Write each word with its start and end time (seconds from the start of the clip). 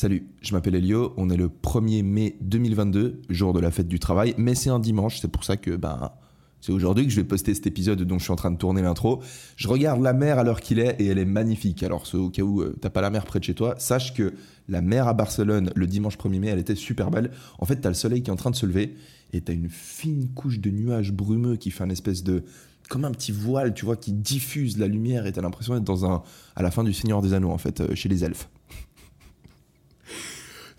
Salut, 0.00 0.28
je 0.42 0.54
m'appelle 0.54 0.76
Elio, 0.76 1.12
on 1.16 1.28
est 1.28 1.36
le 1.36 1.48
1er 1.48 2.04
mai 2.04 2.36
2022, 2.40 3.22
jour 3.30 3.52
de 3.52 3.58
la 3.58 3.72
fête 3.72 3.88
du 3.88 3.98
travail, 3.98 4.32
mais 4.38 4.54
c'est 4.54 4.70
un 4.70 4.78
dimanche, 4.78 5.18
c'est 5.18 5.26
pour 5.26 5.42
ça 5.42 5.56
que 5.56 5.74
ben, 5.74 6.12
c'est 6.60 6.70
aujourd'hui 6.70 7.04
que 7.04 7.10
je 7.10 7.16
vais 7.16 7.26
poster 7.26 7.52
cet 7.52 7.66
épisode 7.66 8.00
dont 8.02 8.16
je 8.16 8.22
suis 8.22 8.32
en 8.32 8.36
train 8.36 8.52
de 8.52 8.58
tourner 8.58 8.80
l'intro. 8.80 9.20
Je 9.56 9.66
regarde 9.66 10.00
la 10.00 10.12
mer 10.12 10.38
à 10.38 10.44
l'heure 10.44 10.60
qu'il 10.60 10.78
est 10.78 10.94
et 11.00 11.06
elle 11.06 11.18
est 11.18 11.24
magnifique. 11.24 11.82
Alors, 11.82 12.04
au 12.14 12.30
cas 12.30 12.42
où 12.42 12.62
euh, 12.62 12.76
t'as 12.80 12.90
pas 12.90 13.00
la 13.00 13.10
mer 13.10 13.24
près 13.24 13.40
de 13.40 13.44
chez 13.44 13.56
toi, 13.56 13.74
sache 13.78 14.14
que 14.14 14.34
la 14.68 14.82
mer 14.82 15.08
à 15.08 15.14
Barcelone 15.14 15.72
le 15.74 15.86
dimanche 15.88 16.16
1er 16.16 16.38
mai, 16.38 16.46
elle 16.46 16.60
était 16.60 16.76
super 16.76 17.10
belle. 17.10 17.32
En 17.58 17.66
fait, 17.66 17.80
t'as 17.80 17.88
le 17.88 17.96
soleil 17.96 18.22
qui 18.22 18.30
est 18.30 18.32
en 18.32 18.36
train 18.36 18.52
de 18.52 18.56
se 18.56 18.66
lever 18.66 18.94
et 19.32 19.40
t'as 19.40 19.52
une 19.52 19.68
fine 19.68 20.28
couche 20.28 20.60
de 20.60 20.70
nuages 20.70 21.10
brumeux 21.10 21.56
qui 21.56 21.72
fait 21.72 21.82
un 21.82 21.90
espèce 21.90 22.22
de. 22.22 22.44
comme 22.88 23.04
un 23.04 23.10
petit 23.10 23.32
voile, 23.32 23.74
tu 23.74 23.84
vois, 23.84 23.96
qui 23.96 24.12
diffuse 24.12 24.78
la 24.78 24.86
lumière 24.86 25.26
et 25.26 25.32
t'as 25.32 25.42
l'impression 25.42 25.74
d'être 25.74 25.82
dans 25.82 26.06
un. 26.08 26.22
à 26.54 26.62
la 26.62 26.70
fin 26.70 26.84
du 26.84 26.92
Seigneur 26.92 27.20
des 27.20 27.32
Anneaux, 27.34 27.50
en 27.50 27.58
fait, 27.58 27.80
euh, 27.80 27.96
chez 27.96 28.08
les 28.08 28.22
elfes. 28.22 28.48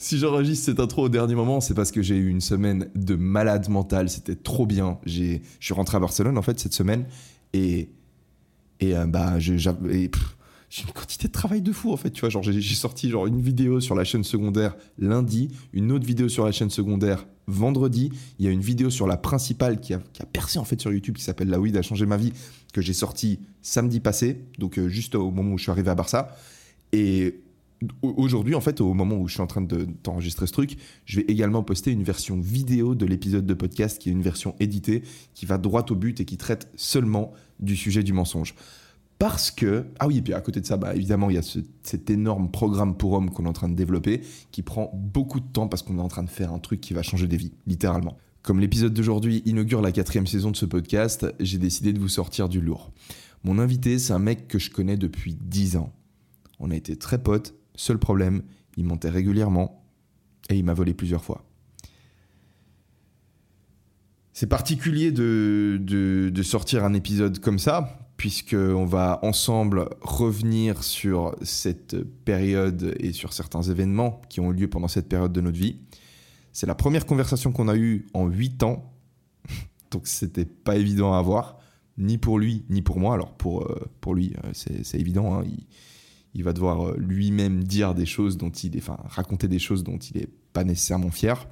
Si 0.01 0.17
j'enregistre 0.17 0.63
cette 0.63 0.79
intro 0.79 1.03
au 1.03 1.09
dernier 1.09 1.35
moment, 1.35 1.59
c'est 1.59 1.73
parce 1.73 1.91
que 1.91 2.01
j'ai 2.01 2.15
eu 2.15 2.29
une 2.29 2.39
semaine 2.39 2.89
de 2.95 3.15
malade 3.15 3.67
mental. 3.67 4.09
C'était 4.09 4.37
trop 4.37 4.65
bien. 4.65 4.97
Je 5.05 5.39
suis 5.59 5.73
rentré 5.73 5.97
à 5.97 5.99
Barcelone 5.99 6.37
en 6.37 6.41
fait 6.41 6.57
cette 6.57 6.73
semaine 6.73 7.05
et 7.51 7.89
et 8.79 8.95
euh, 8.95 9.05
bah 9.05 9.39
j'ai 9.39 9.55
une 9.57 10.91
quantité 10.93 11.27
de 11.27 11.33
travail 11.33 11.61
de 11.61 11.73
fou 11.73 11.91
en 11.91 11.97
fait. 11.97 12.11
Tu 12.11 12.21
vois, 12.21 12.29
genre 12.29 12.43
j'ai 12.43 12.61
sorti 12.61 13.09
genre 13.09 13.27
une 13.27 13.41
vidéo 13.41 13.81
sur 13.81 13.93
la 13.93 14.05
chaîne 14.05 14.23
secondaire 14.23 14.77
lundi, 14.97 15.49
une 15.73 15.91
autre 15.91 16.05
vidéo 16.05 16.29
sur 16.29 16.45
la 16.45 16.53
chaîne 16.53 16.69
secondaire 16.69 17.27
vendredi. 17.47 18.09
Il 18.39 18.45
y 18.45 18.47
a 18.47 18.51
une 18.51 18.61
vidéo 18.61 18.89
sur 18.89 19.05
la 19.05 19.17
principale 19.17 19.81
qui 19.81 19.93
a, 19.93 19.99
qui 20.13 20.21
a 20.21 20.25
percé 20.25 20.59
en 20.59 20.63
fait 20.63 20.79
sur 20.79 20.93
YouTube 20.93 21.17
qui 21.17 21.23
s'appelle 21.23 21.49
La 21.49 21.59
weed 21.59 21.75
a 21.75 21.81
changé 21.81 22.05
ma 22.05 22.15
vie 22.15 22.31
que 22.71 22.79
j'ai 22.79 22.93
sorti 22.93 23.39
samedi 23.61 23.99
passé, 23.99 24.45
donc 24.59 24.79
euh, 24.79 24.87
juste 24.87 25.15
au 25.15 25.29
moment 25.29 25.55
où 25.55 25.57
je 25.57 25.63
suis 25.63 25.71
arrivé 25.71 25.89
à 25.89 25.95
Barça. 25.95 26.37
Et 26.93 27.41
Aujourd'hui, 28.01 28.55
en 28.55 28.61
fait, 28.61 28.81
au 28.81 28.93
moment 28.93 29.15
où 29.15 29.27
je 29.27 29.33
suis 29.33 29.41
en 29.41 29.47
train 29.47 29.61
de 29.61 29.87
t'enregistrer 30.03 30.47
ce 30.47 30.51
truc, 30.51 30.77
je 31.05 31.17
vais 31.21 31.25
également 31.29 31.63
poster 31.63 31.91
une 31.91 32.03
version 32.03 32.39
vidéo 32.39 32.93
de 32.93 33.05
l'épisode 33.05 33.45
de 33.45 33.53
podcast 33.53 33.99
qui 33.99 34.09
est 34.09 34.11
une 34.11 34.21
version 34.21 34.55
éditée, 34.59 35.03
qui 35.33 35.45
va 35.45 35.57
droit 35.57 35.85
au 35.89 35.95
but 35.95 36.19
et 36.19 36.25
qui 36.25 36.35
traite 36.35 36.69
seulement 36.75 37.31
du 37.59 37.77
sujet 37.77 38.03
du 38.03 38.11
mensonge. 38.11 38.53
Parce 39.17 39.51
que, 39.51 39.85
ah 39.99 40.07
oui, 40.07 40.17
et 40.17 40.21
puis 40.21 40.33
à 40.33 40.39
côté 40.39 40.61
de 40.61 40.65
ça, 40.65 40.77
bah, 40.77 40.95
évidemment, 40.95 41.29
il 41.29 41.35
y 41.35 41.39
a 41.39 41.57
cet 41.83 42.09
énorme 42.09 42.49
programme 42.51 42.95
pour 42.95 43.13
hommes 43.13 43.29
qu'on 43.31 43.45
est 43.45 43.49
en 43.49 43.53
train 43.53 43.69
de 43.69 43.75
développer, 43.75 44.21
qui 44.51 44.61
prend 44.61 44.91
beaucoup 44.93 45.41
de 45.41 45.45
temps 45.45 45.67
parce 45.67 45.83
qu'on 45.83 45.97
est 45.97 46.01
en 46.01 46.07
train 46.07 46.23
de 46.23 46.29
faire 46.29 46.53
un 46.53 46.59
truc 46.59 46.79
qui 46.79 46.93
va 46.93 47.01
changer 47.01 47.27
des 47.27 47.35
vies, 47.37 47.51
littéralement. 47.67 48.17
Comme 48.43 48.61
l'épisode 48.61 48.93
d'aujourd'hui 48.93 49.41
inaugure 49.45 49.81
la 49.81 49.91
quatrième 49.91 50.25
saison 50.25 50.51
de 50.51 50.55
ce 50.55 50.65
podcast, 50.65 51.27
j'ai 51.41 51.57
décidé 51.57 51.91
de 51.91 51.99
vous 51.99 52.07
sortir 52.07 52.47
du 52.47 52.61
lourd. 52.61 52.91
Mon 53.43 53.59
invité, 53.59 53.99
c'est 53.99 54.13
un 54.13 54.19
mec 54.19 54.47
que 54.47 54.57
je 54.57 54.69
connais 54.71 54.95
depuis 54.95 55.37
10 55.39 55.75
ans. 55.75 55.91
On 56.59 56.71
a 56.71 56.75
été 56.75 56.95
très 56.95 57.21
potes, 57.21 57.58
Seul 57.79 57.97
problème, 57.97 58.41
il 58.75 58.83
montait 58.83 59.09
régulièrement 59.09 59.85
et 60.49 60.57
il 60.57 60.65
m'a 60.65 60.73
volé 60.73 60.93
plusieurs 60.93 61.23
fois. 61.23 61.45
C'est 64.33 64.47
particulier 64.47 65.13
de, 65.13 65.79
de, 65.81 66.43
sortir 66.43 66.83
un 66.83 66.93
épisode 66.93 67.39
comme 67.39 67.57
ça, 67.57 68.05
puisqu'on 68.17 68.85
va 68.85 69.19
ensemble 69.21 69.87
revenir 70.01 70.83
sur 70.83 71.33
cette 71.41 72.03
période 72.25 72.97
et 72.99 73.13
sur 73.13 73.31
certains 73.31 73.61
événements 73.61 74.19
qui 74.27 74.41
ont 74.41 74.51
eu 74.51 74.55
lieu 74.55 74.69
pendant 74.69 74.89
cette 74.89 75.07
période 75.07 75.31
de 75.31 75.39
notre 75.39 75.57
vie. 75.57 75.77
C'est 76.51 76.67
la 76.67 76.75
première 76.75 77.05
conversation 77.05 77.53
qu'on 77.53 77.69
a 77.69 77.77
eue 77.77 78.07
en 78.13 78.27
8 78.27 78.63
ans, 78.63 78.93
donc 79.91 80.05
c'était 80.05 80.43
pas 80.43 80.75
évident 80.75 81.13
à 81.13 81.17
avoir, 81.17 81.59
ni 81.97 82.17
pour 82.17 82.39
lui, 82.39 82.65
ni 82.69 82.81
pour 82.81 82.99
moi. 82.99 83.13
Alors 83.13 83.37
pour, 83.37 83.63
euh, 83.63 83.89
pour 84.01 84.15
lui, 84.15 84.33
euh, 84.43 84.49
c'est 84.51 84.99
évident, 84.99 85.39
hein, 85.39 85.45
il 86.33 86.43
va 86.43 86.53
devoir 86.53 86.89
euh, 86.89 86.95
lui-même 86.97 87.63
dire 87.63 87.95
des 87.95 88.05
choses 88.05 88.37
dont 88.37 88.49
il 88.49 88.75
est, 88.75 88.79
enfin, 88.79 88.97
raconter 89.05 89.47
des 89.47 89.59
choses 89.59 89.83
dont 89.83 89.97
il 89.97 90.17
n'est 90.17 90.29
pas 90.53 90.63
nécessairement 90.63 91.11
fier. 91.11 91.47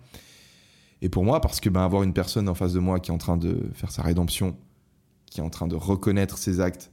Et 1.01 1.09
pour 1.09 1.23
moi, 1.23 1.41
parce 1.41 1.59
que 1.59 1.69
ben, 1.69 1.81
avoir 1.81 2.03
une 2.03 2.13
personne 2.13 2.49
en 2.49 2.55
face 2.55 2.73
de 2.73 2.79
moi 2.79 2.99
qui 2.99 3.11
est 3.11 3.13
en 3.13 3.19
train 3.19 3.37
de 3.37 3.69
faire 3.73 3.91
sa 3.91 4.01
rédemption, 4.01 4.57
qui 5.25 5.39
est 5.39 5.43
en 5.43 5.49
train 5.49 5.67
de 5.67 5.75
reconnaître 5.75 6.37
ses 6.37 6.59
actes 6.59 6.91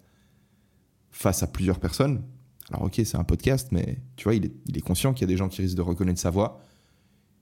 face 1.11 1.43
à 1.43 1.47
plusieurs 1.47 1.79
personnes, 1.79 2.23
alors 2.71 2.85
ok, 2.85 3.01
c'est 3.05 3.17
un 3.17 3.25
podcast, 3.25 3.69
mais 3.73 3.99
tu 4.17 4.25
vois, 4.25 4.35
il 4.35 4.47
est, 4.47 4.53
il 4.67 4.77
est 4.77 4.81
conscient 4.81 5.13
qu'il 5.13 5.23
y 5.23 5.31
a 5.31 5.33
des 5.33 5.37
gens 5.37 5.49
qui 5.49 5.63
risquent 5.63 5.77
de 5.77 5.83
reconnaître 5.83 6.21
sa 6.21 6.31
voix, 6.31 6.61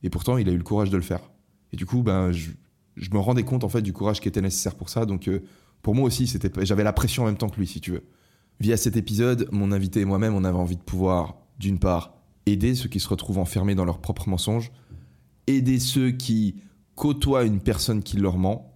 et 0.03 0.11
pourtant, 0.11 0.37
il 0.37 0.49
a 0.49 0.53
eu 0.53 0.57
le 0.57 0.65
courage 0.65 0.91
de 0.91 0.97
le 0.97 1.03
faire. 1.03 1.21
Et 1.73 1.77
du 1.77 1.87
coup, 1.87 2.03
ben, 2.03 2.33
je, 2.33 2.51
je 2.97 3.11
me 3.11 3.19
rendais 3.19 3.45
compte 3.45 3.65
en 3.65 3.69
fait 3.69 3.83
du 3.83 3.93
courage 3.93 4.21
qui 4.21 4.29
était 4.29 4.41
nécessaire 4.41 4.75
pour 4.75 4.89
ça. 4.89 5.07
Donc, 5.07 5.29
euh, 5.29 5.43
pour 5.81 5.95
moi 5.95 6.05
aussi, 6.05 6.27
c'était, 6.27 6.51
j'avais 6.65 6.85
la 6.85 6.93
pression 6.93 7.23
en 7.23 7.27
même 7.27 7.37
temps 7.37 7.49
que 7.49 7.57
lui, 7.57 7.67
si 7.67 7.81
tu 7.81 7.93
veux. 7.93 8.05
Via 8.61 8.77
cet 8.77 8.97
épisode, 8.97 9.49
mon 9.51 9.73
invité 9.73 10.01
et 10.01 10.05
moi-même, 10.05 10.35
on 10.35 10.45
avait 10.45 10.59
envie 10.59 10.77
de 10.77 10.83
pouvoir, 10.83 11.37
d'une 11.59 11.79
part, 11.79 12.15
aider 12.47 12.75
ceux 12.75 12.89
qui 12.89 13.01
se 13.01 13.09
retrouvent 13.09 13.39
enfermés 13.39 13.75
dans 13.75 13.85
leurs 13.85 14.01
propres 14.01 14.29
mensonges, 14.29 14.71
aider 15.47 15.79
ceux 15.81 16.11
qui 16.11 16.63
côtoient 16.95 17.45
une 17.45 17.61
personne 17.61 18.03
qui 18.03 18.17
leur 18.17 18.39
ment, 18.39 18.69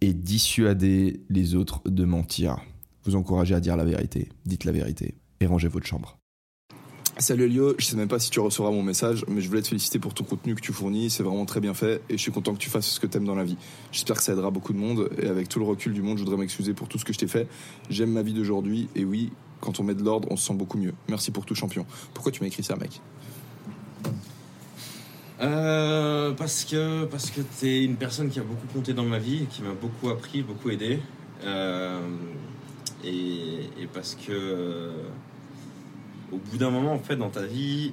et 0.00 0.12
dissuader 0.12 1.22
les 1.30 1.54
autres 1.54 1.88
de 1.88 2.04
mentir. 2.04 2.58
Vous 3.04 3.14
encouragez 3.14 3.54
à 3.54 3.60
dire 3.60 3.76
la 3.76 3.84
vérité, 3.84 4.28
dites 4.44 4.64
la 4.64 4.72
vérité, 4.72 5.14
et 5.40 5.46
rangez 5.46 5.68
votre 5.68 5.86
chambre. 5.86 6.21
Salut 7.18 7.44
Elio, 7.44 7.74
je 7.78 7.84
sais 7.84 7.96
même 7.96 8.08
pas 8.08 8.18
si 8.18 8.30
tu 8.30 8.40
recevras 8.40 8.70
mon 8.70 8.82
message, 8.82 9.26
mais 9.28 9.42
je 9.42 9.48
voulais 9.48 9.60
te 9.60 9.68
féliciter 9.68 9.98
pour 9.98 10.14
ton 10.14 10.24
contenu 10.24 10.54
que 10.54 10.62
tu 10.62 10.72
fournis, 10.72 11.10
c'est 11.10 11.22
vraiment 11.22 11.44
très 11.44 11.60
bien 11.60 11.74
fait 11.74 12.00
et 12.08 12.16
je 12.16 12.22
suis 12.22 12.32
content 12.32 12.54
que 12.54 12.58
tu 12.58 12.70
fasses 12.70 12.86
ce 12.86 13.00
que 13.00 13.06
tu 13.06 13.18
aimes 13.18 13.26
dans 13.26 13.34
la 13.34 13.44
vie. 13.44 13.58
J'espère 13.92 14.16
que 14.16 14.22
ça 14.22 14.32
aidera 14.32 14.50
beaucoup 14.50 14.72
de 14.72 14.78
monde 14.78 15.10
et 15.20 15.26
avec 15.26 15.48
tout 15.48 15.58
le 15.58 15.66
recul 15.66 15.92
du 15.92 16.00
monde, 16.00 16.16
je 16.16 16.24
voudrais 16.24 16.38
m'excuser 16.38 16.72
pour 16.72 16.88
tout 16.88 16.98
ce 16.98 17.04
que 17.04 17.12
je 17.12 17.18
t'ai 17.18 17.26
fait. 17.26 17.46
J'aime 17.90 18.10
ma 18.12 18.22
vie 18.22 18.32
d'aujourd'hui 18.32 18.88
et 18.96 19.04
oui, 19.04 19.30
quand 19.60 19.78
on 19.78 19.82
met 19.82 19.94
de 19.94 20.02
l'ordre, 20.02 20.26
on 20.30 20.36
se 20.36 20.46
sent 20.46 20.54
beaucoup 20.54 20.78
mieux. 20.78 20.94
Merci 21.08 21.30
pour 21.30 21.44
tout 21.44 21.54
champion. 21.54 21.84
Pourquoi 22.14 22.32
tu 22.32 22.40
m'as 22.40 22.46
écrit 22.46 22.62
ça, 22.62 22.76
mec? 22.76 23.00
Euh, 25.42 26.32
parce 26.32 26.64
que 26.64 27.04
parce 27.04 27.30
que 27.30 27.66
une 27.66 27.96
personne 27.96 28.30
qui 28.30 28.38
a 28.38 28.42
beaucoup 28.42 28.66
compté 28.72 28.94
dans 28.94 29.04
ma 29.04 29.18
vie, 29.18 29.46
qui 29.50 29.62
m'a 29.62 29.74
beaucoup 29.74 30.08
appris, 30.08 30.42
beaucoup 30.42 30.70
aidé, 30.70 30.98
euh, 31.44 32.00
et, 33.04 33.68
parce 33.92 34.14
que 34.14 34.92
au 36.32 36.38
bout 36.38 36.56
d'un 36.56 36.70
moment, 36.70 36.94
en 36.94 36.98
fait, 36.98 37.16
dans 37.16 37.30
ta 37.30 37.44
vie, 37.44 37.92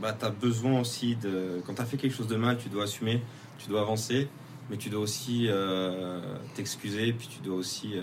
bah, 0.00 0.12
tu 0.12 0.24
as 0.24 0.30
besoin 0.30 0.80
aussi 0.80 1.16
de. 1.16 1.62
Quand 1.66 1.74
tu 1.74 1.82
as 1.82 1.84
fait 1.84 1.96
quelque 1.96 2.14
chose 2.14 2.26
de 2.26 2.36
mal, 2.36 2.58
tu 2.58 2.68
dois 2.68 2.84
assumer, 2.84 3.22
tu 3.58 3.68
dois 3.68 3.80
avancer, 3.80 4.28
mais 4.68 4.76
tu 4.76 4.90
dois 4.90 5.00
aussi 5.00 5.46
euh, 5.48 6.36
t'excuser, 6.54 7.12
puis 7.12 7.28
tu 7.28 7.40
dois 7.40 7.56
aussi 7.56 7.96
euh, 7.96 8.02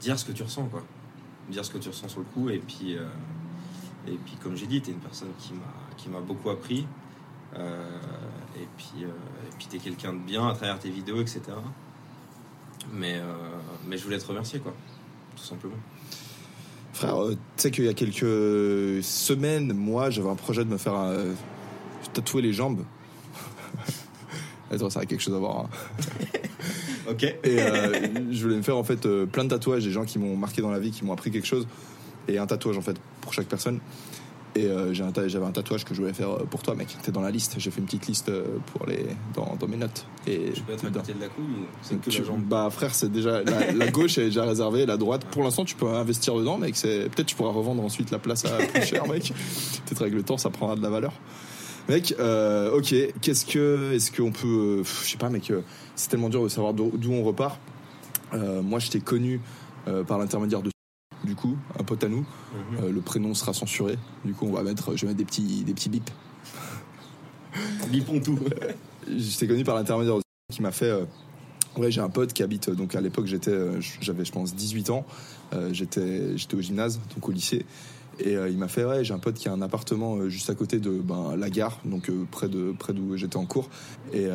dire 0.00 0.18
ce 0.18 0.24
que 0.24 0.32
tu 0.32 0.42
ressens, 0.42 0.66
quoi. 0.66 0.84
Dire 1.48 1.64
ce 1.64 1.70
que 1.70 1.78
tu 1.78 1.88
ressens 1.88 2.08
sur 2.08 2.20
le 2.20 2.26
coup, 2.26 2.50
et 2.50 2.58
puis, 2.58 2.96
euh, 2.96 3.06
et 4.06 4.16
puis 4.24 4.36
comme 4.42 4.56
j'ai 4.56 4.66
dit, 4.66 4.80
tu 4.80 4.90
es 4.90 4.92
une 4.92 5.00
personne 5.00 5.30
qui 5.96 6.08
m'a 6.08 6.20
beaucoup 6.20 6.50
appris, 6.50 6.86
et 7.56 8.68
puis, 8.76 9.02
et 9.02 9.56
puis 9.58 9.66
tu 9.68 9.76
es 9.76 9.78
quelqu'un 9.80 10.12
de 10.12 10.18
bien 10.18 10.46
à 10.48 10.54
travers 10.54 10.78
tes 10.78 10.90
vidéos, 10.90 11.20
etc. 11.20 11.42
Mais, 12.92 13.20
mais 13.86 13.98
je 13.98 14.04
voulais 14.04 14.18
te 14.18 14.26
remercier, 14.26 14.60
quoi 14.60 14.74
tout 15.40 15.46
simplement. 15.46 15.76
Frère, 16.92 17.22
euh, 17.22 17.30
tu 17.56 17.62
sais 17.62 17.70
qu'il 17.70 17.84
y 17.84 17.88
a 17.88 17.94
quelques 17.94 19.02
semaines, 19.02 19.72
moi, 19.72 20.10
j'avais 20.10 20.28
un 20.28 20.34
projet 20.34 20.64
de 20.64 20.70
me 20.70 20.76
faire 20.76 20.96
euh, 20.96 21.32
tatouer 22.12 22.42
les 22.42 22.52
jambes. 22.52 22.84
Attends, 24.70 24.90
ça 24.90 25.00
a 25.00 25.06
quelque 25.06 25.22
chose 25.22 25.34
à 25.34 25.38
voir. 25.38 25.60
Hein. 25.60 25.68
ok. 27.10 27.22
Et 27.22 27.38
euh, 27.44 28.32
je 28.32 28.42
voulais 28.42 28.56
me 28.56 28.62
faire 28.62 28.76
en 28.76 28.84
fait 28.84 29.08
plein 29.26 29.44
de 29.44 29.48
tatouages, 29.48 29.84
des 29.84 29.90
gens 29.90 30.04
qui 30.04 30.18
m'ont 30.18 30.36
marqué 30.36 30.62
dans 30.62 30.70
la 30.70 30.78
vie, 30.78 30.90
qui 30.90 31.04
m'ont 31.04 31.12
appris 31.12 31.30
quelque 31.30 31.46
chose, 31.46 31.66
et 32.28 32.38
un 32.38 32.46
tatouage 32.46 32.76
en 32.76 32.82
fait 32.82 32.96
pour 33.20 33.32
chaque 33.32 33.46
personne. 33.46 33.80
Et 34.56 34.66
euh, 34.66 34.92
j'avais 34.92 35.44
un 35.44 35.52
tatouage 35.52 35.84
que 35.84 35.94
je 35.94 36.00
voulais 36.00 36.12
faire 36.12 36.30
euh, 36.30 36.44
pour 36.44 36.62
toi, 36.62 36.74
mec. 36.74 36.96
T'es 37.02 37.12
dans 37.12 37.20
la 37.20 37.30
liste. 37.30 37.54
J'ai 37.58 37.70
fait 37.70 37.80
une 37.80 37.86
petite 37.86 38.06
liste 38.06 38.28
euh, 38.28 38.58
pour 38.72 38.86
les, 38.86 39.06
dans, 39.34 39.56
dans 39.58 39.68
mes 39.68 39.76
notes. 39.76 40.06
Et 40.26 40.52
je 40.54 40.60
peux 40.62 40.72
être 40.72 40.86
à 40.86 40.90
côté 40.90 41.12
de 41.12 41.20
la 41.20 41.28
couille 41.28 41.44
ou 41.44 41.66
c'est 41.82 42.00
que 42.00 42.10
la 42.10 42.24
jambe? 42.24 42.42
Bah, 42.42 42.68
frère, 42.70 42.94
c'est 42.94 43.10
déjà. 43.10 43.42
La, 43.42 43.90
gauche 43.90 44.18
est 44.18 44.26
déjà 44.26 44.44
réservée, 44.44 44.86
la 44.86 44.96
droite. 44.96 45.24
Pour 45.30 45.42
l'instant, 45.44 45.64
tu 45.64 45.76
peux 45.76 45.88
investir 45.88 46.34
dedans, 46.34 46.58
mec. 46.58 46.74
Peut-être 46.74 47.26
tu 47.26 47.36
pourras 47.36 47.52
revendre 47.52 47.82
ensuite 47.82 48.10
la 48.10 48.18
place 48.18 48.44
à 48.44 48.56
plus 48.58 48.82
cher, 48.82 49.06
mec. 49.06 49.32
Peut-être 49.86 50.02
avec 50.02 50.14
le 50.14 50.22
temps, 50.22 50.36
ça 50.36 50.50
prendra 50.50 50.76
de 50.76 50.82
la 50.82 50.90
valeur. 50.90 51.12
Mec, 51.88 52.14
ok. 52.18 52.94
Qu'est-ce 53.20 53.46
que. 53.46 53.92
Est-ce 53.94 54.10
qu'on 54.10 54.32
peut. 54.32 54.82
je 54.84 55.10
sais 55.10 55.18
pas, 55.18 55.30
mec. 55.30 55.52
c'est 55.94 56.08
tellement 56.08 56.28
dur 56.28 56.42
de 56.42 56.48
savoir 56.48 56.74
d'où 56.74 57.12
on 57.12 57.22
repart. 57.22 57.60
moi, 58.32 58.80
je 58.80 58.90
t'ai 58.90 59.00
connu 59.00 59.40
euh, 59.88 60.04
par 60.04 60.18
l'intermédiaire 60.18 60.62
de 60.62 60.70
du 61.30 61.36
coup, 61.36 61.56
un 61.78 61.84
pote 61.84 62.02
à 62.02 62.08
nous. 62.08 62.26
Mhm. 62.72 62.84
Euh, 62.84 62.90
le 62.90 63.00
prénom 63.00 63.34
sera 63.34 63.52
censuré. 63.54 63.96
Du 64.24 64.34
coup, 64.34 64.46
on 64.46 64.52
va 64.52 64.64
mettre, 64.64 64.96
je 64.96 65.02
vais 65.02 65.06
mettre 65.06 65.18
des 65.18 65.24
petits, 65.24 65.62
des 65.62 65.72
petits 65.74 65.88
bips. 65.88 66.10
Lipons 67.92 68.18
tout. 68.18 68.38
J'étais 69.08 69.46
connu 69.46 69.62
par 69.62 69.76
l'intermédiaire 69.76 70.16
qui 70.52 70.60
m'a 70.60 70.72
fait. 70.72 70.90
euh, 70.90 71.04
ouais, 71.76 71.92
j'ai 71.92 72.00
un 72.00 72.08
pote 72.08 72.32
qui 72.32 72.42
habite. 72.42 72.68
Donc 72.70 72.96
à 72.96 73.00
l'époque, 73.00 73.26
j'étais, 73.26 73.52
euh, 73.52 73.80
j'avais, 74.00 74.24
je 74.24 74.32
pense, 74.32 74.56
18 74.56 74.90
ans. 74.90 75.06
Euh, 75.52 75.70
j'étais, 75.72 76.36
j'étais 76.36 76.56
au 76.56 76.60
gymnase, 76.60 77.00
donc 77.14 77.28
au 77.28 77.30
lycée. 77.30 77.64
Et 78.18 78.36
euh, 78.36 78.48
il 78.50 78.58
m'a 78.58 78.66
fait, 78.66 78.84
ouais, 78.84 79.04
j'ai 79.04 79.14
un 79.14 79.20
pote 79.20 79.36
qui 79.36 79.48
a 79.48 79.52
un 79.52 79.62
appartement 79.62 80.16
euh, 80.16 80.28
juste 80.28 80.50
à 80.50 80.56
côté 80.56 80.80
de 80.80 80.90
ben, 80.90 81.36
la 81.36 81.48
gare, 81.48 81.78
donc 81.84 82.10
près 82.32 82.48
de 82.48 82.72
près 82.76 82.92
d'où 82.92 83.16
j'étais 83.16 83.36
en 83.36 83.46
cours. 83.46 83.70
Et, 84.12 84.26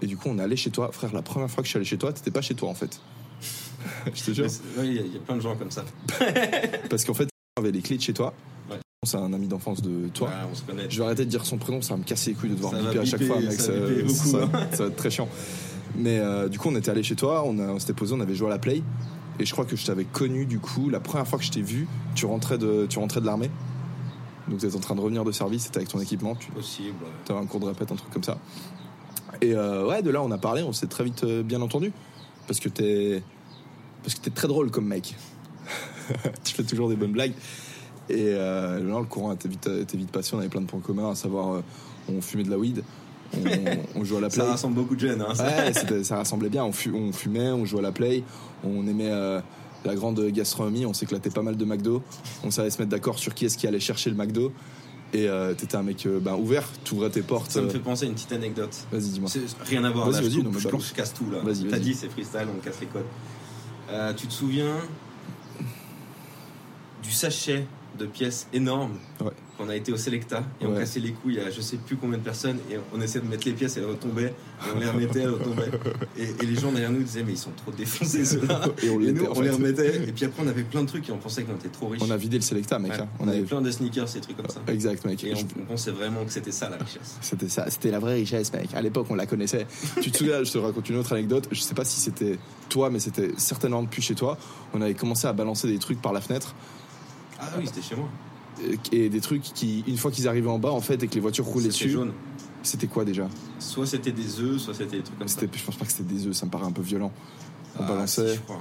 et 0.00 0.06
du 0.06 0.16
coup, 0.16 0.28
on 0.28 0.38
est 0.38 0.42
allé 0.42 0.54
chez 0.54 0.70
toi, 0.70 0.90
frère. 0.92 1.12
La 1.12 1.22
première 1.22 1.50
fois 1.50 1.62
que 1.62 1.66
je 1.66 1.70
suis 1.70 1.76
allé 1.76 1.84
chez 1.86 1.98
toi, 1.98 2.12
t'étais 2.12 2.30
pas 2.30 2.40
chez 2.40 2.54
toi 2.54 2.68
en 2.68 2.74
fait. 2.74 3.00
je 4.14 4.22
te 4.24 4.30
jure. 4.32 4.46
Ouais, 4.46 4.86
Il 4.86 4.92
y, 4.94 4.98
a- 4.98 5.02
il 5.02 5.12
y 5.14 5.16
a 5.16 5.20
plein 5.20 5.36
de 5.36 5.40
gens 5.40 5.56
comme 5.56 5.70
ça. 5.70 5.84
Parce 6.90 7.04
qu'en 7.04 7.14
fait, 7.14 7.28
avait 7.58 7.70
les 7.72 7.80
clés 7.82 7.96
de 7.96 8.02
chez 8.02 8.12
toi. 8.12 8.32
Ouais. 8.70 8.76
C'est 9.06 9.16
un 9.16 9.32
ami 9.32 9.48
d'enfance 9.48 9.82
de 9.82 10.08
toi. 10.08 10.28
Ouais, 10.28 10.34
on 10.50 10.54
se 10.54 10.62
connaît. 10.62 10.86
Je 10.88 10.98
vais 10.98 11.04
arrêter 11.04 11.24
de 11.24 11.30
dire 11.30 11.44
son 11.46 11.58
prénom, 11.58 11.82
ça 11.82 11.94
va 11.94 11.98
me 11.98 12.04
casser 12.04 12.30
les 12.30 12.36
couilles 12.36 12.50
de 12.50 12.54
devoir 12.54 12.72
biper 12.74 12.98
à 13.00 13.04
chaque 13.04 13.22
fois, 13.24 13.40
mec. 13.40 13.52
ça 13.52 13.64
Ça, 13.66 13.72
ça- 14.14 14.38
hein. 14.42 14.50
ça 14.72 14.82
va 14.84 14.88
être 14.90 14.96
très 14.96 15.10
chiant. 15.10 15.28
Mais 15.96 16.18
euh, 16.18 16.48
du 16.48 16.58
coup, 16.58 16.68
on 16.68 16.76
était 16.76 16.90
allé 16.90 17.02
chez 17.02 17.16
toi, 17.16 17.44
on, 17.44 17.78
s'était 17.78 17.94
posé, 17.94 18.14
on 18.14 18.20
avait 18.20 18.34
joué 18.34 18.46
à 18.48 18.50
la 18.50 18.58
play. 18.58 18.82
Et 19.40 19.46
je 19.46 19.52
crois 19.52 19.64
que 19.64 19.76
je 19.76 19.86
t'avais 19.86 20.04
connu, 20.04 20.46
du 20.46 20.58
coup, 20.58 20.88
la 20.90 21.00
première 21.00 21.26
fois 21.26 21.38
que 21.38 21.44
je 21.44 21.50
t'ai 21.50 21.62
vu, 21.62 21.86
tu 22.14 22.26
rentrais 22.26 22.58
de, 22.58 22.86
tu 22.88 22.98
rentrais 22.98 23.20
de 23.20 23.26
l'armée. 23.26 23.50
Donc, 24.48 24.58
tu 24.60 24.66
étais 24.66 24.76
en 24.76 24.80
train 24.80 24.94
de 24.94 25.00
revenir 25.00 25.24
de 25.24 25.32
service, 25.32 25.64
c'était 25.64 25.78
avec 25.78 25.88
ton 25.88 26.00
équipement, 26.00 26.34
tu 26.34 26.50
Possible. 26.50 26.96
ouais. 27.02 27.30
avais 27.34 27.40
un 27.44 27.46
cours 27.46 27.60
de 27.60 27.66
répète, 27.66 27.92
un 27.92 27.96
truc 27.96 28.10
comme 28.12 28.22
ça. 28.24 28.38
Et 29.40 29.54
euh, 29.54 29.86
ouais, 29.86 30.02
de 30.02 30.10
là, 30.10 30.22
on 30.22 30.30
a 30.30 30.38
parlé, 30.38 30.62
on 30.62 30.72
s'est 30.72 30.86
très 30.86 31.04
vite 31.04 31.22
euh, 31.24 31.42
bien 31.42 31.60
entendu. 31.62 31.92
Parce 32.46 32.60
que 32.60 32.68
t'es. 32.68 33.22
Parce 34.08 34.18
que 34.18 34.24
t'es 34.24 34.30
très 34.30 34.48
drôle 34.48 34.70
comme 34.70 34.86
mec. 34.86 35.14
tu 36.44 36.54
fais 36.54 36.62
toujours 36.62 36.88
des 36.88 36.96
bonnes 36.96 37.12
blagues. 37.12 37.34
Et 38.08 38.14
euh, 38.28 38.80
non, 38.80 39.00
le 39.00 39.04
courant 39.04 39.34
était 39.34 39.50
vite, 39.50 39.66
était 39.66 39.98
vite 39.98 40.10
passé, 40.10 40.30
on 40.34 40.38
avait 40.38 40.48
plein 40.48 40.62
de 40.62 40.66
points 40.66 40.80
communs, 40.80 41.10
à 41.10 41.14
savoir, 41.14 41.56
euh, 41.56 41.60
on 42.10 42.22
fumait 42.22 42.44
de 42.44 42.48
la 42.48 42.56
weed, 42.56 42.82
on, 43.36 43.40
on 44.00 44.04
jouait 44.04 44.16
à 44.16 44.20
la 44.22 44.28
play. 44.30 44.42
Ça 44.42 44.48
rassemble 44.48 44.76
beaucoup 44.76 44.94
de 44.94 45.00
jeunes. 45.00 45.20
Hein, 45.20 45.34
ça. 45.34 45.44
Ouais, 45.46 46.04
ça 46.04 46.16
rassemblait 46.16 46.48
bien. 46.48 46.64
On, 46.64 46.72
fu- 46.72 46.90
on 46.94 47.12
fumait, 47.12 47.50
on 47.50 47.66
jouait 47.66 47.80
à 47.80 47.82
la 47.82 47.92
play, 47.92 48.24
on 48.64 48.86
aimait 48.86 49.10
euh, 49.10 49.42
la 49.84 49.94
grande 49.94 50.18
gastronomie, 50.28 50.86
on 50.86 50.94
s'éclatait 50.94 51.28
pas 51.28 51.42
mal 51.42 51.58
de 51.58 51.64
McDo. 51.66 52.02
On 52.44 52.50
savait 52.50 52.70
se 52.70 52.78
mettre 52.78 52.90
d'accord 52.90 53.18
sur 53.18 53.34
qui 53.34 53.44
est-ce 53.44 53.58
qui 53.58 53.66
allait 53.66 53.78
chercher 53.78 54.08
le 54.08 54.16
McDo. 54.16 54.54
Et 55.12 55.28
euh, 55.28 55.52
t'étais 55.52 55.76
un 55.76 55.82
mec 55.82 56.06
euh, 56.06 56.18
ben, 56.18 56.34
ouvert, 56.34 56.64
t'ouvrais 56.82 57.10
tes 57.10 57.20
portes. 57.20 57.50
Ça 57.50 57.60
me 57.60 57.66
euh, 57.66 57.70
fait 57.70 57.78
penser 57.78 58.06
à 58.06 58.08
une 58.08 58.14
petite 58.14 58.32
anecdote. 58.32 58.74
Vas-y, 58.90 59.10
dis-moi. 59.10 59.28
C'est 59.28 59.40
rien 59.66 59.84
à 59.84 59.90
voir. 59.90 60.10
Vas-y, 60.10 60.14
là, 60.14 60.20
je 60.22 60.28
vas-y, 60.28 60.36
coupe, 60.36 60.72
non, 60.72 60.80
je, 60.80 60.86
je 60.88 60.94
casse 60.94 61.12
tout 61.12 61.30
là. 61.30 61.40
Vas-y, 61.42 61.66
T'as 61.66 61.78
dit 61.78 61.92
c'est 61.92 62.08
freestyle, 62.08 62.46
on 62.56 62.58
casse 62.60 62.80
les 62.80 62.86
codes. 62.86 63.04
Euh, 63.90 64.12
tu 64.12 64.26
te 64.26 64.32
souviens 64.32 64.76
du 67.02 67.10
sachet 67.10 67.66
de 67.98 68.06
pièces 68.06 68.46
énormes 68.52 68.92
Ouais. 69.20 69.32
qu'on 69.58 69.68
a 69.68 69.74
été 69.74 69.92
au 69.92 69.96
Selecta 69.96 70.44
et 70.60 70.66
on 70.66 70.74
cassait 70.76 71.00
les 71.00 71.10
couilles 71.10 71.40
à 71.40 71.50
je 71.50 71.60
sais 71.60 71.76
plus 71.78 71.96
combien 71.96 72.18
de 72.18 72.22
personnes 72.22 72.58
et 72.70 72.76
on 72.94 73.00
essayait 73.00 73.24
de 73.24 73.28
mettre 73.28 73.46
les 73.48 73.52
pièces 73.54 73.76
et 73.76 73.80
elles 73.80 73.86
retombaient 73.86 74.26
et 74.32 74.70
on 74.76 74.78
les 74.78 74.86
remettait, 74.88 75.20
elles 75.20 75.30
retombaient 75.30 75.70
et, 76.16 76.22
et 76.40 76.46
les 76.46 76.54
gens 76.54 76.70
derrière 76.70 76.92
nous 76.92 77.02
disaient 77.02 77.24
mais 77.24 77.32
ils 77.32 77.38
sont 77.38 77.50
trop 77.56 77.72
défoncés 77.72 78.24
ceux-là 78.24 78.60
Et 78.84 78.90
on 78.90 79.00
et 79.00 79.06
l'était, 79.06 79.20
nous 79.22 79.26
en 79.26 79.36
on 79.36 79.40
les 79.40 79.50
remettait 79.50 79.96
et 80.08 80.12
puis 80.12 80.24
après 80.26 80.42
on 80.44 80.48
avait 80.48 80.62
plein 80.62 80.82
de 80.82 80.86
trucs 80.86 81.08
et 81.08 81.12
on 81.12 81.16
pensait 81.18 81.42
qu'on 81.42 81.56
était 81.56 81.68
trop 81.70 81.88
riches. 81.88 82.02
On 82.06 82.10
a 82.12 82.16
vidé 82.16 82.36
le 82.36 82.42
Selecta, 82.42 82.78
mec. 82.78 82.92
Ouais. 82.92 83.00
hein. 83.00 83.08
on, 83.18 83.24
On 83.24 83.28
avait 83.28 83.40
plein 83.42 83.60
de 83.60 83.70
sneakers, 83.72 84.08
ces 84.08 84.20
trucs 84.20 84.36
comme 84.36 84.48
ça. 84.48 84.60
Exact, 84.68 85.04
mec. 85.04 85.24
Et 85.24 85.34
on, 85.34 85.38
on 85.62 85.64
pensait 85.64 85.90
vraiment 85.90 86.24
que 86.24 86.30
c'était 86.32 86.52
ça 86.52 86.68
la 86.70 86.76
richesse. 86.76 87.16
C'était 87.20 87.48
ça, 87.48 87.68
c'était 87.68 87.90
la 87.90 87.98
vraie 87.98 88.14
richesse, 88.14 88.52
mec. 88.52 88.68
À 88.74 88.80
l'époque, 88.82 89.06
on 89.10 89.16
la 89.16 89.26
connaissait. 89.26 89.66
tu 90.00 90.10
te 90.12 90.18
souviens, 90.18 90.44
je 90.44 90.52
te 90.52 90.58
raconte 90.58 90.88
une 90.88 90.96
autre 90.96 91.12
anecdote. 91.12 91.48
Je 91.50 91.60
sais 91.60 91.74
pas 91.74 91.84
si 91.84 92.00
c'était 92.00 92.38
toi, 92.68 92.90
mais 92.90 93.00
c'était 93.00 93.32
certainement 93.38 93.82
depuis 93.82 94.02
chez 94.02 94.14
toi. 94.14 94.38
On 94.72 94.80
avait 94.82 94.94
commencé 94.94 95.26
à 95.26 95.32
balancer 95.32 95.66
des 95.66 95.78
trucs 95.78 96.00
par 96.00 96.12
la 96.12 96.20
fenêtre. 96.20 96.54
Ah 97.40 97.48
oui, 97.58 97.64
c'était 97.66 97.82
chez 97.82 97.96
moi. 97.96 98.08
euh, 98.64 98.74
Et 98.92 99.08
des 99.08 99.20
trucs 99.20 99.42
qui, 99.42 99.84
une 99.86 99.96
fois 99.96 100.10
qu'ils 100.10 100.28
arrivaient 100.28 100.48
en 100.50 100.58
bas, 100.58 100.70
en 100.72 100.80
fait, 100.80 101.02
et 101.02 101.08
que 101.08 101.14
les 101.14 101.20
voitures 101.20 101.44
roulaient 101.44 101.70
C'était 101.70 101.84
dessus, 101.84 101.90
jaune. 101.90 102.12
c'était 102.62 102.86
quoi 102.86 103.04
déjà? 103.04 103.28
Soit 103.58 103.86
c'était 103.86 104.12
des 104.12 104.40
œufs, 104.40 104.60
soit 104.60 104.74
c'était 104.74 104.96
des 104.98 105.02
trucs 105.02 105.18
comme 105.18 105.28
ça. 105.28 105.40
Je 105.52 105.62
pense 105.64 105.76
pas 105.76 105.84
que 105.84 105.92
c'était 105.92 106.14
des 106.14 106.26
œufs, 106.26 106.34
ça 106.34 106.46
me 106.46 106.50
paraît 106.50 106.66
un 106.66 106.72
peu 106.72 106.82
violent. 106.82 107.12
On 107.78 107.82
Ah, 107.84 107.88
balançait. 107.88 108.28
Si, 108.30 108.34
je 108.36 108.40
crois. 108.40 108.60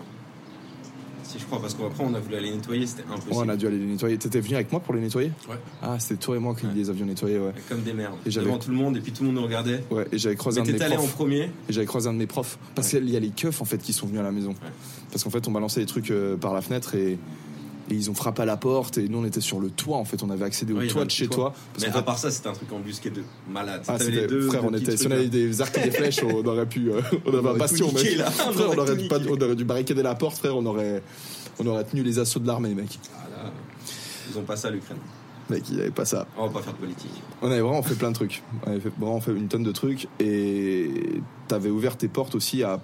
Si, 1.24 1.40
je 1.40 1.46
crois, 1.46 1.60
parce 1.60 1.74
qu'après, 1.74 2.06
on 2.06 2.14
a 2.14 2.20
voulu 2.22 2.36
aller 2.36 2.52
nettoyer, 2.52 2.86
c'était 2.88 3.04
impossible. 3.04 3.34
Ouais, 3.34 3.44
on 3.46 3.50
a 3.50 3.58
dû 3.58 3.68
aller 3.68 3.80
les 3.80 3.86
nettoyer. 3.86 4.18
T'étais 4.18 4.40
venu 4.40 4.56
avec 4.56 4.72
moi 4.72 4.80
pour 4.80 4.94
les 4.94 5.02
nettoyer? 5.02 5.32
Ouais. 5.50 5.58
Ah, 5.82 6.00
c'était 6.00 6.16
toi 6.16 6.38
et 6.38 6.40
moi 6.40 6.56
qui 6.56 6.66
Ouais. 6.68 6.72
les 6.74 6.90
avions 6.90 7.06
nettoyés, 7.06 7.38
ouais. 7.38 7.52
Comme 7.68 7.82
des 7.82 7.92
merdes. 7.92 8.16
Et 8.26 8.32
j'avais- 8.32 8.46
Devant 8.46 8.60
tout 8.60 8.70
le 8.70 8.78
monde, 8.78 8.96
et 8.96 9.02
puis 9.02 9.12
tout 9.12 9.24
le 9.24 9.28
monde 9.28 9.36
nous 9.38 9.44
regardait. 9.44 9.84
Ouais, 9.92 10.08
et 10.14 10.18
j'avais 10.18 10.38
croisé 10.38 10.62
Mais 10.62 10.68
un 10.68 10.68
de 10.68 10.72
mes 10.72 10.78
t'étais 10.78 10.86
allé 10.86 10.96
en 10.96 11.00
profs. 11.00 11.16
premier. 11.16 11.42
Et 11.68 11.74
j'avais 11.74 11.86
croisé 11.86 12.08
un 12.08 12.14
de 12.14 12.18
mes 12.20 12.28
profs. 12.28 12.58
Parce 12.76 12.88
qu'il 12.90 13.10
y 13.10 13.18
a 13.18 13.20
les 13.20 13.32
keufs, 13.32 13.62
en 13.62 13.66
fait, 13.66 13.80
qui 13.80 13.92
sont 13.92 14.08
venus 14.08 14.22
à 14.22 14.24
la 14.24 14.32
maison. 14.32 14.56
Parce 15.12 15.26
qu'en 15.26 15.30
fait, 15.30 15.46
on 15.50 15.52
balançait 15.52 15.82
des 15.82 15.86
trucs 15.86 16.12
euh, 16.12 16.38
par 16.38 16.54
la 16.54 16.62
fenêtre 16.62 16.96
et, 16.96 17.18
et 17.90 17.94
ils 17.94 18.10
ont 18.10 18.14
frappé 18.14 18.42
à 18.42 18.46
la 18.46 18.58
porte. 18.58 18.98
Et 18.98 19.08
nous, 19.08 19.20
on 19.20 19.26
était 19.26 19.42
sur 19.42 19.60
le 19.60 19.70
toit, 19.70 19.98
en 19.98 20.06
fait. 20.06 20.22
On 20.24 20.30
avait 20.30 20.46
accédé 20.46 20.74
au 20.74 20.86
toit 20.86 21.02
de 21.04 21.06
un 21.08 21.10
chez 21.10 21.28
toi. 21.28 21.54
Parce 21.74 21.86
Mais 21.86 21.90
à 21.92 21.98
fait, 21.98 22.06
part 22.06 22.18
ça, 22.18 22.32
c'était 22.32 22.50
un 22.50 22.54
truc 22.54 22.72
embusqué 22.74 23.10
de 23.10 23.24
malade. 23.50 23.82
ah, 23.88 23.94
T'avais 23.98 24.06
c'était- 24.06 24.22
les 24.22 24.28
deux. 24.28 24.48
frère, 24.48 24.66
on 24.66 24.74
était, 24.74 24.98
si 24.98 25.08
on 25.08 25.12
avait 25.12 25.28
des 25.30 25.62
arcs 25.62 25.78
et 25.78 25.82
des 25.82 25.92
flèches, 25.92 26.22
on 26.24 26.46
aurait 26.46 26.66
pu, 26.66 26.92
euh, 26.92 27.02
on 27.26 27.30
avait 27.30 27.38
un 27.40 27.50
aurait 27.52 27.60
bastion, 27.60 27.90
tout 27.90 27.96
niqué, 27.98 28.10
mec. 28.12 28.18
là. 28.20 28.26
On 28.50 28.52
Frère, 28.54 28.70
on 28.72 28.78
aurait 28.78 29.08
pas, 29.08 29.18
on 29.30 29.42
aurait 29.42 29.56
dû 29.56 29.66
barricader 29.66 30.04
la 30.04 30.16
porte, 30.16 30.38
frère. 30.38 30.56
On 30.58 30.66
aurait, 30.66 31.02
on 31.60 31.66
aurait 31.68 31.84
tenu 31.86 32.04
les 32.04 32.20
assauts 32.20 32.40
de 32.40 32.48
l'armée, 32.48 32.74
mec. 32.76 33.00
Ah, 33.16 33.28
là, 33.44 33.52
Ils 34.32 34.38
ont 34.38 34.44
pas 34.44 34.56
ça 34.58 34.70
l'Ukraine. 34.70 34.98
Mec, 35.50 35.64
il 35.70 35.76
n'y 35.76 35.82
avait 35.82 35.92
pas 35.92 36.04
ça. 36.04 36.28
On 36.38 36.48
va 36.48 36.54
pas 36.54 36.62
faire 36.62 36.74
de 36.74 36.80
politique. 36.80 37.12
On 37.42 37.50
avait 37.50 37.62
vraiment 37.62 37.82
fait 37.82 37.96
plein 37.96 38.10
de 38.10 38.16
trucs. 38.16 38.44
On 38.66 38.72
avait 38.72 38.82
fait, 38.82 38.92
vraiment 39.00 39.22
fait 39.22 39.32
une 39.32 39.48
tonne 39.48 39.64
de 39.64 39.72
trucs. 39.72 40.10
Et 40.20 40.90
t'avais 41.48 41.70
ouvert 41.70 41.96
tes 41.96 42.10
portes 42.10 42.36
aussi 42.36 42.64
à 42.64 42.82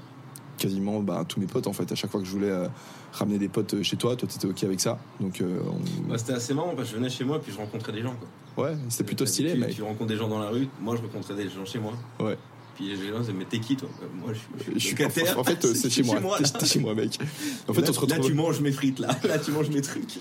quasiment 0.58 1.02
bah, 1.02 1.26
tous 1.28 1.42
mes 1.42 1.46
potes, 1.46 1.68
en 1.68 1.74
fait. 1.74 1.92
À 1.92 1.96
chaque 1.96 2.10
fois 2.10 2.22
que 2.22 2.26
je 2.26 2.32
voulais 2.32 2.50
euh, 2.50 2.68
ramener 3.14 3.38
des 3.38 3.48
potes 3.48 3.82
chez 3.84 3.96
toi, 3.96 4.16
toi, 4.16 4.28
t'étais 4.28 4.48
OK 4.48 4.64
avec 4.64 4.80
ça. 4.82 5.00
Donc, 5.22 5.40
euh, 5.42 5.60
on- 5.70 6.10
Bah, 6.10 6.18
c'était 6.18 6.34
assez 6.34 6.54
marrant 6.54 6.74
parce 6.76 6.90
que 6.90 6.96
je 6.96 7.00
venais 7.00 7.10
chez 7.10 7.24
moi, 7.24 7.42
puis 7.42 7.52
je 7.52 7.58
rencontrais 7.58 7.92
des 7.94 8.02
gens. 8.02 8.16
Quoi. 8.56 8.66
ouais, 8.66 8.76
c'était 8.90 9.04
plutôt 9.06 9.26
stylé, 9.26 9.54
tu. 9.68 9.76
Tu 9.76 9.82
rencontres 9.84 10.08
des 10.10 10.18
gens 10.18 10.28
dans 10.28 10.40
la 10.40 10.50
rue. 10.50 10.68
Moi, 10.82 10.96
je 10.96 11.02
rencontrais 11.02 11.36
des 11.36 11.50
gens 11.50 11.64
chez 11.66 11.80
moi. 11.80 11.94
Ouais. 12.20 12.38
Puis 12.76 12.88
les 12.90 13.08
gens 13.10 13.20
disaient, 13.20 13.34
mais 13.34 13.46
t'es 13.46 13.60
qui 13.60 13.76
toi? 13.76 13.88
Bah, 14.02 14.08
Moi, 14.20 14.34
je 14.34 14.40
suis, 14.40 14.48
Je 14.74 14.74
je 14.74 14.80
suis 14.80 14.96
locataire. 14.98 15.40
en 15.40 15.44
fait, 15.44 15.64
euh, 15.64 15.74
c'est 15.76 15.90
chez 15.92 16.02
moi. 16.04 16.20
là. 16.20 16.38
T'es 16.60 16.66
chez 16.66 16.80
moi, 16.80 16.96
mec. 16.96 17.20
En 17.68 17.74
fait, 17.74 17.82
là, 17.82 17.88
on 17.90 17.94
se 17.94 18.00
là, 18.00 18.16
retrouve. 18.16 18.26
tu 18.26 18.34
manges 18.34 18.60
mes 18.62 18.72
frites, 18.72 19.00
là. 19.00 19.10
Là, 19.28 19.38
tu 19.38 19.52
manges 19.52 19.70
mes 19.70 19.82
trucs. 19.82 20.20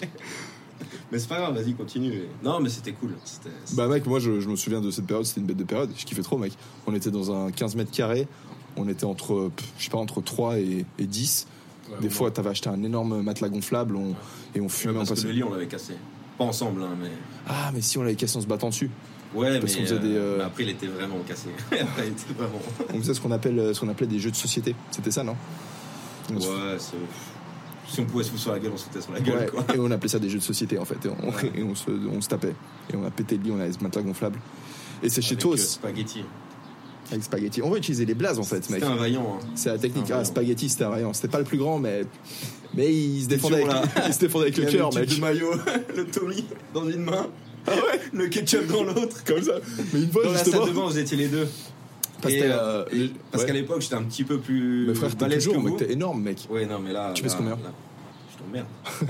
mais 1.10 1.18
c'est 1.18 1.28
pas 1.28 1.38
grave, 1.38 1.54
vas-y, 1.54 1.72
continue. 1.74 2.22
Non, 2.44 2.60
mais 2.60 2.68
c'était 2.68 2.92
cool. 2.92 3.14
C'était- 3.24 3.48
Bah 3.74 3.86
mec, 3.88 4.06
moi 4.06 4.18
je, 4.18 4.40
je 4.40 4.48
me 4.48 4.56
souviens 4.56 4.80
de 4.80 4.90
cette 4.90 5.06
période, 5.06 5.24
c'était 5.26 5.40
une 5.40 5.46
bête 5.46 5.56
de 5.56 5.64
période, 5.64 5.90
je 5.96 6.04
kiffais 6.04 6.22
trop 6.22 6.36
mec. 6.38 6.52
On 6.86 6.94
était 6.94 7.10
dans 7.10 7.32
un 7.32 7.50
15 7.50 7.74
mètres 7.76 7.90
carrés, 7.90 8.26
on 8.76 8.88
était 8.88 9.04
entre, 9.04 9.50
je 9.78 9.84
sais 9.84 9.90
pas, 9.90 9.98
entre 9.98 10.20
3 10.22 10.58
et, 10.58 10.84
et 10.98 11.06
10. 11.06 11.46
Ouais, 11.92 12.00
Des 12.00 12.10
fois 12.10 12.30
t'avais 12.30 12.50
acheté 12.50 12.68
un 12.68 12.82
énorme 12.82 13.22
matelas 13.22 13.48
gonflable 13.48 13.96
on- 13.96 14.14
et 14.54 14.60
on 14.60 14.68
fumait, 14.68 14.94
parce 14.94 15.10
que 15.10 15.14
passait- 15.14 15.26
le 15.26 15.32
lit, 15.32 15.42
on 15.42 15.50
l'avait 15.52 15.66
cassé. 15.66 15.94
Pas 16.38 16.44
ensemble, 16.44 16.82
hein, 16.82 16.96
mais. 17.00 17.10
Ah 17.48 17.70
mais 17.74 17.80
si 17.82 17.98
on 17.98 18.02
l'avait 18.02 18.14
cassé 18.16 18.36
en 18.36 18.40
se 18.40 18.46
battant 18.46 18.68
dessus. 18.70 18.90
Ouais, 19.34 19.58
Parce 19.60 19.74
mais, 19.76 19.82
faisait 19.86 19.98
des, 19.98 20.14
euh, 20.14 20.36
mais 20.38 20.44
après, 20.44 20.62
il 20.64 20.68
était 20.70 20.86
vraiment 20.86 21.16
cassé. 21.26 21.48
après, 21.70 21.84
il 22.06 22.12
était 22.12 22.34
vraiment. 22.36 22.60
On 22.92 22.98
faisait 22.98 23.14
ce 23.14 23.20
qu'on 23.20 23.30
appelle, 23.30 23.58
euh, 23.58 23.72
ce 23.74 23.80
qu'on 23.80 23.88
appelait 23.88 24.06
des 24.06 24.18
jeux 24.18 24.30
de 24.30 24.36
société. 24.36 24.74
C'était 24.90 25.10
ça 25.10 25.24
non? 25.24 25.36
On 26.30 26.36
Ouais. 26.36 26.78
Si 27.88 28.00
on 28.00 28.04
pouvait 28.06 28.24
se 28.24 28.30
foutre 28.30 28.42
sur 28.42 28.52
la 28.52 28.58
gueule, 28.58 28.72
on 28.72 28.76
se 28.76 28.84
foutait 28.84 29.00
sur 29.02 29.12
la 29.12 29.20
gueule, 29.20 29.36
Ouais, 29.38 29.46
quoi. 29.46 29.64
et 29.74 29.78
on 29.78 29.90
appelait 29.90 30.08
ça 30.08 30.18
des 30.18 30.28
jeux 30.30 30.38
de 30.38 30.42
société 30.44 30.78
en 30.78 30.84
fait. 30.84 31.04
Et 31.04 31.08
on, 31.08 31.28
Ouais. 31.28 31.52
et 31.54 31.62
on 31.62 31.74
se, 31.74 31.90
on 31.90 32.20
se 32.20 32.28
tapait. 32.28 32.54
Et 32.92 32.96
on 32.96 33.04
a 33.04 33.10
pété 33.10 33.36
le 33.36 33.42
lit, 33.42 33.50
on 33.52 33.60
avait 33.60 33.72
ce 33.72 33.80
matelas 33.82 34.02
gonflable. 34.02 34.38
Et 35.02 35.08
c'est 35.08 35.20
chez 35.22 35.36
toi 35.36 35.50
euh, 35.50 35.54
aussi, 35.54 35.66
Spaghetti. 35.66 36.24
Avec 37.12 37.24
spaghetti. 37.24 37.62
On 37.62 37.70
va 37.70 37.78
utiliser 37.78 38.04
les 38.04 38.14
blazes 38.14 38.38
en 38.38 38.42
fait, 38.44 38.68
mec. 38.70 38.80
C'était 38.80 38.84
un 38.84 38.96
vaillant. 38.96 39.38
Hein. 39.40 39.46
C'est 39.54 39.68
la 39.70 39.78
technique. 39.78 40.04
Ah, 40.08 40.14
vaillant. 40.14 40.24
spaghetti, 40.24 40.68
c'était 40.68 40.84
un 40.84 40.90
rayon. 40.90 41.12
C'était 41.12 41.28
pas 41.28 41.38
le 41.38 41.44
plus 41.44 41.58
grand, 41.58 41.78
mais. 41.78 42.02
Mais 42.74 42.92
il 42.92 43.22
se 43.22 43.28
défendait 43.28 43.62
avec, 43.62 43.90
il 44.08 44.14
se 44.14 44.18
défendait 44.20 44.46
avec 44.46 44.56
le 44.56 44.64
cœur, 44.64 44.94
mec. 44.94 45.08
de 45.08 45.20
maillot, 45.20 45.52
le 45.96 46.06
Tommy 46.06 46.44
dans 46.72 46.88
une 46.88 47.02
main. 47.02 47.26
Ah 47.66 47.72
ouais 47.74 48.00
Le 48.12 48.26
ketchup 48.28 48.66
dans 48.66 48.82
l'autre. 48.84 49.22
Comme 49.24 49.42
ça. 49.42 49.52
Mais 49.92 50.00
une 50.02 50.10
fois, 50.10 50.24
Dans 50.24 50.32
la 50.32 50.38
salle 50.44 50.68
de 50.68 50.72
bain, 50.72 50.86
vous 50.86 50.98
étiez 50.98 51.16
les 51.16 51.28
deux. 51.28 51.46
Parce, 52.20 52.34
euh, 52.34 52.84
euh, 52.92 53.08
parce 53.30 53.42
ouais. 53.42 53.48
qu'à 53.48 53.52
l'époque, 53.54 53.82
j'étais 53.82 53.94
un 53.96 54.04
petit 54.04 54.24
peu 54.24 54.38
plus. 54.38 54.86
Mais 54.86 54.94
frère, 54.94 55.14
t'es 55.16 55.28
toujours, 55.34 55.54
que 55.54 55.60
mec, 55.60 55.76
t'es 55.76 55.92
énorme, 55.92 56.22
mec. 56.22 56.46
Ouais, 56.50 56.66
non, 56.66 56.78
mais 56.78 56.92
là. 56.92 57.12
Tu 57.14 57.24
là- 57.24 57.34
combien 57.36 57.50
là, 57.50 57.58
Je 58.32 58.38
t'emmerde. 58.38 58.66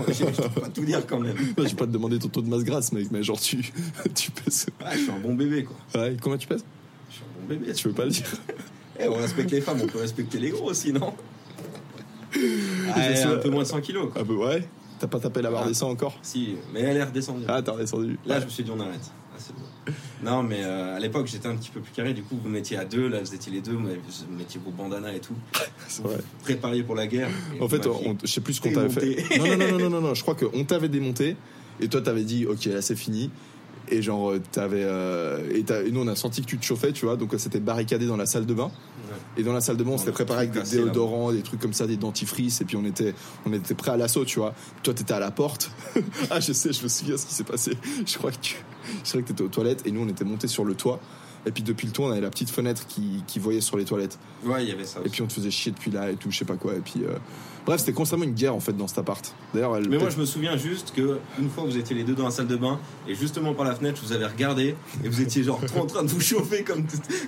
je 0.09 0.15
je 0.43 0.49
peux 0.49 0.61
pas 0.61 0.69
tout 0.69 0.85
dire 0.85 1.07
quand 1.07 1.21
même. 1.21 1.37
Je 1.57 1.63
vais 1.63 1.75
pas 1.75 1.87
te 1.87 1.91
demander 1.93 2.19
ton 2.19 2.29
taux 2.29 2.43
de 2.43 2.49
masse 2.49 2.65
grasse, 2.65 2.91
mec, 2.93 3.09
mais 3.11 3.23
genre, 3.23 3.39
tu, 3.41 3.59
tu 4.15 4.31
pèses. 4.31 4.67
Ah, 4.85 4.91
je 4.95 4.99
suis 5.03 5.11
un 5.11 5.19
bon 5.21 5.35
bébé, 5.35 5.65
quoi. 5.65 6.01
Ouais, 6.03 6.17
combien 6.21 6.39
tu 6.39 6.47
pèses 6.49 6.65
Je 7.11 7.15
suis 7.17 7.23
un 7.25 7.32
bon 7.32 7.32
bébé. 7.47 7.73
Tu 7.73 7.89
veux 7.89 7.95
pas 7.95 8.05
le 8.05 8.11
dire 8.11 8.25
Eh, 9.01 9.09
on 9.09 9.15
respecte 9.15 9.51
les 9.51 9.61
femmes, 9.63 9.79
on 9.83 9.87
peut 9.87 9.99
respecter 9.99 10.39
les 10.39 10.51
gros 10.51 10.71
aussi, 10.71 10.93
non? 10.93 11.15
Ah. 12.95 13.01
Un 13.27 13.37
peu 13.39 13.51
moins 13.51 13.63
de 13.63 13.69
100 13.69 13.81
kilos, 13.81 14.11
quoi. 14.13 14.23
Un 14.23 14.25
peu, 14.25 14.35
ouais. 14.35 14.67
T'as 14.99 15.07
pas 15.07 15.19
tapé 15.19 15.43
la 15.43 15.51
barre 15.51 15.63
Ah. 15.65 15.69
des 15.69 15.75
100 15.75 15.91
encore? 15.91 16.19
Si, 16.23 16.57
mais 16.73 16.81
elle 16.81 16.97
est 16.99 17.05
redescendue. 17.05 17.45
Ah, 17.49 17.61
t'as 17.63 17.73
redescendu. 17.73 18.19
Là, 18.27 18.39
je 18.41 18.45
me 18.45 18.51
suis 18.51 18.63
dit, 18.63 18.71
on 18.75 18.81
arrête. 18.81 19.11
Ah, 19.35 19.39
bon. 19.87 19.93
Non, 20.23 20.43
mais 20.43 20.61
euh, 20.63 20.95
à 20.97 21.01
l'époque, 21.01 21.27
j'étais 21.27 21.49
un 21.49 21.57
petit 21.57 21.71
peu 21.71 21.81
plus 21.81 21.93
carré. 21.93 22.13
Du 22.15 22.23
coup, 22.23 22.39
vous 22.41 22.49
mettiez 22.49 22.77
à 22.77 22.85
deux. 22.85 23.09
Là, 23.09 23.19
vous 23.21 23.35
étiez 23.35 23.51
les 23.53 23.61
deux. 23.61 23.73
Vous 23.73 23.89
mettiez 24.37 24.61
vos 24.65 24.71
bandanas 24.71 25.13
et 25.13 25.21
tout. 25.21 25.35
C'est 25.89 26.03
vrai. 26.03 26.19
Prépariez 26.43 26.83
pour 26.85 26.95
la 26.95 27.07
guerre. 27.07 27.29
En 27.61 27.69
fait, 27.69 27.87
on- 27.87 28.17
je 28.23 28.27
sais 28.31 28.41
plus 28.41 28.55
ce 28.55 28.61
qu'on 28.61 28.73
t'avait 28.73 28.89
fait. 28.89 29.39
non, 29.39 29.47
non, 29.47 29.57
non, 29.57 29.79
non, 29.79 29.91
non, 29.91 30.01
non, 30.09 30.15
je 30.15 30.23
crois 30.23 30.35
qu'on 30.37 30.65
t'avait 30.65 30.89
démonté 30.89 31.37
et 31.81 31.89
toi 31.89 32.01
t'avais 32.03 32.23
dit, 32.23 32.47
ok, 32.47 32.67
là 32.67 32.83
c'est 32.83 32.95
fini. 32.95 33.31
Et 33.89 34.01
genre, 34.01 34.31
euh, 34.31 34.41
t'avais. 34.53 34.85
euh, 34.85 35.41
et, 35.55 35.91
nous, 35.91 36.01
on 36.03 36.09
a 36.09 36.15
senti 36.17 36.41
que 36.43 36.47
tu 36.47 36.59
te 36.59 36.65
chauffais, 36.65 36.93
tu 36.93 37.05
vois. 37.05 37.17
Donc, 37.17 37.35
euh, 37.35 37.39
c'était 37.39 37.61
barricadé 37.61 38.07
dans 38.07 38.17
la 38.17 38.27
salle 38.27 38.47
de 38.47 38.55
bain. 38.55 38.71
Et 39.37 39.43
dans 39.43 39.53
la 39.53 39.61
salle 39.61 39.77
de 39.77 39.85
bain, 39.85 39.91
on 39.91 39.95
On 39.95 39.99
s'était 39.99 40.13
préparé 40.13 40.49
avec 40.49 40.53
des 40.53 40.77
déodorants, 40.77 41.33
des 41.33 41.43
trucs 41.43 41.61
comme 41.61 41.73
ça, 41.73 41.87
des 41.87 41.97
dentifrices. 41.97 42.61
Et 42.61 42.65
puis, 42.65 42.77
on 42.77 42.85
était, 42.85 43.15
on 43.45 43.53
était 43.53 43.75
prêt 43.75 43.91
à 43.91 43.97
l'assaut, 43.97 44.25
tu 44.25 44.39
vois. 44.39 44.55
Toi, 44.83 44.95
t'étais 44.95 45.15
à 45.15 45.21
la 45.21 45.31
porte. 45.31 45.71
ah, 46.31 46.41
je 46.41 46.53
sais, 46.53 46.73
je 46.73 46.83
me 46.83 46.89
souviens 46.89 47.17
ce 47.17 47.27
qui 47.27 47.35
s'est 47.35 47.45
passé. 47.45 47.73
Je 48.07 48.17
crois 48.19 48.31
que 48.31 48.39
tu. 48.41 48.57
Je 49.05 49.09
crois 49.11 49.23
que 49.23 49.27
t'étais 49.29 49.43
aux 49.43 49.49
toilettes. 49.49 49.87
Et 49.87 49.91
nous, 49.91 50.03
on 50.03 50.09
était 50.09 50.25
montés 50.25 50.49
sur 50.49 50.65
le 50.65 50.75
toit. 50.75 51.01
Et 51.45 51.51
puis, 51.51 51.63
depuis 51.63 51.87
le 51.87 51.93
toit, 51.93 52.07
on 52.07 52.11
avait 52.13 52.21
la 52.21 52.31
petite 52.31 52.51
fenêtre 52.51 52.87
qui, 52.87 53.23
qui 53.27 53.39
voyait 53.41 53.61
sur 53.61 53.77
les 53.77 53.85
toilettes. 53.85 54.19
Ouais, 54.45 54.63
il 54.63 54.69
y 54.69 54.73
avait 54.73 54.85
ça 54.85 55.01
Et 55.05 55.09
puis, 55.09 55.23
on 55.23 55.27
te 55.27 55.33
faisait 55.33 55.51
chier 55.51 55.73
depuis 55.73 55.91
là 55.91 56.11
et 56.11 56.15
tout, 56.17 56.31
je 56.31 56.39
sais 56.39 56.45
pas 56.45 56.57
quoi. 56.57 56.75
Et 56.75 56.81
puis. 56.81 57.03
euh, 57.05 57.17
Bref, 57.65 57.81
c'était 57.81 57.93
constamment 57.93 58.25
une 58.25 58.35
guerre, 58.35 58.55
en 58.55 58.61
fait, 58.61 58.73
dans 58.73 58.89
cet 58.89 58.99
appart. 58.99 59.35
D'ailleurs, 59.55 59.77
elle. 59.77 59.89
Mais 59.89 59.99
moi, 59.99 60.11
je 60.11 60.19
me 60.19 60.25
souviens 60.25 60.57
juste 60.57 60.93
que 60.95 61.19
une 61.39 61.49
fois, 61.49 61.65
vous 61.65 61.77
étiez 61.77 61.95
les 61.95 62.03
deux 62.03 62.15
dans 62.15 62.25
la 62.25 62.31
salle 62.31 62.49
de 62.49 62.57
bain, 62.57 62.81
et 63.07 63.15
justement 63.15 63.55
par 63.55 63.65
la 63.65 63.75
fenêtre, 63.75 64.01
je 64.03 64.07
vous 64.07 64.13
avais 64.13 64.27
regardé, 64.27 64.75
et 65.05 65.09
vous 65.09 65.21
étiez 65.21 65.45
genre 65.45 65.65
trop 65.67 65.81
en 65.81 65.87
train 65.87 66.03
de 66.03 66.09
vous 66.09 66.21
chauffer 66.21 66.65
comme, 66.65 66.85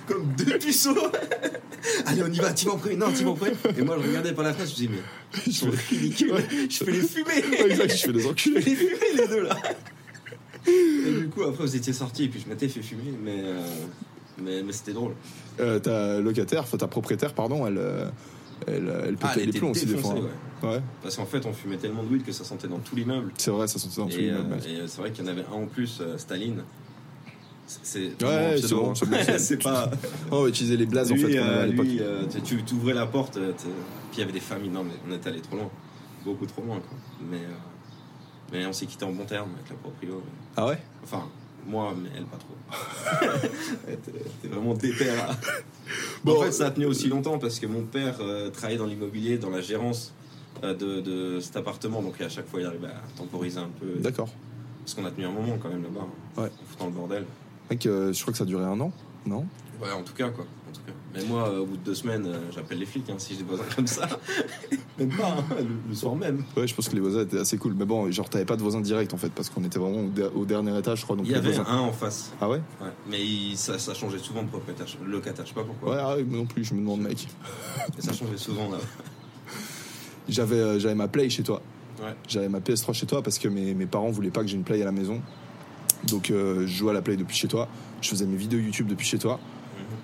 comme 0.07 0.25
deux 0.37 0.57
puceaux. 0.59 0.95
Allez, 2.05 2.23
on 2.23 2.31
y 2.31 2.37
va, 2.39 2.51
tu 2.53 2.65
vas 2.65 2.73
non, 2.97 3.07
tu 3.15 3.23
vas. 3.23 3.33
Et 3.77 3.81
moi, 3.83 3.97
je 4.01 4.07
regardais 4.07 4.33
par 4.33 4.43
la 4.43 4.53
fenêtre, 4.53 4.71
je 4.75 4.83
me 4.83 4.87
disais, 4.89 5.01
mais 5.33 5.39
ils 5.47 5.53
sont 5.53 5.69
ridicules, 5.89 6.33
je 6.69 6.83
peux 6.83 6.91
les 6.91 7.01
fumer. 7.01 7.61
Ouais, 7.63 7.71
exact, 7.71 7.91
je 7.95 8.05
fais 8.05 8.11
des 8.13 8.21
Je 8.21 8.27
enculés. 8.27 8.59
peux 8.59 8.69
les 8.69 8.75
fumer, 8.75 8.97
les 9.17 9.27
deux 9.27 9.41
là. 9.43 9.57
Et 10.67 11.11
du 11.21 11.29
coup, 11.29 11.43
après, 11.43 11.63
vous 11.63 11.75
étiez 11.75 11.93
sortis, 11.93 12.25
et 12.25 12.27
puis 12.27 12.41
je 12.43 12.49
m'étais 12.49 12.67
fait 12.67 12.81
fumer, 12.81 13.13
mais, 13.23 13.37
euh, 13.37 13.61
mais, 14.41 14.63
mais 14.63 14.73
c'était 14.73 14.93
drôle. 14.93 15.13
Euh, 15.59 15.79
ta 15.79 16.19
locataire, 16.19 16.61
enfin 16.63 16.77
ta 16.77 16.87
propriétaire, 16.87 17.33
pardon, 17.33 17.67
elle, 17.67 17.77
euh, 17.77 18.09
elle, 18.67 18.87
euh, 18.89 19.01
elle 19.07 19.17
Ah, 19.21 19.27
pétait 19.29 19.41
elle 19.45 19.51
les 19.51 19.59
plombs 19.59 19.71
aussi 19.71 19.85
des 19.85 19.97
fois. 19.97 20.15
hein. 20.17 20.67
Ouais, 20.67 20.81
Parce 21.03 21.15
qu'en 21.17 21.25
fait, 21.25 21.45
on 21.45 21.53
fumait 21.53 21.77
tellement 21.77 22.03
de 22.03 22.09
weed 22.09 22.23
que 22.23 22.31
ça 22.31 22.43
sentait 22.43 22.67
dans 22.67 22.79
tout 22.79 22.95
l'immeuble. 22.95 23.31
c'est 23.37 23.51
vrai, 23.51 23.67
ça 23.67 23.77
sentait 23.77 23.97
dans 24.01 24.07
tous 24.07 24.17
les 24.17 24.29
euh, 24.29 24.39
immeubles, 24.39 24.49
mec. 24.55 24.65
et 24.67 24.87
c'est 24.87 24.97
vrai 25.01 25.11
qu'il 25.11 25.23
y 25.25 25.27
en 25.27 25.31
avait 25.31 25.45
un 25.51 25.53
en 25.53 25.65
plus, 25.67 25.99
euh, 26.01 26.17
Staline. 26.17 26.63
C'est- 27.67 28.21
Ouais, 28.23 28.57
c'est 28.61 28.73
bon, 28.75 28.93
c'est 28.93 29.05
bon, 29.09 29.17
c'est- 29.39 29.63
pas. 29.63 29.89
Oh, 30.31 30.37
on 30.37 30.43
va 30.43 30.49
utiliser 30.49 30.77
les 30.77 30.85
blazes 30.85 31.11
en 31.11 31.15
fait 31.15 31.37
à 31.37 31.43
euh, 31.43 31.65
l'époque. 31.65 31.85
lui, 31.87 31.99
euh, 31.99 32.23
tu 32.43 32.63
tu 32.63 32.73
ouvrais 32.75 32.93
la 32.93 33.07
porte, 33.07 33.37
euh, 33.37 33.53
puis 33.57 33.67
il 34.15 34.19
y 34.19 34.23
avait 34.23 34.31
des 34.31 34.39
familles. 34.39 34.69
Non, 34.69 34.83
mais 34.83 34.93
on 35.07 35.11
est 35.11 35.25
allé 35.27 35.41
trop 35.41 35.55
loin. 35.55 35.69
Beaucoup 36.23 36.45
trop 36.45 36.61
loin, 36.61 36.77
quoi. 36.79 36.97
Mais, 37.29 37.37
euh, 37.37 37.49
mais 38.51 38.65
on 38.67 38.73
s'est 38.73 38.85
quitté 38.85 39.03
en 39.05 39.11
bon 39.11 39.25
terme 39.25 39.49
avec 39.55 39.69
la 39.69 39.75
proprio. 39.77 40.21
Ah 40.55 40.67
ouais? 40.67 40.77
Enfin, 41.03 41.27
moi, 41.67 41.93
mais 42.01 42.09
elle, 42.15 42.25
pas 42.25 42.37
trop. 42.37 42.55
Était 43.87 44.47
vraiment 44.47 44.73
déter. 44.73 45.05
là. 45.05 45.29
Bon, 46.23 46.39
en 46.39 46.43
fait, 46.43 46.51
ça 46.51 46.67
a 46.67 46.71
tenu 46.71 46.85
aussi 46.85 47.07
longtemps 47.07 47.37
parce 47.39 47.59
que 47.59 47.67
mon 47.67 47.83
père 47.83 48.17
euh, 48.21 48.49
travaillait 48.49 48.77
dans 48.79 48.85
l'immobilier, 48.85 49.37
dans 49.37 49.49
la 49.49 49.61
gérance 49.61 50.13
euh, 50.63 50.73
de, 50.73 51.01
de 51.01 51.39
cet 51.39 51.55
appartement. 51.57 52.01
Donc 52.01 52.19
à 52.21 52.29
chaque 52.29 52.47
fois, 52.47 52.59
il 52.61 52.65
arrivait 52.65 52.87
à 52.87 53.01
temporiser 53.17 53.59
un 53.59 53.69
peu. 53.79 53.87
D'accord. 53.99 54.29
Parce 54.83 54.93
qu'on 54.93 55.05
a 55.05 55.11
tenu 55.11 55.25
un 55.25 55.31
moment 55.31 55.57
quand 55.61 55.69
même 55.69 55.83
là-bas. 55.83 56.01
hein, 56.37 56.41
Ouais. 56.41 56.47
En 56.61 56.65
foutant 56.69 56.85
le 56.87 56.91
bordel. 56.91 57.25
Mec, 57.69 57.85
euh, 57.85 58.13
je 58.13 58.21
crois 58.21 58.31
que 58.31 58.37
ça 58.37 58.43
a 58.43 58.47
duré 58.47 58.63
un 58.63 58.79
an, 58.79 58.91
non? 59.25 59.45
Ouais, 59.81 59.91
en 59.91 60.03
tout 60.03 60.13
cas, 60.13 60.29
quoi. 60.29 60.45
En 60.69 60.71
tout 60.73 60.81
cas. 60.85 60.93
Mais 61.15 61.23
moi, 61.23 61.47
euh, 61.49 61.59
au 61.61 61.65
bout 61.65 61.77
de 61.77 61.83
deux 61.83 61.95
semaines, 61.95 62.25
euh, 62.25 62.37
j'appelle 62.53 62.77
les 62.79 62.85
flics 62.85 63.09
hein, 63.09 63.15
si 63.17 63.33
j'ai 63.33 63.39
des 63.39 63.43
voisins 63.45 63.63
comme 63.75 63.87
ça. 63.87 64.07
même 64.99 65.09
pas, 65.15 65.29
hein, 65.29 65.43
le, 65.59 65.65
le 65.89 65.95
soir 65.95 66.15
même. 66.15 66.43
Ouais, 66.57 66.67
je 66.67 66.75
pense 66.75 66.89
que 66.89 66.95
les 66.95 66.99
voisins 67.01 67.21
étaient 67.21 67.39
assez 67.39 67.57
cool. 67.57 67.73
Mais 67.77 67.85
bon, 67.85 68.11
genre, 68.11 68.29
t'avais 68.29 68.45
pas 68.45 68.55
de 68.57 68.61
voisins 68.61 68.81
directs 68.81 69.13
en 69.13 69.17
fait, 69.17 69.29
parce 69.31 69.49
qu'on 69.49 69.63
était 69.63 69.79
vraiment 69.79 70.01
au, 70.01 70.09
der- 70.09 70.35
au 70.35 70.45
dernier 70.45 70.77
étage, 70.77 70.99
je 70.99 71.03
crois. 71.05 71.15
Donc 71.15 71.25
Il 71.25 71.31
y 71.31 71.35
avait 71.35 71.53
voisins- 71.53 71.65
un 71.69 71.79
en 71.79 71.93
face. 71.93 72.31
Ah 72.41 72.49
ouais? 72.49 72.61
Ouais. 72.81 72.89
Mais 73.09 73.25
il- 73.25 73.57
ça, 73.57 73.79
ça 73.79 73.93
changeait 73.93 74.19
souvent 74.19 74.43
de 74.43 74.49
propriétaire, 74.49 74.87
locataire. 75.05 75.45
Je 75.45 75.49
sais 75.49 75.55
pas 75.55 75.63
pourquoi. 75.63 75.91
Ouais, 75.95 76.01
ah, 76.01 76.15
moi 76.27 76.37
non 76.39 76.45
plus, 76.45 76.63
je 76.65 76.73
me 76.73 76.79
demande, 76.79 77.01
mec. 77.01 77.27
Mais 77.95 78.01
ça 78.01 78.11
changeait 78.13 78.37
souvent 78.37 78.69
là. 78.69 78.77
J'avais 80.27 80.55
euh, 80.55 80.79
j'avais 80.79 80.95
ma 80.95 81.07
Play 81.07 81.29
chez 81.29 81.43
toi. 81.43 81.61
Ouais. 82.01 82.15
J'avais 82.27 82.49
ma 82.49 82.59
PS3 82.59 82.93
chez 82.93 83.05
toi 83.05 83.21
parce 83.21 83.37
que 83.39 83.47
mes, 83.47 83.73
mes 83.73 83.85
parents 83.85 84.09
voulaient 84.09 84.31
pas 84.31 84.41
que 84.41 84.47
j'ai 84.47 84.55
une 84.55 84.63
Play 84.63 84.81
à 84.81 84.85
la 84.85 84.91
maison. 84.91 85.21
Donc 86.07 86.29
euh, 86.31 86.61
je 86.61 86.73
jouais 86.77 86.91
à 86.91 86.93
la 86.93 87.01
Play 87.01 87.15
depuis 87.15 87.35
chez 87.37 87.47
toi. 87.47 87.67
Je 88.01 88.09
faisais 88.09 88.25
mes 88.25 88.35
vidéos 88.35 88.59
YouTube 88.59 88.87
depuis 88.87 89.05
chez 89.07 89.17
toi. 89.19 89.39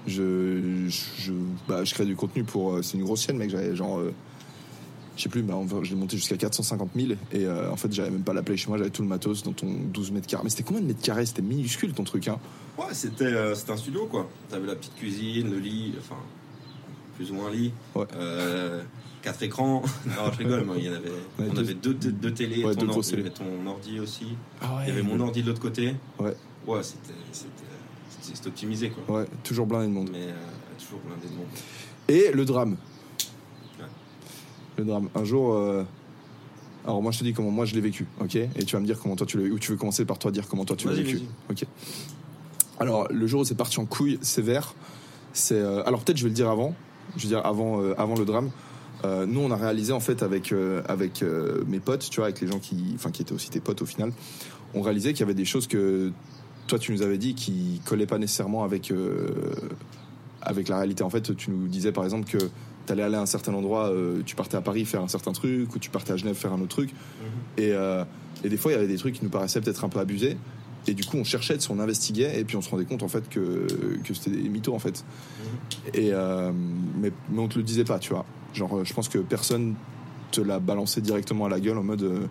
Je, 0.08 0.88
je, 0.90 1.34
bah, 1.68 1.84
je 1.84 1.94
crée 1.94 2.06
du 2.06 2.16
contenu 2.16 2.44
pour. 2.44 2.74
euh, 2.74 2.82
c'est 2.82 2.98
une 2.98 3.04
grosse 3.04 3.22
chaîne, 3.24 3.38
mec. 3.38 3.50
J'avais 3.50 3.76
genre. 3.76 4.00
euh, 4.00 4.14
je 5.18 5.24
sais 5.24 5.30
plus, 5.30 5.44
bah, 5.44 5.56
je 5.84 5.90
l'ai 5.92 5.96
monté 5.96 6.18
jusqu'à 6.18 6.38
450 6.38 6.90
000. 6.96 7.12
Et 7.32 7.46
euh, 7.46 7.70
en 7.72 7.76
fait, 7.76 7.92
j'avais 7.94 8.10
même 8.10 8.24
pas 8.24 8.34
la 8.34 8.42
Play 8.42 8.58
chez 8.58 8.70
moi. 8.70 8.78
J'avais 8.78 8.90
tout 8.90 9.02
le 9.04 9.08
matos 9.08 9.44
dans 9.44 9.52
ton 9.54 9.68
12 9.94 10.12
mètres 10.12 10.28
carrés. 10.28 10.44
Mais 10.44 10.50
c'était 10.50 10.64
combien 10.64 10.82
de 10.82 10.88
mètres 10.88 11.02
carrés? 11.02 11.26
C'était 11.26 11.42
minuscule 11.44 11.94
ton 11.94 12.04
truc, 12.04 12.28
hein. 12.28 12.40
Ouais, 12.78 12.86
c'était 12.94 13.26
euh, 13.26 13.54
c'était 13.54 13.74
un 13.74 13.78
studio 13.78 14.08
quoi. 14.08 14.28
T'avais 14.50 14.66
la 14.68 14.76
petite 14.76 14.96
cuisine, 14.96 15.52
le 15.52 15.60
lit, 15.60 15.94
enfin, 16.00 16.16
plus 17.18 17.30
ou 17.32 17.36
moins 17.36 17.50
un 17.50 17.52
lit. 17.54 17.74
Ouais. 17.94 18.06
Euh, 18.16 18.82
quatre 19.22 19.44
écrans. 19.44 19.84
non, 20.08 20.32
je 20.32 20.38
rigole, 20.40 20.66
mais 20.66 20.80
il 20.80 20.86
y 20.86 20.90
en 20.90 20.94
avait. 20.94 21.10
Ouais, 21.10 21.48
on 21.50 21.54
deux- 21.54 21.60
avait 21.62 21.74
deux, 21.76 21.94
deux, 21.94 22.12
deux 22.14 22.34
télés. 22.34 22.64
Ouais, 22.64 22.74
ton 22.74 22.80
deux 22.82 22.86
ordi, 22.88 22.94
grosses 22.94 23.10
il 23.10 23.20
y 23.20 23.24
télés. 23.24 23.28
avait 23.28 23.36
ton 23.62 23.68
ordi 23.70 24.00
aussi. 24.00 24.26
Ah 24.62 24.78
ouais. 24.78 24.84
Il 24.86 24.90
y 24.90 24.92
avait 24.92 25.04
mon 25.04 25.20
ordi 25.20 25.44
de 25.44 25.48
l'autre 25.50 25.62
côté. 25.62 25.94
Ouais. 26.18 26.34
Ouais, 26.66 26.82
c'était 26.82 27.14
c'était 28.22 28.48
optimisé 28.48 28.90
quoi. 28.92 29.20
Ouais, 29.20 29.26
toujours 29.44 29.66
blindé 29.66 29.88
de 29.88 29.92
monde. 29.94 30.10
Mais 30.12 30.28
euh, 30.28 30.34
toujours 30.80 31.00
blindé 31.06 31.28
de 31.28 31.36
monde. 31.36 31.48
Et 32.08 32.32
le 32.34 32.46
drame. 32.46 32.78
Ouais. 33.80 33.86
Le 34.78 34.86
drame. 34.86 35.10
Un 35.16 35.24
jour. 35.24 35.54
euh, 35.54 35.84
Alors 36.86 37.02
moi 37.02 37.12
je 37.12 37.20
te 37.20 37.24
dis 37.24 37.34
comment 37.34 37.52
moi 37.52 37.66
je 37.66 37.76
l'ai 37.76 37.82
vécu, 37.82 38.06
ok? 38.20 38.36
Et 38.36 38.50
tu 38.66 38.76
vas 38.76 38.80
me 38.82 38.86
dire 38.86 39.00
comment 39.00 39.16
toi 39.16 39.26
tu 39.28 39.38
l'as 39.38 39.50
Ou 39.54 39.60
tu 39.60 39.72
veux 39.72 39.78
commencer 39.78 40.06
par 40.06 40.18
toi 40.20 40.32
dire 40.32 40.48
comment 40.48 40.66
toi 40.66 40.76
tu 40.76 40.88
l'as 40.88 40.94
vécu. 40.94 41.22
Ok? 41.50 41.66
Alors 42.80 43.08
le 43.12 43.28
jour 43.28 43.42
où 43.42 43.46
c'est 43.46 43.56
parti 43.56 43.80
en 43.80 43.86
couille 43.86 44.18
sévère, 44.22 44.74
c'est. 45.34 45.56
euh, 45.56 45.84
Alors 45.86 46.04
peut-être 46.04 46.18
je 46.18 46.24
vais 46.24 46.30
le 46.30 46.36
dire 46.36 46.50
avant. 46.50 46.74
Je 47.18 47.24
veux 47.24 47.30
dire 47.30 47.46
avant, 47.46 47.82
avant 47.98 48.16
le 48.16 48.26
drame. 48.26 48.52
Euh, 49.04 49.26
nous 49.26 49.40
on 49.40 49.50
a 49.50 49.56
réalisé 49.56 49.94
en 49.94 50.00
fait 50.00 50.22
avec 50.22 50.52
euh, 50.52 50.84
avec 50.88 51.24
euh, 51.24 51.64
mes 51.68 51.80
potes, 51.80 52.08
tu 52.10 52.18
vois, 52.18 52.26
avec 52.26 52.40
les 52.40 52.48
gens 52.48 52.60
qui, 52.60 52.92
enfin 52.96 53.10
qui 53.10 53.24
étaient 53.24 53.34
aussi 53.34 53.50
tes 53.50 53.60
potes 53.60 53.82
au 53.82 53.86
final, 53.88 54.14
on 54.76 54.82
réalisait 54.82 55.12
qu'il 55.14 55.22
y 55.22 55.24
avait 55.24 55.34
des 55.34 55.44
choses 55.46 55.66
que 55.68 56.12
toi 56.68 56.80
tu 56.80 56.92
nous 56.92 57.02
avais 57.02 57.18
dit 57.18 57.36
qui 57.36 57.82
collaient 57.86 58.06
pas 58.08 58.18
nécessairement 58.18 58.64
avec 58.64 58.92
euh, 58.92 59.30
avec 60.42 60.68
la 60.68 60.78
réalité. 60.78 61.04
En 61.04 61.10
fait, 61.10 61.36
tu 61.36 61.52
nous 61.52 61.68
disais 61.68 61.92
par 61.92 62.04
exemple 62.04 62.30
que 62.30 62.38
tu 62.38 62.92
allais 62.92 63.04
aller 63.04 63.16
à 63.16 63.22
un 63.22 63.26
certain 63.26 63.54
endroit, 63.54 63.90
euh, 63.90 64.22
tu 64.26 64.36
partais 64.36 64.58
à 64.58 64.62
Paris 64.62 64.86
faire 64.86 65.02
un 65.02 65.08
certain 65.08 65.32
truc, 65.32 65.74
ou 65.76 65.80
tu 65.80 65.90
partais 65.90 66.14
à 66.14 66.18
Genève 66.18 66.36
faire 66.36 66.54
un 66.54 66.60
autre 66.60 66.76
truc. 66.76 66.94
Et, 67.58 67.72
euh, 67.74 68.04
et 68.44 68.50
des 68.50 68.58
fois, 68.58 68.72
il 68.72 68.76
y 68.76 68.78
avait 68.78 68.88
des 68.88 68.98
trucs 68.98 69.16
qui 69.16 69.24
nous 69.24 69.30
paraissaient 69.30 69.62
peut-être 69.62 69.84
un 69.86 69.90
peu 69.90 70.00
abusés. 70.00 70.38
Et 70.88 70.96
du 70.96 71.06
coup, 71.06 71.18
on 71.18 71.24
cherchait, 71.24 71.60
on 71.70 71.80
investiguait, 71.80 72.40
et 72.40 72.44
puis 72.44 72.58
on 72.58 72.62
se 72.62 72.70
rendait 72.70 72.86
compte 72.86 73.04
en 73.04 73.08
fait 73.08 73.30
que, 73.30 73.68
que 74.04 74.14
c'était 74.16 74.36
des 74.36 74.50
mythos 74.50 74.74
en 74.74 74.80
fait. 74.80 75.06
Et 75.94 76.10
euh, 76.12 76.52
mais, 77.00 77.12
mais 77.30 77.40
on 77.40 77.48
te 77.48 77.60
le 77.60 77.64
disait 77.64 77.84
pas, 77.84 78.00
tu 78.00 78.14
vois. 78.14 78.26
Genre, 78.56 78.84
je 78.84 78.94
pense 78.94 79.08
que 79.08 79.20
personne 79.20 79.76
te 80.32 80.42
l'a 80.42 80.60
balancé 80.60 81.02
directement 81.02 81.46
à 81.46 81.50
la 81.50 81.60
gueule 81.60 81.78
en 81.78 81.84
mode 81.84 82.28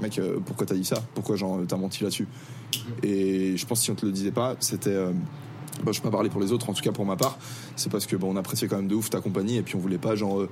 mec, 0.00 0.20
pourquoi 0.44 0.66
t'as 0.66 0.74
dit 0.74 0.84
ça? 0.84 1.02
Pourquoi 1.14 1.36
genre 1.36 1.60
t'as 1.66 1.76
menti 1.76 2.02
là-dessus? 2.02 2.28
Et 3.02 3.56
je 3.56 3.66
pense 3.66 3.80
que 3.80 3.84
si 3.84 3.90
on 3.90 3.94
te 3.94 4.06
le 4.06 4.12
disait 4.12 4.30
pas, 4.30 4.56
c'était 4.60 4.90
euh, 4.90 5.12
bon, 5.82 5.92
je 5.92 6.00
peux 6.00 6.08
pas 6.10 6.16
parler 6.16 6.30
pour 6.30 6.40
les 6.40 6.52
autres, 6.52 6.68
en 6.70 6.74
tout 6.74 6.82
cas 6.82 6.92
pour 6.92 7.04
ma 7.04 7.16
part, 7.16 7.38
c'est 7.76 7.90
parce 7.90 8.06
que 8.06 8.16
bon, 8.16 8.32
on 8.32 8.36
appréciait 8.36 8.68
quand 8.68 8.76
même 8.76 8.88
de 8.88 8.94
ouf 8.94 9.10
ta 9.10 9.20
compagnie 9.20 9.56
et 9.56 9.62
puis 9.62 9.76
on 9.76 9.78
voulait 9.78 9.98
pas 9.98 10.14
genre 10.14 10.40
euh, 10.40 10.48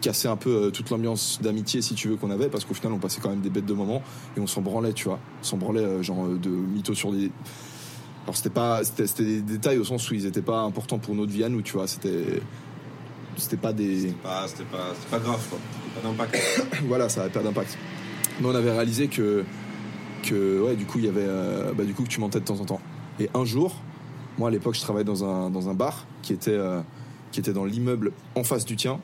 casser 0.00 0.28
un 0.28 0.36
peu 0.36 0.50
euh, 0.50 0.70
toute 0.70 0.90
l'ambiance 0.90 1.38
d'amitié 1.42 1.80
si 1.80 1.94
tu 1.94 2.08
veux 2.08 2.16
qu'on 2.16 2.30
avait 2.30 2.48
parce 2.48 2.64
qu'au 2.64 2.74
final 2.74 2.92
on 2.92 2.98
passait 2.98 3.20
quand 3.20 3.30
même 3.30 3.40
des 3.40 3.50
bêtes 3.50 3.66
de 3.66 3.74
moments 3.74 4.02
et 4.36 4.40
on 4.40 4.46
s'en 4.46 4.60
branlait, 4.60 4.92
tu 4.92 5.04
vois, 5.04 5.18
on 5.40 5.44
s'en 5.44 5.56
branlait 5.56 5.80
euh, 5.84 6.02
genre 6.02 6.28
de 6.28 6.50
mythos 6.50 6.94
sur 6.94 7.12
des 7.12 7.30
alors 8.24 8.36
c'était 8.36 8.50
pas 8.50 8.84
c'était 8.84 9.06
c'était 9.06 9.24
des 9.24 9.40
détails 9.40 9.78
au 9.78 9.84
sens 9.84 10.08
où 10.10 10.14
ils 10.14 10.26
étaient 10.26 10.42
pas 10.42 10.60
importants 10.60 10.98
pour 10.98 11.14
notre 11.14 11.32
vie 11.32 11.44
à 11.44 11.48
nous, 11.48 11.62
tu 11.62 11.72
vois, 11.72 11.86
c'était 11.86 12.40
c'était 13.36 13.56
pas 13.56 13.72
des 13.72 14.00
C'était 14.00 14.12
pas, 14.22 14.46
c'était 14.46 14.64
pas, 14.64 14.92
c'était 14.94 15.10
pas 15.10 15.18
grave 15.18 15.48
quoi. 15.48 15.58
C'était 15.84 16.00
pas 16.00 16.08
d'impact. 16.08 16.66
voilà, 16.86 17.08
ça 17.08 17.22
avait 17.22 17.30
pas 17.30 17.42
d'impact. 17.42 17.78
Mais 18.40 18.46
on 18.46 18.54
avait 18.54 18.70
réalisé 18.70 19.08
que, 19.08 19.44
que 20.22 20.62
ouais, 20.62 20.76
du 20.76 20.86
coup, 20.86 20.98
il 20.98 21.04
y 21.04 21.08
avait, 21.08 21.20
euh, 21.24 21.72
bah, 21.72 21.84
du 21.84 21.94
coup, 21.94 22.04
que 22.04 22.08
tu 22.08 22.20
mentais 22.20 22.40
de 22.40 22.44
temps 22.44 22.60
en 22.60 22.64
temps. 22.64 22.80
Et 23.20 23.28
un 23.34 23.44
jour, 23.44 23.76
moi, 24.38 24.48
à 24.48 24.50
l'époque, 24.50 24.74
je 24.74 24.80
travaillais 24.80 25.04
dans 25.04 25.24
un, 25.24 25.50
dans 25.50 25.68
un 25.68 25.74
bar 25.74 26.06
qui 26.22 26.32
était, 26.32 26.50
euh, 26.50 26.80
qui 27.30 27.40
était 27.40 27.52
dans 27.52 27.64
l'immeuble 27.64 28.12
en 28.34 28.44
face 28.44 28.64
du 28.64 28.76
tien. 28.76 29.00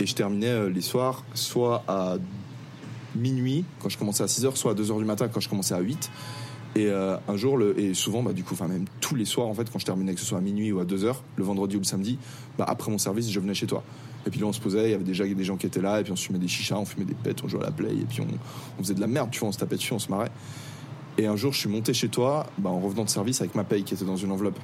Et 0.00 0.06
je 0.06 0.14
terminais 0.14 0.48
euh, 0.48 0.70
les 0.70 0.80
soirs, 0.80 1.24
soit 1.34 1.82
à 1.88 2.16
minuit, 3.16 3.64
quand 3.80 3.88
je 3.88 3.98
commençais 3.98 4.22
à 4.22 4.26
6h, 4.26 4.54
soit 4.54 4.72
à 4.72 4.74
2h 4.74 4.98
du 4.98 5.04
matin, 5.04 5.28
quand 5.28 5.40
je 5.40 5.48
commençais 5.48 5.74
à 5.74 5.80
8 5.80 6.10
et 6.76 6.92
un 6.92 7.36
jour, 7.36 7.58
et 7.76 7.92
souvent, 7.92 8.22
bah, 8.22 8.32
du 8.32 8.44
coup, 8.44 8.54
enfin 8.54 8.68
même 8.68 8.84
tous 9.00 9.16
les 9.16 9.24
soirs, 9.24 9.48
en 9.48 9.54
fait, 9.54 9.68
quand 9.68 9.80
je 9.80 9.86
terminais, 9.86 10.14
que 10.14 10.20
ce 10.20 10.26
soit 10.26 10.38
à 10.38 10.40
minuit 10.40 10.70
ou 10.70 10.78
à 10.78 10.84
2h, 10.84 11.16
le 11.34 11.42
vendredi 11.42 11.74
ou 11.74 11.80
le 11.80 11.84
samedi, 11.84 12.18
bah, 12.56 12.66
après 12.68 12.92
mon 12.92 12.98
service, 12.98 13.28
je 13.32 13.40
venais 13.40 13.54
chez 13.54 13.66
toi. 13.66 13.82
Et 14.28 14.30
puis 14.30 14.40
là, 14.40 14.46
on 14.46 14.52
se 14.52 14.60
posait, 14.60 14.88
il 14.88 14.90
y 14.90 14.94
avait 14.94 15.04
déjà 15.04 15.24
des 15.24 15.44
gens 15.44 15.56
qui 15.56 15.64
étaient 15.64 15.80
là, 15.80 16.00
et 16.00 16.02
puis 16.02 16.12
on 16.12 16.16
se 16.16 16.26
fumait 16.26 16.38
des 16.38 16.48
chichas, 16.48 16.76
on 16.76 16.84
fumait 16.84 17.06
des 17.06 17.14
pètes, 17.14 17.42
on 17.42 17.48
jouait 17.48 17.62
à 17.62 17.66
la 17.66 17.70
play, 17.70 17.88
et 17.88 18.04
puis 18.04 18.20
on, 18.20 18.26
on 18.78 18.82
faisait 18.82 18.92
de 18.92 19.00
la 19.00 19.06
merde, 19.06 19.30
tu 19.30 19.40
vois, 19.40 19.48
on 19.48 19.52
se 19.52 19.58
tapait 19.58 19.76
dessus, 19.76 19.94
on 19.94 19.98
se 19.98 20.10
marrait. 20.10 20.30
Et 21.16 21.26
un 21.26 21.34
jour, 21.34 21.54
je 21.54 21.60
suis 21.60 21.70
monté 21.70 21.94
chez 21.94 22.10
toi, 22.10 22.46
bah, 22.58 22.68
en 22.68 22.78
revenant 22.78 23.04
de 23.04 23.08
service 23.08 23.40
avec 23.40 23.54
ma 23.54 23.64
paye 23.64 23.84
qui 23.84 23.94
était 23.94 24.04
dans 24.04 24.18
une 24.18 24.30
enveloppe. 24.30 24.58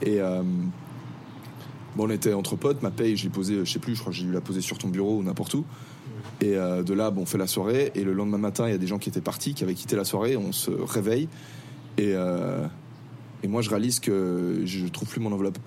Et 0.00 0.22
euh, 0.22 0.42
bon, 1.96 2.06
on 2.06 2.10
était 2.10 2.32
entre 2.32 2.56
potes, 2.56 2.82
ma 2.82 2.90
paye, 2.90 3.14
je 3.14 3.24
l'ai 3.24 3.28
posée, 3.28 3.62
je 3.62 3.70
sais 3.70 3.78
plus, 3.78 3.94
je 3.94 4.00
crois 4.00 4.10
que 4.10 4.18
j'ai 4.18 4.24
dû 4.24 4.32
la 4.32 4.40
poser 4.40 4.62
sur 4.62 4.78
ton 4.78 4.88
bureau 4.88 5.18
ou 5.18 5.22
n'importe 5.22 5.52
où. 5.52 5.66
Et 6.40 6.56
euh, 6.56 6.82
de 6.82 6.94
là, 6.94 7.10
bon, 7.10 7.22
on 7.22 7.26
fait 7.26 7.36
la 7.36 7.46
soirée, 7.46 7.92
et 7.94 8.04
le 8.04 8.14
lendemain 8.14 8.38
matin, 8.38 8.66
il 8.66 8.70
y 8.70 8.74
a 8.74 8.78
des 8.78 8.86
gens 8.86 8.98
qui 8.98 9.10
étaient 9.10 9.20
partis, 9.20 9.52
qui 9.52 9.64
avaient 9.64 9.74
quitté 9.74 9.96
la 9.96 10.04
soirée, 10.04 10.38
on 10.38 10.52
se 10.52 10.70
réveille, 10.70 11.28
et, 11.98 12.12
euh, 12.14 12.66
et 13.42 13.48
moi, 13.48 13.60
je 13.60 13.68
réalise 13.68 14.00
que 14.00 14.62
je 14.64 14.86
trouve 14.86 15.08
plus 15.08 15.20
mon 15.20 15.32
enveloppe. 15.32 15.58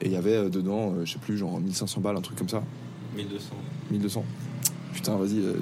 Et 0.00 0.06
il 0.06 0.12
y 0.12 0.16
avait 0.16 0.34
euh, 0.36 0.48
dedans, 0.48 0.92
euh, 0.96 1.04
je 1.04 1.12
sais 1.14 1.18
plus, 1.18 1.36
genre 1.38 1.60
1500 1.60 2.00
balles, 2.00 2.16
un 2.16 2.20
truc 2.20 2.38
comme 2.38 2.48
ça. 2.48 2.62
1200. 3.16 3.50
1200. 3.90 4.24
putain, 4.94 5.16
vas-y, 5.16 5.38
euh, 5.38 5.54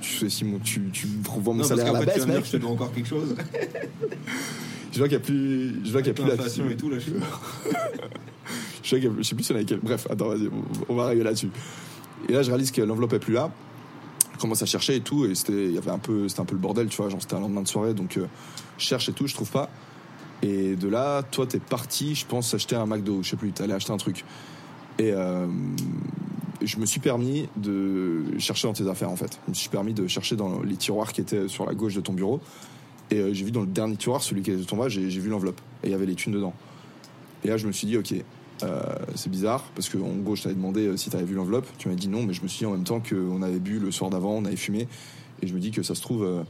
tu, 0.00 0.26
tu, 0.28 0.60
tu, 0.62 0.90
tu 0.92 1.06
revends 1.28 1.52
mon 1.52 1.62
Non, 1.62 1.64
salaire 1.68 1.88
à 1.88 1.92
la 1.92 1.98
fait, 2.00 2.04
tu 2.06 2.10
baisse, 2.18 2.24
dire 2.26 2.34
mec. 2.34 2.42
que 2.42 2.46
je 2.46 2.52
te 2.52 2.56
dois 2.58 2.70
encore 2.70 2.92
quelque 2.92 3.08
chose. 3.08 3.34
Je 4.92 5.00
vois 5.00 5.08
qu'il 5.08 5.16
n'y 5.18 5.22
a 5.24 5.26
plus, 5.26 5.84
je 5.84 5.90
vois 5.90 6.02
qu'il 6.02 6.08
y 6.08 6.10
a 6.12 6.14
plus 6.14 6.24
L'inflation 6.24 6.70
et 6.70 6.76
tout, 6.76 6.88
là, 6.88 6.98
je 7.00 7.02
suis 7.10 7.12
Je 8.84 8.88
sais, 8.88 9.00
qu'il 9.00 9.08
y 9.10 9.12
a- 9.12 9.16
je 9.18 9.22
sais 9.24 9.34
plus 9.34 9.42
si 9.42 9.50
on 9.50 9.56
avait 9.56 9.64
quel. 9.64 9.80
Bref, 9.80 10.06
attends, 10.08 10.28
vas-y, 10.28 10.46
on, 10.46 10.62
on 10.92 10.94
va 10.94 11.06
arriver 11.06 11.24
là-dessus. 11.24 11.48
Et 12.28 12.32
là, 12.32 12.42
je 12.42 12.48
réalise 12.50 12.70
que 12.70 12.80
l'enveloppe 12.80 13.12
est 13.14 13.18
plus 13.18 13.32
là. 13.32 13.50
Je 14.34 14.38
commence 14.38 14.62
à 14.62 14.66
chercher 14.66 14.94
et 14.96 15.00
tout, 15.00 15.26
et 15.26 15.34
c'était, 15.34 15.64
il 15.64 15.72
y 15.72 15.78
avait 15.78 15.90
un 15.90 15.98
peu, 15.98 16.28
c'était 16.28 16.42
un 16.42 16.44
peu 16.44 16.54
le 16.54 16.60
bordel, 16.60 16.86
tu 16.86 16.98
vois. 16.98 17.08
Genre, 17.08 17.20
c'était 17.20 17.34
un 17.34 17.40
lendemain 17.40 17.62
de 17.62 17.66
soirée, 17.68 17.92
donc 17.92 18.16
euh, 18.18 18.26
je 18.78 18.84
cherche 18.84 19.08
et 19.08 19.12
tout, 19.12 19.26
je 19.26 19.34
trouve 19.34 19.50
pas. 19.50 19.68
Et 20.44 20.76
de 20.76 20.88
là, 20.88 21.22
toi, 21.22 21.46
t'es 21.46 21.58
parti, 21.58 22.14
je 22.14 22.26
pense, 22.26 22.52
acheter 22.52 22.76
un 22.76 22.84
McDo, 22.84 23.22
je 23.22 23.30
sais 23.30 23.36
plus, 23.36 23.50
t'allais 23.52 23.72
acheter 23.72 23.92
un 23.92 23.96
truc. 23.96 24.26
Et 24.98 25.10
euh, 25.10 25.46
je 26.62 26.76
me 26.76 26.84
suis 26.84 27.00
permis 27.00 27.48
de 27.56 28.38
chercher 28.38 28.68
dans 28.68 28.74
tes 28.74 28.86
affaires, 28.86 29.10
en 29.10 29.16
fait. 29.16 29.40
Je 29.46 29.50
me 29.50 29.54
suis 29.54 29.70
permis 29.70 29.94
de 29.94 30.06
chercher 30.06 30.36
dans 30.36 30.60
les 30.60 30.76
tiroirs 30.76 31.14
qui 31.14 31.22
étaient 31.22 31.48
sur 31.48 31.64
la 31.64 31.74
gauche 31.74 31.94
de 31.94 32.02
ton 32.02 32.12
bureau. 32.12 32.40
Et 33.10 33.20
euh, 33.20 33.32
j'ai 33.32 33.46
vu 33.46 33.52
dans 33.52 33.62
le 33.62 33.66
dernier 33.66 33.96
tiroir, 33.96 34.22
celui 34.22 34.42
qui 34.42 34.50
était 34.50 34.60
de 34.60 34.66
ton 34.66 34.76
bas, 34.76 34.90
j'ai 34.90 35.08
vu 35.08 35.30
l'enveloppe. 35.30 35.62
Et 35.82 35.86
il 35.86 35.92
y 35.92 35.94
avait 35.94 36.04
les 36.04 36.14
thunes 36.14 36.34
dedans. 36.34 36.52
Et 37.42 37.48
là, 37.48 37.56
je 37.56 37.66
me 37.66 37.72
suis 37.72 37.86
dit, 37.86 37.96
ok, 37.96 38.12
euh, 38.64 38.82
c'est 39.14 39.30
bizarre, 39.30 39.64
parce 39.74 39.88
que 39.88 39.96
en 39.96 40.14
gros, 40.22 40.36
je 40.36 40.42
t'avais 40.42 40.54
demandé 40.54 40.94
si 40.98 41.08
t'avais 41.08 41.24
vu 41.24 41.36
l'enveloppe. 41.36 41.66
Tu 41.78 41.88
m'as 41.88 41.94
dit 41.94 42.08
non, 42.08 42.22
mais 42.22 42.34
je 42.34 42.42
me 42.42 42.48
suis 42.48 42.58
dit 42.58 42.66
en 42.66 42.72
même 42.72 42.84
temps 42.84 43.00
qu'on 43.00 43.40
avait 43.40 43.60
bu 43.60 43.78
le 43.78 43.90
soir 43.90 44.10
d'avant, 44.10 44.32
on 44.32 44.44
avait 44.44 44.56
fumé. 44.56 44.88
Et 45.40 45.46
je 45.46 45.54
me 45.54 45.58
dis 45.58 45.70
que 45.70 45.82
ça 45.82 45.94
se 45.94 46.02
trouve, 46.02 46.44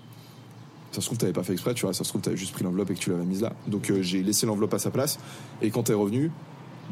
ça 0.95 1.01
se 1.01 1.07
trouve, 1.07 1.19
t'avais 1.19 1.33
pas 1.33 1.43
fait 1.43 1.53
exprès, 1.53 1.75
tu 1.75 1.83
vois. 1.85 1.93
Ça 1.93 2.05
se 2.05 2.09
trouve, 2.09 2.21
t'avais 2.21 2.37
juste 2.37 2.53
pris 2.53 2.65
l'enveloppe 2.65 2.91
et 2.91 2.95
que 2.95 3.01
tu 3.01 3.11
l'avais 3.11 3.25
mise 3.25 3.43
là. 3.43 3.53
Donc 3.67 3.91
euh, 3.91 4.03
j'ai 4.03 4.23
laissé 4.23 4.47
l'enveloppe 4.47 4.75
à 4.75 4.79
sa 4.79 4.91
place. 4.91 5.19
Et 5.61 5.71
quand 5.71 5.85
t'es 5.85 5.95
revenu, 5.95 6.31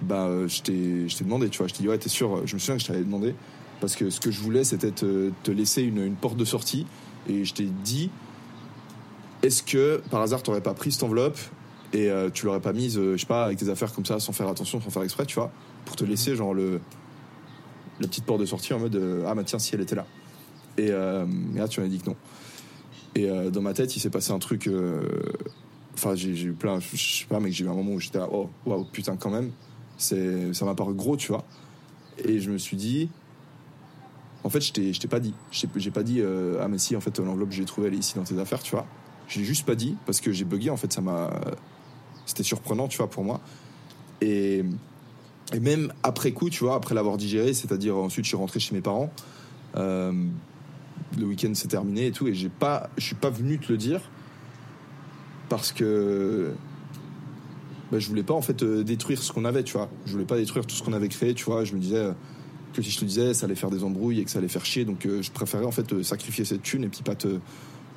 bah, 0.02 0.26
euh, 0.26 0.48
je 0.48 0.62
t'ai 0.62 1.08
je 1.08 1.16
t'ai 1.16 1.24
demandé, 1.24 1.48
tu 1.48 1.58
vois. 1.58 1.68
Je 1.68 1.74
t'ai 1.74 1.82
dit, 1.82 1.88
ouais, 1.88 1.98
t'es 1.98 2.08
sûr 2.08 2.46
Je 2.46 2.54
me 2.54 2.58
souviens 2.58 2.76
que 2.76 2.82
je 2.82 2.86
t'avais 2.88 3.04
demandé. 3.04 3.34
Parce 3.80 3.96
que 3.96 4.10
ce 4.10 4.20
que 4.20 4.30
je 4.30 4.40
voulais, 4.40 4.64
c'était 4.64 4.92
te, 4.92 5.30
te 5.42 5.50
laisser 5.50 5.82
une, 5.82 6.04
une 6.04 6.14
porte 6.14 6.36
de 6.36 6.44
sortie. 6.44 6.86
Et 7.28 7.44
je 7.44 7.54
t'ai 7.54 7.66
dit, 7.84 8.10
est-ce 9.42 9.62
que 9.62 10.02
par 10.10 10.20
hasard, 10.20 10.42
t'aurais 10.42 10.60
pas 10.60 10.74
pris 10.74 10.92
cette 10.92 11.02
enveloppe 11.02 11.38
et 11.92 12.10
euh, 12.10 12.30
tu 12.30 12.46
l'aurais 12.46 12.60
pas 12.60 12.72
mise, 12.72 12.96
euh, 12.96 13.16
je 13.16 13.20
sais 13.20 13.26
pas, 13.26 13.44
avec 13.44 13.58
tes 13.58 13.68
affaires 13.68 13.92
comme 13.92 14.06
ça, 14.06 14.18
sans 14.18 14.32
faire 14.32 14.48
attention, 14.48 14.80
sans 14.80 14.90
faire 14.90 15.02
exprès, 15.02 15.26
tu 15.26 15.34
vois, 15.34 15.50
pour 15.84 15.94
te 15.94 16.04
laisser 16.04 16.36
genre 16.36 16.54
le 16.54 16.80
la 18.00 18.08
petite 18.08 18.24
porte 18.24 18.40
de 18.40 18.46
sortie 18.46 18.72
en 18.72 18.78
mode 18.78 18.96
euh, 18.96 19.24
ah 19.28 19.34
bah 19.34 19.42
tiens 19.44 19.58
si 19.58 19.74
elle 19.74 19.80
était 19.80 19.94
là. 19.94 20.06
Et, 20.78 20.88
euh, 20.90 21.26
et 21.54 21.58
là 21.58 21.68
tu 21.68 21.80
m'as 21.80 21.86
dit 21.86 21.98
que 21.98 22.06
non. 22.06 22.16
Et 23.14 23.28
euh, 23.28 23.50
dans 23.50 23.62
ma 23.62 23.74
tête 23.74 23.94
il 23.96 24.00
s'est 24.00 24.10
passé 24.10 24.32
un 24.32 24.38
truc. 24.38 24.66
euh, 24.66 25.02
Enfin 25.94 26.14
j'ai 26.14 26.30
eu 26.30 26.52
plein, 26.52 26.80
je 26.80 26.96
sais 26.96 27.26
pas, 27.26 27.38
mais 27.38 27.52
j'ai 27.52 27.64
eu 27.64 27.68
un 27.68 27.74
moment 27.74 27.92
où 27.92 28.00
j'étais 28.00 28.18
là, 28.18 28.28
oh 28.32 28.48
waouh 28.64 28.84
putain 28.84 29.16
quand 29.16 29.30
même, 29.30 29.50
ça 29.98 30.16
m'a 30.64 30.74
paru 30.74 30.94
gros, 30.94 31.16
tu 31.16 31.28
vois. 31.28 31.44
Et 32.24 32.40
je 32.40 32.50
me 32.50 32.58
suis 32.58 32.76
dit. 32.76 33.08
En 34.44 34.50
fait, 34.50 34.60
je 34.60 34.72
t'ai 34.72 34.92
je 34.92 35.06
pas 35.06 35.20
dit. 35.20 35.34
Je 35.52 35.66
J'ai 35.76 35.90
pas 35.90 36.02
dit, 36.02 36.20
euh, 36.20 36.58
ah, 36.60 36.66
mais 36.66 36.78
si, 36.78 36.96
en 36.96 37.00
fait, 37.00 37.16
l'enveloppe, 37.20 37.52
j'ai 37.52 37.64
trouvé, 37.64 37.86
elle 37.88 37.94
est 37.94 37.98
ici 37.98 38.14
dans 38.16 38.24
tes 38.24 38.38
affaires, 38.38 38.62
tu 38.62 38.72
vois. 38.72 38.86
Je 39.28 39.38
l'ai 39.38 39.44
juste 39.44 39.64
pas 39.64 39.76
dit 39.76 39.96
parce 40.04 40.20
que 40.20 40.32
j'ai 40.32 40.44
bugué, 40.44 40.68
en 40.70 40.76
fait, 40.76 40.92
ça 40.92 41.00
m'a. 41.00 41.30
C'était 42.26 42.42
surprenant, 42.42 42.88
tu 42.88 42.98
vois, 42.98 43.08
pour 43.08 43.22
moi. 43.22 43.40
Et, 44.20 44.64
et 45.52 45.60
même 45.60 45.92
après 46.02 46.32
coup, 46.32 46.50
tu 46.50 46.64
vois, 46.64 46.74
après 46.74 46.94
l'avoir 46.94 47.18
digéré, 47.18 47.54
c'est-à-dire 47.54 47.96
ensuite, 47.96 48.24
je 48.24 48.30
suis 48.30 48.36
rentré 48.36 48.58
chez 48.58 48.74
mes 48.74 48.80
parents. 48.80 49.12
Le 51.18 51.26
week-end 51.26 51.54
s'est 51.54 51.68
terminé 51.68 52.06
et 52.06 52.12
tout, 52.12 52.26
et 52.26 52.34
j'ai 52.34 52.48
pas, 52.48 52.90
je 52.96 53.04
suis 53.04 53.14
pas 53.14 53.30
venu 53.30 53.58
te 53.58 53.70
le 53.70 53.78
dire 53.78 54.00
parce 55.48 55.72
que 55.72 56.52
bah, 57.90 57.98
je 57.98 58.08
voulais 58.08 58.22
pas 58.22 58.32
en 58.32 58.40
fait 58.40 58.62
euh, 58.62 58.82
détruire 58.82 59.22
ce 59.22 59.32
qu'on 59.32 59.44
avait, 59.44 59.62
tu 59.62 59.74
vois. 59.74 59.90
Je 60.06 60.12
voulais 60.12 60.24
pas 60.24 60.38
détruire 60.38 60.66
tout 60.66 60.74
ce 60.74 60.82
qu'on 60.82 60.94
avait 60.94 61.08
créé, 61.08 61.34
tu 61.34 61.44
vois. 61.44 61.64
Je 61.64 61.74
me 61.74 61.78
disais 61.78 61.96
euh, 61.96 62.12
que 62.72 62.80
si 62.80 62.90
je 62.90 62.98
te 62.98 63.04
disais, 63.04 63.34
ça 63.34 63.44
allait 63.44 63.54
faire 63.54 63.70
des 63.70 63.84
embrouilles 63.84 64.20
et 64.20 64.24
que 64.24 64.30
ça 64.30 64.38
allait 64.38 64.48
faire 64.48 64.64
chier, 64.64 64.86
donc 64.86 65.04
euh, 65.04 65.20
je 65.20 65.30
préférais 65.30 65.66
en 65.66 65.70
fait 65.70 66.02
sacrifier 66.02 66.46
cette 66.46 66.62
thune 66.62 66.84
et 66.84 66.88
puis 66.88 67.02
pas 67.02 67.14
te, 67.14 67.38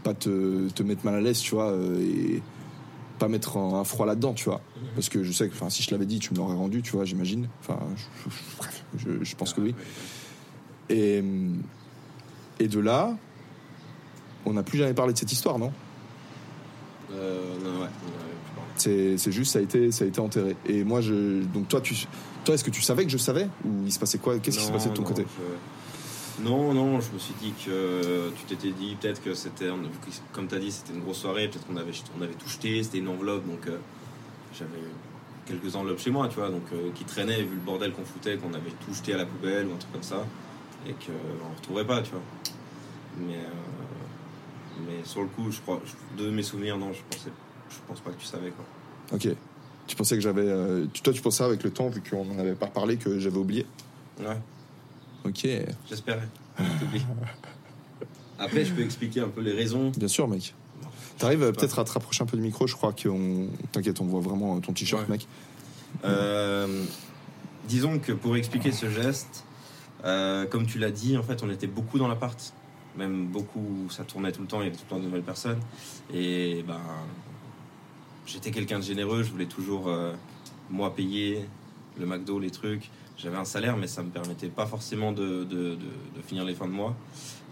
pas 0.03 0.13
te, 0.13 0.67
te 0.69 0.84
mettre 0.84 1.05
mal 1.05 1.15
à 1.15 1.22
l'aise, 1.22 1.39
tu 1.39 1.55
vois, 1.55 1.74
et 2.01 2.41
pas 3.19 3.29
mettre 3.29 3.55
un, 3.55 3.86
froid 3.86 4.05
là-dedans, 4.05 4.34
tu 4.34 4.50
vois. 4.50 4.60
Parce 4.95 5.07
que 5.07 5.24
je 5.24 5.31
sais 5.31 5.48
que, 5.48 5.55
si 5.69 5.81
je 5.81 5.91
l'avais 5.91 6.05
dit, 6.05 6.19
tu 6.19 6.34
me 6.34 6.39
l'aurais 6.39 6.55
rendu, 6.55 6.81
tu 6.81 6.91
vois, 6.91 7.05
j'imagine. 7.05 7.48
Enfin, 7.62 7.79
je, 8.98 9.24
je 9.24 9.36
pense 9.38 9.53
que 9.53 9.62
oui. 9.62 9.75
Et, 10.89 11.24
et 12.59 12.67
de 12.67 12.79
là, 12.79 13.15
on 14.45 14.53
n'a 14.53 14.63
plus 14.63 14.77
jamais 14.77 14.93
parlé 14.93 15.13
de 15.13 15.17
cette 15.17 15.31
histoire, 15.31 15.57
non? 15.59 15.71
Euh, 17.12 17.41
non, 17.63 17.69
ouais, 17.71 17.75
on 17.79 17.81
en 17.81 17.83
avait 17.83 17.89
plus 17.89 18.55
parlé. 18.55 18.70
C'est 18.77 19.18
c'est 19.18 19.31
juste, 19.31 19.53
ça 19.53 19.59
a 19.59 19.61
été, 19.61 19.91
ça 19.91 20.05
a 20.05 20.07
été 20.07 20.20
enterré. 20.20 20.55
Et 20.68 20.83
moi, 20.83 21.01
je, 21.01 21.44
donc 21.44 21.68
toi, 21.68 21.81
tu, 21.81 21.96
toi, 22.44 22.55
est-ce 22.55 22.63
que 22.63 22.72
tu 22.72 22.81
savais 22.81 23.05
que 23.05 23.11
je 23.11 23.18
savais? 23.18 23.48
Ou 23.65 23.70
il 23.85 23.91
se 23.91 24.00
passait 24.00 24.18
quoi? 24.18 24.37
Qu'est-ce 24.39 24.59
qui 24.59 24.65
se 24.65 24.72
passait 24.72 24.89
de 24.89 24.94
ton 24.96 25.01
non, 25.03 25.07
côté? 25.07 25.25
je- 26.39 26.44
Non, 26.44 26.74
non, 26.74 27.00
je 27.00 27.11
me 27.13 27.20
suis 27.20 27.33
dit 27.41 27.53
que 27.65 28.29
tu 28.35 28.44
t'étais 28.44 28.72
dit 28.72 28.96
peut-être 29.00 29.24
que 29.24 29.33
c'était, 29.33 29.70
comme 30.33 30.48
tu 30.48 30.55
as 30.55 30.59
dit, 30.59 30.72
c'était 30.72 30.94
une 30.94 31.01
grosse 31.01 31.20
soirée, 31.20 31.48
peut-être 31.48 31.65
qu'on 31.68 31.77
avait, 31.77 31.94
on 32.20 32.22
avait 32.22 32.33
tout 32.33 32.50
jeté, 32.50 32.83
c'était 32.83 32.98
une 32.98 33.07
enveloppe, 33.07 33.48
donc 33.48 33.65
euh, 33.68 33.77
j'avais 34.53 34.72
quelques 35.46 35.75
enveloppes 35.75 36.00
chez 36.00 36.11
moi, 36.11 36.27
tu 36.27 36.35
vois, 36.35 36.50
donc 36.50 36.63
euh, 36.74 36.89
qui 36.94 37.05
traînaient, 37.05 37.41
vu 37.44 37.55
le 37.55 37.61
bordel 37.65 37.94
qu'on 37.94 38.03
foutait, 38.03 38.35
qu'on 38.35 38.53
avait 38.53 38.72
tout 38.85 38.94
jeté 38.94 39.13
à 39.13 39.18
la 39.18 39.25
poubelle 39.25 39.68
ou 39.68 39.74
un 39.74 39.77
truc 39.77 39.94
comme 39.94 40.03
ça, 40.03 40.25
et 40.87 40.93
qu'on 40.93 41.11
ne 41.11 41.55
retrouverait 41.57 41.85
pas, 41.87 42.01
tu 42.01 42.11
vois. 42.11 42.21
Mais, 43.19 43.35
euh, 43.35 44.85
mais 44.87 45.03
sur 45.05 45.21
le 45.21 45.27
coup, 45.27 45.51
je 45.51 45.59
crois, 45.61 45.81
de 46.17 46.29
mes 46.29 46.43
souvenirs, 46.43 46.77
non, 46.77 46.91
je 46.93 47.00
pensais, 47.09 47.29
je 47.69 47.75
pense 47.87 48.00
pas 48.01 48.11
que 48.11 48.19
tu 48.19 48.25
savais, 48.25 48.50
quoi. 48.51 48.65
Ok. 49.13 49.27
Tu 49.87 49.95
pensais 49.95 50.15
que 50.15 50.21
j'avais. 50.21 50.41
euh, 50.48 50.85
toi, 51.03 51.13
tu 51.13 51.21
pensais 51.21 51.43
avec 51.43 51.63
le 51.63 51.69
temps, 51.71 51.89
vu 51.89 52.01
qu'on 52.01 52.25
n'en 52.25 52.39
avait 52.39 52.55
pas 52.55 52.67
parlé, 52.67 52.98
que 52.98 53.19
j'avais 53.19 53.37
oublié? 53.37 53.65
Ouais. 54.19 54.37
Ok. 55.25 55.48
J'espérais. 55.87 56.27
Après, 58.39 58.65
je 58.65 58.74
peux 58.74 58.81
expliquer 58.81 59.21
un 59.21 59.29
peu 59.29 59.41
les 59.41 59.53
raisons. 59.53 59.91
Bien 59.98 60.07
sûr, 60.07 60.27
mec. 60.27 60.53
T'arrives 61.17 61.51
peut-être 61.53 61.79
à 61.79 61.83
te 61.85 61.91
rapprocher 61.91 62.24
un 62.24 62.25
peu 62.25 62.35
du 62.35 62.43
micro, 62.43 62.67
je 62.67 62.75
crois 62.75 62.91
qu'on. 62.93 63.48
T'inquiète, 63.71 64.01
on 64.01 64.05
voit 64.05 64.19
vraiment 64.19 64.59
ton 64.59 64.74
t-shirt, 64.74 65.03
Ouais. 65.03 65.09
mec. 65.09 65.27
Euh, 66.03 66.83
disons 67.69 68.00
que 68.00 68.11
pour 68.11 68.35
expliquer 68.35 68.74
ce 68.74 68.89
geste, 68.89 69.45
euh, 70.03 70.46
comme 70.46 70.66
tu 70.66 70.79
l'as 70.79 70.92
dit, 70.92 71.18
en 71.18 71.24
fait, 71.24 71.42
on 71.44 71.50
était 71.50 71.68
beaucoup 71.68 71.98
dans 71.98 72.08
l'appart. 72.08 72.53
Même 72.98 73.27
beaucoup, 73.27 73.88
ça 73.90 74.03
tournait 74.03 74.31
tout 74.31 74.42
le 74.42 74.48
temps, 74.48 74.62
il 74.62 74.66
y 74.66 74.68
avait 74.68 74.75
tout 74.77 74.84
le 74.86 74.90
temps 74.90 75.00
de 75.00 75.05
nouvelles 75.05 75.22
personnes. 75.24 75.60
Et 76.14 76.64
ben, 76.68 76.79
j'étais 78.25 78.51
quelqu'un 78.51 78.79
de 78.79 78.84
généreux, 78.84 79.24
je 79.24 79.31
voulais 79.31 79.46
toujours, 79.46 79.88
euh, 79.88 80.14
moi, 80.70 80.94
payer 80.96 81.46
le 82.00 82.05
McDo, 82.05 82.40
les 82.40 82.51
trucs. 82.51 82.90
J'avais 83.18 83.38
un 83.38 83.46
salaire, 83.46 83.77
mais 83.77 83.88
ça 83.88 84.03
me 84.03 84.10
permettait 84.10 84.48
pas 84.50 84.66
forcément 84.66 85.12
de, 85.14 85.44
de- 85.46 85.77
finir 86.27 86.44
les 86.44 86.55
fins 86.55 86.66
de 86.68 86.72
mois. 86.72 86.96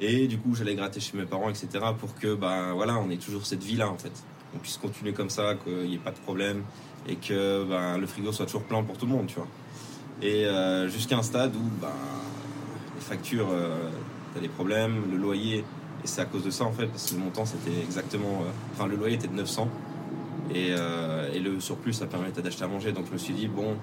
Et 0.02 0.28
du 0.28 0.38
coup, 0.38 0.56
j'allais 0.56 0.76
gratter 0.76 1.00
chez 1.00 1.16
mes 1.16 1.26
parents, 1.26 1.50
etc. 1.50 1.68
pour 2.00 2.16
que, 2.16 2.34
ben 2.34 2.74
voilà, 2.74 2.98
on 2.98 3.10
ait 3.12 3.18
toujours 3.18 3.46
cette 3.46 3.64
vie-là, 3.64 3.88
en 3.90 3.98
fait. 3.98 4.12
On 4.56 4.58
puisse 4.58 4.78
continuer 4.78 5.14
comme 5.14 5.30
ça, 5.30 5.56
qu'il 5.56 5.88
n'y 5.88 5.96
ait 5.96 6.00
pas 6.00 6.12
de 6.12 6.18
problème 6.18 6.64
et 7.08 7.16
que 7.18 7.64
ben, 7.66 7.98
le 7.98 8.08
frigo 8.08 8.32
soit 8.32 8.46
toujours 8.46 8.64
plein 8.64 8.82
pour 8.84 8.98
tout 8.98 9.06
le 9.06 9.12
monde, 9.12 9.28
tu 9.28 9.36
vois. 9.36 9.48
Et 10.24 10.46
euh, 10.46 10.88
jusqu'à 10.88 11.18
un 11.18 11.22
stade 11.22 11.54
où 11.56 11.64
ben, 11.82 11.90
les 12.96 13.02
factures, 13.02 13.50
euh, 13.52 13.90
t'as 14.34 14.40
des 14.40 14.48
problèmes, 14.48 15.04
le 15.12 15.18
loyer, 15.18 15.58
et 15.60 16.06
c'est 16.06 16.22
à 16.22 16.26
cause 16.26 16.44
de 16.44 16.50
ça 16.50 16.64
en 16.64 16.72
fait, 16.72 16.88
parce 16.88 17.10
que 17.12 17.16
le 17.16 17.22
montant 17.22 17.46
c'était 17.46 17.78
exactement. 17.82 18.42
euh, 18.44 18.52
Enfin, 18.74 18.88
le 18.88 18.96
loyer 18.96 19.16
était 19.16 19.28
de 19.28 19.34
900 19.36 19.68
et, 20.56 20.70
euh, 20.78 21.30
et 21.34 21.40
le 21.40 21.60
surplus 21.60 21.94
ça 21.94 22.06
permettait 22.06 22.42
d'acheter 22.42 22.64
à 22.64 22.68
manger. 22.68 22.94
Donc 22.94 23.06
je 23.08 23.12
me 23.14 23.18
suis 23.18 23.34
dit, 23.34 23.48
bon, 23.48 23.76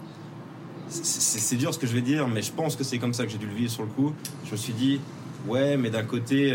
c'est- 0.88 1.57
dur 1.57 1.74
ce 1.74 1.79
que 1.79 1.87
je 1.87 1.92
vais 1.94 2.00
dire, 2.00 2.26
mais 2.26 2.40
je 2.42 2.53
pense 2.53 2.74
que 2.74 2.85
c'est 2.85 2.98
comme 2.98 3.12
ça 3.14 3.24
que 3.24 3.31
j'ai 3.31 3.38
dû 3.38 3.46
le 3.46 3.55
vivre 3.55 3.70
sur 3.70 3.83
le 3.83 3.88
coup. 3.90 4.14
Je 4.46 4.53
me 4.53 4.57
suis 4.57 4.72
dit, 4.72 4.98
ouais, 5.46 5.76
mais 5.76 5.90
d'un 5.90 6.05
côté, 6.05 6.50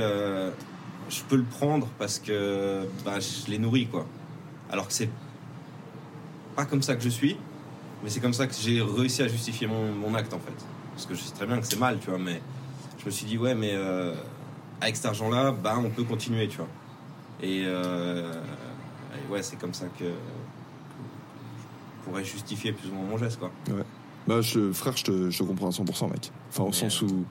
je 1.09 1.21
peux 1.29 1.35
le 1.35 1.43
prendre 1.43 1.87
parce 1.99 2.17
que 2.19 2.81
ben, 3.05 3.19
je 3.19 3.51
les 3.51 3.59
nourris, 3.59 3.85
quoi. 3.87 4.05
Alors 4.71 4.87
que 4.87 4.93
c'est 4.93 5.09
pas 6.55 6.65
comme 6.65 6.81
ça 6.81 6.95
que 6.95 7.03
je 7.03 7.09
suis, 7.09 7.37
mais 8.05 8.11
c'est 8.11 8.19
comme 8.19 8.33
ça 8.35 8.45
que 8.45 8.53
j'ai 8.53 8.83
réussi 8.83 9.23
à 9.23 9.27
justifier 9.27 9.65
mon, 9.65 9.91
mon 9.91 10.13
acte 10.13 10.31
en 10.31 10.37
fait. 10.37 10.53
Parce 10.93 11.07
que 11.07 11.15
je 11.15 11.21
sais 11.21 11.33
très 11.33 11.47
bien 11.47 11.59
que 11.59 11.65
c'est 11.65 11.79
mal, 11.79 11.97
tu 11.99 12.11
vois, 12.11 12.19
mais 12.19 12.39
je 12.99 13.05
me 13.07 13.09
suis 13.09 13.25
dit, 13.25 13.35
ouais, 13.39 13.55
mais 13.55 13.71
euh, 13.73 14.13
avec 14.79 14.95
cet 14.95 15.07
argent-là, 15.07 15.51
bah, 15.51 15.75
on 15.83 15.89
peut 15.89 16.03
continuer, 16.03 16.47
tu 16.47 16.57
vois. 16.57 16.67
Et, 17.41 17.63
euh, 17.65 18.31
et 19.15 19.31
ouais, 19.31 19.41
c'est 19.41 19.55
comme 19.55 19.73
ça 19.73 19.87
que, 19.87 20.03
que 20.03 20.11
je 21.99 22.05
pourrais 22.07 22.23
justifier 22.23 22.73
plus 22.73 22.89
ou 22.89 22.93
moins 22.93 23.05
mon 23.05 23.17
geste, 23.17 23.39
quoi. 23.39 23.51
Bah, 24.27 24.41
je, 24.41 24.71
frère, 24.71 24.95
je 24.95 25.03
te, 25.03 25.29
je 25.31 25.39
te 25.39 25.43
comprends 25.43 25.67
à 25.67 25.71
100%, 25.71 26.11
mec. 26.11 26.31
Enfin, 26.49 26.63
au 26.63 26.67
Mais, 26.67 26.73
sens 26.73 27.01
où. 27.01 27.25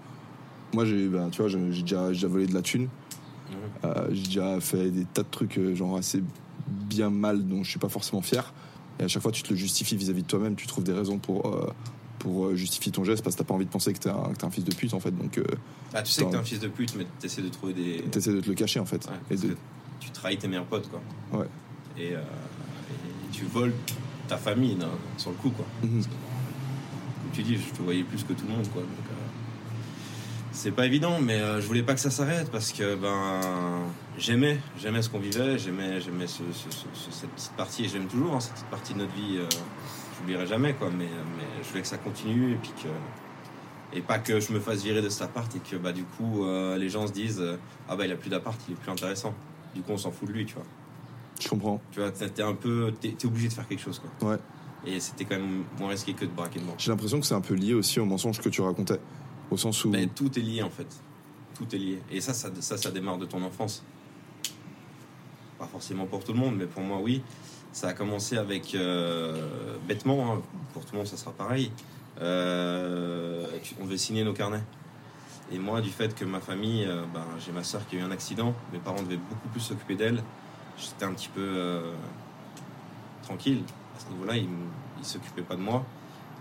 Moi, 0.72 0.84
j'ai, 0.84 1.06
bah, 1.06 1.28
tu 1.30 1.40
vois, 1.40 1.48
j'ai 1.48 1.82
déjà, 1.82 2.10
volé 2.26 2.46
de 2.48 2.54
la 2.54 2.62
thune. 2.62 2.82
Mhm. 2.82 3.56
Euh, 3.84 4.08
j'ai 4.10 4.24
déjà 4.24 4.60
fait 4.60 4.90
des 4.90 5.04
tas 5.04 5.22
de 5.22 5.28
trucs, 5.30 5.56
euh, 5.56 5.76
genre 5.76 5.96
assez 5.96 6.20
bien 6.68 7.10
mal, 7.10 7.46
dont 7.46 7.62
je 7.62 7.70
suis 7.70 7.78
pas 7.78 7.88
forcément 7.88 8.22
fier. 8.22 8.52
Et 9.00 9.04
à 9.04 9.08
chaque 9.08 9.22
fois, 9.22 9.32
tu 9.32 9.42
te 9.42 9.50
le 9.50 9.56
justifies 9.56 9.96
vis-à-vis 9.96 10.22
de 10.22 10.28
toi-même. 10.28 10.54
Tu 10.56 10.66
trouves 10.66 10.84
des 10.84 10.92
raisons 10.92 11.18
pour, 11.18 11.46
euh, 11.46 11.72
pour 12.20 12.46
euh, 12.46 12.54
justifier 12.54 12.92
ton 12.92 13.04
geste 13.04 13.24
parce 13.24 13.34
que 13.36 13.42
t'as 13.42 13.46
pas 13.46 13.54
envie 13.54 13.64
de 13.66 13.70
penser 13.70 13.92
que 13.92 13.98
t'es 13.98 14.08
un, 14.10 14.32
que 14.38 14.46
un 14.46 14.50
fils 14.50 14.64
de 14.64 14.74
pute, 14.74 14.94
en 14.94 15.00
fait. 15.00 15.10
Donc, 15.10 15.38
euh, 15.38 15.44
Bah, 15.92 16.02
tu 16.02 16.12
sais 16.12 16.24
que 16.24 16.30
t'es 16.30 16.36
un 16.36 16.44
fils 16.44 16.60
de 16.60 16.68
pute, 16.68 16.94
mais 16.96 17.06
t'essaies 17.18 17.42
de 17.42 17.48
trouver 17.48 17.72
des. 17.72 18.02
t'essaies 18.10 18.32
de 18.32 18.40
te 18.40 18.48
le 18.48 18.54
cacher, 18.54 18.80
en 18.80 18.86
fait. 18.86 19.04
Ouais, 19.06 19.12
et 19.14 19.28
parce 19.30 19.40
de, 19.40 19.48
que 19.48 19.56
tu 20.00 20.10
trahis 20.10 20.38
tes 20.38 20.46
meilleurs 20.48 20.66
potes, 20.66 20.88
quoi. 20.88 21.00
Ouais. 21.40 21.46
Et, 21.98 22.14
euh, 22.14 22.20
et 22.20 23.32
tu 23.32 23.44
voles 23.46 23.74
ta 24.28 24.36
famille 24.36 24.76
non, 24.76 24.88
sur 25.16 25.30
le 25.30 25.36
coup, 25.36 25.50
quoi. 25.50 25.66
Mhm. 25.82 26.02
Que, 26.02 26.08
comme 26.08 27.32
tu 27.32 27.42
dis, 27.42 27.56
je 27.56 27.76
te 27.76 27.82
voyais 27.82 28.04
plus 28.04 28.22
que 28.22 28.32
tout 28.32 28.46
le 28.46 28.54
monde, 28.54 28.68
quoi. 28.72 28.82
Donc, 28.82 28.90
C'est 30.52 30.70
pas 30.70 30.86
évident, 30.86 31.18
mais 31.20 31.40
je 31.60 31.66
voulais 31.66 31.82
pas 31.82 31.94
que 31.94 32.00
ça 32.00 32.10
s'arrête 32.10 32.48
parce 32.50 32.72
que 32.72 32.94
ben 32.94 33.40
j'aimais, 34.18 34.58
j'aimais 34.78 35.02
ce 35.02 35.08
qu'on 35.10 35.18
vivait, 35.18 35.58
j'aimais, 35.58 36.00
j'aimais 36.00 36.26
ce- 36.26 36.42
ce- 36.52 36.70
ce- 36.70 37.10
cette 37.10 37.30
petite 37.30 37.52
partie 37.56 37.84
et 37.84 37.88
j'aime 37.88 38.06
toujours 38.06 38.34
hein, 38.34 38.40
cette 38.40 38.52
petite 38.54 38.66
partie 38.66 38.94
de 38.94 38.98
notre 39.00 39.14
vie. 39.14 39.36
euh, 39.38 39.46
J'oublierai 40.18 40.46
jamais 40.46 40.74
quoi, 40.74 40.90
mais, 40.90 41.06
mais 41.36 41.44
je 41.62 41.68
voulais 41.68 41.82
que 41.82 41.88
ça 41.88 41.98
continue 41.98 42.52
et 42.52 42.56
puis 42.56 42.70
que 42.82 42.88
et 43.96 44.00
pas 44.00 44.18
que 44.18 44.40
je 44.40 44.52
me 44.52 44.60
fasse 44.60 44.82
virer 44.82 45.02
de 45.02 45.08
cet 45.08 45.22
appart 45.22 45.54
et 45.54 45.58
que 45.58 45.76
bah 45.76 45.92
du 45.92 46.04
coup 46.04 46.44
euh, 46.44 46.76
les 46.78 46.88
gens 46.88 47.06
se 47.06 47.12
disent 47.12 47.40
euh, 47.40 47.56
ah 47.88 47.96
bah 47.96 48.06
il 48.06 48.12
a 48.12 48.16
plus 48.16 48.30
d'appart, 48.30 48.58
il 48.68 48.72
est 48.72 48.76
plus 48.76 48.90
intéressant. 48.92 49.34
Du 49.74 49.82
coup 49.82 49.90
on 49.92 49.96
s'en 49.98 50.12
fout 50.12 50.28
de 50.28 50.32
lui, 50.32 50.46
tu 50.46 50.54
vois. 50.54 50.64
Je 51.42 51.48
comprends. 51.48 51.80
Tu 51.90 51.98
vois, 52.00 52.10
t'es 52.12 52.42
un 52.42 52.54
peu, 52.54 52.92
t'es 53.00 53.10
t'es 53.10 53.26
obligé 53.26 53.48
de 53.48 53.52
faire 53.52 53.66
quelque 53.66 53.82
chose 53.82 54.00
quoi. 54.20 54.30
Ouais. 54.30 54.38
Et 54.86 55.00
c'était 55.00 55.24
quand 55.24 55.36
même 55.36 55.64
moins 55.78 55.88
risqué 55.90 56.12
que 56.14 56.24
de 56.24 56.30
braquer 56.30 56.60
le 56.60 56.66
banque. 56.66 56.76
J'ai 56.78 56.90
l'impression 56.90 57.18
que 57.20 57.26
c'est 57.26 57.34
un 57.34 57.40
peu 57.40 57.54
lié 57.54 57.74
aussi 57.74 57.98
au 58.00 58.04
mensonge 58.04 58.40
que 58.40 58.48
tu 58.48 58.60
racontais. 58.62 59.00
Au 59.50 59.56
sens 59.56 59.84
où. 59.84 59.90
Ben, 59.90 60.08
tout 60.08 60.38
est 60.38 60.42
lié 60.42 60.62
en 60.62 60.70
fait. 60.70 60.86
Tout 61.56 61.66
est 61.74 61.78
lié. 61.78 62.02
Et 62.10 62.20
ça, 62.20 62.32
ça, 62.34 62.50
ça, 62.60 62.76
ça 62.76 62.90
démarre 62.90 63.18
de 63.18 63.26
ton 63.26 63.42
enfance. 63.42 63.84
Pas 65.58 65.66
forcément 65.66 66.06
pour 66.06 66.24
tout 66.24 66.32
le 66.32 66.38
monde, 66.38 66.56
mais 66.56 66.66
pour 66.66 66.82
moi, 66.82 66.98
oui. 67.00 67.22
Ça 67.72 67.88
a 67.88 67.92
commencé 67.92 68.36
avec, 68.36 68.74
euh, 68.76 69.76
bêtement, 69.88 70.32
hein, 70.32 70.42
pour 70.72 70.84
tout 70.84 70.92
le 70.92 70.98
monde, 70.98 71.08
ça 71.08 71.16
sera 71.16 71.32
pareil. 71.32 71.72
Euh, 72.20 73.46
on 73.80 73.84
devait 73.84 73.98
signer 73.98 74.22
nos 74.22 74.32
carnets. 74.32 74.62
Et 75.52 75.58
moi, 75.58 75.80
du 75.80 75.90
fait 75.90 76.14
que 76.14 76.24
ma 76.24 76.38
famille, 76.38 76.84
euh, 76.84 77.02
ben, 77.12 77.24
j'ai 77.44 77.50
ma 77.50 77.64
soeur 77.64 77.86
qui 77.88 77.96
a 77.96 77.98
eu 77.98 78.02
un 78.02 78.12
accident, 78.12 78.54
mes 78.72 78.78
parents 78.78 79.02
devaient 79.02 79.16
beaucoup 79.16 79.48
plus 79.48 79.60
s'occuper 79.60 79.96
d'elle. 79.96 80.22
J'étais 80.78 81.04
un 81.04 81.12
petit 81.12 81.28
peu 81.28 81.82
tranquille 83.22 83.62
à 83.96 84.00
ce 84.00 84.12
niveau-là. 84.12 84.36
Ils 84.36 84.48
ne 84.48 85.04
s'occupaient 85.04 85.42
pas 85.42 85.56
de 85.56 85.60
moi. 85.60 85.84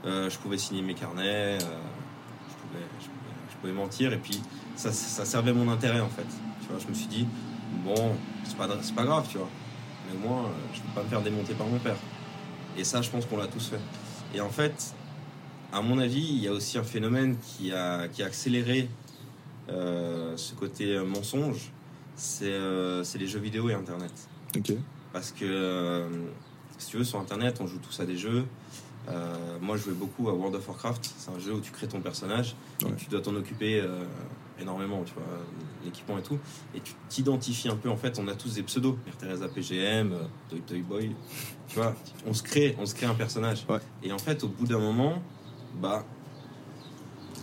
Je 0.06 0.38
pouvais 0.40 0.58
signer 0.58 0.82
mes 0.82 0.96
carnets. 0.96 1.60
je, 1.60 3.56
pouvais, 3.60 3.74
mentir. 3.74 4.12
Et 4.12 4.18
puis, 4.18 4.42
ça, 4.76 4.92
ça 4.92 5.26
servait 5.26 5.54
mon 5.54 5.72
intérêt, 5.72 6.00
en 6.00 6.10
fait. 6.10 6.28
Tu 6.62 6.68
vois, 6.68 6.80
je 6.80 6.88
me 6.88 6.94
suis 6.94 7.08
dit, 7.08 7.28
bon, 7.84 8.16
c'est 8.44 8.58
pas, 8.58 8.68
c'est 8.82 8.96
pas 8.96 9.04
grave, 9.06 9.28
tu 9.30 9.38
vois. 9.38 9.50
Mais 10.12 10.18
moi, 10.28 10.46
euh, 10.46 10.50
je 10.74 10.80
ne 10.80 10.84
peux 10.86 10.92
pas 10.96 11.04
me 11.04 11.10
faire 11.10 11.22
démonter 11.22 11.54
par 11.54 11.68
mon 11.68 11.80
père. 11.80 11.96
Et 12.78 12.84
ça, 12.84 13.02
je 13.02 13.10
pense 13.10 13.26
qu'on 13.26 13.38
l'a 13.38 13.48
tous 13.48 13.68
fait. 13.68 13.80
Et 14.36 14.42
en 14.42 14.50
fait, 14.50 14.94
à 15.72 15.82
mon 15.82 16.00
avis, 16.00 16.22
il 16.22 16.40
y 16.40 16.48
a 16.48 16.52
aussi 16.52 16.78
un 16.78 16.84
phénomène 16.84 17.38
qui 17.38 17.72
a, 17.72 18.08
qui 18.08 18.24
a 18.24 18.26
accéléré 18.28 18.90
euh, 19.70 20.36
ce 20.38 20.54
côté 20.56 20.96
euh, 20.96 21.06
mensonge. 21.06 21.72
C'est 22.16 22.46
euh, 22.52 23.04
c'est 23.04 23.18
les 23.18 23.28
jeux 23.28 23.40
vidéo 23.40 23.70
et 23.70 23.74
Internet. 23.74 24.12
Parce 25.14 25.32
que, 25.32 25.46
euh, 25.46 26.08
si 26.78 26.88
tu 26.90 26.98
veux, 26.98 27.04
sur 27.04 27.20
Internet, 27.20 27.60
on 27.62 27.68
joue 27.68 27.80
tous 27.80 28.00
à 28.00 28.06
des 28.06 28.18
jeux. 28.18 28.46
Moi, 29.62 29.78
je 29.78 29.84
jouais 29.84 29.94
beaucoup 29.94 30.30
à 30.30 30.34
World 30.34 30.56
of 30.56 30.68
Warcraft. 30.68 31.14
C'est 31.18 31.30
un 31.32 31.40
jeu 31.40 31.54
où 31.54 31.60
tu 31.60 31.72
crées 31.72 31.88
ton 31.88 32.00
personnage 32.02 32.56
Ouais. 32.84 32.90
et 32.92 32.96
tu 32.96 33.10
dois 33.10 33.22
t'en 33.22 33.36
occuper 33.36 33.82
énormément, 34.60 35.04
tu 35.04 35.14
vois, 35.14 35.24
l'équipement 35.84 36.18
et 36.18 36.22
tout. 36.22 36.38
Et 36.76 36.80
tu 36.80 36.94
t'identifies 37.10 37.70
un 37.70 37.76
peu, 37.76 37.90
en 37.90 37.98
fait, 37.98 38.20
on 38.20 38.28
a 38.28 38.36
tous 38.36 38.56
des 38.56 38.64
pseudos. 38.64 38.98
Mère 39.06 39.18
Teresa 39.18 39.48
PGM, 39.48 40.14
euh, 40.14 40.26
Toy 40.50 40.62
Toy 40.62 40.82
Boy. 40.82 41.16
Tu 41.68 41.76
vois, 41.76 41.96
on 42.26 42.34
se 42.34 42.44
crée, 42.44 42.76
on 42.80 42.86
se 42.86 42.96
crée 42.96 43.06
un 43.06 43.16
personnage. 43.16 43.66
Ouais. 43.70 43.80
Et 44.04 44.12
en 44.12 44.20
fait, 44.20 44.44
au 44.44 44.48
bout 44.48 44.66
d'un 44.68 44.80
moment, 44.80 45.22
bah, 45.82 46.06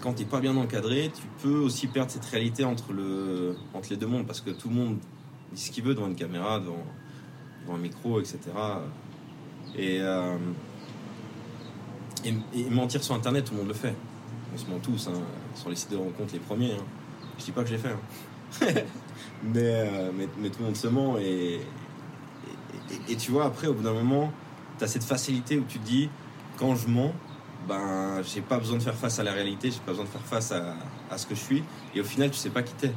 quand 0.01 0.15
t'es 0.15 0.25
pas 0.25 0.41
bien 0.41 0.57
encadré, 0.57 1.11
tu 1.15 1.23
peux 1.43 1.59
aussi 1.59 1.87
perdre 1.87 2.11
cette 2.11 2.25
réalité 2.25 2.65
entre, 2.65 2.93
le, 2.93 3.57
entre 3.75 3.91
les 3.91 3.97
deux 3.97 4.07
mondes 4.07 4.27
parce 4.27 4.41
que 4.41 4.51
tout 4.51 4.69
le 4.69 4.75
monde 4.75 4.99
dit 5.53 5.61
ce 5.61 5.71
qu'il 5.71 5.85
veut 5.85 5.95
devant 5.95 6.07
une 6.07 6.15
caméra, 6.17 6.59
devant, 6.61 6.85
devant 7.63 7.75
un 7.75 7.79
micro, 7.79 8.21
etc. 8.21 8.39
Et, 9.77 9.99
euh, 10.01 10.39
et, 12.25 12.35
et 12.55 12.71
mentir 12.71 13.03
sur 13.03 13.15
Internet, 13.15 13.45
tout 13.45 13.53
le 13.53 13.59
monde 13.59 13.69
le 13.69 13.75
fait. 13.75 13.95
On 14.55 14.59
se 14.59 14.67
ment 14.67 14.79
tous, 14.83 15.09
hein, 15.09 15.21
sur 15.55 15.69
les 15.71 15.77
sites 15.77 15.91
de 15.91 15.97
rencontres, 15.97 16.33
les 16.33 16.41
premiers. 16.41 16.73
hein. 16.73 16.85
Je 17.41 17.45
dis 17.47 17.51
pas 17.53 17.63
que 17.63 17.69
je 17.71 17.75
l'ai 17.75 17.81
fait. 17.81 17.89
hein. 17.89 17.99
mais, 19.43 19.61
euh, 19.65 20.11
mais, 20.17 20.29
mais 20.39 20.51
tout 20.51 20.59
le 20.61 20.67
monde 20.67 20.77
se 20.77 20.87
ment. 20.87 21.19
Et, 21.19 21.25
et, 21.25 21.61
et- 23.09 23.13
et 23.13 23.17
tu 23.17 23.31
vois, 23.33 23.47
après, 23.47 23.67
au 23.67 23.75
bout 23.75 23.83
d'un 23.83 23.93
moment, 23.95 24.33
tu 24.79 24.85
as 24.85 24.87
cette 24.89 25.05
facilité 25.05 25.59
où 25.59 25.65
tu 25.69 25.79
te 25.79 25.87
dis, 25.87 26.09
quand 26.59 26.77
je 26.77 26.87
mens, 26.89 27.13
ben, 27.69 28.23
j'ai 28.23 28.41
pas 28.41 28.59
besoin 28.59 28.79
de 28.79 28.83
faire 28.83 28.95
face 28.95 29.19
à 29.19 29.23
la 29.23 29.33
réalité, 29.33 29.71
j'ai 29.71 29.79
pas 29.81 29.93
besoin 29.93 30.05
de 30.05 30.11
faire 30.11 30.23
face 30.23 30.53
à, 30.53 30.75
à 31.11 31.19
ce 31.19 31.27
que 31.27 31.35
je 31.35 31.41
suis. 31.41 31.63
Et 31.95 32.01
au 32.01 32.05
final, 32.05 32.31
tu 32.31 32.37
sais 32.39 32.51
pas 32.51 32.63
qui 32.63 32.75
t'es. 32.75 32.93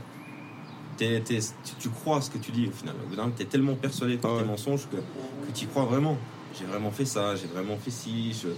T'es- 0.97 1.21
t'es- 1.21 1.39
tu, 1.39 1.73
tu 1.79 1.89
crois 1.89 2.17
à 2.17 2.21
ce 2.21 2.29
que 2.29 2.37
tu 2.37 2.51
dis 2.51 2.67
au 2.67 2.71
final. 2.71 2.93
Au 3.03 3.07
bout 3.07 3.15
d'un 3.15 3.23
moment, 3.23 3.33
t'es 3.35 3.45
tellement 3.45 3.73
persuadé 3.75 4.17
par 4.17 4.31
Ah 4.31 4.35
ouais. 4.35 4.41
tes 4.43 4.47
mensonges 4.47 4.87
que, 4.89 4.97
que 4.97 5.51
tu 5.53 5.65
y 5.65 5.67
crois 5.67 5.85
vraiment. 5.85 6.17
J'ai 6.57 6.65
vraiment 6.65 6.91
fait 6.91 7.05
ça, 7.05 7.35
j'ai 7.35 7.47
vraiment 7.47 7.77
fait 7.77 7.89
ci. 7.91 8.33
je- 8.33 8.49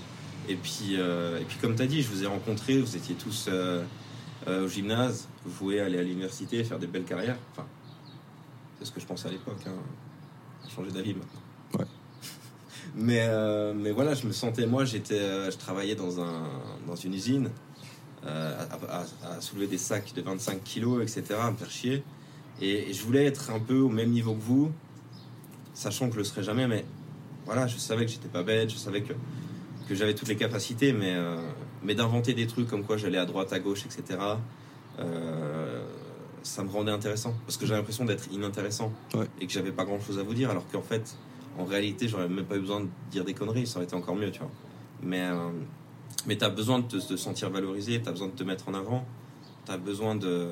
Et, 0.52 0.56
puis, 0.56 0.96
euh, 0.98 1.40
et 1.40 1.44
puis, 1.46 1.58
comme 1.62 1.76
tu 1.76 1.82
as 1.82 1.88
dit, 1.88 2.02
je 2.02 2.10
vous 2.10 2.24
ai 2.24 2.28
rencontrés, 2.28 2.78
vous 2.80 2.96
étiez 2.96 3.16
tous 3.16 3.46
euh, 3.48 3.84
euh, 4.48 4.66
au 4.66 4.68
gymnase, 4.68 5.28
vous 5.46 5.52
pouvez 5.52 5.80
aller 5.80 5.98
à 5.98 6.04
l'université, 6.04 6.64
faire 6.64 6.80
des 6.80 6.88
belles 6.88 7.04
carrières. 7.06 7.38
Enfin, 7.52 7.66
c'est 8.80 8.86
ce 8.86 8.92
que 8.92 9.00
je 9.00 9.06
pensais 9.06 9.28
à 9.28 9.32
l'époque. 9.32 9.60
Hein. 9.68 9.72
Changé 10.74 10.92
d'avis 10.92 11.14
maintenant. 11.14 11.80
Ouais. 11.80 11.86
Mais, 12.96 13.26
euh, 13.28 13.74
mais 13.76 13.92
voilà, 13.92 14.14
je 14.14 14.26
me 14.26 14.32
sentais, 14.32 14.66
moi, 14.68 14.86
j'étais, 14.86 15.20
euh, 15.20 15.52
je 15.52 15.58
travaillais 15.58 15.96
dans, 15.96 16.22
un, 16.22 16.48
dans 16.88 16.96
une 16.96 17.14
usine 17.14 17.50
à, 18.26 18.62
à- 18.94 19.06
à 19.38 19.42
soulever 19.42 19.68
des 19.68 19.78
sacs 19.78 20.14
de 20.16 20.22
25 20.22 20.64
kilos, 20.64 21.02
etc., 21.04 21.40
à 21.42 21.52
me 21.52 21.58
faire 21.58 21.70
chier. 21.70 22.04
Et, 22.62 22.90
et 22.90 22.94
je 22.94 23.04
voulais 23.04 23.26
être 23.26 23.52
un 23.52 23.60
peu 23.60 23.78
au 23.80 23.90
même 23.90 24.12
niveau 24.12 24.34
que 24.34 24.42
vous, 24.42 24.72
sachant 25.74 26.08
que 26.08 26.14
je 26.14 26.20
le 26.20 26.24
serais 26.24 26.44
jamais, 26.44 26.68
mais 26.68 26.86
voilà, 27.46 27.68
je 27.68 27.78
savais 27.78 28.06
que 28.06 28.12
j'étais 28.12 28.30
pas 28.30 28.44
bête, 28.44 28.70
je 28.70 28.78
savais 28.78 29.02
que, 29.02 29.14
que 29.90 29.94
j'avais 29.96 30.16
toutes 30.16 30.30
les 30.30 30.38
capacités, 30.38 30.94
mais, 30.94 31.16
mais 31.86 31.96
d'inventer 31.96 32.34
des 32.34 32.48
trucs 32.48 32.68
comme 32.68 32.84
quoi 32.84 32.98
j'allais 32.98 33.18
à 33.18 33.26
droite, 33.26 33.54
à 33.54 33.60
gauche, 33.60 33.86
etc., 33.86 34.20
euh, 35.00 35.86
ça 36.44 36.64
me 36.64 36.70
rendait 36.70 36.92
intéressant. 36.92 37.34
Parce 37.46 37.58
que 37.58 37.66
j'avais 37.66 37.80
l'impression 37.80 38.06
d'être 38.06 38.32
inintéressant 38.32 38.92
Ouais. 39.16 39.26
et 39.40 39.48
que 39.48 39.54
j'avais 39.54 39.72
pas 39.72 39.86
grand 39.86 40.00
chose 40.00 40.20
à 40.20 40.24
vous 40.24 40.34
dire, 40.34 40.50
alors 40.50 40.68
qu'en 40.72 40.82
fait, 40.82 41.16
en 41.58 41.66
réalité, 41.66 42.08
j'aurais 42.08 42.28
même 42.28 42.46
pas 42.46 42.56
eu 42.58 42.60
besoin 42.62 42.82
de 42.82 42.88
dire 43.12 43.24
des 43.26 43.34
conneries, 43.34 43.66
ça 43.68 43.78
aurait 43.78 43.86
été 43.86 43.96
encore 43.96 44.16
mieux, 44.16 44.32
tu 44.32 44.40
vois. 44.40 44.52
Mais, 45.02 45.22
euh, 45.24 45.50
mais 46.28 46.36
t'as 46.38 46.50
besoin 46.50 46.80
de 46.80 46.86
te, 46.88 47.12
de 47.12 47.18
sentir 47.18 47.50
valorisé, 47.50 48.02
t'as 48.02 48.12
besoin 48.12 48.28
de 48.28 48.34
te 48.34 48.44
mettre 48.44 48.68
en 48.70 48.74
avant, 48.74 49.06
t'as 49.66 49.78
besoin 49.78 50.16
de. 50.16 50.48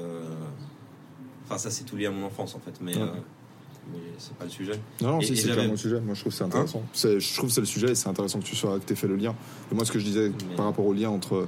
Enfin, 1.45 1.57
ça, 1.57 1.69
c'est 1.71 1.83
tout 1.83 1.95
lié 1.95 2.05
à 2.07 2.11
mon 2.11 2.25
enfance, 2.25 2.55
en 2.55 2.59
fait, 2.59 2.79
mais, 2.81 2.95
Ouais. 2.95 3.01
euh, 3.01 3.07
mais 3.15 3.21
c'est 4.17 4.33
pas 4.35 4.45
le 4.45 4.49
sujet. 4.49 4.79
Non, 5.01 5.13
non, 5.13 5.21
c'est 5.21 5.33
clairement 5.33 5.71
le 5.71 5.77
sujet. 5.77 5.99
Moi, 5.99 6.13
je 6.13 6.19
trouve 6.21 6.31
que 6.31 6.37
c'est 6.37 6.43
intéressant. 6.43 6.83
Je 6.93 7.35
trouve 7.35 7.49
que 7.49 7.53
c'est 7.55 7.61
le 7.61 7.67
sujet 7.67 7.91
et 7.91 7.95
c'est 7.95 8.07
intéressant 8.09 8.39
que 8.39 8.45
tu 8.45 8.55
sois, 8.55 8.79
que 8.79 8.91
aies 8.91 8.95
fait 8.95 9.07
le 9.07 9.15
lien. 9.15 9.35
Et 9.71 9.75
moi, 9.75 9.85
ce 9.85 9.91
que 9.91 9.99
je 9.99 10.05
disais 10.05 10.29
Mais- 10.49 10.55
par 10.55 10.65
rapport 10.65 10.85
au 10.85 10.93
lien 10.93 11.09
entre 11.09 11.47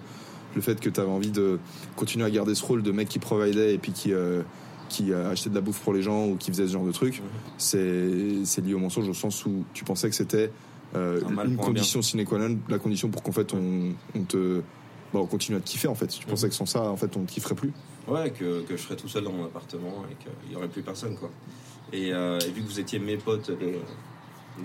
le 0.56 0.62
fait 0.62 0.80
que 0.80 0.89
tu 0.89 1.00
avais 1.00 1.10
envie 1.10 1.32
de 1.32 1.60
continuer 1.95 2.26
à 2.26 2.30
garder 2.30 2.56
ce 2.56 2.63
rôle 2.63 2.82
de 2.84 2.91
mec 2.91 3.08
qui 3.10 3.19
providait 3.19 3.74
et 3.74 3.78
puis 3.78 3.91
qui, 3.91 4.13
euh, 4.13 4.41
qui 4.89 5.12
euh, 5.12 5.30
achetait 5.32 5.50
de 5.50 5.56
la 5.56 5.62
bouffe 5.62 5.80
pour 5.82 5.93
les 5.93 6.02
gens 6.02 6.28
ou 6.28 6.36
qui 6.38 6.50
faisait 6.52 6.67
ce 6.67 6.74
genre 6.74 6.86
de 6.86 6.91
truc, 6.93 7.21
Mhm. 7.21 7.26
c'est 7.58 8.62
lié 8.62 8.74
au 8.74 8.80
mensonge 8.80 9.10
au 9.10 9.13
sens 9.13 9.45
où 9.45 9.65
tu 9.74 9.84
pensais 9.84 10.10
que 10.10 10.15
c'était 10.15 10.52
euh, 10.95 11.19
Un 11.26 11.30
une 11.45 11.56
pour 11.56 11.65
un 11.65 11.67
condition 11.67 12.02
sine 12.02 12.24
qua 12.24 12.38
non, 12.39 12.58
la 12.69 12.80
condition 12.80 13.10
pour 13.10 13.21
qu'en 13.21 13.32
fait 13.34 13.54
on, 13.54 13.91
on 14.17 14.21
te. 14.24 14.62
bah, 15.13 15.19
on 15.19 15.26
continue 15.26 15.58
à 15.58 15.60
te 15.60 15.67
kiffer 15.67 15.88
en 15.89 15.95
fait. 15.95 16.08
Tu 16.08 16.26
pensais 16.26 16.48
que 16.48 16.56
sans 16.56 16.65
ça, 16.65 16.84
en 16.89 16.95
fait, 16.95 17.17
on 17.17 17.24
te 17.26 17.32
kifferait 17.34 17.56
plus. 17.56 17.74
Ouais, 18.08 18.32
que, 18.32 18.62
que 18.62 18.78
je 18.78 18.82
serais 18.84 18.95
tout 18.95 19.08
seul 19.10 19.24
dans 19.26 19.32
mon 19.34 19.45
appartement 19.45 20.06
et 20.10 20.15
qu'il 20.24 20.50
n'y 20.50 20.56
aurait 20.56 20.67
plus 20.69 20.84
personne, 20.84 21.15
quoi. 21.17 21.30
Et, 21.93 22.13
euh, 22.13 22.39
et 22.39 22.52
vu 22.52 22.62
que 22.62 22.67
vous 22.67 22.80
étiez 22.80 23.00
mes 23.00 23.17
potes 23.17 23.50
de, 23.52 23.56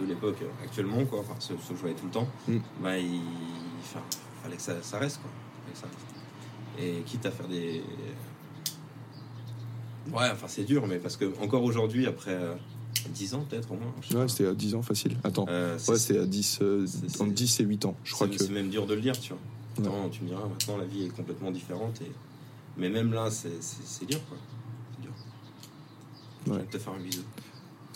de 0.00 0.06
l'époque 0.06 0.38
euh, 0.42 0.64
actuellement, 0.64 1.04
quoi, 1.04 1.20
enfin 1.20 1.34
ceux, 1.38 1.54
ceux 1.62 1.70
que 1.74 1.76
je 1.76 1.80
voyais 1.80 1.96
tout 1.96 2.06
le 2.06 2.10
temps, 2.12 2.28
Mm. 2.48 2.58
bah 2.82 2.98
il 2.98 3.20
enfin, 3.82 4.00
fallait 4.42 4.56
que 4.56 4.62
ça, 4.62 4.82
ça 4.82 4.98
reste, 4.98 5.20
quoi. 5.20 5.30
Fallait 5.64 5.72
que 5.74 5.78
ça 5.78 5.86
reste. 5.86 6.88
Et 6.98 7.02
quitte 7.02 7.26
à 7.26 7.30
faire 7.30 7.46
des. 7.48 7.82
Ouais, 10.12 10.28
enfin 10.32 10.46
c'est 10.48 10.64
dur, 10.64 10.86
mais 10.86 10.98
parce 10.98 11.16
que 11.16 11.32
encore 11.42 11.62
aujourd'hui, 11.62 12.06
après 12.06 12.32
euh, 12.32 12.54
10 13.10 13.34
ans 13.34 13.44
peut-être 13.48 13.70
au 13.70 13.76
moins. 13.76 13.92
Ouais, 14.22 14.28
c'était 14.28 14.46
à 14.46 14.54
10 14.54 14.74
ans 14.74 14.82
facile. 14.82 15.16
Attends. 15.22 15.46
euh, 15.48 15.78
c'est- 15.78 15.92
Ouais, 15.92 15.98
c'était 15.98 16.18
à 16.20 16.24
10, 16.26 16.58
euh, 16.62 16.86
c'est- 16.86 17.20
entre 17.20 17.32
10 17.32 17.60
et 17.60 17.64
8 17.64 17.84
ans. 17.84 17.94
Je 18.04 18.14
crois 18.14 18.26
c'est- 18.28 18.36
que. 18.38 18.44
C'est 18.44 18.52
même 18.52 18.70
dur 18.70 18.86
de 18.86 18.94
le 18.94 19.00
dire, 19.02 19.18
tu 19.18 19.32
vois. 19.34 19.38
Ouais. 19.78 19.86
Attends, 19.86 20.08
tu 20.08 20.22
me 20.22 20.28
diras, 20.28 20.46
maintenant 20.48 20.78
la 20.78 20.84
vie 20.84 21.04
est 21.04 21.08
complètement 21.14 21.50
différente. 21.50 22.00
Et... 22.02 22.10
Mais 22.76 22.88
même 22.88 23.12
là, 23.12 23.30
c'est 23.30 23.62
c'est- 23.62 23.82
c'est 23.84 24.06
dur, 24.06 24.20
quoi. 24.28 24.38
Je 26.58 26.64
de 26.66 26.70
te 26.70 26.78
faire 26.78 26.92
un 26.92 27.00
bisou. 27.02 27.22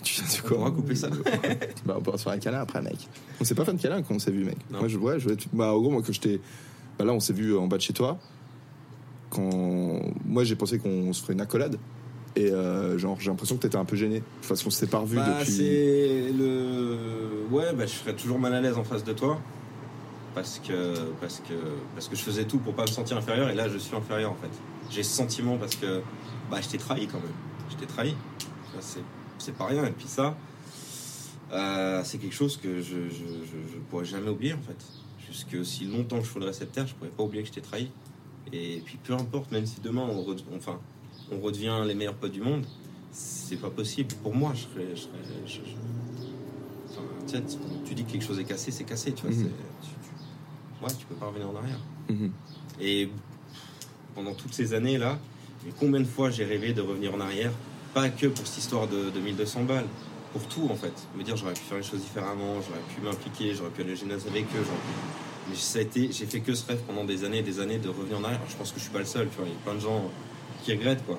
Tu 0.03 0.21
viens 0.21 0.23
de 0.23 0.29
On 0.37 0.47
quoi 0.47 0.57
pourra 0.57 0.71
couper 0.71 0.95
ça. 0.95 1.09
Bah, 1.85 1.95
on 1.97 2.01
pourra 2.01 2.17
se 2.17 2.23
faire 2.23 2.33
un 2.33 2.37
câlin 2.37 2.59
après, 2.59 2.81
mec. 2.81 2.97
On 3.41 3.43
s'est 3.43 3.55
pas 3.55 3.65
fait 3.65 3.73
de 3.73 3.81
câlin 3.81 4.01
quand 4.03 4.13
on 4.15 4.19
s'est 4.19 4.31
vu, 4.31 4.43
mec. 4.45 4.57
Non. 4.71 4.79
Moi, 4.79 4.87
je, 4.87 4.97
ouais, 4.97 5.19
je 5.19 5.27
vais 5.27 5.33
être- 5.33 5.47
bah, 5.53 5.73
en 5.73 5.79
gros, 5.79 5.89
moi, 5.91 6.01
que 6.01 6.13
je 6.13 6.19
t'ai. 6.19 6.39
Bah, 6.99 7.05
là, 7.05 7.13
on 7.13 7.19
s'est 7.19 7.33
vu 7.33 7.57
en 7.57 7.67
bas 7.67 7.77
de 7.77 7.81
chez 7.81 7.93
toi. 7.93 8.17
Quand. 9.29 9.99
Moi, 10.25 10.43
j'ai 10.43 10.55
pensé 10.55 10.77
qu'on 10.79 11.11
se 11.13 11.21
ferait 11.21 11.33
une 11.33 11.41
accolade. 11.41 11.77
Et 12.37 12.51
euh, 12.51 12.97
genre, 12.97 13.17
j'ai 13.19 13.29
l'impression 13.29 13.55
que 13.55 13.61
t'étais 13.61 13.77
un 13.77 13.85
peu 13.85 13.95
gêné. 13.95 14.21
Parce 14.47 14.61
qu'on 14.61 14.69
s'était 14.69 14.91
pas 14.91 14.99
revu 14.99 15.15
Bah, 15.15 15.37
depuis. 15.39 15.51
c'est 15.53 16.31
le. 16.37 16.97
Ouais, 17.49 17.73
bah, 17.73 17.85
je 17.85 17.93
serais 17.93 18.13
toujours 18.15 18.39
mal 18.39 18.53
à 18.53 18.61
l'aise 18.61 18.77
en 18.77 18.83
face 18.83 19.03
de 19.03 19.13
toi. 19.13 19.39
Parce 20.33 20.59
que, 20.59 20.95
parce, 21.21 21.39
que, 21.47 21.53
parce 21.93 22.09
que 22.09 22.15
je 22.17 22.21
faisais 22.21 22.43
tout 22.43 22.57
pour 22.57 22.73
pas 22.73 22.81
me 22.83 22.87
sentir 22.87 23.17
inférieur. 23.17 23.49
Et 23.49 23.55
là, 23.55 23.69
je 23.69 23.77
suis 23.77 23.95
inférieur, 23.95 24.31
en 24.31 24.35
fait. 24.35 24.49
J'ai 24.91 25.01
ce 25.03 25.15
sentiment 25.15 25.57
parce 25.57 25.75
que 25.75 26.01
bah, 26.51 26.57
je 26.61 26.67
t'ai 26.67 26.77
trahi 26.77 27.07
quand 27.07 27.19
même. 27.19 27.31
Je 27.71 27.75
t'ai 27.77 27.85
trahi. 27.85 28.15
C'est- 28.79 29.51
pas 29.57 29.65
rien. 29.67 29.85
Et 29.85 29.91
puis 29.91 30.07
ça, 30.07 30.35
euh, 31.51 32.01
c'est 32.03 32.17
quelque 32.17 32.33
chose 32.35 32.57
que 32.57 32.81
je, 32.81 33.09
je, 33.09 33.25
je, 33.45 33.73
je 33.73 33.77
pourrais 33.89 34.05
jamais 34.05 34.29
oublier, 34.29 34.53
en 34.53 34.61
fait. 34.61 34.77
Jusque 35.27 35.55
aussi 35.59 35.85
longtemps 35.85 36.17
que 36.19 36.23
je 36.25 36.29
foudrais 36.29 36.53
cette 36.53 36.71
terre, 36.71 36.87
je 36.87 36.93
pourrais 36.95 37.09
pas 37.09 37.23
oublier 37.23 37.43
que 37.43 37.49
je 37.49 37.53
t'ai 37.53 37.61
trahi. 37.61 37.91
Et 38.53 38.81
puis 38.85 38.97
peu 39.03 39.13
importe, 39.13 39.51
même 39.51 39.65
si 39.65 39.81
demain 39.81 40.03
on, 40.09 40.25
enfin, 40.55 40.79
on 41.31 41.39
redevient 41.39 41.81
les 41.85 41.95
meilleurs 41.95 42.13
potes 42.15 42.31
du 42.31 42.41
monde, 42.41 42.65
c'est 43.11 43.57
pas 43.57 43.69
possible. 43.71 44.13
Pour 44.23 44.35
moi, 44.35 44.53
je 44.53 44.61
serais. 44.61 44.95
Je 44.95 45.01
serais 45.01 45.11
je- 45.45 45.53
je- 45.53 46.91
enfin, 46.91 47.01
tu 47.27 47.33
sais, 47.33 47.41
tu- 47.43 47.57
tu 47.89 47.95
dis 47.95 48.03
que 48.05 48.11
quelque 48.11 48.25
chose 48.25 48.39
est 48.39 48.43
cassé, 48.43 48.71
c'est 48.71 48.83
cassé, 48.83 49.13
tu 49.13 49.23
vois. 49.25 49.31
Mhm. 49.35 49.43
tu, 49.81 49.89
tu- 49.89 50.85
ouais, 50.85 50.91
tu 50.99 51.05
peux 51.07 51.15
pas 51.15 51.27
revenir 51.27 51.49
en 51.49 51.55
arrière. 51.55 51.79
Mhm. 52.09 52.31
Et 52.79 53.09
pendant 54.13 54.33
toutes 54.35 54.53
ces 54.53 54.73
années-là, 54.73 55.17
combien 55.79 55.99
de 56.01 56.05
fois 56.05 56.29
j'ai 56.29 56.45
rêvé 56.45 56.73
de 56.73 56.81
revenir 56.81 57.13
en 57.15 57.19
arrière 57.19 57.51
Pas 57.95 58.09
que 58.09 58.27
pour 58.27 58.45
cette 58.45 58.59
histoire 58.59 58.87
de, 58.87 59.09
de 59.09 59.19
1200 59.19 59.63
balles, 59.63 59.85
pour 60.33 60.43
tout 60.47 60.67
en 60.69 60.75
fait. 60.75 60.93
Me 61.17 61.23
dire 61.23 61.35
j'aurais 61.37 61.53
pu 61.53 61.61
faire 61.61 61.77
les 61.77 61.83
choses 61.83 62.01
différemment, 62.01 62.55
j'aurais 62.55 62.83
pu 62.93 63.01
m'impliquer, 63.01 63.55
j'aurais 63.55 63.69
pu 63.71 63.81
aller 63.81 63.93
au 63.93 63.95
gymnase 63.95 64.25
avec 64.29 64.43
eux. 64.43 64.59
pu- 64.61 65.49
Mais 65.49 65.55
ça 65.55 65.79
a 65.79 65.81
été, 65.81 66.11
j'ai 66.11 66.25
fait 66.25 66.41
que 66.41 66.53
ce 66.53 66.67
rêve 66.67 66.81
pendant 66.85 67.05
des 67.05 67.23
années 67.23 67.39
et 67.39 67.43
des 67.43 67.59
années 67.59 67.77
de 67.79 67.87
revenir 67.89 68.19
en 68.19 68.23
arrière. 68.25 68.39
Alors, 68.39 68.49
je 68.51 68.55
pense 68.57 68.71
que 68.71 68.77
je 68.79 68.83
suis 68.83 68.91
pas 68.91 68.99
le 68.99 69.05
seul, 69.05 69.27
tu 69.29 69.37
vois. 69.37 69.45
Il 69.47 69.53
y 69.53 69.55
a 69.55 69.59
plein 69.63 69.75
de 69.75 69.79
gens 69.79 70.03
qui 70.63 70.71
regrettent 70.73 71.05
quoi. 71.05 71.17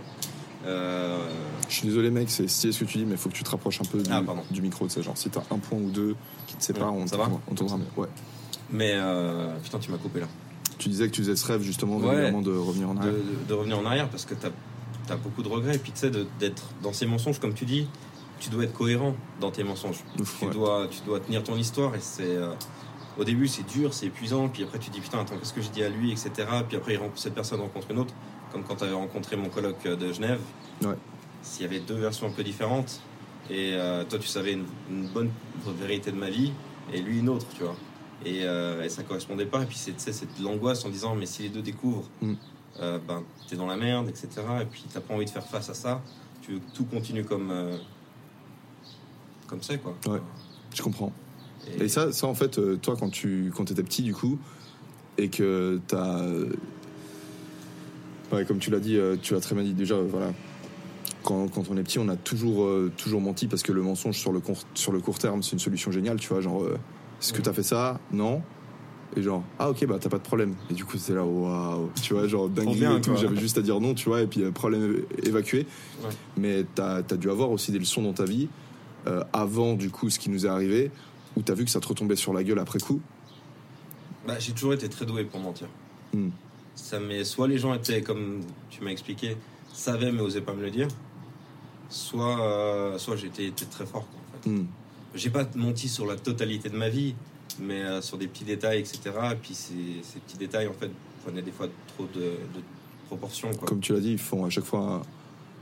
Euh, 0.66 1.28
Je 1.68 1.74
suis 1.74 1.86
désolé, 1.88 2.10
mec, 2.10 2.28
c'est 2.28 2.48
stylé 2.48 2.72
ce 2.72 2.80
que 2.80 2.90
tu 2.90 2.98
dis, 2.98 3.04
mais 3.06 3.12
il 3.12 3.18
faut 3.18 3.28
que 3.30 3.34
tu 3.34 3.44
te 3.44 3.50
rapproches 3.50 3.80
un 3.80 3.84
peu 3.84 4.02
du, 4.02 4.10
Ah, 4.12 4.22
du 4.50 4.60
micro, 4.62 4.86
tu 4.86 4.92
sais, 4.94 5.02
genre 5.02 5.16
si 5.16 5.30
t'as 5.30 5.42
un 5.50 5.58
point 5.58 5.78
ou 5.78 5.90
deux 5.90 6.14
qui 6.46 6.56
te 6.56 6.62
séparent, 6.62 6.94
Ouais, 6.94 7.02
on 7.02 7.06
ça 7.06 7.16
va 7.16 7.30
on 7.46 7.54
t'entendra 7.54 7.78
mieux. 7.78 7.84
Ouais. 7.96 8.08
mais 8.70 8.92
euh, 8.94 9.56
putain, 9.62 9.78
tu 9.78 9.90
m'as 9.90 9.96
coupé 9.98 10.20
là. 10.20 10.26
Tu 10.78 10.88
disais 10.90 11.06
que 11.08 11.12
tu 11.14 11.22
faisais 11.22 11.36
ce 11.36 11.46
rêve 11.46 11.62
justement 11.62 11.96
Ouais. 11.96 12.30
de 12.30 12.50
revenir 12.50 12.90
en 12.90 12.94
de, 12.94 12.98
arrière. 13.00 13.14
de- 13.14 13.48
de 13.48 13.54
revenir 13.54 13.78
en 13.78 13.86
arrière 13.86 14.08
parce 14.10 14.24
que 14.26 14.34
tu 14.34 14.46
as, 15.12 15.16
beaucoup 15.16 15.42
de 15.42 15.48
regrets. 15.48 15.76
Et 15.76 15.78
puis 15.78 15.92
tu 15.92 15.98
sais, 16.00 16.10
de- 16.10 16.26
d'être 16.38 16.62
dans 16.82 16.92
ces 16.92 17.06
mensonges, 17.06 17.38
comme 17.38 17.54
tu 17.54 17.64
dis, 17.64 17.86
tu 18.40 18.50
dois 18.50 18.64
être 18.64 18.72
cohérent 18.74 19.14
dans 19.40 19.50
tes 19.50 19.64
mensonges. 19.64 20.04
Ouf, 20.20 20.38
Tu, 20.38 20.44
ouais. 20.46 20.52
dois, 20.52 20.88
tu 20.90 21.00
dois 21.06 21.20
tenir 21.20 21.42
ton 21.42 21.56
histoire 21.56 21.94
et 21.94 22.00
c'est. 22.00 22.24
euh, 22.36 22.52
au 23.18 23.24
début, 23.24 23.48
c'est 23.48 23.66
dur, 23.66 23.94
c'est 23.94 24.06
épuisant. 24.06 24.48
Puis 24.48 24.62
après, 24.62 24.78
tu 24.78 24.90
dis 24.90 25.00
putain, 25.00 25.20
attends, 25.20 25.36
qu'est-ce 25.38 25.54
que 25.54 25.62
j'ai 25.62 25.70
dit 25.70 25.82
à 25.82 25.88
lui, 25.88 26.12
etc. 26.12 26.30
Puis 26.68 26.76
après, 26.76 27.00
cette 27.14 27.34
personne 27.34 27.60
rencontre 27.60 27.90
une 27.90 27.98
autre. 27.98 28.12
Comme 28.52 28.62
quand 28.62 28.76
tu 28.76 28.84
avais 28.84 28.92
rencontré 28.94 29.36
mon 29.36 29.48
coloc 29.48 29.76
euh, 29.86 29.96
de 29.96 30.12
Genève. 30.12 30.40
Ouais. 30.82 30.94
S'il 31.42 31.62
y 31.62 31.64
avait 31.64 31.80
deux 31.80 31.94
versions 31.94 32.26
un 32.26 32.30
peu 32.30 32.44
différentes. 32.44 33.00
Et 33.48 33.70
euh, 33.72 34.04
toi, 34.04 34.18
tu 34.18 34.26
savais 34.28 34.52
une, 34.52 34.66
une 34.90 35.06
bonne 35.08 35.30
vérité 35.78 36.10
de 36.12 36.16
ma 36.16 36.28
vie. 36.28 36.52
Et 36.92 37.00
lui, 37.00 37.20
une 37.20 37.28
autre, 37.30 37.46
tu 37.56 37.62
vois. 37.62 37.74
Et, 38.24 38.40
euh, 38.44 38.82
et 38.84 38.88
ça 38.90 39.02
correspondait 39.02 39.46
pas. 39.46 39.62
Et 39.62 39.66
puis, 39.66 39.76
c'est 39.78 39.98
cette 39.98 40.38
l'angoisse 40.40 40.84
en 40.84 40.90
disant, 40.90 41.14
mais 41.14 41.26
si 41.26 41.42
les 41.42 41.48
deux 41.48 41.62
découvrent, 41.62 42.08
Mm. 42.20 42.34
Euh, 42.80 42.98
ben, 43.06 43.22
t'es 43.48 43.56
dans 43.56 43.66
la 43.66 43.76
merde, 43.76 44.08
etc. 44.08 44.28
Et 44.62 44.64
puis, 44.66 44.84
t'as 44.92 45.00
pas 45.00 45.14
envie 45.14 45.24
de 45.24 45.30
faire 45.30 45.46
face 45.46 45.70
à 45.70 45.74
ça. 45.74 46.02
Tu 46.42 46.52
veux 46.52 46.58
que 46.58 46.70
tout 46.74 46.84
continue 46.84 47.24
comme. 47.24 47.50
euh, 47.50 47.76
comme 49.46 49.62
ça, 49.62 49.76
quoi. 49.78 49.96
Ouais. 50.06 50.20
Je 50.74 50.82
comprends. 50.82 51.12
Et 51.80 51.88
ça, 51.88 52.12
ça 52.12 52.26
en 52.26 52.34
fait, 52.34 52.58
euh, 52.58 52.76
toi, 52.76 52.96
quand 52.98 53.10
tu 53.10 53.52
quand 53.56 53.70
étais 53.70 53.82
petit, 53.82 54.02
du 54.02 54.14
coup, 54.14 54.38
et 55.18 55.28
que 55.28 55.80
t'as. 55.86 56.22
Ouais, 58.32 58.44
comme 58.44 58.58
tu 58.58 58.70
l'as 58.70 58.80
dit, 58.80 58.96
euh, 58.96 59.16
tu 59.20 59.34
l'as 59.34 59.40
très 59.40 59.54
bien 59.54 59.64
dit 59.64 59.72
déjà, 59.74 59.96
voilà. 60.00 60.32
Quand, 61.22 61.48
quand 61.48 61.64
on 61.70 61.76
est 61.76 61.82
petit, 61.82 61.98
on 61.98 62.08
a 62.08 62.16
toujours, 62.16 62.64
euh, 62.64 62.92
toujours 62.96 63.20
menti 63.20 63.46
parce 63.48 63.62
que 63.62 63.72
le 63.72 63.82
mensonge 63.82 64.16
sur 64.16 64.32
le 64.32 64.40
court, 64.40 64.58
sur 64.74 64.92
le 64.92 65.00
court 65.00 65.18
terme, 65.18 65.42
c'est 65.42 65.52
une 65.52 65.58
solution 65.58 65.90
géniale, 65.90 66.18
tu 66.18 66.28
vois. 66.28 66.40
Genre, 66.40 66.62
euh, 66.62 66.78
est-ce 67.20 67.32
que 67.32 67.40
t'as 67.42 67.52
fait 67.52 67.62
ça? 67.62 67.98
Non. 68.12 68.42
Et 69.16 69.22
genre, 69.22 69.42
ah 69.58 69.70
ok, 69.70 69.86
bah 69.86 69.96
t'as 69.98 70.10
pas 70.10 70.18
de 70.18 70.22
problème. 70.22 70.54
Et 70.70 70.74
du 70.74 70.84
coup, 70.84 70.98
c'est 70.98 71.14
là, 71.14 71.24
waouh. 71.24 71.90
Tu 72.02 72.12
vois, 72.12 72.28
genre, 72.28 72.48
bien, 72.48 72.98
et 72.98 73.00
tout. 73.00 73.16
J'avais 73.16 73.40
juste 73.40 73.56
à 73.56 73.62
dire 73.62 73.80
non, 73.80 73.94
tu 73.94 74.10
vois, 74.10 74.20
et 74.20 74.26
puis 74.26 74.42
euh, 74.42 74.50
problème 74.50 75.04
évacué. 75.22 75.66
Ouais. 76.02 76.10
Mais 76.36 76.66
t'as 76.74 76.96
as 76.98 77.16
dû 77.16 77.30
avoir 77.30 77.50
aussi 77.50 77.72
des 77.72 77.78
leçons 77.78 78.02
dans 78.02 78.12
ta 78.12 78.24
vie, 78.24 78.48
euh, 79.06 79.24
avant 79.32 79.72
du 79.72 79.88
coup 79.88 80.10
ce 80.10 80.18
qui 80.18 80.28
nous 80.28 80.44
est 80.44 80.48
arrivé, 80.48 80.90
où 81.34 81.42
t'as 81.42 81.54
vu 81.54 81.64
que 81.64 81.70
ça 81.70 81.80
te 81.80 81.88
retombait 81.88 82.16
sur 82.16 82.34
la 82.34 82.44
gueule 82.44 82.58
après 82.58 82.78
coup. 82.78 83.00
Bah, 84.26 84.38
j'ai 84.38 84.52
toujours 84.52 84.74
été 84.74 84.88
très 84.88 85.06
doué 85.06 85.24
pour 85.24 85.40
mentir. 85.40 85.68
Hmm. 86.12 86.28
Ça 86.74 86.98
soit 87.24 87.48
les 87.48 87.56
gens 87.56 87.72
étaient, 87.72 88.02
comme 88.02 88.40
tu 88.68 88.84
m'as 88.84 88.90
expliqué, 88.90 89.38
savaient 89.72 90.12
mais 90.12 90.20
osaient 90.20 90.42
pas 90.42 90.52
me 90.52 90.60
le 90.60 90.70
dire, 90.70 90.88
soit, 91.88 92.38
euh, 92.40 92.98
soit 92.98 93.16
j'étais 93.16 93.50
très 93.50 93.86
fort. 93.86 94.06
quoi, 94.06 94.20
en 94.20 94.42
fait. 94.42 94.50
Hmm. 94.50 94.66
J'ai 95.14 95.30
pas 95.30 95.46
menti 95.54 95.88
sur 95.88 96.04
la 96.04 96.16
totalité 96.16 96.68
de 96.68 96.76
ma 96.76 96.90
vie, 96.90 97.14
mais 97.60 97.82
euh, 97.82 98.00
sur 98.00 98.18
des 98.18 98.26
petits 98.28 98.44
détails, 98.44 98.80
etc. 98.80 99.00
Et 99.32 99.36
puis 99.36 99.54
ces, 99.54 99.74
ces 100.02 100.18
petits 100.20 100.36
détails, 100.38 100.66
en 100.68 100.72
fait, 100.72 100.90
prenaient 101.24 101.42
des 101.42 101.52
fois 101.52 101.68
trop 101.88 102.06
de, 102.14 102.20
de 102.20 102.62
proportions. 103.08 103.50
Quoi. 103.54 103.68
Comme 103.68 103.80
tu 103.80 103.92
l'as 103.92 104.00
dit, 104.00 104.12
ils 104.12 104.18
font 104.18 104.44
à 104.44 104.50
chaque 104.50 104.64
fois, 104.64 104.80
un- 104.80 105.02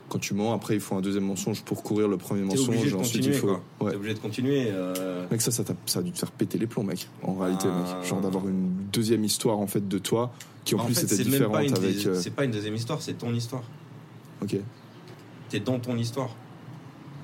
quand 0.09 0.19
tu 0.19 0.35
mens, 0.35 0.53
après 0.53 0.75
ils 0.75 0.81
font 0.81 0.99
un 0.99 1.01
deuxième 1.01 1.25
mensonge 1.25 1.63
pour 1.63 1.83
couvrir 1.83 2.09
le 2.09 2.19
premier 2.19 2.43
mensonge, 2.43 2.87
et 2.87 2.95
ensuite 2.95 3.25
il 3.25 3.33
faut. 3.35 3.59
Ouais. 3.81 3.91
T'es 3.91 3.97
obligé 3.97 4.15
de 4.15 4.19
continuer. 4.19 4.67
euh, 4.71 5.27
Mec, 5.31 5.41
ça, 5.41 5.51
ça, 5.51 5.63
a 5.63 6.03
dû 6.03 6.13
te 6.13 6.19
faire 6.19 6.31
péter 6.31 6.59
les 6.59 6.67
plombs, 6.67 6.83
mec. 6.83 7.09
En 7.23 7.35
réalité, 7.35 7.67
Ah. 7.71 7.97
mec. 8.01 8.07
Genre 8.09 8.21
d'avoir 8.21 8.47
une 8.47 8.71
deuxième 8.93 9.25
histoire 9.25 9.59
en 9.59 9.67
fait 9.67 9.89
de 9.89 9.99
toi, 9.99 10.33
qui 10.65 10.75
en, 10.75 10.81
en 10.81 10.85
plus 10.85 10.95
fait, 10.95 11.05
était 11.15 11.25
différente 11.25 11.57
avec. 11.57 11.81
des- 11.81 12.07
euh, 12.09 12.21
C'est 12.21 12.31
pas 12.35 12.45
une 12.45 12.51
deuxième 12.51 12.75
histoire, 12.75 13.01
c'est 13.01 13.15
ton 13.15 13.33
histoire. 13.35 13.63
Ok. 14.43 14.57
t'es 15.49 15.61
dans 15.61 15.79
ton 15.79 15.97
histoire. 15.97 16.35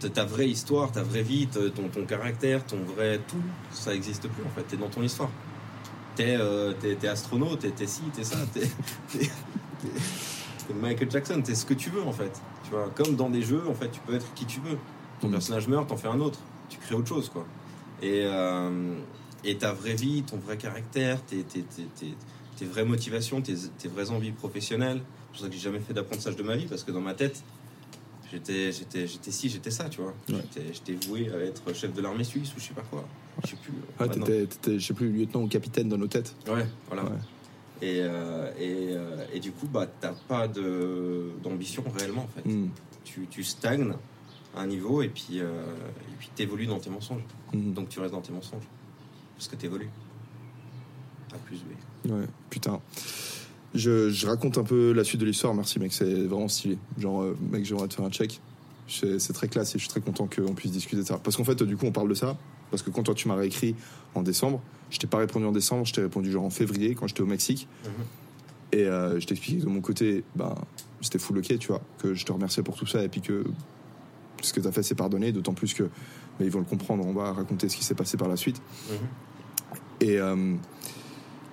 Ta 0.09 0.25
vraie 0.25 0.49
histoire, 0.49 0.91
ta 0.93 1.03
vraie 1.03 1.23
vie, 1.23 1.47
ton, 1.47 1.89
ton, 1.89 2.05
caractère, 2.07 2.65
ton 2.65 2.79
vrai 2.83 3.21
tout, 3.29 3.43
ça 3.71 3.95
existe 3.95 4.29
plus 4.29 4.43
en 4.45 4.49
fait. 4.51 4.63
T'es 4.63 4.77
dans 4.77 4.89
ton 4.89 5.03
histoire. 5.03 5.31
T'es 6.17 6.37
euh, 6.39 6.73
t'es- 6.73 6.97
t'es 6.97 7.09
astronaute, 7.09 7.61
t'es 7.75 7.87
ci, 7.87 8.03
t'es 8.15 8.25
ça, 8.25 8.37
t'es 8.53 8.69
Michael 10.75 11.11
Jackson, 11.11 11.43
t'es 11.45 11.55
ce 11.55 11.65
que 11.67 11.75
tu 11.75 11.91
veux 11.91 12.03
en 12.03 12.13
fait. 12.13 12.41
Tu 12.65 12.71
vois, 12.71 12.91
comme 12.95 13.17
dans 13.17 13.31
des 13.31 13.43
jeux, 13.43 13.63
en 13.69 13.75
fait, 13.75 13.91
tu 13.91 14.01
peux 14.01 14.15
être 14.15 14.33
qui 14.35 14.47
tu 14.47 14.61
veux. 14.61 14.79
Ton 15.21 15.29
Mm. 15.29 15.33
personnage 15.33 15.69
meurt, 15.69 15.89
t'en 15.89 15.97
fais 15.97 16.09
un 16.09 16.21
autre. 16.21 16.39
Tu 16.69 16.79
crées 16.79 16.95
autre 16.95 17.09
chose 17.09 17.29
quoi. 17.29 17.45
Et, 18.03 18.23
euh, 18.25 18.97
et 19.45 19.57
ta 19.59 19.73
vraie 19.73 19.95
vie, 19.95 20.23
ton 20.23 20.39
vrai 20.39 20.57
caractère, 20.57 21.23
tes, 21.25 21.43
tes, 21.43 21.63
tes, 21.63 21.87
tes- 22.57 22.65
vraies 22.67 22.85
motivations, 22.85 23.41
tes, 23.41 23.55
tes 23.79 23.89
vraies 23.89 24.11
envies 24.11 24.33
professionnelles. 24.33 25.01
C'est 25.03 25.29
pour 25.33 25.41
ça 25.41 25.47
que 25.49 25.53
j'ai 25.55 25.61
jamais 25.61 25.81
fait 25.81 25.95
d'apprentissage 25.95 26.37
de 26.37 26.43
ma 26.43 26.57
vie 26.57 26.67
parce 26.67 26.85
que 26.85 26.93
dans 26.93 27.01
ma 27.01 27.15
tête, 27.15 27.43
j'étais 28.33 28.73
j'étais 28.73 29.07
j'étais 29.07 29.31
ci, 29.31 29.49
j'étais 29.49 29.71
ça, 29.71 29.89
tu 29.89 30.01
vois. 30.01 30.15
Ouais. 30.29 30.37
J'étais- 30.73 31.07
voué 31.07 31.31
à 31.33 31.39
être 31.39 31.75
chef 31.75 31.93
de 31.93 32.01
l'armée 32.03 32.25
suisse 32.25 32.55
ou 32.57 32.61
je 32.61 32.65
sais 32.67 32.75
pas 32.75 32.83
quoi. 32.83 33.07
Je 33.45 33.51
sais 33.51 33.57
plus. 33.57 33.73
Ouais, 33.73 34.07
Maintenant. 34.07 34.27
t'étais, 34.27 34.47
t'étais, 34.47 34.79
je 34.79 34.87
sais 34.87 34.95
plus, 34.95 35.11
lieutenant 35.11 35.43
ou 35.43 35.49
capitaine 35.49 35.89
dans 35.89 35.97
nos 35.99 36.07
têtes. 36.09 36.35
Ouais, 36.49 36.67
voilà. 36.89 37.05
Ouais. 37.05 37.11
Et, 37.83 38.01
euh, 38.03 38.51
et, 38.59 38.89
euh, 38.95 39.25
et 39.33 39.41
du 39.41 39.53
coup, 39.53 39.67
bah, 39.67 39.87
t'as 40.01 40.13
pas 40.29 40.47
de- 40.49 41.31
d'ambition 41.43 41.83
réellement, 41.97 42.25
en 42.25 42.29
fait. 42.29 42.47
Hmm. 42.49 42.69
Tu, 43.05 43.27
tu 43.31 43.43
stagnes 43.43 43.95
à 44.55 44.61
un 44.63 44.67
niveau 44.67 45.01
et 45.03 45.09
puis 45.09 45.41
euh, 45.41 45.51
et 46.09 46.15
puis 46.19 46.29
t'évolues 46.35 46.67
dans 46.67 46.79
tes 46.79 46.91
mensonges. 46.91 47.23
Hmm. 47.55 47.73
Donc 47.73 47.89
tu 47.89 48.01
restes 48.01 48.13
dans 48.13 48.21
tes 48.21 48.33
mensonges. 48.33 48.65
Parce 49.37 49.49
que 49.49 49.57
t'évolues. 49.57 49.89
A 51.33 51.39
plus 51.39 51.59
B. 51.63 52.11
Ouais, 52.11 52.27
putain. 52.51 52.81
Je, 53.75 54.11
je 54.11 54.27
raconte 54.27 54.59
un 54.59 54.65
peu 54.65 54.93
la 54.93 55.05
suite 55.05 55.21
de 55.21 55.27
l'histoire, 55.27 55.55
merci 55.55 55.79
mec, 55.79 55.93
c'est 55.93 56.25
vraiment 56.25 56.49
stylé. 56.49 56.77
Genre, 56.99 57.23
euh, 57.23 57.37
mec, 57.53 57.65
j'aimerais 57.65 57.87
te 57.89 57.95
faire 57.95 58.05
un 58.05 58.11
check. 58.11 58.41
C'est 58.89 59.33
très 59.33 59.47
classe 59.47 59.71
et 59.77 59.79
je 59.79 59.85
suis 59.85 59.89
très 59.89 60.01
content 60.01 60.27
qu'on 60.27 60.55
puisse 60.55 60.73
discuter 60.73 61.03
de 61.03 61.07
ça. 61.07 61.19
Parce 61.23 61.37
qu'en 61.37 61.45
fait, 61.45 61.63
du 61.63 61.77
coup, 61.77 61.87
on 61.87 61.93
parle 61.93 62.09
de 62.09 62.15
ça. 62.15 62.37
Parce 62.73 62.83
que 62.83 62.91
quand 62.91 63.05
toi, 63.05 63.15
tu 63.15 63.29
m'as 63.29 63.37
réécrit 63.37 63.77
en 64.17 64.23
décembre, 64.23 64.61
je 64.91 64.99
t'ai 64.99 65.07
pas 65.07 65.19
répondu 65.19 65.45
en 65.47 65.53
décembre, 65.53 65.87
je 65.87 65.93
t'ai 65.93 66.01
répondu 66.03 66.33
genre 66.33 66.45
en 66.45 66.51
février 66.51 66.97
quand 66.97 67.07
j'étais 67.07 67.21
au 67.21 67.27
Mexique. 67.27 67.69
Mhm. 67.85 67.91
Et 68.73 68.85
euh, 68.87 69.21
je 69.21 69.27
t'expliquais 69.27 69.61
que 69.61 69.65
de 69.67 69.71
mon 69.71 69.81
côté, 69.81 70.25
ben, 70.35 70.55
c'était 71.01 71.19
full 71.21 71.39
ok, 71.39 71.57
tu 71.59 71.69
vois, 71.69 71.81
que 71.99 72.15
je 72.15 72.25
te 72.25 72.33
remerciais 72.33 72.65
pour 72.65 72.75
tout 72.77 72.87
ça 72.87 73.05
et 73.05 73.09
puis 73.09 73.21
que 73.21 73.45
ce 74.43 74.53
que 74.53 74.59
t'as 74.61 74.73
fait, 74.73 74.83
c'est 74.83 74.95
pardonné, 74.97 75.31
d'autant 75.33 75.55
plus 75.55 75.73
que 75.75 75.85
mais 76.41 76.47
ils 76.47 76.53
vont 76.53 76.61
le 76.61 76.65
comprendre, 76.65 77.05
on 77.07 77.13
va 77.13 77.33
raconter 77.33 77.69
ce 77.69 77.77
qui 77.77 77.85
s'est 77.85 77.95
passé 77.95 78.17
par 78.17 78.27
la 78.29 78.37
suite 78.37 78.61
Mhm. 78.91 78.97
et 80.09 80.19
euh, 80.19 80.55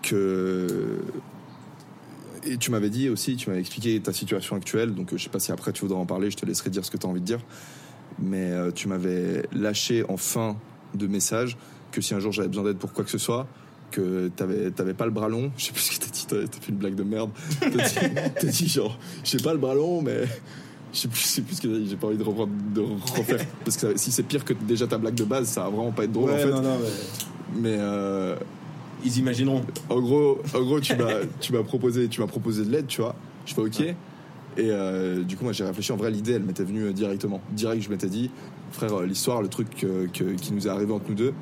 que 0.01 0.99
et 2.45 2.57
tu 2.57 2.71
m'avais 2.71 2.89
dit 2.89 3.09
aussi, 3.09 3.35
tu 3.35 3.49
m'avais 3.49 3.61
expliqué 3.61 3.99
ta 3.99 4.13
situation 4.13 4.55
actuelle, 4.55 4.93
donc 4.93 5.13
euh, 5.13 5.17
je 5.17 5.23
sais 5.23 5.29
pas 5.29 5.39
si 5.39 5.51
après 5.51 5.71
tu 5.73 5.81
voudras 5.81 5.99
en 5.99 6.05
parler, 6.05 6.29
je 6.31 6.37
te 6.37 6.45
laisserai 6.45 6.69
dire 6.69 6.83
ce 6.85 6.91
que 6.91 6.97
tu 6.97 7.05
as 7.05 7.09
envie 7.09 7.21
de 7.21 7.25
dire, 7.25 7.39
mais 8.19 8.51
euh, 8.51 8.71
tu 8.71 8.87
m'avais 8.87 9.43
lâché 9.53 10.03
en 10.09 10.17
fin 10.17 10.57
de 10.95 11.07
message 11.07 11.57
que 11.91 12.01
si 12.01 12.13
un 12.13 12.19
jour 12.19 12.31
j'avais 12.31 12.47
besoin 12.47 12.63
d'aide 12.63 12.77
pour 12.77 12.93
quoi 12.93 13.03
que 13.03 13.11
ce 13.11 13.17
soit, 13.17 13.47
que 13.91 14.27
t'avais 14.35 14.71
t'avais 14.71 14.93
pas 14.93 15.05
le 15.05 15.11
bras 15.11 15.29
long, 15.29 15.51
je 15.57 15.65
sais 15.65 15.71
plus 15.71 15.81
ce 15.81 15.97
que 15.99 16.05
t'as 16.05 16.11
dit, 16.11 16.25
t'as 16.27 16.47
t'as 16.47 16.59
fait 16.65 16.71
une 16.71 16.77
blague 16.77 16.95
de 16.95 17.03
merde, 17.03 17.29
t'as 17.59 17.69
dit, 17.69 17.95
t'as 18.39 18.47
dit 18.47 18.67
genre, 18.67 18.97
j'ai 19.23 19.37
pas 19.37 19.53
le 19.53 19.59
bras 19.59 19.73
long, 19.75 20.01
mais 20.01 20.23
je 20.93 20.99
sais 20.99 21.07
plus, 21.07 21.19
je 21.21 21.27
sais 21.27 21.41
plus 21.41 21.55
ce 21.55 21.61
que 21.61 21.67
t'as 21.67 21.77
dit, 21.79 21.87
j'ai 21.89 21.95
pas 21.95 22.07
envie 22.07 22.17
de, 22.17 22.23
reprendre- 22.23 22.51
de 22.73 22.81
refaire, 22.81 23.45
parce 23.63 23.77
que 23.77 23.97
si 23.97 24.11
c'est 24.11 24.23
pire 24.23 24.43
que 24.43 24.53
déjà 24.53 24.87
ta 24.87 24.97
blague 24.97 25.15
de 25.15 25.23
base, 25.23 25.47
ça 25.47 25.61
va 25.63 25.69
vraiment 25.69 25.91
pas 25.91 26.03
être 26.03 26.11
drôle 26.11 26.31
en 26.31 26.37
fait, 26.37 26.49
non, 26.49 26.61
non, 26.61 26.77
mais... 27.53 27.61
mais 27.61 27.77
euh, 27.79 28.35
Ils 29.05 29.17
imagineront. 29.19 29.63
en 29.89 29.99
gros, 30.01 30.39
en 30.55 30.61
gros, 30.61 30.79
tu 30.79 30.95
m'as, 30.95 31.21
tu 31.39 31.53
m'as 31.53 31.63
proposé, 31.63 32.07
tu 32.07 32.21
m'as 32.21 32.27
proposé 32.27 32.65
de 32.65 32.71
l'aide, 32.71 32.87
tu 32.87 33.01
vois. 33.01 33.15
Je 33.45 33.53
fais 33.53 33.61
ok. 33.61 33.81
Et 33.81 33.95
euh, 34.71 35.23
du 35.23 35.37
coup, 35.37 35.43
moi, 35.43 35.53
j'ai 35.53 35.63
réfléchi. 35.63 35.91
En 35.91 35.97
vrai, 35.97 36.09
l'idée, 36.09 36.31
elle 36.33 36.41
m'était 36.43 36.63
venue 36.63 36.85
euh, 36.85 36.91
directement. 36.93 37.41
Direct, 37.51 37.83
je 37.83 37.89
m'étais 37.89 38.07
dit, 38.09 38.31
frère, 38.71 38.91
euh, 39.01 39.05
l'histoire, 39.05 39.43
le 39.43 39.49
truc 39.49 39.67
que- 39.75 40.07
qui 40.33 40.51
nous 40.51 40.65
est 40.65 40.69
arrivé 40.69 40.91
entre 40.91 41.05
nous 41.09 41.15
deux, 41.15 41.33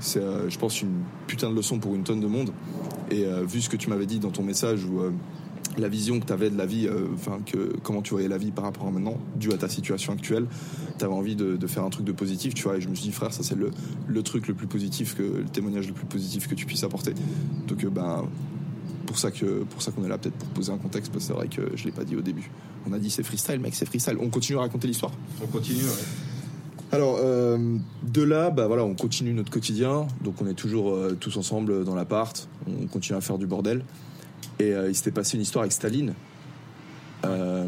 c'est, 0.00 0.18
euh, 0.20 0.50
je 0.50 0.58
pense, 0.58 0.82
une 0.82 1.02
putain 1.28 1.50
de 1.50 1.54
leçon 1.54 1.78
pour 1.78 1.94
une 1.94 2.02
tonne 2.02 2.18
de 2.20 2.26
monde. 2.26 2.50
Et 3.12 3.26
euh, 3.26 3.44
vu 3.44 3.60
ce 3.60 3.68
que 3.68 3.76
tu 3.76 3.90
m'avais 3.90 4.06
dit 4.06 4.18
dans 4.18 4.30
ton 4.30 4.42
message 4.42 4.84
où 4.84 5.00
la 5.78 5.88
vision 5.88 6.20
que 6.20 6.26
tu 6.26 6.32
avais 6.32 6.50
de 6.50 6.56
la 6.56 6.66
vie, 6.66 6.86
euh, 6.86 7.06
enfin, 7.14 7.38
que 7.44 7.74
comment 7.82 8.02
tu 8.02 8.12
voyais 8.12 8.28
la 8.28 8.38
vie 8.38 8.50
par 8.50 8.64
rapport 8.64 8.86
à 8.86 8.90
maintenant, 8.90 9.18
dû 9.36 9.52
à 9.52 9.56
ta 9.56 9.68
situation 9.68 10.12
actuelle, 10.12 10.46
tu 10.98 11.04
avais 11.04 11.14
envie 11.14 11.36
de, 11.36 11.56
de 11.56 11.66
faire 11.66 11.84
un 11.84 11.90
truc 11.90 12.06
de 12.06 12.12
positif, 12.12 12.54
tu 12.54 12.64
vois. 12.64 12.76
Et 12.76 12.80
je 12.80 12.88
me 12.88 12.94
suis 12.94 13.04
dit, 13.04 13.12
frère, 13.12 13.32
ça, 13.32 13.42
c'est 13.42 13.56
le, 13.56 13.70
le 14.06 14.22
truc 14.22 14.48
le 14.48 14.54
plus 14.54 14.66
positif, 14.66 15.14
que, 15.14 15.22
le 15.22 15.44
témoignage 15.44 15.88
le 15.88 15.94
plus 15.94 16.06
positif 16.06 16.48
que 16.48 16.54
tu 16.54 16.66
puisses 16.66 16.84
apporter. 16.84 17.14
Donc, 17.66 17.84
euh, 17.84 17.90
ben, 17.90 18.24
pour 19.06 19.18
ça 19.18 19.30
que 19.30 19.64
pour 19.64 19.82
ça 19.82 19.92
qu'on 19.92 20.04
est 20.04 20.08
là, 20.08 20.18
peut-être 20.18 20.36
pour 20.36 20.48
poser 20.48 20.72
un 20.72 20.78
contexte, 20.78 21.12
parce 21.12 21.24
que 21.24 21.28
c'est 21.28 21.36
vrai 21.36 21.48
que 21.48 21.76
je 21.76 21.84
l'ai 21.84 21.92
pas 21.92 22.04
dit 22.04 22.16
au 22.16 22.22
début. 22.22 22.50
On 22.88 22.92
a 22.92 22.98
dit 22.98 23.10
c'est 23.10 23.22
freestyle, 23.22 23.60
mec, 23.60 23.74
c'est 23.74 23.86
freestyle. 23.86 24.16
On 24.20 24.30
continue 24.30 24.58
à 24.58 24.62
raconter 24.62 24.88
l'histoire. 24.88 25.12
On 25.42 25.46
continue, 25.46 25.82
ouais. 25.82 26.04
Alors, 26.92 27.18
euh, 27.20 27.76
de 28.02 28.22
là, 28.22 28.50
bah 28.50 28.68
voilà, 28.68 28.84
on 28.84 28.94
continue 28.94 29.32
notre 29.32 29.50
quotidien. 29.50 30.06
Donc, 30.22 30.40
on 30.40 30.46
est 30.46 30.54
toujours 30.54 30.92
euh, 30.92 31.16
tous 31.18 31.36
ensemble 31.36 31.84
dans 31.84 31.96
l'appart. 31.96 32.48
On 32.68 32.86
continue 32.86 33.18
à 33.18 33.20
faire 33.20 33.36
du 33.36 33.46
bordel. 33.46 33.84
Et 34.58 34.72
euh, 34.72 34.88
il 34.88 34.94
s'était 34.94 35.10
passé 35.10 35.36
une 35.36 35.42
histoire 35.42 35.62
avec 35.62 35.72
Staline. 35.72 36.14
Euh, 37.24 37.66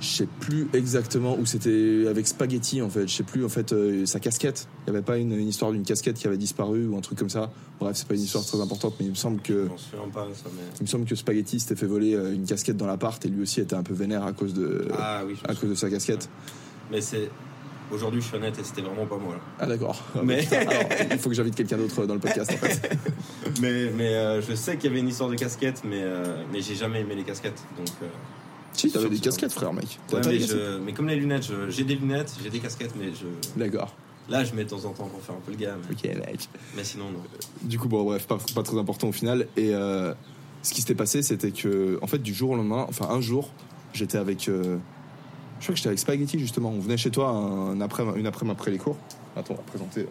je 0.00 0.06
sais 0.06 0.28
plus 0.40 0.68
exactement 0.74 1.36
où 1.38 1.44
c'était 1.44 2.06
avec 2.08 2.26
Spaghetti 2.26 2.80
en 2.82 2.88
fait. 2.88 3.08
Je 3.08 3.14
sais 3.14 3.22
plus 3.24 3.44
en 3.44 3.48
fait 3.48 3.72
euh, 3.72 4.06
sa 4.06 4.20
casquette. 4.20 4.68
Il 4.86 4.90
y 4.92 4.96
avait 4.96 5.04
pas 5.04 5.16
une, 5.16 5.32
une 5.32 5.48
histoire 5.48 5.72
d'une 5.72 5.82
casquette 5.82 6.16
qui 6.16 6.26
avait 6.26 6.36
disparu 6.36 6.86
ou 6.86 6.96
un 6.96 7.00
truc 7.00 7.18
comme 7.18 7.30
ça. 7.30 7.50
Bref, 7.80 7.96
c'est 7.96 8.06
pas 8.06 8.14
une 8.14 8.22
histoire 8.22 8.44
très 8.44 8.60
importante, 8.60 8.94
mais 9.00 9.06
il 9.06 9.10
me 9.10 9.16
semble 9.16 9.40
que 9.40 9.68
pas, 10.12 10.26
ça, 10.34 10.50
mais. 10.54 10.62
il 10.78 10.82
me 10.82 10.86
semble 10.86 11.04
que 11.04 11.16
Spaghetti 11.16 11.58
s'était 11.58 11.74
fait 11.74 11.86
voler 11.86 12.14
euh, 12.14 12.32
une 12.32 12.44
casquette 12.44 12.76
dans 12.76 12.86
l'appart 12.86 13.24
et 13.24 13.28
lui 13.28 13.42
aussi 13.42 13.60
était 13.60 13.74
un 13.74 13.82
peu 13.82 13.94
vénère 13.94 14.24
à 14.24 14.32
cause 14.32 14.54
de 14.54 14.86
Ah 14.96 15.22
oui, 15.26 15.34
à 15.44 15.54
cause 15.54 15.70
de 15.70 15.74
sa 15.74 15.90
casquette. 15.90 16.28
Mais 16.92 17.00
c'est. 17.00 17.28
Aujourd'hui, 17.90 18.20
je 18.20 18.26
suis 18.26 18.36
honnête 18.36 18.58
et 18.58 18.64
c'était 18.64 18.82
vraiment 18.82 19.06
pas 19.06 19.16
moi. 19.16 19.34
là. 19.34 19.40
Ah 19.60 19.66
d'accord. 19.66 20.02
Mais- 20.22 20.46
alors, 20.54 20.82
il 21.10 21.18
faut 21.18 21.28
que 21.30 21.34
j'invite 21.34 21.54
quelqu'un 21.54 21.76
d'autre 21.78 22.04
dans 22.06 22.14
le 22.14 22.20
podcast 22.20 22.50
en 22.52 22.56
fait. 22.56 22.98
Mais, 23.62 23.90
mais 23.96 24.14
euh, 24.14 24.40
je 24.42 24.54
sais 24.54 24.76
qu'il 24.76 24.88
y 24.90 24.92
avait 24.92 25.00
une 25.00 25.08
histoire 25.08 25.30
de 25.30 25.34
casquette, 25.34 25.82
mais, 25.84 26.00
euh, 26.02 26.44
mais 26.52 26.60
j'ai 26.60 26.74
jamais 26.76 27.00
aimé 27.00 27.14
les 27.16 27.24
casquettes. 27.24 27.60
Donc, 27.76 27.88
euh, 28.02 28.06
Si, 28.72 28.92
t'avais 28.92 29.08
des 29.08 29.18
casquettes, 29.18 29.52
frère, 29.52 29.72
mec. 29.72 29.98
Ouais, 30.12 30.20
mais, 30.26 30.38
je- 30.38 30.78
mais 30.78 30.92
comme 30.92 31.08
les 31.08 31.16
lunettes, 31.16 31.48
j'ai 31.70 31.82
des 31.84 31.96
lunettes, 31.96 32.32
j'ai 32.42 32.50
des 32.50 32.60
casquettes, 32.60 32.92
mais 32.96 33.06
je, 33.08 33.26
D'accord. 33.58 33.96
là, 34.28 34.44
je 34.44 34.54
mets 34.54 34.62
de 34.64 34.68
temps 34.68 34.84
en 34.84 34.90
temps 34.92 35.06
pour 35.08 35.20
faire 35.22 35.34
un 35.34 35.40
peu 35.44 35.50
le 35.50 35.56
gars. 35.58 35.74
Mais, 35.88 35.94
Ok, 35.96 36.04
mec. 36.26 36.48
mais 36.76 36.84
sinon, 36.84 37.06
non. 37.10 37.22
Du 37.62 37.78
coup, 37.80 37.88
bon, 37.88 38.04
bref, 38.04 38.26
pas, 38.28 38.38
pas 38.54 38.62
très 38.62 38.78
important 38.78 39.08
au 39.08 39.12
final. 39.12 39.48
Et 39.56 39.74
euh, 39.74 40.12
ce 40.62 40.72
qui 40.74 40.82
s'était 40.82 40.94
passé, 40.94 41.22
c'était 41.22 41.50
que, 41.50 41.98
en 42.02 42.06
fait, 42.06 42.18
du 42.18 42.34
jour 42.34 42.50
au 42.50 42.56
lendemain, 42.56 42.86
enfin, 42.88 43.08
un 43.10 43.20
jour, 43.20 43.50
j'étais 43.94 44.18
avec. 44.18 44.48
Je 45.58 45.64
crois 45.64 45.72
que 45.72 45.76
j'étais 45.76 45.88
avec 45.88 45.98
Spaghetti, 45.98 46.38
justement. 46.38 46.70
On 46.70 46.80
venait 46.80 46.96
chez 46.96 47.10
toi 47.10 47.30
un 47.30 47.80
après, 47.80 48.04
une 48.16 48.26
après-midi 48.26 48.56
après 48.56 48.70
les 48.70 48.78
cours. 48.78 48.96
Attends, 49.36 49.54
on 49.54 49.56
va 49.56 49.62
présenter. 49.62 50.06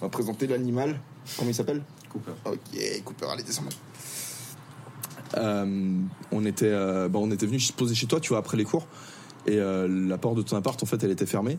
On 0.00 0.06
va 0.06 0.08
présenter 0.08 0.46
l'animal. 0.46 1.00
Comment 1.36 1.50
il 1.50 1.54
s'appelle? 1.54 1.82
Cooper. 2.08 2.32
Ok, 2.44 3.02
Cooper, 3.04 3.26
allez, 3.32 3.42
descends. 3.42 3.64
Euh, 5.36 5.94
on 6.32 6.44
était, 6.44 6.66
euh, 6.66 7.08
bah, 7.08 7.20
on 7.22 7.30
était 7.30 7.46
venu 7.46 7.60
se 7.60 7.72
poser 7.72 7.94
chez 7.94 8.06
toi, 8.06 8.18
tu 8.18 8.30
vois, 8.30 8.38
après 8.38 8.56
les 8.56 8.64
cours, 8.64 8.86
et 9.46 9.58
euh, 9.58 9.86
la 9.88 10.18
porte 10.18 10.36
de 10.36 10.42
ton 10.42 10.56
appart, 10.56 10.82
en 10.82 10.86
fait, 10.86 11.02
elle 11.04 11.10
était 11.10 11.26
fermée. 11.26 11.58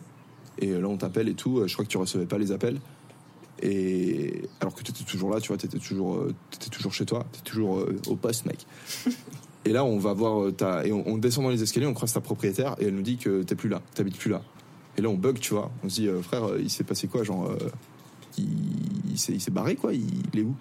Et 0.58 0.70
euh, 0.70 0.80
là, 0.80 0.88
on 0.88 0.98
t'appelle 0.98 1.28
et 1.28 1.34
tout. 1.34 1.66
Je 1.66 1.72
crois 1.72 1.84
que 1.84 1.90
tu 1.90 1.96
recevais 1.96 2.26
pas 2.26 2.38
les 2.38 2.52
appels. 2.52 2.80
Et 3.62 4.42
alors 4.60 4.74
que 4.74 4.82
tu 4.82 4.90
étais 4.90 5.04
toujours 5.04 5.30
là, 5.30 5.40
tu 5.40 5.48
vois, 5.48 5.56
tu 5.56 5.66
étais 5.66 5.78
toujours, 5.78 6.26
t'étais 6.50 6.68
toujours 6.68 6.92
chez 6.92 7.06
toi, 7.06 7.24
tu 7.32 7.42
toujours 7.42 7.78
euh, 7.78 7.96
au 8.08 8.16
poste, 8.16 8.44
mec. 8.44 8.66
et 9.64 9.70
là, 9.70 9.84
on 9.84 9.98
va 9.98 10.12
voir 10.12 10.48
euh. 10.60 10.82
Et 10.84 10.92
on, 10.92 11.18
descend 11.18 11.44
dans 11.44 11.50
les 11.50 11.62
escaliers, 11.62 11.86
on 11.86 11.94
croise 11.94 12.12
ta 12.12 12.20
propriétaire, 12.20 12.74
et 12.80 12.86
elle 12.86 12.94
nous 12.94 13.02
dit 13.02 13.16
que 13.16 13.42
t'es 13.42 13.54
plus 13.54 13.68
là, 13.68 13.80
t'habites 13.94 14.18
plus 14.18 14.30
là. 14.30 14.42
Et 14.98 15.02
là, 15.02 15.08
on 15.08 15.14
bug, 15.14 15.38
tu 15.38 15.54
vois. 15.54 15.70
On 15.84 15.88
se 15.88 15.96
dit, 15.96 16.08
euh, 16.08 16.20
frère, 16.20 16.44
euh, 16.44 16.60
il 16.60 16.68
s'est 16.68 16.84
passé 16.84 17.06
quoi 17.06 17.22
Genre, 17.22 17.48
euh, 17.48 17.70
il, 18.38 19.12
il 19.12 19.40
s'est 19.40 19.50
barré, 19.50 19.76
quoi 19.76 19.92
il, 19.94 20.04
est 20.34 20.42
où? 20.42 20.54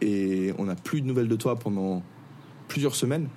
Et 0.00 0.52
on 0.58 0.64
n'a 0.64 0.74
plus 0.74 1.00
de 1.00 1.06
nouvelles 1.06 1.28
de 1.28 1.36
toi 1.36 1.56
pendant 1.56 2.02
plusieurs 2.66 2.94
semaines. 2.94 3.28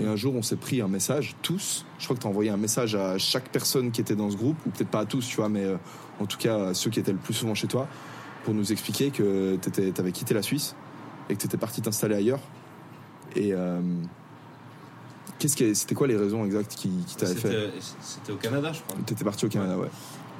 Et 0.00 0.06
un 0.06 0.16
jour, 0.16 0.34
on 0.36 0.42
s'est 0.42 0.56
pris 0.56 0.80
un 0.80 0.88
message, 0.88 1.34
tous. 1.42 1.86
Je 1.98 2.04
crois 2.04 2.14
que 2.14 2.20
tu 2.20 2.26
as 2.26 2.30
envoyé 2.30 2.50
un 2.50 2.56
message 2.56 2.94
à 2.94 3.18
chaque 3.18 3.50
personne 3.50 3.90
qui 3.90 4.00
était 4.00 4.14
dans 4.14 4.30
ce 4.30 4.36
groupe, 4.36 4.56
ou 4.66 4.70
peut-être 4.70 4.90
pas 4.90 5.00
à 5.00 5.06
tous, 5.06 5.26
tu 5.26 5.36
vois, 5.36 5.48
mais 5.48 5.66
en 6.20 6.26
tout 6.26 6.38
cas 6.38 6.68
à 6.68 6.74
ceux 6.74 6.90
qui 6.90 7.00
étaient 7.00 7.12
le 7.12 7.18
plus 7.18 7.34
souvent 7.34 7.54
chez 7.54 7.66
toi, 7.66 7.88
pour 8.44 8.54
nous 8.54 8.70
expliquer 8.70 9.10
que 9.10 9.56
tu 9.56 10.00
avais 10.00 10.12
quitté 10.12 10.34
la 10.34 10.42
Suisse 10.42 10.76
et 11.30 11.34
que 11.34 11.40
tu 11.40 11.46
étais 11.46 11.56
parti 11.56 11.80
t'installer 11.80 12.14
ailleurs. 12.14 12.40
Et 13.36 13.52
euh, 13.52 13.80
qu'est-ce 15.38 15.56
que 15.56 15.74
c'était 15.74 15.94
quoi 15.94 16.06
les 16.06 16.16
raisons 16.16 16.44
exactes 16.44 16.74
qui, 16.74 16.88
qui 17.06 17.16
t'avaient 17.16 17.34
fait? 17.34 17.70
C'était 18.00 18.32
au 18.32 18.36
Canada, 18.36 18.72
je 18.72 18.80
crois. 18.82 18.96
T'étais 19.06 19.24
parti 19.24 19.46
au 19.46 19.48
Canada, 19.48 19.76
ouais. 19.78 19.88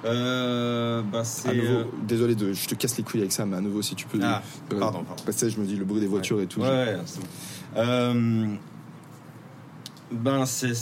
Euh, 0.04 1.02
bah. 1.02 1.22
À 1.46 1.52
nouveau, 1.52 1.72
euh, 1.74 1.84
désolé 2.04 2.34
de, 2.36 2.52
je 2.52 2.68
te 2.68 2.74
casse 2.76 2.96
les 2.96 3.02
couilles 3.02 3.20
avec 3.20 3.32
ça, 3.32 3.44
mais 3.44 3.56
à 3.56 3.60
nouveau, 3.60 3.82
si 3.82 3.94
tu 3.96 4.06
peux. 4.06 4.18
Ah, 4.22 4.42
euh, 4.72 4.78
pardon, 4.78 5.02
pardon. 5.02 5.22
Parce 5.24 5.38
que 5.40 5.48
je 5.48 5.58
me 5.60 5.66
dis 5.66 5.76
le 5.76 5.84
bruit 5.84 6.00
des 6.00 6.06
voitures 6.06 6.40
et 6.40 6.46
tout. 6.46 6.60
Ouais, 6.60 6.68
ouais, 6.68 6.98
c'est 7.04 7.20
bon. 7.20 7.26
Euh, 7.76 8.46
ben, 10.12 10.46
c'est. 10.46 10.72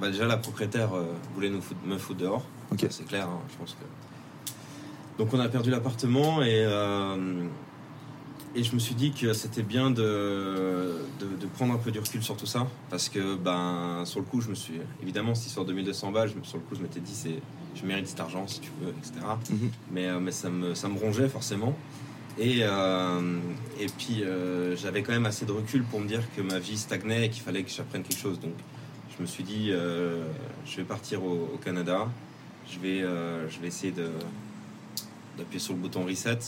bah, 0.00 0.08
déjà, 0.10 0.26
la 0.26 0.36
propriétaire 0.36 0.90
voulait 1.34 1.50
nous 1.50 1.60
foutre- 1.60 1.84
me 1.84 1.98
foutre 1.98 2.20
dehors. 2.20 2.44
Ok. 2.70 2.80
Ça, 2.82 2.86
C'est 2.90 3.04
clair, 3.04 3.28
hein, 3.28 3.40
je 3.50 3.56
pense 3.56 3.72
que. 3.72 5.22
Donc, 5.22 5.34
on 5.34 5.40
a 5.40 5.48
perdu 5.48 5.70
l'appartement 5.70 6.40
et. 6.42 6.64
Et 8.54 8.62
je 8.62 8.74
me 8.74 8.78
suis 8.78 8.94
dit 8.94 9.12
que 9.12 9.32
c'était 9.32 9.62
bien 9.62 9.90
de, 9.90 10.96
de, 11.20 11.26
de 11.40 11.46
prendre 11.46 11.72
un 11.72 11.78
peu 11.78 11.90
du 11.90 11.98
recul 11.98 12.22
sur 12.22 12.36
tout 12.36 12.46
ça. 12.46 12.66
Parce 12.90 13.08
que, 13.08 13.34
ben, 13.36 14.02
sur 14.04 14.20
le 14.20 14.26
coup, 14.26 14.40
je 14.40 14.48
me 14.48 14.54
suis. 14.54 14.74
Évidemment, 15.02 15.32
histoire 15.32 15.64
de 15.64 15.72
2200 15.72 16.12
balles, 16.12 16.28
je 16.28 16.48
sur 16.48 16.58
le 16.58 16.64
coup, 16.64 16.74
je 16.74 16.82
m'étais 16.82 17.00
dit, 17.00 17.14
c'est, 17.14 17.40
je 17.74 17.86
mérite 17.86 18.06
cet 18.06 18.20
argent 18.20 18.46
si 18.46 18.60
tu 18.60 18.70
veux, 18.80 18.90
etc. 18.90 19.12
Mhm. 19.50 19.70
Mais, 19.90 20.08
euh, 20.08 20.20
mais 20.20 20.32
ça, 20.32 20.50
me, 20.50 20.74
ça 20.74 20.88
me 20.88 20.98
rongeait 20.98 21.28
forcément. 21.28 21.76
Et, 22.38 22.60
euh, 22.62 23.38
et 23.78 23.86
puis, 23.86 24.22
euh, 24.22 24.76
j'avais 24.76 25.02
quand 25.02 25.12
même 25.12 25.26
assez 25.26 25.44
de 25.44 25.52
recul 25.52 25.82
pour 25.84 26.00
me 26.00 26.06
dire 26.06 26.22
que 26.36 26.42
ma 26.42 26.58
vie 26.58 26.78
stagnait 26.78 27.26
et 27.26 27.30
qu'il 27.30 27.42
fallait 27.42 27.62
que 27.62 27.70
j'apprenne 27.70 28.02
quelque 28.02 28.20
chose. 28.20 28.40
Donc, 28.40 28.54
je 29.16 29.22
me 29.22 29.26
suis 29.26 29.44
dit, 29.44 29.68
euh, 29.70 30.24
je 30.64 30.76
vais 30.76 30.84
partir 30.84 31.22
au, 31.24 31.50
au 31.54 31.58
Canada. 31.62 32.08
Je 32.70 32.78
vais, 32.78 33.00
je 33.00 33.60
vais 33.60 33.66
essayer 33.66 33.92
de, 33.92 34.08
d'appuyer 35.36 35.58
sur 35.58 35.74
le 35.74 35.80
bouton 35.80 36.04
reset 36.06 36.38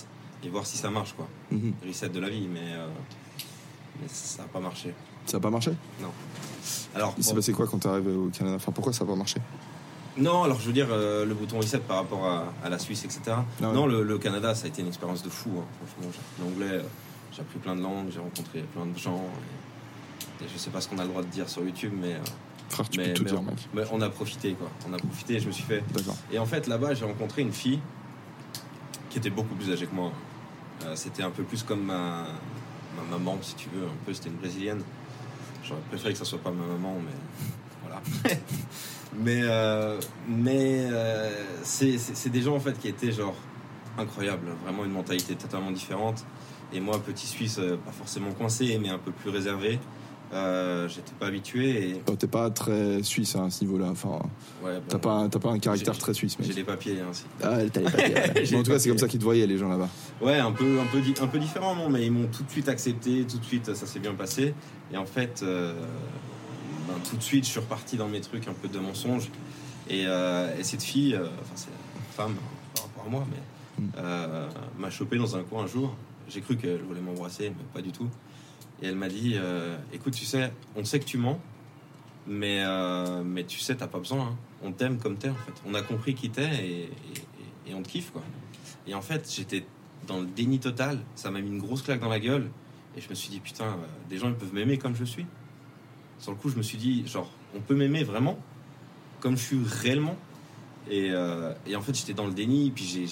et 0.45 0.49
voir 0.49 0.67
si 0.67 0.77
ça 0.77 0.91
marche, 0.91 1.15
quoi. 1.15 1.27
Mhm. 1.51 1.73
Reset 1.87 2.09
de 2.11 2.21
la 2.21 2.29
vie, 2.29 2.47
mais, 2.47 2.61
euh, 2.75 2.87
mais 4.01 4.09
ça 4.09 4.43
n'a 4.43 4.49
pas 4.49 4.61
marché. 4.61 4.95
Ça 5.27 5.39
n'a 5.39 5.41
pas 5.41 5.51
marché? 5.51 5.73
Alors, 6.95 7.15
Il 7.19 7.25
s'est 7.25 7.31
bon, 7.31 7.37
passé 7.37 7.53
quoi 7.53 7.67
quand 7.67 7.79
t'es 7.79 7.89
arrivé 7.89 8.13
au 8.13 8.29
Canada? 8.29 8.57
Enfin, 8.57 8.73
pourquoi 8.73 8.93
ça 8.93 9.05
n'a 9.05 9.11
pas 9.11 9.17
marché? 9.17 9.41
Non, 10.17 10.45
alors 10.45 10.61
je 10.61 10.67
veux 10.67 10.73
dire, 10.73 10.87
euh, 10.91 11.25
le 11.27 11.35
bouton 11.35 11.59
reset 11.59 11.79
par 11.79 11.97
rapport 11.97 12.25
à, 12.27 12.45
à 12.65 12.69
la 12.69 12.79
Suisse, 12.79 13.05
etc. 13.05 13.21
Ah 13.29 13.43
ouais. 13.61 13.73
Non, 13.73 13.87
le, 13.87 14.03
le 14.05 14.19
Canada, 14.19 14.55
ça 14.55 14.67
a 14.67 14.69
été 14.69 14.81
une 14.83 14.89
expérience 14.89 15.23
de 15.25 15.29
fou. 15.29 15.51
hein. 15.59 15.65
Franchement, 15.87 16.13
j'ai 16.13 16.21
appris 16.21 16.43
l'anglais, 16.63 16.79
euh, 16.85 16.89
j'ai 17.33 17.41
appris 17.41 17.59
plein 17.59 17.75
de 17.75 17.83
langues, 17.83 18.07
j'ai 18.13 18.21
rencontré 18.21 18.61
plein 18.75 18.87
de 18.87 18.97
gens. 18.97 19.25
Et, 20.41 20.45
et 20.45 20.49
je 20.53 20.57
sais 20.59 20.71
pas 20.71 20.81
ce 20.81 20.89
qu'on 20.89 20.99
a 20.99 21.03
le 21.03 21.09
droit 21.09 21.23
de 21.23 21.27
dire 21.29 21.49
sur 21.49 21.65
YouTube, 21.65 21.93
mais, 22.01 22.15
Frère, 22.69 22.89
tu 22.89 23.01
mais, 23.01 23.09
peux 23.09 23.15
tout 23.15 23.25
mais 23.25 23.31
dire, 23.31 23.41
on, 23.41 23.43
mec. 23.43 23.69
mais 23.75 23.83
on 23.91 24.01
a 24.03 24.09
profité, 24.09 24.53
quoi. 24.53 24.69
On 24.89 24.93
a 24.93 24.99
profité, 24.99 25.41
je 25.41 25.49
me 25.49 25.53
suis 25.53 25.65
fait. 25.65 25.83
D'accord. 25.93 26.17
Et 26.31 26.39
en 26.39 26.47
fait, 26.47 26.69
là-bas, 26.69 26.95
j'ai 26.95 27.05
rencontré 27.05 27.43
une 27.43 27.53
fille 27.53 27.81
qui 29.11 29.19
était 29.19 29.31
beaucoup 29.31 29.55
plus 29.57 29.73
âgée 29.73 29.87
que 29.87 29.95
moi. 29.95 30.13
Euh, 30.83 30.97
c'était 30.97 31.23
un 31.23 31.31
peu 31.31 31.43
plus 31.43 31.63
comme 31.63 31.85
ma, 31.85 32.27
ma 32.97 33.03
maman, 33.11 33.39
si 33.43 33.55
tu 33.55 33.69
veux. 33.71 33.85
Un 33.85 34.05
peu, 34.05 34.13
c'était 34.13 34.29
une 34.29 34.37
brésilienne. 34.37 34.83
J'aurais 35.63 35.81
préféré 35.89 36.13
que 36.13 36.19
ça 36.19 36.25
soit 36.25 36.41
pas 36.41 36.51
ma 36.51 36.67
maman, 36.67 36.97
mais 37.05 37.13
voilà. 37.83 38.03
mais 39.15 39.41
euh, 39.43 40.01
euh, 40.47 41.31
c'est 41.63 42.29
des 42.29 42.43
gens 42.43 42.55
en 42.55 42.61
fait 42.61 42.79
qui 42.79 42.89
étaient 42.89 43.13
genre 43.13 43.37
incroyables, 43.97 44.49
vraiment 44.65 44.85
une 44.85 44.93
mentalité 44.93 45.37
totalement 45.37 45.71
différente. 45.71 46.25
Et 46.73 46.81
moi, 46.81 46.99
petit 46.99 47.27
Suisse, 47.27 47.61
pas 47.85 47.93
forcément 47.93 48.33
coincé, 48.33 48.79
mais 48.83 48.89
un 48.91 48.99
peu 48.99 49.13
plus 49.13 49.31
réservé. 49.31 49.79
Euh, 50.35 50.88
J'étais 50.88 51.12
pas 51.18 51.27
habitué 51.27 51.90
et 51.90 52.16
T'es 52.18 52.27
pas 52.27 52.51
très 52.51 53.03
suisse 53.03 53.37
hein, 53.37 53.44
à 53.47 53.51
ce 53.51 53.64
niveau-là. 53.64 53.87
Enfin, 53.90 54.18
ouais, 54.64 54.75
bon, 54.77 54.83
t'as 54.88 54.99
pas, 54.99 55.29
t'as 55.31 55.38
pas 55.38 55.51
un 55.51 55.59
caractère 55.61 55.97
très 55.97 56.12
suisse, 56.12 56.37
j'ai 56.40 56.53
les 56.53 56.64
papiers. 56.64 56.99
Hein, 57.01 57.12
si. 57.12 57.25
Ah, 57.42 57.57
t'as 57.73 57.81
les 57.81 57.90
papiers. 57.90 58.14
ouais. 58.14 58.55
En 58.57 58.62
tout 58.62 58.70
cas, 58.70 58.73
les 58.75 58.79
c'est 58.81 58.88
comme 58.88 58.99
ça 58.99 59.07
qu'ils 59.09 59.20
te 59.20 59.25
voyaient, 59.25 59.47
les 59.47 59.57
gens 59.59 59.68
là-bas. 59.68 59.88
Ouais, 60.20 60.38
un 60.38 60.51
peu, 60.53 60.81
un 60.81 60.87
peu, 60.87 61.01
un 61.23 61.27
peu 61.29 61.38
différent, 61.38 61.77
non, 61.77 61.88
mais 61.88 62.05
ils 62.05 62.11
m'ont 62.12 62.27
tout 62.27 62.42
de 62.42 62.51
suite 62.51 62.68
accepté, 62.68 63.25
tout 63.31 63.38
de 63.38 63.44
suite, 63.44 63.75
ça 63.75 63.87
s'est 63.87 64.01
bien 64.01 64.14
passé. 64.14 64.55
Et 64.92 64.97
en 64.97 65.07
fait, 65.07 65.40
euh, 65.44 65.73
ben, 66.88 66.94
tout 67.09 67.16
de 67.16 67.23
suite, 67.23 67.44
je 67.44 67.51
suis 67.51 67.61
reparti 67.61 67.97
dans 67.97 68.09
mes 68.09 68.20
trucs 68.20 68.49
un 68.49 68.55
peu 68.55 68.66
de 68.68 68.79
mensonges. 68.81 69.29
Et, 69.88 70.05
euh, 70.07 70.49
et 70.59 70.64
cette 70.64 70.83
fille, 70.83 71.14
enfin, 71.16 71.53
c'est 71.55 71.68
une 71.68 72.12
femme 72.16 72.35
par 72.75 72.85
rapport 72.85 73.05
à 73.07 73.09
moi, 73.09 73.25
mais 73.31 73.38
Mm. 73.77 73.88
m'a 74.79 74.88
chopé 74.90 75.16
dans 75.16 75.35
un 75.37 75.42
coin 75.42 75.64
un 75.64 75.66
jour. 75.66 75.97
J'ai 76.29 76.40
cru 76.40 76.57
qu'elle 76.57 76.81
voulait 76.83 77.01
m'embrasser, 77.01 77.51
mais 77.51 77.64
pas 77.75 77.83
du 77.83 77.90
tout. 77.90 78.09
Et 78.83 78.87
elle 78.87 78.97
m'a 78.97 79.09
dit 79.09 79.35
euh, 79.37 79.77
Écoute, 79.93 80.15
tu 80.15 80.25
sais, 80.25 80.53
on 80.77 80.85
sait 80.85 80.99
que 80.99 81.05
tu 81.05 81.19
mens, 81.19 81.39
mais, 82.27 82.63
euh, 82.65 83.23
mais 83.25 83.45
tu 83.45 83.59
sais, 83.59 83.77
t'as 83.77 83.87
pas 83.87 83.99
besoin. 83.99 84.29
hein. 84.29 84.37
On 84.63 84.73
t'aime 84.73 84.99
comme 84.99 85.17
t'es, 85.17 85.29
en 85.29 85.35
fait. 85.35 85.53
On 85.67 85.75
a 85.75 85.83
compris 85.83 86.15
qui 86.15 86.31
t'es 86.31 86.67
et, 86.67 86.91
et, 87.67 87.75
on 87.75 87.83
te 87.83 87.89
kiffe, 87.89 88.11
quoi. 88.11 88.23
Et 88.87 88.95
en 88.95 89.03
fait, 89.03 89.31
j'étais 89.35 89.65
dans 90.07 90.21
le 90.21 90.27
déni 90.27 90.59
total. 90.59 91.01
Ça 91.15 91.31
m'a 91.31 91.41
mis 91.41 91.49
une 91.51 91.59
grosse 91.59 91.83
claque 91.83 92.01
dans 92.01 92.09
la 92.09 92.21
gueule. 92.21 92.51
Et 92.96 93.01
je 93.01 93.09
me 93.09 93.15
suis 93.15 93.31
dit, 93.31 93.40
putain, 93.40 93.65
euh, 93.65 93.77
des 94.09 94.19
gens, 94.19 94.29
ils 94.29 94.35
peuvent 94.35 94.55
m'aimer 94.55 94.79
comme 94.79 94.94
je 94.94 95.05
suis. 95.05 95.27
Sur 96.19 96.33
le 96.33 96.38
coup, 96.38 96.48
je 96.48 96.57
me 96.57 96.63
suis 96.63 96.79
dit, 96.79 97.07
genre, 97.07 97.31
on 97.57 97.61
peut 97.61 97.75
m'aimer 97.75 98.05
vraiment, 98.05 98.38
comme 99.21 99.37
je 99.37 99.42
suis 99.42 99.59
réellement. 99.65 100.17
Et, 100.90 101.13
et 101.67 101.77
en 101.77 101.81
fait, 101.81 101.94
j'étais 101.94 102.13
dans 102.13 102.27
le 102.27 102.35
déni, 102.35 102.71
puis 102.71 102.85
j'ai 102.85 103.07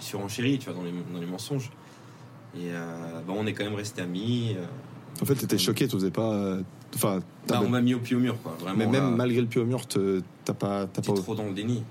surenchéri, 0.00 0.58
tu 0.58 0.66
vois, 0.70 0.74
dans 0.74 0.84
les, 0.84 0.92
dans 1.12 1.18
les 1.18 1.26
mensonges. 1.26 1.70
Et 2.56 2.70
euh, 2.70 3.20
bah, 3.26 3.32
on 3.36 3.46
est 3.46 3.52
quand 3.52 3.64
même 3.64 3.74
restés 3.74 4.02
amis. 4.02 4.54
euh, 4.58 4.64
En 5.22 5.24
fait, 5.24 5.34
t'étais 5.34 5.58
choqué, 5.58 5.88
t'osais 5.88 6.10
pas. 6.10 6.32
euh, 6.34 6.62
Enfin, 6.94 7.20
Bah, 7.48 7.60
on 7.64 7.68
m'a 7.70 7.80
mis 7.80 7.94
au 7.94 7.98
pied 8.00 8.14
au 8.16 8.20
mur, 8.20 8.36
quoi. 8.42 8.54
Vraiment, 8.60 8.76
mais 8.78 8.86
même 8.86 9.10
là, 9.10 9.16
malgré 9.16 9.40
le 9.40 9.46
pied 9.46 9.60
au 9.60 9.64
mur, 9.64 9.86
t'as 9.86 10.52
pas. 10.54 10.86
T'es 10.86 11.00
pas... 11.00 11.14
trop 11.14 11.34
dans 11.34 11.46
le 11.46 11.52
déni. 11.54 11.82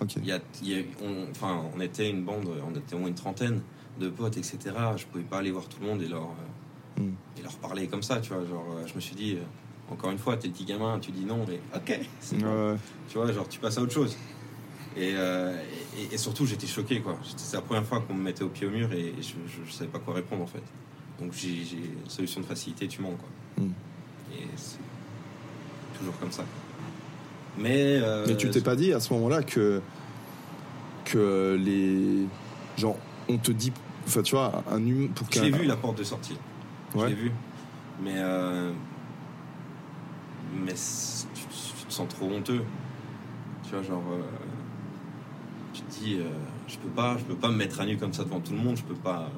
Ok. 0.00 0.16
Il 0.16 0.24
y 0.26 0.32
a, 0.32 0.40
y 0.62 0.74
a- 0.80 0.82
on, 1.04 1.30
enfin, 1.30 1.62
on 1.76 1.80
était 1.80 2.08
une 2.08 2.24
bande, 2.24 2.48
on 2.66 2.74
était 2.74 2.94
au 2.94 2.98
moins 3.00 3.08
une 3.08 3.14
trentaine 3.14 3.60
de 4.00 4.08
potes, 4.08 4.38
etc. 4.38 4.58
Je 4.96 5.04
pouvais 5.04 5.24
pas 5.24 5.38
aller 5.38 5.50
voir 5.50 5.66
tout 5.68 5.76
le 5.82 5.86
monde 5.88 6.00
et 6.02 6.08
leur, 6.08 6.22
euh, 6.22 7.02
Mm. 7.02 7.12
et 7.38 7.42
leur 7.42 7.52
parler 7.58 7.86
comme 7.86 8.02
ça, 8.02 8.18
tu 8.20 8.32
vois. 8.32 8.44
Genre, 8.46 8.64
je 8.86 8.94
me 8.94 9.00
suis 9.00 9.14
dit, 9.14 9.36
encore 9.90 10.10
une 10.10 10.18
fois, 10.18 10.36
t'es 10.38 10.48
le 10.48 10.54
petit 10.54 10.64
gamin, 10.64 10.98
tu 11.00 11.10
dis 11.12 11.24
non, 11.26 11.44
mais 11.46 11.60
ok, 11.74 12.00
bon. 12.40 12.46
Ouais, 12.46 12.72
ouais. 12.72 12.76
Tu 13.10 13.18
vois, 13.18 13.30
genre, 13.32 13.46
tu 13.48 13.60
passes 13.60 13.76
à 13.76 13.82
autre 13.82 13.92
chose. 13.92 14.16
Et, 14.96 15.12
euh, 15.14 15.56
et, 15.96 16.14
et 16.14 16.18
surtout, 16.18 16.46
j'étais 16.46 16.66
choqué, 16.66 17.00
quoi. 17.00 17.16
C'est 17.36 17.56
la 17.56 17.62
première 17.62 17.84
fois 17.84 18.00
qu'on 18.00 18.14
me 18.14 18.22
mettait 18.22 18.42
au 18.42 18.48
pied 18.48 18.66
au 18.66 18.70
mur 18.70 18.92
et 18.92 19.14
je, 19.20 19.34
je, 19.46 19.64
je 19.66 19.72
savais 19.72 19.90
pas 19.90 19.98
quoi 20.00 20.14
répondre, 20.14 20.42
en 20.42 20.46
fait. 20.46 20.62
Donc, 21.20 21.32
j'ai 21.32 21.50
une 21.60 22.08
solution 22.10 22.40
de 22.40 22.46
facilité, 22.46 22.88
tu 22.88 23.00
mens, 23.02 23.12
quoi. 23.12 23.64
Mm. 23.64 23.70
Et 24.34 24.46
c'est 24.56 24.78
toujours 25.98 26.18
comme 26.18 26.32
ça. 26.32 26.44
Mais. 27.58 27.98
euh, 28.02 28.24
Mais 28.26 28.36
tu 28.36 28.50
t'es 28.50 28.60
pas 28.62 28.74
dit 28.76 28.92
à 28.92 29.00
ce 29.00 29.12
moment-là 29.14 29.42
que 29.42 29.80
que 31.04 31.58
les 31.60 32.26
genre 32.80 32.96
on 33.28 33.36
te 33.38 33.50
dit 33.50 33.72
enfin 34.06 34.22
tu 34.22 34.36
vois 34.36 34.62
un 34.70 34.78
humain 34.86 35.08
pour 35.14 35.26
Je 35.32 35.42
l'ai 35.42 35.50
vu, 35.50 35.64
la 35.64 35.76
porte 35.76 35.98
de 35.98 36.04
sortie. 36.04 36.36
Je 36.94 36.98
Ouais. 36.98 37.08
l'ai 37.08 37.14
vu. 37.14 37.32
Mais. 38.02 38.14
euh, 38.16 38.72
mais 40.64 40.72
tu, 40.74 41.42
tu 41.78 41.84
te 41.86 41.92
sens 41.92 42.08
trop 42.08 42.26
honteux. 42.30 42.62
Tu 43.64 43.70
vois, 43.70 43.82
genre. 43.82 44.02
euh, 44.12 44.22
tu 45.80 45.86
te 45.98 46.04
dis, 46.04 46.14
euh, 46.18 46.24
je 46.68 46.76
peux 46.78 46.88
pas, 46.88 47.16
je 47.18 47.24
peux 47.24 47.34
pas 47.34 47.48
me 47.48 47.56
mettre 47.56 47.80
à 47.80 47.86
nu 47.86 47.96
comme 47.96 48.12
ça 48.12 48.24
devant 48.24 48.40
tout 48.40 48.52
le 48.52 48.58
monde. 48.58 48.76
Je 48.76 48.82
peux 48.84 48.94
pas. 48.94 49.30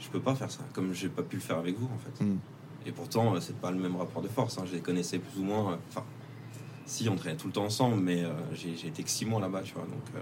Je 0.00 0.08
peux 0.08 0.20
pas 0.20 0.34
faire 0.34 0.50
ça. 0.50 0.60
Comme 0.72 0.92
j'ai 0.94 1.08
pas 1.08 1.22
pu 1.22 1.36
le 1.36 1.42
faire 1.42 1.58
avec 1.58 1.78
vous, 1.78 1.86
en 1.86 1.98
fait. 1.98 2.24
Mm. 2.24 2.38
Et 2.86 2.92
pourtant, 2.92 3.34
euh, 3.34 3.40
c'est 3.40 3.56
pas 3.60 3.70
le 3.70 3.78
même 3.78 3.96
rapport 3.96 4.22
de 4.22 4.28
force. 4.28 4.56
hein. 4.58 4.64
Je 4.66 4.72
les 4.72 4.80
connaissais 4.80 5.18
plus 5.18 5.40
ou 5.40 5.44
moins. 5.44 5.72
euh, 5.72 5.76
Enfin. 5.90 6.04
Si, 6.86 7.08
on 7.08 7.14
traînait 7.14 7.36
tout 7.36 7.46
le 7.46 7.52
temps 7.52 7.64
ensemble, 7.66 8.00
mais 8.02 8.24
euh, 8.24 8.32
j'ai 8.52 8.72
été 8.88 9.02
que 9.04 9.10
six 9.10 9.24
mois 9.24 9.40
là-bas, 9.40 9.62
tu 9.62 9.74
vois. 9.74 9.84
Donc. 9.84 10.02
euh, 10.16 10.20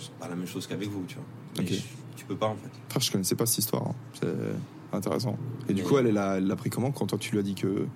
c'est 0.00 0.12
pas 0.14 0.28
la 0.28 0.36
même 0.36 0.46
chose 0.46 0.66
qu'avec 0.66 0.88
vous, 0.88 1.04
tu 1.06 1.16
vois. 1.16 1.24
Mais 1.58 1.66
je- 1.66 1.82
tu 2.16 2.24
peux 2.24 2.36
pas, 2.36 2.46
en 2.46 2.54
fait. 2.56 2.70
Frère, 2.88 3.02
je 3.02 3.12
connaissais 3.12 3.34
pas 3.34 3.46
cette 3.46 3.58
histoire 3.58 3.82
hein. 3.88 3.94
c'est 4.20 4.96
intéressant 4.96 5.36
et 5.68 5.74
du 5.74 5.82
Mais- 5.82 5.88
coup 5.88 5.98
elle 5.98 6.06
l'a 6.12 6.36
elle 6.38 6.54
pris 6.56 6.70
comment 6.70 6.90
quand 6.92 7.06
toi 7.06 7.18
tu 7.18 7.32
lui 7.32 7.38
as 7.40 7.42
dit 7.42 7.54
que 7.54 7.86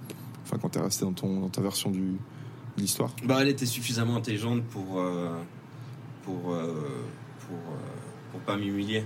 enfin 0.43 0.59
quand 0.61 0.70
t'es 0.70 0.81
resté 0.81 1.05
dans 1.05 1.12
ton 1.12 1.41
dans 1.41 1.49
ta 1.49 1.62
version 1.62 1.91
du 1.91 2.01
de 2.76 2.83
l'histoire? 2.83 3.11
Bah, 3.24 3.39
elle 3.41 3.49
était 3.49 3.64
suffisamment 3.64 4.16
intelligente 4.16 4.62
pour 4.64 4.99
euh, 5.01 5.31
pour 6.25 6.53
euh, 6.53 7.03
pour 7.47 7.57
euh, 7.57 8.31
pour 8.33 8.41
pas 8.41 8.57
m'humilier. 8.57 9.05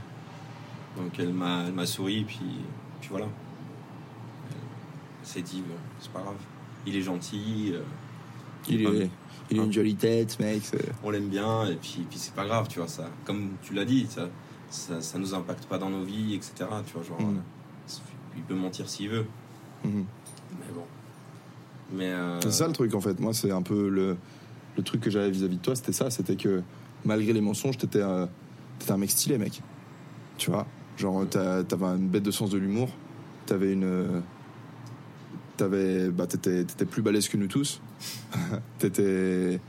Donc 0.97 1.19
elle 1.19 1.33
m'a 1.33 1.65
elle 1.67 1.73
m'a 1.73 1.87
souri 1.87 2.25
puis 2.25 2.39
puis 3.01 3.09
voilà. 3.11 3.27
Elle 5.23 5.27
s'est 5.29 5.43
dit 5.43 5.62
bon, 5.67 5.75
c'est 6.01 6.11
pas 6.12 6.21
grave. 6.21 6.37
Il 6.87 6.97
est 6.97 7.03
gentil, 7.03 7.71
euh, 7.73 7.81
il 8.69 8.83
est 8.87 9.11
il 9.51 9.61
a 9.61 9.65
une 9.65 9.73
jolie 9.73 9.95
tête 9.95 10.39
mec 10.41 10.62
on 11.03 11.11
l'aime 11.11 11.29
bien 11.29 11.67
et 11.67 11.77
puis 11.77 12.07
puis 12.09 12.19
c'est 12.19 12.35
pas 12.35 12.45
grave, 12.47 12.67
tu 12.69 12.79
vois 12.79 12.89
ça. 12.89 13.09
Comme 13.25 13.51
tu 13.62 13.75
l'as 13.75 13.85
dit, 13.85 14.07
ça, 14.09 14.29
ça 14.71 15.01
ça 15.01 15.19
nous 15.19 15.35
impacte 15.35 15.67
pas 15.67 15.79
dans 15.79 15.91
nos 15.91 16.03
vies, 16.05 16.35
etc. 16.35 16.53
Tu 16.87 16.93
vois 16.95 17.03
genre 17.03 17.21
Mm. 17.21 17.37
euh, 17.37 17.91
il 18.37 18.43
peut 18.43 18.55
mentir 18.55 18.89
s'il 18.89 19.11
veut, 19.11 19.27
Mhm. 19.85 20.05
mais 20.59 20.73
bon. 20.75 20.85
Mais 21.93 22.11
euh, 22.11 22.41
C'est 22.41 22.51
ça 22.53 22.67
le 22.67 22.73
truc 22.73 22.95
en 22.95 23.01
fait. 23.01 23.21
Moi, 23.21 23.33
c'est 23.35 23.51
un 23.53 23.62
peu 23.62 23.89
le, 23.89 24.17
le 24.77 24.83
truc 24.83 25.01
que 25.03 25.11
j'avais 25.11 25.31
vis-à-vis 25.31 25.57
de 25.59 25.62
toi, 25.62 25.77
c'était 25.77 25.93
ça. 25.93 26.11
C'était 26.11 26.35
que 26.37 26.62
malgré 27.05 27.33
les 27.33 27.41
mensonges, 27.41 27.77
t'étais 27.79 28.01
euh, 28.03 28.27
t'étais 28.79 28.93
un 28.93 28.97
mec 28.99 29.11
stylé, 29.11 29.39
mec. 29.39 29.61
Tu 30.39 30.51
vois 30.51 30.67
Genre, 30.97 31.25
t'as- 31.29 31.65
t'avais 31.65 31.87
une 31.87 32.09
bête 32.09 32.23
de 32.23 32.31
sens 32.31 32.51
de 32.51 32.59
l'humour. 32.59 32.89
T'avais 33.47 33.73
une. 33.73 33.85
euh, 33.85 34.21
T'avais. 35.57 36.09
Bah, 36.11 36.27
t'étais 36.27 36.65
plus 36.85 37.03
balèze 37.03 37.29
que 37.29 37.37
nous 37.37 37.47
tous. 37.49 37.81
t'étais. 38.79 39.61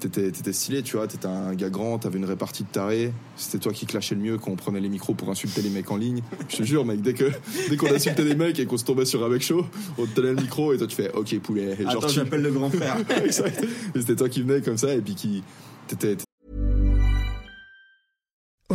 T'étais 0.00 0.52
stylé, 0.52 0.82
tu 0.82 0.96
vois. 0.98 1.06
T'étais 1.06 1.26
un 1.28 1.54
gars 1.54 1.70
grand, 1.70 1.98
t'avais 1.98 2.18
une 2.18 2.26
répartie 2.26 2.62
de 2.64 2.68
tarés. 2.68 3.10
C'était 3.36 3.58
toi 3.58 3.72
qui 3.72 3.86
clashais 3.86 4.14
le 4.14 4.20
mieux 4.20 4.36
quand 4.36 4.50
on 4.50 4.56
prenait 4.56 4.80
les 4.80 4.90
micros 4.90 5.14
pour 5.14 5.30
insulter 5.30 5.62
les 5.62 5.70
mecs 5.70 5.90
en 5.90 5.96
ligne. 5.96 6.20
Je 6.50 6.56
te 6.58 6.62
jure, 6.62 6.84
mec, 6.84 7.00
dès 7.00 7.14
que 7.14 7.24
dès 7.70 7.76
qu'on 7.78 7.90
insultait 7.90 8.24
les 8.24 8.34
mecs 8.34 8.58
et 8.58 8.66
qu'on 8.66 8.76
se 8.76 8.84
tombait 8.84 9.06
sur 9.06 9.24
un 9.24 9.30
mec 9.30 9.40
chaud, 9.40 9.64
on 9.96 10.04
te 10.04 10.10
tenait 10.14 10.34
le 10.34 10.42
micro 10.42 10.74
et 10.74 10.78
toi 10.78 10.86
tu 10.86 10.94
fais 10.96 11.10
OK, 11.12 11.38
poulet. 11.40 11.74
Et 11.78 11.84
genre, 11.84 11.92
attends, 11.92 12.08
tu- 12.08 12.14
j'appelle 12.16 12.42
le 12.42 12.50
grand 12.50 12.68
frère. 12.68 12.96
c'était 13.94 14.16
toi 14.16 14.28
qui 14.28 14.42
venais 14.42 14.60
comme 14.60 14.76
ça 14.76 14.92
et 14.94 15.00
puis 15.00 15.14
qui. 15.14 15.42
T'étais. 15.86 16.18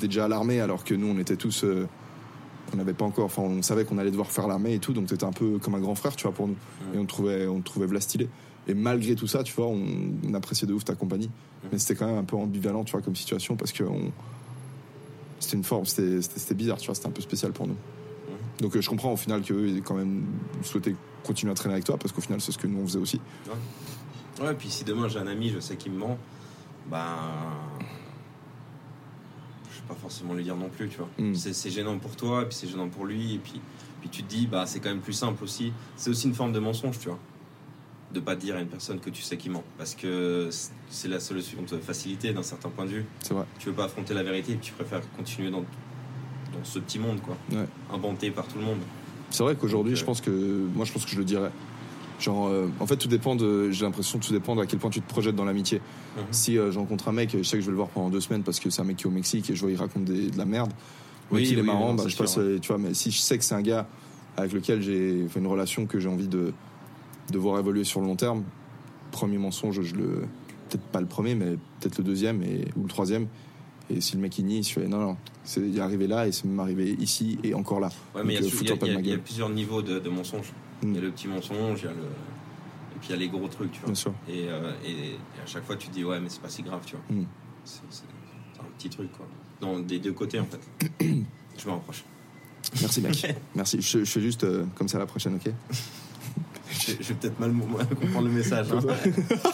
Déjà 0.00 0.24
à 0.24 0.28
l'armée 0.28 0.60
alors 0.60 0.84
que 0.84 0.94
nous 0.94 1.06
on 1.08 1.18
était 1.18 1.36
tous. 1.36 1.64
euh, 1.64 1.86
on 2.72 2.76
n'avait 2.76 2.94
pas 2.94 3.04
encore. 3.04 3.24
Enfin, 3.24 3.42
on 3.42 3.62
savait 3.62 3.84
qu'on 3.84 3.98
allait 3.98 4.10
devoir 4.12 4.30
faire 4.30 4.46
l'armée 4.46 4.74
et 4.74 4.78
tout, 4.78 4.92
donc 4.92 5.06
t'étais 5.06 5.24
un 5.24 5.32
peu 5.32 5.58
comme 5.58 5.74
un 5.74 5.80
grand 5.80 5.94
frère, 5.96 6.14
tu 6.16 6.22
vois, 6.24 6.32
pour 6.32 6.46
nous. 6.48 6.56
Et 6.94 6.98
on 6.98 7.04
trouvait, 7.06 7.46
on 7.46 7.60
trouvait 7.60 7.86
v'là 7.86 8.00
stylé. 8.00 8.28
Et 8.68 8.74
malgré 8.74 9.14
tout 9.16 9.26
ça, 9.26 9.42
tu 9.42 9.52
vois, 9.54 9.66
on, 9.66 9.82
on 10.28 10.34
appréciait 10.34 10.68
de 10.68 10.72
ouf 10.72 10.84
ta 10.84 10.94
compagnie. 10.94 11.30
Mais 11.72 11.78
c'était 11.78 11.96
quand 11.96 12.06
même 12.06 12.18
un 12.18 12.24
peu 12.24 12.36
ambivalent, 12.36 12.84
tu 12.84 12.92
vois, 12.92 13.02
comme 13.02 13.16
situation 13.16 13.56
parce 13.56 13.72
que 13.72 13.82
on- 13.84 14.12
c'était 15.40 15.56
une 15.56 15.64
forme, 15.64 15.84
c'était 15.86 16.22
c'était- 16.22 16.38
c'était 16.38 16.54
bizarre, 16.54 16.78
tu 16.78 16.86
vois, 16.86 16.94
c'était 16.94 17.08
un 17.08 17.12
peu 17.12 17.22
spécial 17.22 17.52
pour 17.52 17.66
nous. 17.66 17.76
Donc 18.60 18.76
euh, 18.76 18.80
je 18.80 18.88
comprends 18.90 19.12
au 19.12 19.16
final 19.16 19.42
qu'eux, 19.42 19.66
ils 19.68 19.82
quand 19.82 19.94
même 19.94 20.22
souhaité 20.62 20.94
continuer 21.24 21.50
à 21.50 21.54
traîner 21.54 21.74
avec 21.74 21.84
toi 21.84 21.96
parce 21.96 22.12
qu'au 22.12 22.20
final, 22.20 22.40
c'est 22.40 22.52
ce 22.52 22.58
que 22.58 22.66
nous 22.66 22.78
on 22.78 22.86
faisait 22.86 22.98
aussi. 22.98 23.20
Ouais, 24.46 24.54
puis 24.54 24.68
si 24.70 24.84
demain 24.84 25.08
j'ai 25.08 25.18
un 25.18 25.26
ami, 25.26 25.48
je 25.48 25.58
sais 25.60 25.76
qu'il 25.76 25.92
me 25.92 25.98
ment, 25.98 26.18
ben. 26.90 27.00
Pas 29.90 29.96
forcément 29.96 30.34
lui 30.34 30.44
dire 30.44 30.54
non 30.54 30.68
plus, 30.68 30.88
tu 30.88 30.98
vois. 30.98 31.08
Mm. 31.18 31.34
C'est 31.34 31.70
gênant 31.70 31.98
pour 31.98 32.14
toi, 32.14 32.42
et 32.42 32.44
puis 32.44 32.54
c'est 32.54 32.68
gênant 32.68 32.88
pour 32.88 33.06
lui, 33.06 33.34
et 33.34 33.38
puis, 33.38 33.60
puis 34.00 34.08
tu 34.08 34.22
te 34.22 34.28
dis, 34.28 34.46
bah 34.46 34.64
c'est 34.64 34.78
quand 34.78 34.88
même 34.88 35.00
plus 35.00 35.12
simple 35.12 35.42
aussi. 35.42 35.72
C'est 35.96 36.10
aussi 36.10 36.28
une 36.28 36.34
forme 36.34 36.52
de 36.52 36.60
mensonge, 36.60 37.00
tu 37.00 37.08
vois. 37.08 37.18
De 38.14 38.20
pas 38.20 38.36
dire 38.36 38.54
à 38.54 38.60
une 38.60 38.68
personne 38.68 39.00
que 39.00 39.10
tu 39.10 39.22
sais 39.22 39.36
qu'il 39.36 39.50
ment. 39.50 39.64
Parce 39.78 39.96
que 39.96 40.48
c'est 40.90 41.08
la 41.08 41.18
solution 41.18 41.58
de 41.62 41.78
facilité 41.78 42.32
d'un 42.32 42.44
certain 42.44 42.68
point 42.68 42.84
de 42.84 42.90
vue. 42.90 43.04
C'est 43.20 43.34
vrai. 43.34 43.46
Tu 43.58 43.66
veux 43.66 43.74
pas 43.74 43.86
affronter 43.86 44.14
la 44.14 44.22
vérité, 44.22 44.52
et 44.52 44.58
tu 44.58 44.72
préfères 44.72 45.02
continuer 45.16 45.50
dans, 45.50 45.62
dans 45.62 46.64
ce 46.64 46.78
petit 46.78 47.00
monde, 47.00 47.20
quoi. 47.20 47.36
Ouais. 47.50 47.66
Inventé 47.92 48.30
par 48.30 48.46
tout 48.46 48.58
le 48.58 48.64
monde. 48.66 48.78
C'est 49.30 49.42
vrai 49.42 49.56
qu'aujourd'hui, 49.56 49.96
je 49.96 50.02
euh, 50.02 50.06
pense 50.06 50.20
que 50.20 50.30
moi, 50.30 50.84
je 50.84 50.92
pense 50.92 51.04
que 51.04 51.10
je 51.10 51.18
le 51.18 51.24
dirais. 51.24 51.50
Genre, 52.20 52.48
euh, 52.48 52.68
en 52.80 52.86
fait, 52.86 52.96
tout 52.96 53.08
dépend 53.08 53.34
de. 53.34 53.70
J'ai 53.70 53.84
l'impression 53.84 54.18
que 54.18 54.26
tout 54.26 54.32
dépend 54.32 54.54
de 54.54 54.60
à 54.60 54.66
quel 54.66 54.78
point 54.78 54.90
tu 54.90 55.00
te 55.00 55.08
projettes 55.08 55.34
dans 55.36 55.44
l'amitié. 55.46 55.80
Mhm. 56.16 56.22
Si 56.32 56.58
euh, 56.58 56.70
je 56.70 56.78
rencontre 56.78 57.08
un 57.08 57.12
mec, 57.12 57.30
je 57.36 57.42
sais 57.42 57.56
que 57.56 57.60
je 57.62 57.66
vais 57.66 57.70
le 57.72 57.76
voir 57.76 57.88
pendant 57.88 58.10
deux 58.10 58.20
semaines 58.20 58.42
parce 58.42 58.60
que 58.60 58.68
c'est 58.70 58.82
un 58.82 58.84
mec 58.84 58.96
qui 58.98 59.04
est 59.04 59.06
au 59.06 59.10
Mexique 59.10 59.48
et 59.50 59.54
je 59.56 59.60
vois 59.62 59.70
il 59.70 59.76
raconte 59.76 60.04
des- 60.04 60.30
de 60.30 60.36
la 60.38 60.44
merde. 60.44 60.70
Mais 61.30 61.38
Oui, 61.38 61.44
qu'il 61.44 61.56
est 61.58 61.60
oui, 61.62 61.66
marrant, 61.66 61.88
non, 61.90 61.94
bah, 61.94 62.04
je 62.08 62.16
passe, 62.16 62.32
sûr, 62.34 62.42
ouais. 62.42 62.48
euh, 62.48 62.58
tu 62.58 62.68
vois. 62.68 62.78
Mais 62.78 62.92
si 62.94 63.10
je 63.10 63.18
sais 63.18 63.38
que 63.38 63.44
c'est 63.44 63.54
un 63.54 63.62
gars 63.62 63.88
avec 64.36 64.52
lequel 64.52 64.82
j'ai 64.82 65.26
une 65.36 65.46
relation 65.46 65.86
que 65.86 65.98
j'ai 65.98 66.08
envie 66.08 66.28
de 66.28 66.52
de 67.32 67.38
voir 67.38 67.58
évoluer 67.60 67.84
sur 67.84 68.00
le 68.00 68.06
long 68.08 68.16
terme, 68.16 68.42
premier 69.12 69.38
mensonge, 69.38 69.80
je 69.82 69.94
le 69.94 70.22
peut-être 70.68 70.82
pas 70.92 71.00
le 71.00 71.06
premier, 71.06 71.34
mais 71.34 71.56
peut-être 71.80 71.98
le 71.98 72.04
deuxième 72.04 72.42
et 72.42 72.66
ou 72.76 72.82
le 72.82 72.88
troisième. 72.88 73.28
Et 73.88 74.00
si 74.00 74.14
le 74.16 74.20
mec 74.22 74.38
il 74.38 74.44
nie, 74.46 74.62
je 74.62 74.72
fais 74.72 74.86
non 74.88 74.98
non, 75.00 75.16
c'est 75.44 75.60
il 75.60 75.76
est 75.78 75.80
arrivé 75.80 76.06
là 76.06 76.26
et 76.28 76.32
c'est 76.32 76.44
même 76.44 76.60
arrivé 76.60 76.96
ici 77.00 77.38
et 77.44 77.54
encore 77.54 77.80
là. 77.80 77.88
Ouais, 78.14 78.22
mais 78.24 78.34
il 78.34 78.34
y, 78.34 78.38
a- 78.38 78.40
y 78.86 78.90
y 79.08 79.10
y 79.14 79.16
plusieurs 79.18 79.48
niveaux 79.50 79.82
de, 79.82 79.98
de 79.98 80.08
mensonges. 80.10 80.52
Il 80.82 80.94
y 80.94 80.98
a 80.98 81.00
le 81.00 81.10
petit 81.10 81.28
mensonge, 81.28 81.80
il 81.82 81.84
y 81.84 81.88
a 81.88 81.92
le. 81.92 81.98
Et 82.02 82.98
puis 83.00 83.08
il 83.08 83.12
y 83.12 83.14
a 83.14 83.18
les 83.18 83.28
gros 83.28 83.48
trucs, 83.48 83.72
tu 83.72 83.80
vois. 83.80 83.86
Bien 83.86 83.94
sûr. 83.94 84.12
Et, 84.28 84.48
euh, 84.48 84.72
et, 84.84 84.90
et 84.90 85.40
à 85.42 85.46
chaque 85.46 85.64
fois, 85.64 85.76
tu 85.76 85.88
te 85.88 85.92
dis, 85.94 86.04
ouais, 86.04 86.20
mais 86.20 86.28
c'est 86.28 86.40
pas 86.42 86.48
si 86.48 86.62
grave, 86.62 86.80
tu 86.84 86.96
vois. 86.96 87.16
Mm. 87.16 87.26
C'est 87.64 87.80
un 88.60 88.64
petit 88.78 88.90
truc, 88.90 89.10
quoi. 89.12 89.26
Non, 89.62 89.80
des 89.80 89.98
deux 89.98 90.12
côtés, 90.12 90.40
en 90.40 90.46
fait. 90.46 90.60
je 91.58 91.66
me 91.66 91.72
rapproche. 91.72 92.04
Merci 92.80 93.00
mec. 93.00 93.36
Merci. 93.54 93.80
Je, 93.80 94.04
je 94.04 94.10
fais 94.10 94.20
juste 94.20 94.44
euh, 94.44 94.64
comme 94.74 94.88
ça 94.88 94.98
la 94.98 95.06
prochaine, 95.06 95.34
ok? 95.36 95.52
Je, 96.70 96.92
je 97.00 97.08
vais 97.08 97.14
peut-être 97.14 97.40
mal, 97.40 97.52
comprendre 98.00 98.28
le 98.28 98.32
message. 98.34 98.68
hein. 98.72 98.80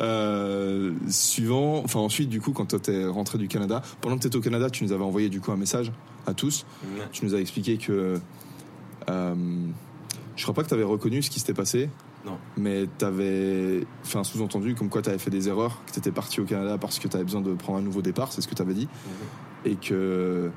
Euh, 0.00 0.94
Suivant, 1.08 1.82
enfin 1.84 1.98
ensuite 1.98 2.28
du 2.28 2.40
coup 2.40 2.52
quand 2.52 2.66
toi 2.66 2.78
t'es 2.78 3.04
rentré 3.06 3.36
du 3.36 3.48
Canada, 3.48 3.82
pendant 4.00 4.16
que 4.16 4.22
t'étais 4.22 4.36
au 4.36 4.40
Canada, 4.40 4.70
tu 4.70 4.84
nous 4.84 4.92
avais 4.92 5.02
envoyé 5.02 5.28
du 5.28 5.40
coup 5.40 5.50
un 5.50 5.56
message 5.56 5.90
à 6.26 6.34
tous. 6.34 6.66
Tu 7.12 7.24
nous 7.24 7.34
as 7.34 7.40
expliqué 7.40 7.78
que 7.78 8.20
euh, 9.08 9.34
je 10.38 10.42
crois 10.44 10.54
pas 10.54 10.62
que 10.62 10.68
t'avais 10.70 10.84
reconnu 10.84 11.20
ce 11.20 11.28
qui 11.30 11.38
s'était 11.40 11.52
passé. 11.52 11.90
Non. 12.24 12.38
Mais 12.56 12.86
t'avais 12.96 13.84
fait 14.04 14.18
un 14.18 14.24
sous-entendu 14.24 14.74
comme 14.74 14.88
quoi 14.88 15.02
t'avais 15.02 15.18
fait 15.18 15.30
des 15.30 15.48
erreurs, 15.48 15.82
que 15.86 15.92
t'étais 15.92 16.10
parti 16.12 16.40
au 16.40 16.44
Canada 16.44 16.78
parce 16.78 16.98
que 16.98 17.08
t'avais 17.08 17.24
besoin 17.24 17.40
de 17.42 17.52
prendre 17.54 17.78
un 17.80 17.82
nouveau 17.82 18.00
départ, 18.02 18.32
c'est 18.32 18.40
ce 18.40 18.48
que 18.48 18.54
t'avais 18.54 18.74
dit, 18.74 18.88
Mhm. 19.66 19.72
et 19.72 19.74
que 19.76 20.50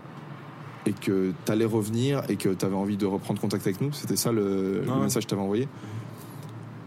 et 0.88 0.94
que 0.94 1.32
t'allais 1.46 1.66
revenir 1.66 2.24
et 2.30 2.38
que 2.38 2.50
t'avais 2.50 2.76
envie 2.76 2.98
de 2.98 3.06
reprendre 3.06 3.40
contact 3.42 3.68
avec 3.68 3.82
nous. 3.82 3.92
C'était 3.94 4.16
ça 4.16 4.32
le, 4.32 4.82
le 4.84 4.90
Ouais. 4.92 5.02
message 5.04 5.26
que 5.26 5.30
t'avais 5.30 5.42
envoyé. 5.44 5.68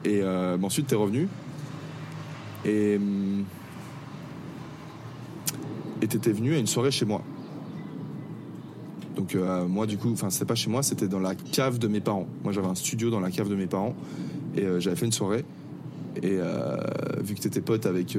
Et 0.04 0.20
euh, 0.22 0.56
bah, 0.56 0.66
ensuite 0.66 0.86
t'es 0.88 0.96
revenu. 0.96 1.28
Et 2.64 2.96
hum, 2.96 3.44
et 6.02 6.08
t'étais 6.08 6.32
venu 6.32 6.54
à 6.54 6.58
une 6.58 6.66
soirée 6.66 6.90
chez 6.90 7.04
moi. 7.04 7.22
Donc 9.16 9.34
euh, 9.34 9.66
moi 9.66 9.86
du 9.86 9.96
coup, 9.96 10.12
enfin 10.12 10.30
c'était 10.30 10.44
pas 10.44 10.54
chez 10.54 10.70
moi, 10.70 10.82
c'était 10.82 11.08
dans 11.08 11.20
la 11.20 11.34
cave 11.34 11.78
de 11.78 11.88
mes 11.88 12.00
parents. 12.00 12.26
Moi 12.42 12.52
j'avais 12.52 12.66
un 12.66 12.74
studio 12.74 13.10
dans 13.10 13.20
la 13.20 13.30
cave 13.30 13.48
de 13.48 13.54
mes 13.54 13.66
parents 13.66 13.94
et 14.56 14.62
euh, 14.62 14.80
j'avais 14.80 14.96
fait 14.96 15.06
une 15.06 15.12
soirée. 15.12 15.44
Et 16.22 16.38
euh, 16.38 16.76
vu 17.22 17.34
que 17.34 17.40
t'étais 17.40 17.60
pote 17.60 17.86
avec 17.86 18.16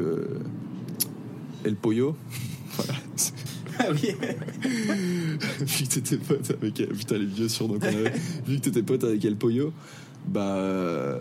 El 1.66 1.76
Pollo, 1.76 2.16
voilà, 2.76 2.94
Ah 3.80 3.86
oui. 3.92 4.10
vu 5.60 5.84
que 5.84 5.90
t'étais 5.94 6.18
pote 6.18 6.52
avec 6.52 6.76
putain 6.90 7.18
les 7.18 7.26
vieux 7.26 7.50
sur 7.50 7.68
donc 7.68 7.84
on 7.84 7.88
avait, 7.88 8.14
vu 8.48 8.58
que 8.58 8.62
t'étais 8.62 8.84
pote 8.84 9.04
avec 9.04 9.24
El 9.26 9.36
Pollo, 9.36 9.74
bah 10.28 11.20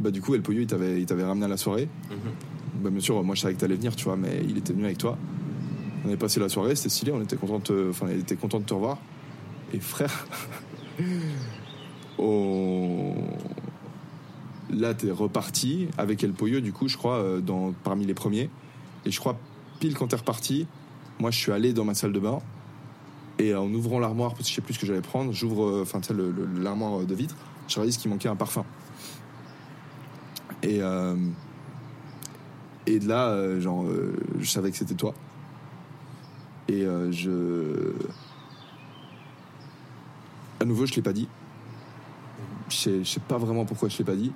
bah 0.00 0.10
du 0.10 0.20
coup 0.20 0.34
El 0.34 0.42
Pollo 0.42 0.60
il 0.60 0.66
t'avait 0.66 1.00
il 1.00 1.06
t'avait 1.06 1.24
ramené 1.24 1.46
à 1.46 1.48
la 1.48 1.56
soirée. 1.56 1.88
Bah 2.82 2.90
bien 2.90 3.00
sûr 3.00 3.22
moi 3.24 3.34
je 3.34 3.40
savais 3.40 3.54
que 3.54 3.60
t'allais 3.60 3.74
venir 3.74 3.96
tu 3.96 4.04
vois 4.04 4.16
mais 4.16 4.42
il 4.48 4.58
était 4.58 4.72
venu 4.72 4.84
avec 4.84 4.98
toi. 4.98 5.18
On 6.04 6.08
avait 6.08 6.16
passé 6.16 6.40
la 6.40 6.48
soirée 6.48 6.76
c'était 6.76 6.88
stylé 6.88 7.12
on 7.12 7.20
était 7.20 7.36
content 7.36 7.58
de 7.58 7.92
était 8.12 8.36
de 8.36 8.64
te 8.64 8.74
revoir. 8.74 8.98
Et 9.72 9.80
frère, 9.80 10.26
on... 12.18 13.14
là 14.70 14.94
t'es 14.94 15.10
reparti 15.10 15.88
avec 15.98 16.24
El 16.24 16.32
Pollo 16.32 16.60
du 16.60 16.72
coup 16.72 16.88
je 16.88 16.96
crois 16.96 17.16
euh, 17.16 17.40
dans 17.40 17.72
parmi 17.84 18.06
les 18.06 18.14
premiers 18.14 18.48
et 19.04 19.10
je 19.10 19.18
crois 19.20 19.38
pile 19.78 19.94
quand 19.94 20.08
t'es 20.08 20.16
reparti 20.16 20.66
moi 21.18 21.30
je 21.30 21.38
suis 21.38 21.52
allé 21.52 21.72
dans 21.72 21.84
ma 21.84 21.94
salle 21.94 22.12
de 22.12 22.20
bain 22.20 22.40
et 23.38 23.54
en 23.54 23.72
ouvrant 23.72 24.00
l'armoire, 24.00 24.34
parce 24.34 24.44
que 24.44 24.50
je 24.50 24.54
sais 24.54 24.60
plus 24.60 24.74
ce 24.74 24.80
que 24.80 24.86
j'allais 24.86 25.00
prendre, 25.00 25.32
j'ouvre 25.32 25.64
euh, 25.64 25.82
enfin, 25.82 26.00
l'armoire 26.56 27.04
de 27.04 27.14
vitre, 27.14 27.36
je 27.68 27.76
réalise 27.76 27.96
qu'il 27.96 28.10
manquait 28.10 28.28
un 28.28 28.36
parfum. 28.36 28.64
Et, 30.62 30.82
euh, 30.82 31.14
et 32.86 32.98
de 32.98 33.08
là, 33.08 33.28
euh, 33.28 33.60
genre, 33.60 33.84
euh, 33.84 34.16
je 34.40 34.48
savais 34.48 34.70
que 34.70 34.76
c'était 34.76 34.94
toi. 34.94 35.14
Et 36.68 36.84
euh, 36.84 37.10
je. 37.12 37.92
À 40.60 40.64
nouveau, 40.64 40.86
je 40.86 40.94
l'ai 40.94 41.02
pas 41.02 41.12
dit. 41.12 41.28
Je 42.68 43.02
je 43.02 43.08
sais 43.08 43.20
pas 43.20 43.38
vraiment 43.38 43.64
pourquoi 43.64 43.88
je 43.88 43.98
l'ai 43.98 44.04
pas 44.04 44.16
dit. 44.16 44.32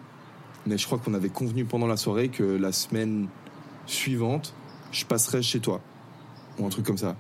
Mais 0.67 0.79
je 0.79 0.87
crois 0.87 0.99
qu'on 0.99 1.15
avait 1.15 1.29
convenu 1.29 1.65
pendant 1.65 1.87
la 1.87 1.97
soirée 1.97 2.29
que 2.29 2.45
la 2.45 2.73
semaine 2.73 3.29
suivante, 3.87 4.55
je 4.93 5.05
passerais 5.05 5.43
chez 5.43 5.61
toi. 5.61 5.81
Ou 6.59 6.67
un 6.67 6.69
truc 6.69 6.87
comme 6.87 6.99
ça 6.99 7.17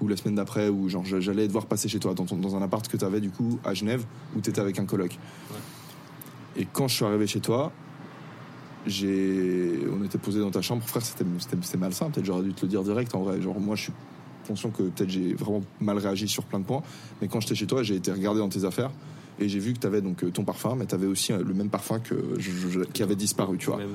ou 0.00 0.06
la 0.06 0.16
semaine 0.16 0.36
d'après, 0.36 0.68
où 0.68 0.88
genre 0.88 1.04
j'allais 1.04 1.48
devoir 1.48 1.66
passer 1.66 1.88
chez 1.88 1.98
toi, 1.98 2.14
dans, 2.14 2.24
ton- 2.24 2.36
dans 2.36 2.54
un 2.54 2.62
appart 2.62 2.86
que 2.86 2.96
tu 2.96 3.04
avais 3.04 3.20
du 3.20 3.30
coup 3.30 3.58
à 3.64 3.74
Genève, 3.74 4.04
où 4.36 4.40
tu 4.40 4.48
étais 4.50 4.60
avec 4.60 4.78
un 4.78 4.84
coloc. 4.84 5.18
Et 6.56 6.66
quand 6.72 6.86
je 6.86 6.94
suis 6.94 7.04
arrivé 7.04 7.26
chez 7.26 7.40
toi, 7.40 7.72
j'ai, 8.86 9.80
on 9.92 10.04
était 10.04 10.18
posé 10.18 10.38
dans 10.38 10.52
ta 10.52 10.62
chambre, 10.62 10.84
frère, 10.84 11.02
c'était 11.04 11.76
malsain, 11.78 12.10
peut-être 12.10 12.24
j'aurais 12.26 12.44
dû 12.44 12.52
te 12.54 12.62
le 12.62 12.68
dire 12.68 12.84
direct 12.84 13.12
en 13.16 13.22
vrai. 13.22 13.42
Genre 13.42 13.58
moi 13.58 13.74
je 13.74 13.82
suis 13.82 13.92
conscient 14.48 14.70
que 14.70 14.82
peut-être 14.82 15.10
j'ai 15.10 15.34
vraiment 15.34 15.62
mal 15.80 15.98
réagi 15.98 16.26
sur 16.26 16.42
plein 16.44 16.58
de 16.58 16.64
points, 16.64 16.82
mais 17.22 17.28
quand 17.28 17.40
j'étais 17.40 17.54
chez 17.54 17.66
toi, 17.66 17.82
j'ai 17.84 17.94
été 17.96 18.10
regarder 18.10 18.40
dans 18.40 18.48
tes 18.48 18.64
affaires. 18.64 18.90
Et 19.40 19.48
j'ai 19.48 19.60
vu 19.60 19.72
que 19.72 19.78
tu 19.78 19.86
avais 19.86 20.00
donc 20.00 20.24
euh, 20.24 20.30
ton 20.32 20.42
parfum, 20.42 20.74
mais 20.74 20.86
tu 20.86 20.96
avais 20.96 21.06
aussi 21.06 21.32
euh, 21.32 21.44
le 21.44 21.54
même 21.54 21.68
parfum 21.68 22.00
que 22.00 22.16
je- 22.38 22.50
je- 22.50 22.80
qui 22.80 23.04
avait 23.04 23.14
disparu, 23.14 23.56
tu 23.56 23.66
vois. 23.66 23.76
Même 23.76 23.90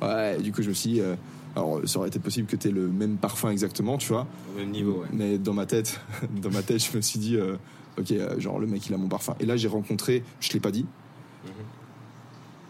Ouais, 0.00 0.40
du 0.40 0.52
coup, 0.52 0.62
je 0.62 0.68
me 0.68 0.74
suis 0.74 0.90
dit, 0.90 1.00
euh, 1.00 1.16
alors 1.56 1.80
ça 1.84 1.98
aurait 1.98 2.06
été 2.08 2.20
possible 2.20 2.46
que 2.46 2.54
tu 2.54 2.68
aies 2.68 2.70
le 2.70 2.86
même 2.86 3.16
parfum 3.16 3.50
exactement, 3.50 3.98
tu 3.98 4.12
vois. 4.12 4.24
au 4.54 4.58
même 4.60 4.70
niveau, 4.70 5.00
ouais. 5.00 5.08
Mais 5.12 5.38
dans 5.38 5.52
ma 5.54 5.66
tête, 5.66 5.98
dans 6.40 6.50
ma 6.50 6.62
tête, 6.62 6.78
je 6.88 6.96
me 6.96 7.02
suis 7.02 7.18
dit, 7.18 7.34
euh, 7.36 7.56
ok, 7.98 8.12
euh, 8.12 8.38
genre 8.38 8.60
le 8.60 8.68
mec 8.68 8.86
il 8.86 8.94
a 8.94 8.96
mon 8.96 9.08
parfum. 9.08 9.34
Et 9.40 9.46
là 9.46 9.56
j'ai 9.56 9.66
rencontré, 9.66 10.22
je 10.38 10.52
l'ai 10.52 10.60
pas 10.60 10.70
dit. 10.70 10.86
Mhm. 11.44 11.50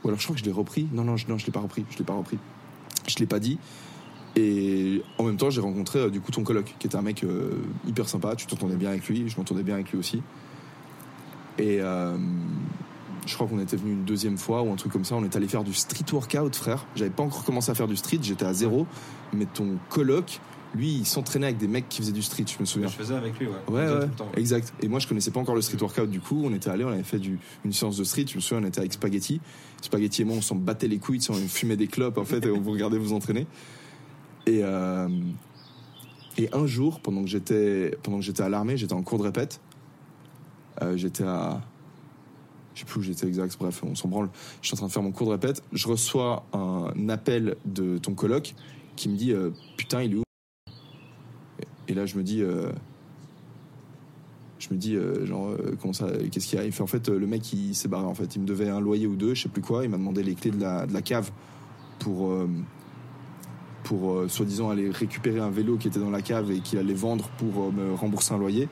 Ou 0.05 0.09
alors 0.09 0.19
je 0.19 0.25
crois 0.25 0.35
que 0.35 0.41
je 0.41 0.47
l'ai 0.47 0.53
repris. 0.53 0.87
Non 0.93 1.05
non, 1.05 1.19
je, 1.19 1.27
non, 1.29 1.37
je 1.37 1.45
l'ai 1.45 1.53
pas 1.53 1.61
repris. 1.61 1.85
Je 1.91 1.99
l'ai 1.99 2.05
pas 2.05 2.15
repris. 2.15 2.39
Je 3.07 3.17
l'ai 3.19 3.27
pas 3.27 3.39
dit. 3.39 3.59
Et 4.37 5.03
en 5.19 5.25
même 5.25 5.37
temps, 5.37 5.51
j'ai 5.51 5.61
rencontré 5.61 6.01
euh, 6.01 6.11
du 6.11 6.21
coup 6.21 6.33
ton 6.33 6.43
coloc, 6.43 6.75
qui 6.79 6.87
était 6.87 6.97
un 6.97 7.03
mec 7.03 7.23
euh, 7.23 7.53
hyper 7.87 8.09
sympa. 8.09 8.35
Tu 8.35 8.47
t'entendais 8.47 8.77
bien 8.77 8.91
avec 8.91 9.07
lui, 9.09 9.29
je 9.29 9.37
m'entendais 9.37 9.63
bien 9.63 9.75
avec 9.75 9.91
lui 9.93 9.99
aussi. 9.99 10.23
Et 11.59 11.79
euh, 11.81 12.17
je 13.27 13.35
crois 13.35 13.47
qu'on 13.47 13.61
était 13.61 13.77
venu 13.77 13.93
une 13.93 14.05
deuxième 14.05 14.37
fois 14.37 14.63
ou 14.63 14.73
un 14.73 14.77
truc 14.77 14.93
comme 14.93 15.05
ça. 15.05 15.15
On 15.15 15.25
est 15.25 15.37
allé 15.37 15.47
faire 15.47 15.63
du 15.63 15.73
street 15.73 16.13
workout, 16.13 16.57
frère. 16.57 16.85
J'avais 16.97 17.11
pas 17.11 17.23
encore 17.23 17.45
commencé 17.45 17.71
à 17.71 17.75
faire 17.75 17.87
du 17.87 17.97
street, 17.97 18.19
j'étais 18.23 18.45
à 18.45 18.53
zéro. 18.53 18.87
Mais 19.33 19.47
ton 19.47 19.79
coloc, 19.89 20.41
lui, 20.75 20.89
il 20.89 21.07
s'entraînait 21.07 21.47
avec 21.47 21.59
des 21.59 21.69
mecs 21.69 21.89
qui 21.89 22.03
faisaient 22.03 22.13
du 22.13 22.23
street, 22.23 22.45
je 22.49 22.59
me 22.59 22.65
souviens. 22.65 22.89
Je 22.89 22.95
faisais 22.97 23.15
avec 23.15 23.39
lui, 23.39 23.47
ouais. 23.47 23.53
Ouais, 23.69 23.87
ouais, 23.87 24.09
temps, 24.09 24.31
exact. 24.37 24.75
Et 24.83 24.89
moi, 24.89 24.99
je 24.99 25.07
connaissais 25.07 25.31
pas 25.31 25.39
encore 25.39 25.55
le 25.55 25.63
street 25.63 25.79
workout. 25.81 26.11
Du 26.11 26.21
coup, 26.21 26.43
on 26.45 26.53
était 26.53 26.71
allé, 26.71 26.85
on 26.85 26.89
avait 26.89 27.05
fait 27.05 27.21
du, 27.21 27.39
une 27.65 27.73
séance 27.73 27.97
de 27.97 28.05
street. 28.05 28.25
Je 28.29 28.37
me 28.37 28.41
souviens, 28.41 28.65
on 28.65 28.67
était 28.67 28.81
avec 28.81 28.93
Spaghetti. 28.93 29.41
Spaghetti 29.81 30.23
et 30.23 30.25
moi, 30.25 30.37
on 30.37 30.43
s'en 30.43 30.57
battait 30.57 30.89
les 30.89 30.99
couilles, 30.99 31.21
on 31.29 31.35
fumait 31.35 31.77
des 31.77 31.87
clopes, 31.87 32.19
en 32.19 32.25
fait, 32.25 32.45
et 32.45 32.51
on 32.51 32.61
vous 32.61 32.73
regardait 32.73 32.99
vous 32.99 33.13
entraîner. 33.13 33.47
Et, 34.47 34.61
euh, 34.63 35.09
et 36.37 36.49
un 36.53 36.67
jour, 36.67 37.01
pendant 37.01 37.23
que 37.23 37.29
j'étais, 37.29 37.97
pendant 38.03 38.19
que 38.19 38.25
j'étais 38.25 38.43
à 38.43 38.49
l'armée, 38.49 38.77
j'étais 38.77 38.93
en 38.93 39.03
cours 39.03 39.19
de 39.19 39.25
répète. 39.25 39.61
Euh, 40.83 40.97
j'étais 40.97 41.25
à, 41.25 41.61
je 42.75 42.81
sais 42.81 42.87
plus 42.87 43.01
où 43.01 43.03
j'étais 43.03 43.27
exact, 43.27 43.57
bref, 43.59 43.83
on 43.85 43.95
s'en 43.95 44.09
branle. 44.09 44.29
Je 44.61 44.67
suis 44.67 44.75
en 44.75 44.79
train 44.79 44.87
de 44.89 44.93
faire 44.93 45.03
mon 45.03 45.13
cours 45.13 45.29
de 45.29 45.33
répète. 45.33 45.63
Je 45.73 45.89
reçois 45.89 46.45
un 46.53 47.09
appel 47.09 47.57
de 47.65 47.99
ton 47.99 48.15
coloc 48.15 48.55
qui 48.97 49.09
me 49.09 49.17
dit, 49.17 49.33
euh, 49.33 49.51
putain, 49.77 50.03
il 50.03 50.13
est 50.13 50.17
où? 50.17 50.23
Et- 51.89 51.95
là, 51.95 52.07
je 52.07 52.17
me 52.17 52.23
dis, 52.23 52.43
je 54.59 54.69
me 54.73 54.77
dis, 54.77 54.97
genre, 55.25 55.55
comment 55.81 55.93
ça, 55.93 56.09
qu'est-ce 56.31 56.49
qu'il 56.49 56.59
y 56.59 56.63
a? 56.63 56.65
Il 56.65 56.73
fait, 56.73 56.83
en 56.83 56.89
fait, 56.89 57.09
le 57.09 57.27
mec, 57.27 57.53
il 57.53 57.75
s'est 57.75 57.89
barré, 57.89 58.07
en 58.07 58.15
fait. 58.15 58.35
Il 58.35 58.43
me 58.43 58.47
devait 58.47 58.69
un 58.69 58.81
loyer 58.81 59.07
ou 59.07 59.15
deux, 59.15 59.35
je 59.35 59.43
sais 59.43 59.49
plus 59.49 59.63
quoi. 59.63 59.85
Il 59.85 59.91
m'a 59.91 59.97
demandé 59.99 60.23
les 60.23 60.35
clés 60.35 60.51
de 60.51 60.61
la, 60.61 60.87
de 60.87 60.93
la 60.93 61.03
cave 61.03 61.31
pour, 62.01 62.33
pour 63.85 64.13
euh, 64.13 64.29
soi-disant 64.29 64.71
aller 64.71 64.91
récupérer 64.91 65.39
un 65.41 65.51
vélo 65.51 65.77
qui 65.77 65.89
était 65.89 66.01
dans 66.01 66.11
la 66.11 66.23
cave 66.23 66.51
et 66.51 66.59
qu'il 66.61 66.79
allait 66.79 66.95
vendre 66.95 67.29
pour 67.39 67.65
euh, 67.65 67.71
me 67.71 67.95
rembourser 67.95 68.35
un 68.35 68.39
loyer. 68.39 68.69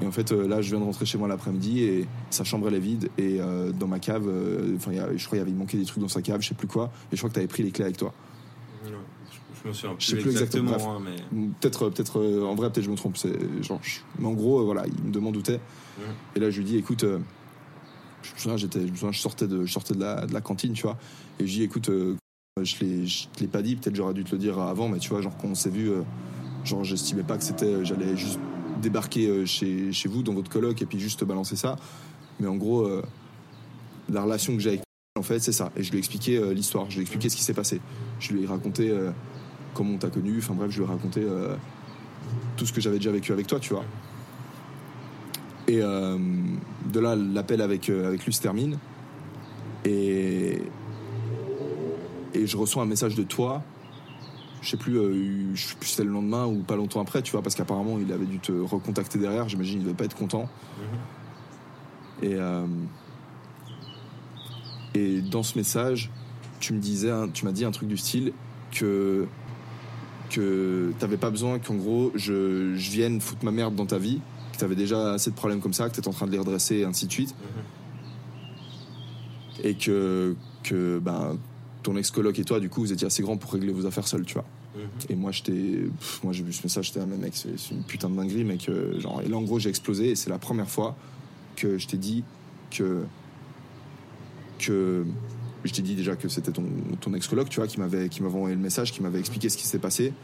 Et 0.00 0.06
en 0.06 0.10
fait, 0.10 0.32
euh, 0.32 0.48
là, 0.48 0.60
je 0.62 0.70
viens 0.70 0.80
de 0.80 0.84
rentrer 0.84 1.06
chez 1.06 1.16
moi 1.18 1.28
l'après-midi 1.28 1.84
et 1.84 2.06
sa 2.30 2.42
chambre, 2.42 2.66
elle 2.68 2.74
est 2.74 2.80
vide. 2.80 3.08
Et 3.18 3.38
dans 3.78 3.86
ma 3.86 4.00
cave, 4.00 4.28
enfin, 4.76 4.90
je 4.92 5.24
crois 5.26 5.38
qu'il 5.38 5.46
avait 5.46 5.52
manqué 5.52 5.78
des 5.78 5.84
trucs 5.84 6.02
dans 6.02 6.08
sa 6.08 6.22
cave, 6.22 6.40
je 6.42 6.48
sais 6.48 6.54
plus 6.54 6.66
quoi. 6.66 6.90
Et 7.12 7.16
je 7.16 7.20
crois 7.20 7.28
que 7.28 7.34
tu 7.34 7.38
avais 7.40 7.46
pris 7.48 7.62
les 7.62 7.70
clés 7.70 7.84
avec 7.84 7.98
toi. 7.98 8.12
Je, 8.84 8.90
je 9.62 9.68
me 9.68 9.72
souviens 9.72 9.94
Je 9.98 10.06
sais 10.06 10.16
plus 10.16 10.30
exactement, 10.30 10.96
hein, 10.96 11.00
mais. 11.04 11.46
Peut-être, 11.60 11.90
peut-être, 11.90 12.20
en 12.44 12.54
vrai, 12.56 12.70
peut-être 12.72 12.84
je 12.84 12.90
me 12.90 12.96
trompe. 12.96 13.16
C'est 13.16 13.32
genre, 13.62 13.78
je- 13.82 14.00
mais 14.18 14.26
en 14.26 14.32
gros, 14.32 14.64
voilà, 14.64 14.84
il 14.86 15.04
me 15.04 15.12
demande 15.12 15.36
où 15.36 15.42
t'es. 15.42 15.60
Et 16.34 16.40
là, 16.40 16.50
je 16.50 16.58
lui 16.58 16.64
dis, 16.64 16.78
écoute, 16.78 17.02
je 17.04 18.32
me 18.32 18.38
souviens, 18.38 18.56
j'étais, 18.56 18.80
je 18.92 19.18
sortais 19.18 19.46
de, 19.46 19.66
je 19.66 19.72
sortais 19.72 19.94
de 19.94 20.00
la, 20.00 20.26
de 20.26 20.32
la 20.32 20.40
cantine, 20.40 20.72
tu 20.72 20.82
vois. 20.82 20.96
Et 21.38 21.46
je 21.46 21.52
dis, 21.52 21.62
écoute, 21.62 21.90
euh, 21.90 22.16
je 22.60 22.76
l'ai, 22.80 23.06
je 23.06 23.28
te 23.28 23.40
l'ai 23.40 23.46
pas 23.46 23.62
dit. 23.62 23.76
Peut-être 23.76 23.96
j'aurais 23.96 24.14
dû 24.14 24.24
te 24.24 24.32
le 24.32 24.38
dire 24.38 24.58
avant, 24.58 24.88
mais 24.88 24.98
tu 24.98 25.08
vois, 25.08 25.22
genre 25.22 25.36
quand 25.36 25.48
on 25.48 25.54
s'est 25.54 25.70
vu, 25.70 25.90
euh, 25.90 26.02
genre 26.64 26.84
j'estimais 26.84 27.22
pas 27.22 27.38
que 27.38 27.44
c'était, 27.44 27.66
euh, 27.66 27.84
j'allais 27.84 28.16
juste 28.16 28.38
débarquer 28.80 29.28
euh, 29.28 29.46
chez, 29.46 29.92
chez 29.92 30.08
vous 30.08 30.22
dans 30.22 30.34
votre 30.34 30.50
coloc 30.50 30.82
et 30.82 30.86
puis 30.86 31.00
juste 31.00 31.20
te 31.20 31.24
balancer 31.24 31.56
ça. 31.56 31.76
Mais 32.40 32.46
en 32.46 32.56
gros, 32.56 32.86
euh, 32.86 33.02
la 34.10 34.22
relation 34.22 34.54
que 34.54 34.60
j'ai 34.60 34.68
avec 34.70 34.82
en 35.14 35.22
fait, 35.22 35.40
c'est 35.40 35.52
ça. 35.52 35.70
Et 35.76 35.82
je 35.82 35.90
lui 35.90 35.96
ai 35.96 36.00
expliqué 36.00 36.36
euh, 36.36 36.52
l'histoire, 36.52 36.86
je 36.88 36.96
lui 36.96 37.00
ai 37.00 37.02
expliqué 37.02 37.28
ce 37.28 37.36
qui 37.36 37.42
s'est 37.42 37.54
passé. 37.54 37.80
Je 38.18 38.32
lui 38.32 38.42
ai 38.42 38.46
raconté 38.46 38.90
euh, 38.90 39.10
comment 39.74 39.94
on 39.94 39.98
t'a 39.98 40.08
connu, 40.08 40.38
enfin 40.38 40.54
bref, 40.54 40.70
je 40.70 40.78
lui 40.78 40.84
ai 40.84 40.88
raconté 40.88 41.22
euh, 41.22 41.54
tout 42.56 42.66
ce 42.66 42.72
que 42.72 42.80
j'avais 42.80 42.96
déjà 42.96 43.12
vécu 43.12 43.32
avec 43.32 43.46
toi, 43.46 43.60
tu 43.60 43.74
vois. 43.74 43.84
Et 45.68 45.80
euh, 45.80 46.18
de 46.92 47.00
là, 47.00 47.14
l'appel 47.14 47.60
avec, 47.60 47.88
euh, 47.88 48.08
avec 48.08 48.24
lui 48.24 48.32
se 48.32 48.42
termine. 48.42 48.78
Et, 49.84 50.62
et 52.34 52.46
je 52.46 52.56
reçois 52.56 52.82
un 52.82 52.86
message 52.86 53.14
de 53.14 53.22
toi. 53.22 53.62
Je 54.60 54.70
sais 54.70 54.76
plus, 54.76 54.96
euh, 54.96 55.54
je 55.54 55.66
sais 55.66 55.74
plus 55.74 55.88
si 55.88 55.94
c'était 55.96 56.04
le 56.04 56.12
lendemain 56.12 56.46
ou 56.46 56.62
pas 56.62 56.76
longtemps 56.76 57.00
après, 57.00 57.20
tu 57.22 57.32
vois, 57.32 57.42
parce 57.42 57.54
qu'apparemment 57.54 57.98
il 57.98 58.12
avait 58.12 58.26
dû 58.26 58.38
te 58.38 58.52
recontacter 58.52 59.18
derrière. 59.18 59.48
J'imagine 59.48 59.78
qu'il 59.78 59.84
devait 59.84 59.96
pas 59.96 60.04
être 60.04 60.16
content. 60.16 60.48
Et, 62.22 62.34
euh, 62.34 62.66
et 64.94 65.20
dans 65.20 65.42
ce 65.42 65.58
message, 65.58 66.10
tu 66.60 66.72
me 66.72 66.78
disais, 66.78 67.10
tu 67.34 67.44
m'as 67.44 67.50
dit 67.52 67.64
un 67.64 67.72
truc 67.72 67.88
du 67.88 67.96
style 67.96 68.32
que 68.70 69.26
que 70.30 70.92
t'avais 70.98 71.18
pas 71.18 71.28
besoin 71.28 71.58
qu'en 71.58 71.74
gros 71.74 72.10
je, 72.14 72.74
je 72.74 72.90
vienne 72.90 73.20
foutre 73.20 73.44
ma 73.44 73.50
merde 73.50 73.74
dans 73.74 73.84
ta 73.84 73.98
vie, 73.98 74.20
que 74.52 74.56
t'avais 74.56 74.76
déjà 74.76 75.12
assez 75.12 75.30
de 75.30 75.36
problèmes 75.36 75.60
comme 75.60 75.74
ça, 75.74 75.90
que 75.90 75.94
t'étais 75.94 76.08
en 76.08 76.12
train 76.12 76.26
de 76.26 76.32
les 76.32 76.38
redresser 76.38 76.76
et 76.76 76.84
ainsi 76.84 77.06
de 77.06 77.12
suite, 77.12 77.34
et 79.62 79.74
que 79.74 80.34
que 80.62 81.00
ben 81.00 81.36
ton 81.82 81.96
ex 81.96 82.10
coloc 82.10 82.38
et 82.38 82.44
toi 82.44 82.60
du 82.60 82.68
coup 82.68 82.80
vous 82.80 82.92
étiez 82.92 83.06
assez 83.06 83.22
grands 83.22 83.36
pour 83.36 83.52
régler 83.52 83.72
vos 83.72 83.86
affaires 83.86 84.06
seuls, 84.08 84.24
tu 84.24 84.34
vois. 84.34 84.44
Et 85.10 85.16
moi, 85.16 85.32
j'étais, 85.32 85.84
moi 86.22 86.32
j'ai 86.32 86.42
vu 86.42 86.52
ce 86.52 86.62
message, 86.62 86.86
j'étais 86.86 87.00
un 87.00 87.06
mec, 87.06 87.34
c'est 87.34 87.74
une 87.74 87.82
putain 87.82 88.08
de 88.08 88.16
dinguerie, 88.16 88.44
mec. 88.44 88.68
euh, 88.68 88.98
genre, 89.00 89.20
et 89.20 89.28
là, 89.28 89.36
en 89.36 89.42
gros, 89.42 89.58
j'ai 89.58 89.68
explosé, 89.68 90.10
et 90.10 90.16
c'est 90.16 90.30
la 90.30 90.38
première 90.38 90.68
fois 90.70 90.96
que 91.56 91.76
je 91.76 91.86
t'ai 91.86 91.98
dit 91.98 92.24
que 92.70 93.04
que 94.58 95.04
je 95.64 95.72
t'ai 95.72 95.82
dit 95.82 95.94
déjà 95.94 96.16
que 96.16 96.28
c'était 96.28 96.52
ton, 96.52 96.64
ton 97.00 97.12
ex 97.14 97.28
coloc, 97.28 97.50
tu 97.50 97.56
vois, 97.60 97.66
qui 97.66 97.78
m'avait 97.80 98.08
qui 98.08 98.22
m'avait 98.22 98.34
envoyé 98.34 98.54
le 98.54 98.62
message, 98.62 98.92
qui 98.92 99.02
m'avait 99.02 99.18
expliqué 99.18 99.50
ce 99.50 99.58
qui 99.58 99.66
s'était 99.66 99.78
passé, 99.78 100.14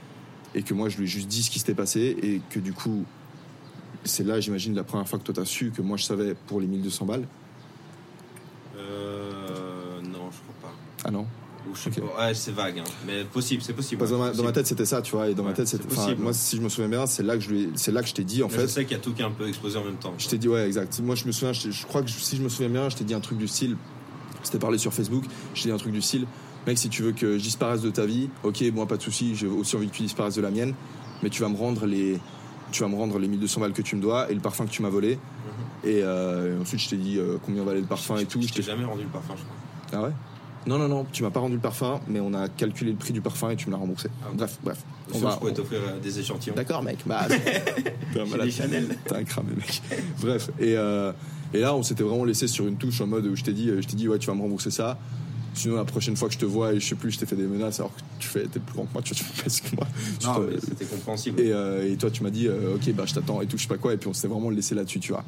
et 0.54 0.62
que 0.62 0.72
moi, 0.72 0.88
je 0.88 0.96
lui 0.96 1.04
ai 1.04 1.08
juste 1.08 1.28
dit 1.28 1.42
ce 1.42 1.50
qui 1.50 1.58
s'était 1.58 1.74
passé, 1.74 2.16
et 2.22 2.40
que 2.48 2.58
du 2.58 2.72
coup, 2.72 3.04
c'est 4.04 4.24
là, 4.24 4.40
j'imagine, 4.40 4.74
la 4.74 4.84
première 4.84 5.06
fois 5.06 5.18
que 5.18 5.24
toi 5.24 5.34
t'as 5.34 5.44
su 5.44 5.72
que 5.72 5.82
moi 5.82 5.96
je 5.98 6.04
savais 6.04 6.34
pour 6.46 6.60
les 6.60 6.66
1200 6.66 7.04
balles. 7.04 7.26
Euh. 8.76 10.00
Non, 10.02 10.30
je 10.30 10.38
crois 10.38 10.70
pas. 10.70 10.74
Ah 11.04 11.10
non? 11.10 11.26
Ouais, 12.18 12.34
c'est 12.34 12.52
vague, 12.52 12.78
hein. 12.80 12.84
mais 13.06 13.24
possible, 13.24 13.62
c'est 13.62 13.72
possible. 13.72 13.98
Parce 13.98 14.10
que 14.10 14.16
ouais, 14.16 14.30
dans, 14.32 14.42
ma, 14.42 14.48
dans 14.48 14.52
tête, 14.52 14.66
c'était 14.66 14.84
ça, 14.86 15.02
tu 15.02 15.12
vois. 15.12 15.28
Et 15.28 15.34
dans 15.34 15.42
ma 15.44 15.52
tête, 15.52 15.68
c'était. 15.68 15.84
Moi, 16.18 16.32
si 16.32 16.56
je 16.56 16.62
me 16.62 16.68
souviens 16.68 16.88
bien, 16.88 17.06
c'est 17.06 17.22
là 17.22 17.34
que 17.36 17.40
je, 17.42 17.50
lui 17.50 17.70
c'est 17.74 17.92
là 17.92 18.02
que 18.02 18.08
je 18.08 18.14
t'ai 18.14 18.24
dit, 18.24 18.42
en 18.42 18.48
Mais 18.48 18.54
fait. 18.54 18.62
Je 18.62 18.66
sais 18.66 18.84
qu'il 18.84 18.96
y 18.96 19.00
a 19.00 19.02
tout 19.02 19.12
qui 19.12 19.22
est 19.22 19.24
un 19.26 19.30
peu 19.30 19.46
explosé 19.48 19.78
en 19.78 19.84
même 19.84 19.96
temps. 19.96 20.14
Je 20.18 20.28
t'ai 20.28 20.38
dit, 20.38 20.48
ouais, 20.48 20.66
exact. 20.66 21.00
Moi, 21.00 21.14
je 21.14 21.26
me 21.26 21.32
souviens, 21.32 21.52
je, 21.52 21.70
je 21.70 21.86
crois 21.86 22.02
que 22.02 22.10
si 22.10 22.36
je 22.36 22.42
me 22.42 22.48
souviens 22.48 22.68
bien, 22.70 22.88
je 22.88 22.96
t'ai 22.96 23.04
dit 23.04 23.14
un 23.14 23.20
truc 23.20 23.38
du 23.38 23.48
style. 23.48 23.76
C'était 24.42 24.58
parlé 24.58 24.78
sur 24.78 24.92
Facebook. 24.92 25.24
Je 25.54 25.62
t'ai 25.62 25.68
dit 25.68 25.74
un 25.74 25.78
truc 25.78 25.92
du 25.92 26.02
style. 26.02 26.26
Mec, 26.66 26.78
si 26.78 26.88
tu 26.88 27.02
veux 27.02 27.12
que 27.12 27.38
je 27.38 27.42
disparaisse 27.42 27.80
de 27.82 27.90
ta 27.90 28.04
vie, 28.06 28.28
ok, 28.42 28.62
moi, 28.74 28.86
pas 28.86 28.96
de 28.96 29.02
souci. 29.02 29.34
J'ai 29.34 29.46
aussi 29.46 29.76
envie 29.76 29.88
que 29.88 29.94
tu 29.96 30.02
disparaisses 30.02 30.34
de 30.34 30.42
la 30.42 30.50
mienne. 30.50 30.74
Mais 31.22 31.30
tu 31.30 31.42
vas 31.42 31.48
me 31.48 31.56
rendre 31.56 31.86
les. 31.86 32.18
Tu 32.70 32.82
vas 32.82 32.88
me 32.88 32.96
rendre 32.96 33.18
les 33.18 33.28
1200 33.28 33.60
balles 33.62 33.72
que 33.72 33.80
tu 33.82 33.96
me 33.96 34.02
dois 34.02 34.30
et 34.30 34.34
le 34.34 34.40
parfum 34.40 34.66
que 34.66 34.70
tu 34.70 34.82
m'as 34.82 34.90
volé. 34.90 35.18
Et 35.84 36.02
euh, 36.02 36.60
ensuite, 36.60 36.80
je 36.80 36.88
t'ai 36.90 36.96
dit 36.96 37.18
euh, 37.18 37.38
combien 37.46 37.62
valait 37.64 37.80
le 37.80 37.86
parfum 37.86 38.18
et 38.18 38.26
tout. 38.26 38.42
Je 38.42 38.52
t'ai- 38.52 38.62
jamais 38.62 38.84
rendu 38.84 39.04
le 39.04 39.08
parfum, 39.08 39.34
je 39.36 39.42
crois. 39.44 40.00
Ah 40.00 40.02
ouais? 40.06 40.12
Non, 40.66 40.76
non, 40.78 40.88
non, 40.88 41.06
tu 41.12 41.22
m'as 41.22 41.30
pas 41.30 41.40
rendu 41.40 41.54
le 41.54 41.60
parfum, 41.60 42.00
mais 42.08 42.20
on 42.20 42.34
a 42.34 42.48
calculé 42.48 42.90
le 42.90 42.96
prix 42.98 43.12
du 43.12 43.20
parfum 43.22 43.50
et 43.50 43.56
tu 43.56 43.66
me 43.68 43.72
l'as 43.72 43.78
remboursé. 43.78 44.08
Ah, 44.22 44.28
bref, 44.34 44.58
bref. 44.62 44.78
On 45.14 45.18
va- 45.18 45.30
je 45.30 45.36
pourrais 45.38 45.54
t'offrir 45.54 45.80
euh, 45.82 45.98
des 46.00 46.18
échantillons. 46.18 46.54
D'accord, 46.54 46.82
mec. 46.82 46.98
Bah, 47.06 47.26
t'es 48.12 48.20
un 48.20 48.26
malade. 48.26 48.50
T'es 49.06 49.14
un 49.16 49.24
cramé, 49.24 49.52
mec. 49.56 49.80
Bref. 50.20 50.50
Et, 50.60 50.76
euh, 50.76 51.12
et 51.54 51.60
là, 51.60 51.74
on 51.74 51.82
s'était 51.82 52.02
vraiment 52.02 52.24
laissé 52.24 52.46
sur 52.48 52.66
une 52.66 52.76
touche 52.76 53.00
en 53.00 53.06
mode 53.06 53.24
où 53.26 53.34
je 53.36 53.42
t'ai 53.44 53.54
dit, 53.54 53.70
euh, 53.70 53.80
je 53.80 53.86
t'ai 53.88 53.96
dit, 53.96 54.08
ouais, 54.08 54.18
tu 54.18 54.26
vas 54.26 54.34
me 54.34 54.42
rembourser 54.42 54.70
ça. 54.70 54.98
Sinon, 55.54 55.76
la 55.76 55.84
prochaine 55.86 56.14
fois 56.16 56.28
que 56.28 56.34
je 56.34 56.38
te 56.38 56.44
vois 56.44 56.74
et 56.74 56.80
je 56.80 56.86
sais 56.86 56.94
plus, 56.94 57.10
je 57.12 57.18
t'ai 57.18 57.26
fait 57.26 57.34
des 57.34 57.46
menaces 57.46 57.80
alors 57.80 57.94
que 57.94 58.00
tu 58.18 58.28
fais, 58.28 58.44
t'es 58.46 58.60
plus 58.60 58.74
grand 58.74 58.84
que 58.84 58.92
moi, 58.92 59.02
tu 59.02 59.14
vois, 59.14 59.18
tu 59.18 59.24
fais 59.24 59.42
plus 59.42 59.60
que 59.62 59.76
moi. 59.76 59.86
Non, 60.24 60.46
mais 60.50 60.60
c'était 60.60 60.84
compréhensible. 60.84 61.40
et, 61.40 61.50
euh, 61.52 61.90
et 61.90 61.96
toi, 61.96 62.10
tu 62.10 62.22
m'as 62.22 62.30
dit, 62.30 62.46
euh, 62.46 62.74
ok, 62.76 62.92
bah, 62.92 63.04
je 63.06 63.14
t'attends 63.14 63.40
et 63.40 63.46
tout, 63.46 63.56
je 63.56 63.62
sais 63.62 63.68
pas 63.68 63.78
quoi. 63.78 63.94
Et 63.94 63.96
puis, 63.96 64.08
on 64.08 64.12
s'était 64.12 64.28
vraiment 64.28 64.50
laissé 64.50 64.74
là-dessus, 64.74 65.00
tu 65.00 65.12
vois. 65.12 65.24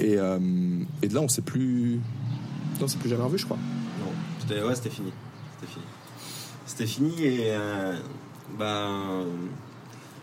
Et, 0.00 0.16
euh, 0.16 0.38
et 1.02 1.08
de 1.08 1.14
là, 1.14 1.20
on 1.20 1.28
s'est 1.28 1.42
plus. 1.42 2.00
Non, 2.80 2.86
s'est 2.88 2.98
plus 2.98 3.08
jamais 3.08 3.22
revu, 3.24 3.38
je 3.38 3.44
crois. 3.44 3.56
Non, 4.00 4.12
c'était 4.40 4.62
ouais, 4.62 4.74
c'était 4.74 4.90
fini. 4.90 5.12
C'était 5.58 5.72
fini. 5.72 5.84
C'était 6.66 6.86
fini 6.86 7.22
et 7.24 7.50
euh, 7.52 7.96
ben 8.58 9.24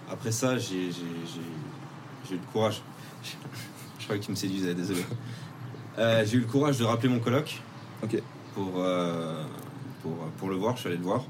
après 0.09 0.31
ça, 0.31 0.57
j'ai 0.57 0.91
j'ai- 0.91 1.01
j'ai- 1.25 2.27
j'ai 2.29 2.35
eu 2.35 2.39
le 2.39 2.51
courage. 2.51 2.81
Je 3.99 4.03
crois 4.05 4.19
que 4.19 4.23
tu 4.23 4.29
me 4.29 4.35
séduisais, 4.35 4.75
désolé. 4.75 5.03
Euh, 5.97 6.23
j'ai 6.27 6.37
eu 6.37 6.41
le 6.41 6.45
courage 6.45 6.77
de 6.77 6.83
rappeler 6.83 7.09
mon 7.09 7.17
coloc 7.19 7.59
Ok. 8.03 8.21
pour, 8.53 8.73
euh, 8.77 9.43
pour, 10.03 10.11
pour 10.37 10.49
le 10.49 10.55
voir. 10.57 10.75
Je 10.75 10.81
suis 10.81 10.89
allé 10.89 10.97
le 10.97 11.03
voir. 11.03 11.23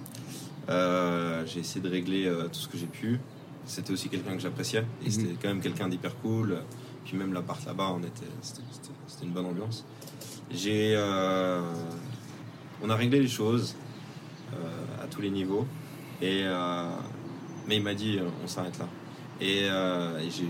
Euh, 0.70 1.46
j'ai 1.46 1.62
essayé 1.62 1.80
de 1.80 1.90
régler 1.90 2.26
euh, 2.26 2.48
tout 2.50 2.60
ce 2.60 2.68
que 2.68 2.78
j'ai 2.78 2.88
pu. 2.88 3.18
C'était 3.66 3.94
aussi 3.94 4.10
quelqu'un 4.10 4.34
que 4.34 4.42
j'appréciais 4.42 4.84
et 5.02 5.06
Mhm. 5.06 5.12
c'était 5.12 5.36
quand 5.42 5.48
même 5.48 5.62
quelqu'un 5.62 5.88
d'hyper 5.88 6.18
cool. 6.22 6.58
Puis 7.06 7.16
même 7.16 7.32
l'appart 7.34 7.66
là-bas, 7.66 7.92
on 7.96 8.00
était, 8.00 8.10
c'était, 8.42 8.62
c'était- 8.72 8.90
c'était 9.08 9.26
une 9.26 9.32
bonne 9.32 9.46
ambiance. 9.46 9.86
J'ai, 10.52 10.94
euh, 10.96 11.62
on 12.84 12.90
a 12.90 12.96
réglé 12.96 13.20
les 13.20 13.28
choses 13.28 13.76
euh, 14.54 15.04
à 15.04 15.08
tous 15.08 15.22
les 15.22 15.32
niveaux 15.32 15.66
et 16.22 16.44
euh, 16.46 16.90
mais 17.68 17.78
il 17.78 17.84
m'a 17.84 17.96
dit 17.96 18.20
on 18.44 18.48
s'arrête 18.48 18.78
là. 18.78 18.88
Et, 19.42 19.68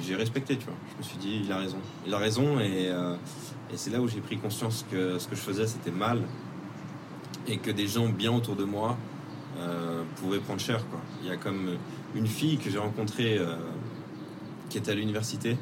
j'ai, 0.06 0.16
respecté, 0.16 0.58
tu 0.58 0.66
vois. 0.66 0.76
Je 0.94 0.98
me 0.98 1.04
suis 1.04 1.18
dit 1.18 1.42
il 1.44 1.52
a 1.52 1.58
raison, 1.58 1.78
il 2.06 2.14
a 2.14 2.18
raison 2.18 2.60
et, 2.60 2.92
c'est 3.76 3.90
là 3.90 4.00
où 4.00 4.08
j'ai 4.08 4.22
pris 4.22 4.38
conscience 4.38 4.86
que 4.90 5.18
ce 5.18 5.28
que 5.28 5.36
je 5.36 5.42
faisais 5.42 5.68
c'était 5.68 5.92
mal 5.92 6.22
et 7.48 7.58
que 7.58 7.72
des 7.72 7.88
gens 7.88 8.08
bien 8.08 8.32
autour 8.32 8.56
de 8.56 8.64
moi 8.64 8.98
pouvaient 10.18 10.40
prendre 10.40 10.60
cher. 10.60 10.82
Il 11.24 11.30
y 11.30 11.32
a 11.32 11.38
comme 11.38 11.78
une 12.14 12.28
fille 12.28 12.58
que 12.58 12.70
j'ai 12.70 12.78
rencontrée 12.78 13.40
qui 14.70 14.78
était 14.78 14.92
à 14.92 14.96
l'université 14.96 15.58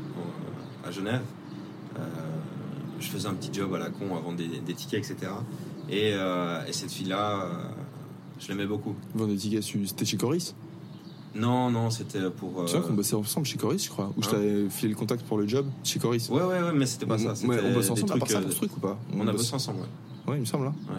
à 0.86 0.92
Genève. 0.92 1.22
Euh, 3.04 3.06
je 3.06 3.12
faisais 3.12 3.28
un 3.28 3.34
petit 3.34 3.49
job 3.54 3.74
à 3.74 3.80
la 3.80 3.89
con 3.89 4.16
à 4.16 4.20
vendre 4.20 4.38
des, 4.38 4.47
des 4.47 4.74
tickets, 4.74 4.99
etc. 5.10 5.32
Et, 5.89 6.12
euh, 6.14 6.66
et 6.68 6.74
cette 6.74 6.91
fille-là, 6.91 7.43
euh, 7.45 7.49
je 8.39 8.47
l'aimais 8.47 8.66
beaucoup. 8.66 8.95
Vendre 9.16 9.32
des 9.32 9.38
tickets, 9.38 9.64
c'était 9.64 10.06
chez 10.06 10.18
Coris? 10.18 10.56
Non, 11.36 11.72
non, 11.72 11.89
c'était 11.89 12.30
pour. 12.30 12.62
euh, 12.62 12.66
Tu 12.66 12.74
vois 12.78 12.82
qu'on 12.88 12.93
bossait 12.93 13.16
ensemble 13.16 13.45
chez 13.47 13.58
Coris, 13.58 13.84
je 13.84 13.89
crois. 13.89 14.14
Ou 14.16 14.22
je 14.22 14.28
Hein 14.28 14.32
t'avais 14.32 14.70
filé 14.70 14.89
le 14.89 14.95
contact 14.95 15.24
pour 15.24 15.38
le 15.38 15.47
job 15.47 15.66
chez 15.84 15.99
Coris. 15.99 16.28
Ouais, 16.30 16.41
ouais, 16.43 16.62
ouais, 16.62 16.74
mais 16.74 16.86
c'était 16.86 17.06
pas 17.08 17.18
ça. 17.18 17.34
Ouais, 17.47 17.60
on 17.64 17.74
bosse 17.74 17.86
des 17.86 17.91
ensemble 17.91 18.14
à 18.14 18.18
part 18.18 18.30
ça 18.30 18.38
euh, 18.38 18.41
pour 18.43 18.51
ce 18.51 18.56
truc 18.58 18.78
ou 18.78 18.80
pas? 18.80 18.99
On 19.18 19.28
a 19.28 19.32
bossé 19.32 19.54
ensemble, 19.56 19.80
ouais. 19.80 20.32
Ouais, 20.32 20.38
il 20.38 20.41
me 20.41 20.45
semble. 20.45 20.68
Hein. 20.68 20.76
À 20.89 20.93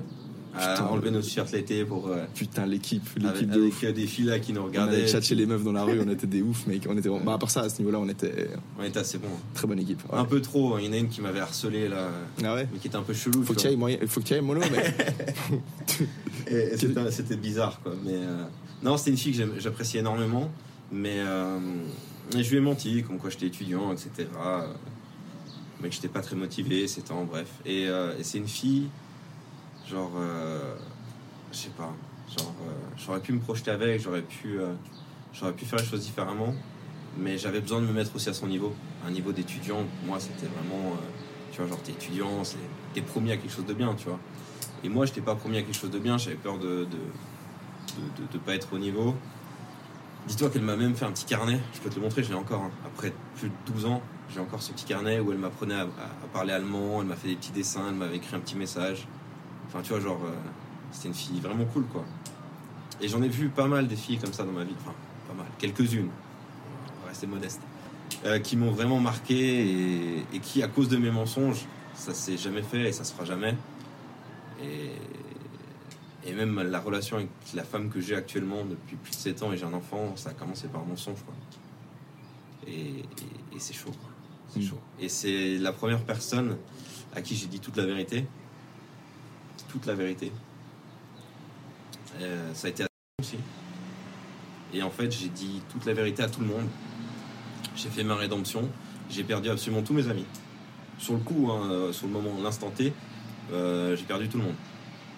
Putain, 0.54 0.84
enlever 0.86 1.06
ouais. 1.08 1.10
nos 1.14 1.20
t-shirts 1.20 1.50
l'été 1.52 1.84
pour. 1.84 2.08
euh, 2.08 2.24
Putain, 2.34 2.64
l'équipe, 2.66 3.02
l'équipe 3.16 3.50
de 3.50 3.62
avec, 3.62 3.84
euh, 3.84 3.92
des 3.92 4.06
filles 4.06 4.26
là 4.26 4.38
qui 4.38 4.52
nous 4.52 4.60
On 4.60 4.64
regardaient. 4.66 4.96
allait 4.96 5.08
tchatcher 5.08 5.34
les 5.34 5.46
meufs 5.46 5.64
dans 5.64 5.72
la 5.72 5.84
rue, 5.84 6.00
on 6.00 6.08
était 6.10 6.26
des 6.26 6.42
ouf, 6.42 6.66
mec. 6.66 6.86
On 6.88 6.96
était... 6.96 7.08
Bah, 7.24 7.34
à 7.34 7.38
part 7.38 7.50
ça, 7.50 7.62
à 7.62 7.68
ce 7.68 7.78
niveau-là, 7.78 7.98
on 8.00 8.08
était 8.08 8.48
On 8.78 8.84
était 8.84 8.98
assez 9.00 9.18
bons. 9.18 9.26
très 9.54 9.66
bonne 9.66 9.80
équipe. 9.80 10.00
Ouais. 10.12 10.18
Un 10.18 10.24
peu 10.24 10.40
trop. 10.40 10.74
hein. 10.74 10.78
Il 10.80 10.86
y 10.86 10.88
en 10.88 10.92
a 10.92 10.96
une 10.98 11.08
qui 11.08 11.20
m'avait 11.20 11.40
harcelé 11.40 11.88
là, 11.88 12.08
Ah 12.44 12.54
ouais 12.54 12.68
mais 12.72 12.78
qui 12.78 12.86
était 12.88 12.96
un 12.96 13.02
peu 13.02 13.14
chelou. 13.14 13.42
Faut 13.42 13.54
que 13.54 13.60
tu 13.60 13.66
ailles. 13.66 13.98
Faut 14.06 14.20
que 14.20 14.26
tu 14.26 14.34
ailles 14.34 14.40
mollo, 14.40 14.60
mais. 14.70 14.94
C'était 17.10 17.36
bizarre 17.36 17.80
quoi. 17.82 17.92
Mais 18.04 18.14
euh, 18.14 18.44
non, 18.82 18.96
c'était 18.96 19.10
une 19.12 19.16
fille 19.16 19.36
que 19.36 19.60
j'appréciais 19.60 20.00
énormément, 20.00 20.50
mais 20.92 21.16
euh, 21.18 21.58
et 22.36 22.42
je 22.42 22.50
lui 22.50 22.58
ai 22.58 22.60
menti, 22.60 23.02
comme 23.02 23.18
quoi 23.18 23.30
j'étais 23.30 23.46
étudiant, 23.46 23.92
etc. 23.92 24.10
euh, 24.44 24.66
Mais 25.80 25.88
que 25.88 25.94
j'étais 25.94 26.08
pas 26.08 26.20
très 26.20 26.36
motivé, 26.36 26.86
c'était 26.88 27.12
en 27.12 27.24
bref. 27.24 27.48
Et, 27.66 27.86
euh, 27.88 28.12
et 28.18 28.24
c'est 28.24 28.38
une 28.38 28.48
fille, 28.48 28.88
genre, 29.88 30.12
euh, 30.16 30.74
je 31.52 31.56
sais 31.56 31.70
pas, 31.70 31.92
genre, 32.36 32.54
euh, 32.62 32.72
j'aurais 32.96 33.20
pu 33.20 33.32
me 33.32 33.40
projeter 33.40 33.70
avec, 33.70 34.00
j'aurais 34.00 34.22
pu, 34.22 34.58
euh, 34.58 34.72
j'aurais 35.32 35.52
pu 35.52 35.64
faire 35.64 35.78
les 35.78 35.84
choses 35.84 36.02
différemment, 36.02 36.54
mais 37.18 37.38
j'avais 37.38 37.60
besoin 37.60 37.80
de 37.80 37.86
me 37.86 37.92
mettre 37.92 38.14
aussi 38.16 38.28
à 38.28 38.34
son 38.34 38.46
niveau, 38.46 38.74
un 39.06 39.10
niveau 39.10 39.32
d'étudiant. 39.32 39.84
Moi, 40.06 40.18
c'était 40.20 40.46
vraiment, 40.46 40.96
tu 41.52 41.60
vois, 41.60 41.68
genre 41.68 41.82
t'es 41.82 41.92
étudiant, 41.92 42.42
t'es 42.92 43.02
promis 43.02 43.32
à 43.32 43.36
quelque 43.36 43.52
chose 43.52 43.66
de 43.66 43.74
bien, 43.74 43.94
tu 43.94 44.08
vois. 44.08 44.18
Et 44.82 44.88
moi, 44.88 45.06
je 45.06 45.10
n'étais 45.10 45.20
pas 45.22 45.34
promis 45.34 45.58
à 45.58 45.62
quelque 45.62 45.76
chose 45.76 45.90
de 45.90 45.98
bien, 45.98 46.18
j'avais 46.18 46.36
peur 46.36 46.58
de 46.58 46.86
de, 47.94 48.32
de, 48.32 48.38
pas 48.38 48.54
être 48.54 48.72
au 48.72 48.78
niveau. 48.78 49.14
Dis-toi 50.26 50.50
qu'elle 50.50 50.62
m'a 50.62 50.76
même 50.76 50.94
fait 50.94 51.04
un 51.04 51.12
petit 51.12 51.26
carnet, 51.26 51.60
je 51.74 51.80
peux 51.80 51.90
te 51.90 51.96
le 51.96 52.00
montrer, 52.00 52.22
je 52.22 52.30
l'ai 52.30 52.34
encore. 52.34 52.62
hein. 52.62 52.70
Après 52.86 53.12
plus 53.36 53.48
de 53.50 53.54
12 53.66 53.86
ans, 53.86 54.02
j'ai 54.32 54.40
encore 54.40 54.62
ce 54.62 54.72
petit 54.72 54.84
carnet 54.84 55.20
où 55.20 55.30
elle 55.32 55.38
m'apprenait 55.38 55.74
à 55.74 55.86
parler 56.32 56.52
allemand, 56.52 57.02
elle 57.02 57.06
m'a 57.08 57.14
fait 57.16 57.28
des 57.28 57.36
petits 57.36 57.52
dessins, 57.52 57.84
elle 57.88 57.94
m'avait 57.94 58.16
écrit 58.16 58.34
un 58.34 58.40
petit 58.40 58.56
message. 58.56 59.06
Enfin, 59.74 59.82
tu 59.82 59.90
vois, 59.90 60.00
genre, 60.00 60.20
euh, 60.24 60.30
c'était 60.92 61.08
une 61.08 61.14
fille 61.14 61.40
vraiment 61.40 61.64
cool, 61.64 61.84
quoi. 61.86 62.04
Et 63.00 63.08
j'en 63.08 63.20
ai 63.22 63.28
vu 63.28 63.48
pas 63.48 63.66
mal 63.66 63.88
des 63.88 63.96
filles 63.96 64.18
comme 64.18 64.32
ça 64.32 64.44
dans 64.44 64.52
ma 64.52 64.62
vie, 64.62 64.74
enfin, 64.80 64.94
pas 65.26 65.34
mal, 65.34 65.46
quelques-unes, 65.58 66.10
on 66.98 67.02
va 67.02 67.08
rester 67.08 67.26
modeste, 67.26 67.60
euh, 68.24 68.38
qui 68.38 68.56
m'ont 68.56 68.70
vraiment 68.70 69.00
marqué 69.00 69.68
et, 69.68 70.18
et 70.32 70.38
qui, 70.40 70.62
à 70.62 70.68
cause 70.68 70.88
de 70.88 70.96
mes 70.96 71.10
mensonges, 71.10 71.66
ça 71.94 72.14
s'est 72.14 72.36
jamais 72.36 72.62
fait 72.62 72.88
et 72.88 72.92
ça 72.92 73.02
se 73.02 73.12
fera 73.12 73.24
jamais. 73.24 73.56
Et, 74.62 74.92
et 76.28 76.32
même 76.32 76.62
la 76.62 76.78
relation 76.80 77.16
avec 77.16 77.28
la 77.54 77.64
femme 77.64 77.90
que 77.90 78.00
j'ai 78.00 78.14
actuellement 78.14 78.64
depuis 78.64 78.96
plus 78.96 79.10
de 79.10 79.16
7 79.16 79.42
ans 79.42 79.52
et 79.52 79.56
j'ai 79.56 79.64
un 79.64 79.72
enfant, 79.74 80.12
ça 80.16 80.30
a 80.30 80.32
commencé 80.32 80.68
par 80.68 80.82
un 80.82 80.86
mensonge. 80.86 81.18
Quoi. 81.24 81.34
Et, 82.68 82.72
et- 83.00 83.04
et 83.56 83.58
c'est 83.58 83.74
chaud. 83.74 83.90
quoi. 83.90 84.10
C'est 84.48 84.60
Mm. 84.60 84.68
chaud. 84.68 84.78
Et 85.00 85.08
c'est 85.08 85.58
la 85.58 85.72
première 85.72 86.02
personne 86.04 86.56
à 87.14 87.20
qui 87.22 87.34
j'ai 87.34 87.46
dit 87.46 87.58
toute 87.60 87.76
la 87.76 87.84
vérité. 87.84 88.26
Toute 89.74 89.86
la 89.86 89.94
vérité. 89.94 90.30
Euh, 92.20 92.54
ça 92.54 92.68
a 92.68 92.70
été 92.70 92.84
aussi. 93.20 93.38
Et 94.72 94.84
en 94.84 94.90
fait, 94.90 95.10
j'ai 95.10 95.28
dit 95.28 95.62
toute 95.68 95.84
la 95.84 95.94
vérité 95.94 96.22
à 96.22 96.28
tout 96.28 96.40
le 96.42 96.46
monde. 96.46 96.68
J'ai 97.74 97.88
fait 97.88 98.04
ma 98.04 98.14
rédemption. 98.14 98.68
J'ai 99.10 99.24
perdu 99.24 99.50
absolument 99.50 99.82
tous 99.82 99.92
mes 99.92 100.08
amis. 100.08 100.26
Sur 100.96 101.14
le 101.14 101.18
coup, 101.18 101.50
hein, 101.50 101.68
euh, 101.72 101.92
sur 101.92 102.06
le 102.06 102.12
moment, 102.12 102.40
l'instant 102.40 102.70
T, 102.70 102.92
euh, 103.50 103.96
j'ai 103.96 104.04
perdu 104.04 104.28
tout 104.28 104.38
le 104.38 104.44
monde. 104.44 104.54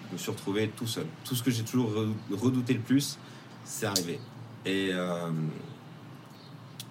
Je 0.07 0.13
me 0.13 0.17
suis 0.17 0.31
retrouvé 0.31 0.69
tout 0.75 0.87
seul. 0.87 1.05
Tout 1.23 1.35
ce 1.35 1.43
que 1.43 1.51
j'ai 1.51 1.61
toujours 1.63 1.91
redou- 1.91 2.15
redouté 2.35 2.73
le 2.73 2.79
plus, 2.79 3.19
c'est 3.63 3.85
arrivé. 3.85 4.19
Et, 4.65 4.89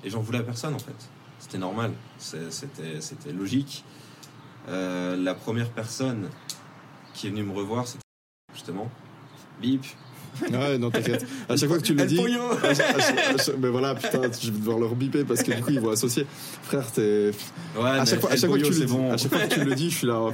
et 0.05 0.11
j'en 0.11 0.21
voulais 0.21 0.39
à 0.39 0.43
personne 0.45 0.75
en 0.75 0.79
fait. 0.79 0.95
C'était 1.41 1.59
normal, 1.59 1.93
c'était 2.19 3.01
c'était 3.01 3.33
logique. 3.33 3.85
La 4.69 5.35
première 5.35 5.71
personne 5.71 6.29
qui 7.17 7.27
est 7.27 7.31
venue 7.31 7.43
me 7.43 7.53
revoir, 7.53 7.87
c'était 7.87 8.03
justement 8.55 8.91
Bip. 9.61 9.85
Ouais, 10.53 10.77
non, 10.77 10.91
t'inquiète. 10.91 11.27
À 11.49 11.57
chaque 11.57 11.69
fois 11.71 11.79
que 11.79 11.83
tu 11.83 11.95
le 11.95 12.05
dis. 12.07 12.17
Pollo. 12.17 12.41
à 12.63 12.75
chaque- 12.75 12.95
à 12.95 13.01
chaque- 13.01 13.19
à 13.19 13.43
chaque- 13.43 13.57
Mais 13.59 13.69
voilà, 13.71 13.95
putain, 13.95 14.21
je 14.39 14.51
vais 14.51 14.59
devoir 14.59 14.79
le 14.79 14.85
rebiper 14.87 15.25
parce 15.25 15.43
que 15.43 15.53
du 15.53 15.63
coup, 15.63 15.71
ils 15.71 15.81
vont 15.81 15.91
associer. 15.91 16.27
Frère, 16.63 16.91
t'es. 16.93 17.31
Ouais, 17.77 17.89
À 17.89 18.05
chaque 18.05 18.21
fois, 18.21 18.29
que 18.31 18.37
tu 18.37 18.47
le 18.71 18.71
dis, 18.71 18.87
bon. 18.87 19.11
à 19.13 19.17
chaque 19.17 19.33
fois 19.33 19.47
que 19.47 19.55
tu 19.55 19.65
le 19.65 19.75
dis, 19.75 19.91
je 19.91 19.97
suis 19.97 20.07
là. 20.07 20.21
oh, 20.21 20.33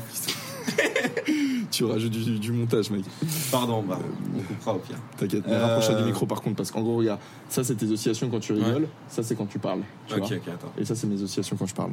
tu 1.70 1.84
rajoutes 1.84 2.10
du, 2.10 2.38
du 2.40 2.52
montage, 2.52 2.90
mec. 2.90 3.04
Pardon, 3.52 3.82
bah, 3.82 3.98
on 4.36 4.40
coupera 4.42 4.74
au 4.74 4.78
pire. 4.78 4.96
T'inquiète. 5.16 5.44
Mais 5.46 5.54
Euh, 5.54 5.66
rapproche 5.76 5.96
du 5.96 6.02
micro 6.04 6.26
par 6.26 6.40
contre, 6.42 6.56
parce 6.56 6.70
qu'en 6.72 6.82
gros, 6.82 6.96
regarde, 6.96 7.20
ça 7.48 7.62
c'est 7.64 7.76
tes 7.76 7.88
oscillations 7.90 8.28
quand 8.28 8.40
tu 8.40 8.52
rigoles, 8.54 8.82
Ouais. 8.82 8.88
ça 9.08 9.22
c'est 9.22 9.36
quand 9.36 9.46
tu 9.46 9.58
parles. 9.60 9.82
Tu 10.08 10.14
Ok, 10.14 10.18
vois 10.18 10.36
ok, 10.36 10.48
attends. 10.48 10.72
Et 10.78 10.84
ça 10.84 10.94
c'est 10.96 11.06
mes 11.06 11.22
oscillations 11.22 11.56
quand 11.56 11.66
je 11.66 11.74
parle. 11.74 11.92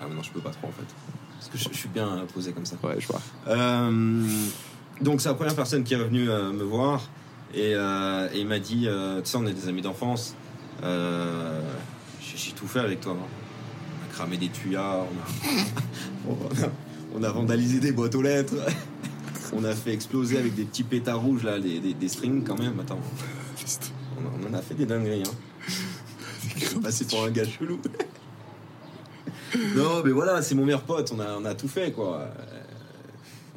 Ah, 0.00 0.04
mais 0.08 0.14
non, 0.14 0.22
je 0.22 0.30
peux 0.30 0.40
pas 0.40 0.50
trop 0.50 0.68
en 0.68 0.72
fait. 0.72 0.84
Parce 1.42 1.50
que 1.50 1.58
je, 1.58 1.74
je 1.74 1.78
suis 1.78 1.88
bien 1.88 2.24
posé 2.32 2.52
comme 2.52 2.64
ça. 2.66 2.76
Ouais, 2.84 2.96
je 3.00 3.06
vois. 3.08 3.20
Euh, 3.48 4.22
donc 5.00 5.20
c'est 5.20 5.28
la 5.28 5.34
première 5.34 5.56
personne 5.56 5.82
qui 5.82 5.94
est 5.94 5.96
venue 5.96 6.30
euh, 6.30 6.52
me 6.52 6.62
voir 6.62 7.08
et, 7.52 7.72
euh, 7.74 8.28
et 8.32 8.40
il 8.40 8.46
m'a 8.46 8.58
dit, 8.60 8.84
euh, 8.86 9.20
tu 9.22 9.30
sais, 9.30 9.36
on 9.36 9.46
est 9.46 9.52
des 9.52 9.68
amis 9.68 9.82
d'enfance, 9.82 10.34
euh, 10.84 11.60
j'ai 12.20 12.52
tout 12.52 12.66
fait 12.68 12.78
avec 12.80 13.00
toi. 13.00 13.12
hein. 13.20 13.26
On 13.26 14.10
a 14.10 14.14
cramé 14.14 14.36
des 14.36 14.48
tuyas, 14.50 14.98
on 16.26 16.30
a, 16.30 16.34
on 16.34 16.34
a, 16.64 16.68
on 17.16 17.22
a 17.24 17.30
vandalisé 17.30 17.80
des 17.80 17.92
boîtes 17.92 18.14
aux 18.14 18.22
lettres. 18.22 18.54
on 19.54 19.64
a 19.64 19.74
fait 19.74 19.92
exploser 19.92 20.38
avec 20.38 20.54
des 20.54 20.64
petits 20.64 20.84
pétards 20.84 21.20
rouges 21.20 21.42
là, 21.42 21.58
des, 21.58 21.78
des- 21.80 21.92
des 21.94 22.08
strings 22.08 22.42
quand 22.44 22.58
même. 22.58 22.78
Attends, 22.80 23.00
on, 24.18 24.50
en 24.50 24.54
a 24.56 24.62
fait 24.62 24.74
des 24.74 24.86
dingueries. 24.86 25.24
Hein. 25.26 26.78
Passé 26.82 27.04
pour 27.04 27.24
un 27.24 27.30
gars 27.30 27.44
chelou. 27.44 27.80
non, 29.76 30.02
mais 30.04 30.10
voilà, 30.10 30.42
c'est 30.42 30.54
mon 30.54 30.64
meilleur 30.64 30.82
pote. 30.82 31.12
On 31.14 31.20
a, 31.20 31.36
on 31.38 31.44
a 31.44 31.54
tout 31.54 31.68
fait 31.68 31.92
quoi. 31.92 32.20
Euh, 32.20 32.28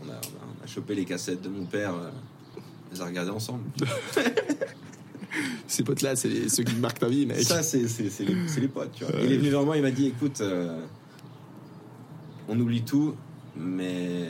On 0.03 0.09
a, 0.09 0.13
on 0.13 0.15
a- 0.15 0.59
on 0.61 0.63
a 0.63 0.67
chopé 0.67 0.95
les 0.95 1.05
cassettes 1.05 1.41
de 1.41 1.49
mon 1.49 1.65
père. 1.65 1.93
euh, 1.93 2.09
On 2.57 2.93
les 2.93 3.01
a 3.01 3.05
regardées 3.05 3.31
ensemble. 3.31 3.63
Ces 5.67 5.83
potes-là, 5.83 6.15
c'est 6.15 6.47
ceux 6.47 6.63
qui 6.63 6.75
marquent 6.75 6.99
ta 6.99 7.07
vie, 7.09 7.25
mec. 7.25 7.41
Ça, 7.43 7.61
c'est 7.63 7.79
les, 8.59 8.67
potes, 8.67 8.91
tu 8.93 9.03
vois. 9.03 9.13
Il 9.21 9.31
est 9.33 9.37
venu 9.37 9.49
vers 9.49 9.63
moi, 9.63 9.75
il 9.75 9.81
m'a 9.83 9.91
dit 9.91 10.07
écoute, 10.07 10.39
euh, 10.41 10.79
on 12.47 12.57
oublie 12.59 12.83
tout, 12.83 13.15
mais. 13.57 14.29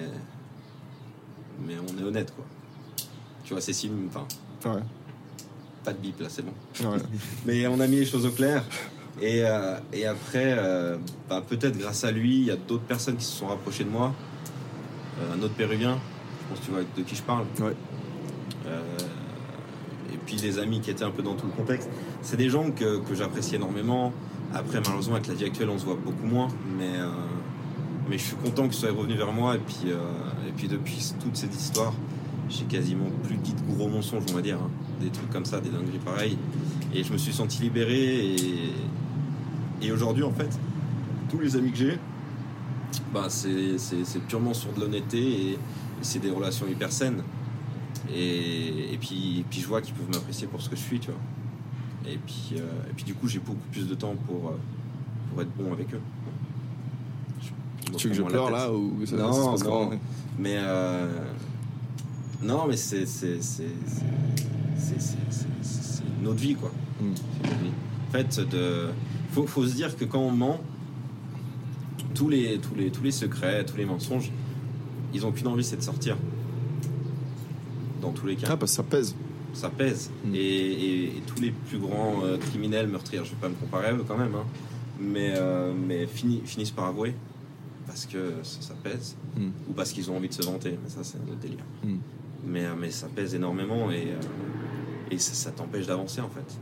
Mais 1.65 1.75
on 1.77 2.01
est 2.01 2.03
honnête, 2.03 2.33
quoi. 2.35 2.45
Tu 3.43 3.53
vois, 3.53 3.61
c'est 3.61 3.73
si. 3.73 3.89
Enfin, 4.07 4.25
Ouais. 4.67 4.81
pas 5.83 5.93
de 5.93 5.99
bip 5.99 6.19
là, 6.19 6.27
c'est 6.29 6.41
bon. 6.43 6.53
ouais. 6.89 6.97
Mais 7.45 7.67
on 7.67 7.79
a 7.79 7.85
mis 7.87 7.97
les 7.97 8.05
choses 8.05 8.25
au 8.25 8.31
clair. 8.31 8.63
Et, 9.21 9.43
euh, 9.43 9.77
et 9.93 10.05
après, 10.05 10.55
euh, 10.57 10.97
bah, 11.29 11.41
peut-être 11.47 11.77
grâce 11.77 12.03
à 12.03 12.11
lui, 12.11 12.35
il 12.35 12.45
y 12.45 12.51
a 12.51 12.57
d'autres 12.57 12.83
personnes 12.83 13.15
qui 13.15 13.23
se 13.25 13.31
sont 13.31 13.47
rapprochées 13.47 13.85
de 13.85 13.89
moi. 13.89 14.13
Euh, 15.19 15.33
un 15.33 15.41
autre 15.41 15.53
péruvien, 15.53 15.97
je 16.41 16.49
pense 16.49 16.59
que 16.59 16.65
tu 16.65 16.71
vois 16.71 16.81
de 16.97 17.01
qui 17.03 17.15
je 17.15 17.21
parle. 17.23 17.45
Ouais. 17.61 17.75
Euh, 18.67 18.81
et 20.13 20.17
puis 20.25 20.35
des 20.35 20.59
amis 20.59 20.81
qui 20.81 20.91
étaient 20.91 21.05
un 21.05 21.11
peu 21.11 21.23
dans 21.23 21.35
tout 21.35 21.45
le 21.45 21.53
contexte. 21.53 21.89
C'est 22.21 22.35
des 22.35 22.49
gens 22.49 22.71
que, 22.71 22.99
que 22.99 23.15
j'apprécie 23.15 23.55
énormément. 23.55 24.11
Après, 24.53 24.79
malheureusement, 24.83 25.15
avec 25.15 25.27
la 25.27 25.33
vie 25.33 25.45
actuelle, 25.45 25.69
on 25.69 25.77
se 25.77 25.85
voit 25.85 25.95
beaucoup 26.03 26.25
moins. 26.25 26.49
Mais, 26.77 26.97
euh, 26.97 27.07
mais 28.09 28.17
je 28.17 28.23
suis 28.23 28.35
content 28.35 28.63
qu'ils 28.63 28.73
soient 28.73 28.91
revenus 28.91 29.17
vers 29.17 29.31
moi. 29.31 29.55
Et 29.55 29.59
puis, 29.59 29.91
euh, 29.91 29.95
et 30.47 30.51
puis 30.51 30.67
depuis 30.67 31.13
toute 31.21 31.37
cette 31.37 31.55
histoire, 31.55 31.93
j'ai 32.49 32.65
quasiment 32.65 33.09
plus 33.23 33.37
dit 33.37 33.53
de 33.53 33.73
gros 33.73 33.87
mensonges, 33.87 34.23
on 34.29 34.33
va 34.35 34.41
dire. 34.41 34.57
hein. 34.57 34.69
Des 34.99 35.09
trucs 35.09 35.29
comme 35.29 35.45
ça, 35.45 35.61
des 35.61 35.69
dingueries 35.69 35.99
pareilles. 36.03 36.37
Et 36.93 37.03
je 37.03 37.13
me 37.13 37.17
suis 37.17 37.33
senti 37.33 37.61
libéré. 37.61 38.33
Et, 38.33 38.35
et 39.81 39.91
aujourd'hui, 39.91 40.23
en 40.23 40.31
fait, 40.31 40.49
tous 41.29 41.39
les 41.39 41.55
amis 41.55 41.71
que 41.71 41.77
j'ai, 41.77 41.97
bah, 43.13 43.27
c'est 43.29 43.77
purement 44.27 44.53
sur 44.53 44.71
de 44.73 44.81
l'honnêteté 44.81 45.19
et, 45.21 45.51
et 45.53 45.57
c'est 46.01 46.19
des 46.19 46.29
relations 46.29 46.67
hyper 46.67 46.91
saines. 46.91 47.23
Et, 48.13 48.93
et 48.93 48.97
puis, 48.97 49.39
et 49.39 49.45
puis 49.49 49.59
je 49.61 49.67
vois 49.67 49.81
qu'ils 49.81 49.93
peuvent 49.95 50.09
m'apprécier 50.13 50.47
pour 50.47 50.61
ce 50.61 50.69
que 50.69 50.75
je 50.75 50.81
suis, 50.81 50.99
tu 50.99 51.09
vois. 51.11 51.19
Et 52.11 52.17
puis, 52.17 52.53
euh, 52.57 52.89
et 52.89 52.93
puis 52.95 53.03
du 53.03 53.15
coup, 53.15 53.27
j'ai 53.27 53.39
beaucoup 53.39 53.67
plus 53.71 53.87
de 53.87 53.95
temps 53.95 54.15
pour, 54.27 54.49
euh, 54.49 54.57
pour 55.31 55.41
être 55.41 55.49
bon 55.57 55.73
avec 55.73 55.93
eux. 55.93 56.01
Je- 57.41 57.97
Tu 57.97 58.07
veux 58.07 58.13
que 58.13 58.17
je 58.17 58.23
pleure 58.23 58.51
là 58.51 58.71
ou 58.71 59.03
ça, 59.05 59.15
Non, 59.15 59.33
ça 59.33 59.57
se 59.57 59.63
passe 59.63 59.63
non. 59.63 59.89
Mais 60.37 60.55
euh, 60.59 61.07
non, 62.43 62.65
mais 62.67 62.77
c'est 62.77 63.05
c'est 63.07 63.33
une 66.19 66.27
autre 66.27 66.39
vie 66.39 66.55
quoi. 66.55 66.71
Mm. 67.01 67.11
Autre 67.11 67.55
vie. 67.63 67.71
En 68.09 68.11
fait, 68.11 68.39
de 68.49 68.89
faut, 69.35 69.45
faut 69.47 69.67
se 69.67 69.73
dire 69.75 69.95
que 69.97 70.05
quand 70.05 70.19
on 70.19 70.31
ment, 70.31 70.59
tous 72.13 72.29
les 72.29 72.57
tous 72.59 72.75
les 72.75 72.89
tous 72.89 73.03
les 73.03 73.11
secrets, 73.11 73.65
tous 73.65 73.75
les 73.77 73.85
mensonges, 73.85 74.31
ils 75.13 75.25
ont 75.25 75.31
qu'une 75.31 75.47
envie, 75.47 75.63
c'est 75.63 75.75
de 75.77 75.81
sortir. 75.81 76.15
Dans 78.01 78.11
tous 78.11 78.25
les 78.27 78.35
cas 78.35 78.47
Ah, 78.51 78.57
parce 78.57 78.71
que 78.71 78.75
ça 78.77 78.83
pèse. 78.83 79.15
ça 79.53 79.69
pèse. 79.69 80.09
Mm. 80.25 80.35
Et, 80.35 80.39
et- 80.39 81.03
et 81.17 81.21
tous 81.27 81.41
les 81.41 81.51
plus 81.51 81.77
grands 81.79 82.21
euh, 82.23 82.37
criminels, 82.37 82.87
meurtriers, 82.87 83.23
je 83.25 83.31
vais 83.31 83.35
pas 83.41 83.49
me 83.49 83.55
comparer 83.55 83.87
à 83.87 83.93
eux 83.93 84.03
quand 84.07 84.17
même, 84.17 84.35
hein, 84.35 84.45
mais, 84.99 85.33
euh, 85.35 85.73
mais 85.87 86.05
finissent 86.07 86.71
par 86.71 86.85
avouer 86.85 87.13
parce 87.87 88.05
que 88.05 88.33
ça, 88.43 88.61
ça 88.61 88.73
pèse 88.83 89.15
Mm. 89.37 89.49
ou 89.69 89.73
parce 89.73 89.91
qu'ils 89.91 90.09
ont 90.11 90.15
envie 90.17 90.29
de 90.29 90.33
se 90.33 90.43
vanter. 90.43 90.77
Mais 90.83 90.89
ça, 90.89 90.99
c'est 91.03 91.17
un 91.17 91.23
autre 91.31 91.39
délire. 91.41 91.65
Mm. 91.83 91.95
Mais, 92.47 92.65
euh, 92.65 92.73
mais 92.79 92.91
ça 92.91 93.07
pèse 93.13 93.33
énormément 93.35 93.91
et, 93.91 94.07
euh, 94.11 95.11
et 95.11 95.17
ça, 95.17 95.33
ça 95.33 95.51
t'empêche 95.51 95.87
d'avancer 95.87 96.21
en 96.21 96.29
fait. 96.29 96.57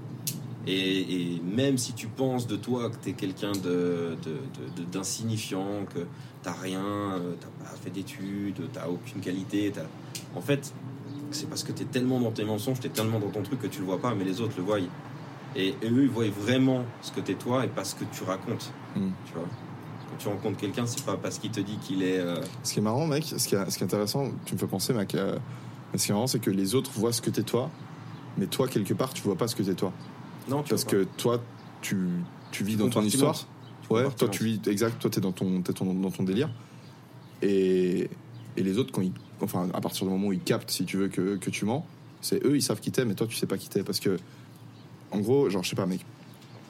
Et, 0.66 1.34
et 1.34 1.42
même 1.42 1.78
si 1.78 1.94
tu 1.94 2.08
penses 2.08 2.48
de 2.48 2.56
toi 2.56 2.90
que 2.90 2.96
tu 3.04 3.10
es 3.10 3.14
quelqu'un 3.14 3.52
de, 3.52 4.16
de- 4.24 4.40
de- 4.78 4.82
de- 4.84 4.90
d'insignifiant, 4.92 5.86
que 5.94 6.00
t'as 6.42 6.54
rien, 6.54 6.84
euh, 6.84 7.34
t'as 7.40 7.66
pas 7.66 7.76
fait 7.84 7.90
d'études, 7.90 8.70
t'as 8.72 8.88
aucune 8.88 9.22
qualité, 9.22 9.72
t'as- 9.74 9.82
en 10.38 10.42
fait, 10.42 10.74
c'est 11.32 11.50
parce 11.50 11.64
que 11.64 11.72
tu 11.74 11.84
es 11.84 11.86
tellement 11.86 12.20
dans 12.20 12.32
tes 12.32 12.46
mensonges, 12.46 12.80
tu 12.80 12.88
es 12.88 12.90
tellement 12.90 13.20
dans 13.20 13.30
ton 13.30 13.42
truc 13.44 13.60
que 13.60 13.68
tu 13.68 13.80
le 13.80 13.86
vois 13.86 14.00
pas, 14.00 14.14
mais 14.16 14.24
les 14.24 14.40
autres 14.40 14.54
le 14.58 14.64
voient. 14.64 14.80
Et, 15.56 15.68
et 15.68 15.76
eux, 15.84 16.04
ils 16.04 16.10
voient 16.10 16.26
vraiment 16.30 16.84
ce 17.02 17.12
que 17.12 17.20
tu 17.20 17.32
es 17.34 17.36
toi 17.36 17.66
et 17.66 17.68
pas 17.68 17.84
ce 17.84 17.96
que 17.96 18.06
tu 18.06 18.24
racontes. 18.24 18.72
Mm. 18.96 19.10
Tu 19.26 19.34
vois? 19.34 19.44
Quand 20.10 20.18
tu 20.18 20.28
rencontres 20.30 20.58
quelqu'un, 20.58 20.86
c'est 20.86 21.04
pas 21.06 21.18
parce 21.18 21.40
qu'il 21.40 21.52
te 21.52 21.60
dit 21.60 21.78
qu'il 21.78 22.04
est. 22.04 22.20
euh, 22.20 22.38
Ce 22.64 22.74
qui 22.74 22.80
est 22.80 22.82
marrant, 22.84 23.06
mec, 23.06 23.24
ce 23.26 23.48
qui 23.48 23.56
est, 23.56 23.70
ce 23.70 23.78
qui 23.78 23.84
est 23.84 23.86
intéressant, 23.86 24.32
tu 24.46 24.54
me 24.56 24.60
fais 24.60 24.68
penser, 24.68 24.94
mec, 24.94 25.14
euh, 25.16 25.38
ce 25.96 26.06
qui 26.06 26.12
est 26.12 26.14
marrant, 26.16 26.28
c'est 26.28 26.40
que 26.40 26.50
les 26.52 26.74
autres 26.76 26.92
voient 26.96 27.12
ce 27.14 27.22
que 27.22 27.30
t'es 27.30 27.44
toi, 27.44 27.70
mais 28.38 28.48
toi, 28.48 28.68
quelque 28.68 28.94
part, 28.94 29.14
tu 29.14 29.22
vois 29.24 29.36
pas 29.36 29.48
ce 29.48 29.56
que 29.56 29.64
t'es 29.64 29.76
toi. 29.76 29.92
Non, 30.50 30.64
tu 30.64 30.70
Parce 30.70 30.84
que 30.86 31.04
toi, 31.18 31.42
tu, 31.82 31.98
tu 32.52 32.64
vis 32.64 32.76
dans 32.76 32.90
ton 32.90 33.02
histoire. 33.04 33.48
Ouais, 33.90 34.10
toi, 34.12 34.28
tu 34.30 34.44
vis, 34.44 34.60
exact, 34.68 35.00
toi, 35.00 35.10
t'es 35.10 35.22
dans 35.22 35.32
ton, 35.32 35.62
t'es 35.62 35.74
ton- 35.74 35.94
dans 35.94 36.12
ton 36.12 36.24
délire. 36.24 36.50
Et, 37.42 38.10
et 38.58 38.64
les 38.64 38.78
autres, 38.78 38.92
quand 38.92 39.02
ils, 39.02 39.12
enfin, 39.42 39.70
à 39.74 39.82
partir 39.82 40.06
du 40.06 40.12
moment 40.12 40.28
où 40.28 40.34
ils 40.34 40.40
captent, 40.40 40.72
si 40.72 40.86
tu 40.86 40.98
veux, 40.98 41.08
que, 41.10 41.36
que 41.38 41.50
tu 41.50 41.66
mens, 41.66 41.86
c'est 42.22 42.44
eux, 42.46 42.56
ils 42.56 42.62
savent 42.62 42.80
qui 42.80 42.92
t'es, 42.92 43.06
mais 43.06 43.16
toi, 43.16 43.28
tu 43.28 43.36
sais 43.36 43.46
pas 43.46 43.58
qui 43.58 43.70
t'es. 43.70 43.84
Parce 43.84 44.00
que, 44.00 44.18
en 45.12 45.20
gros, 45.20 45.50
genre, 45.50 45.64
je 45.64 45.70
sais 45.70 45.76
pas, 45.76 45.86
mec, 45.86 46.00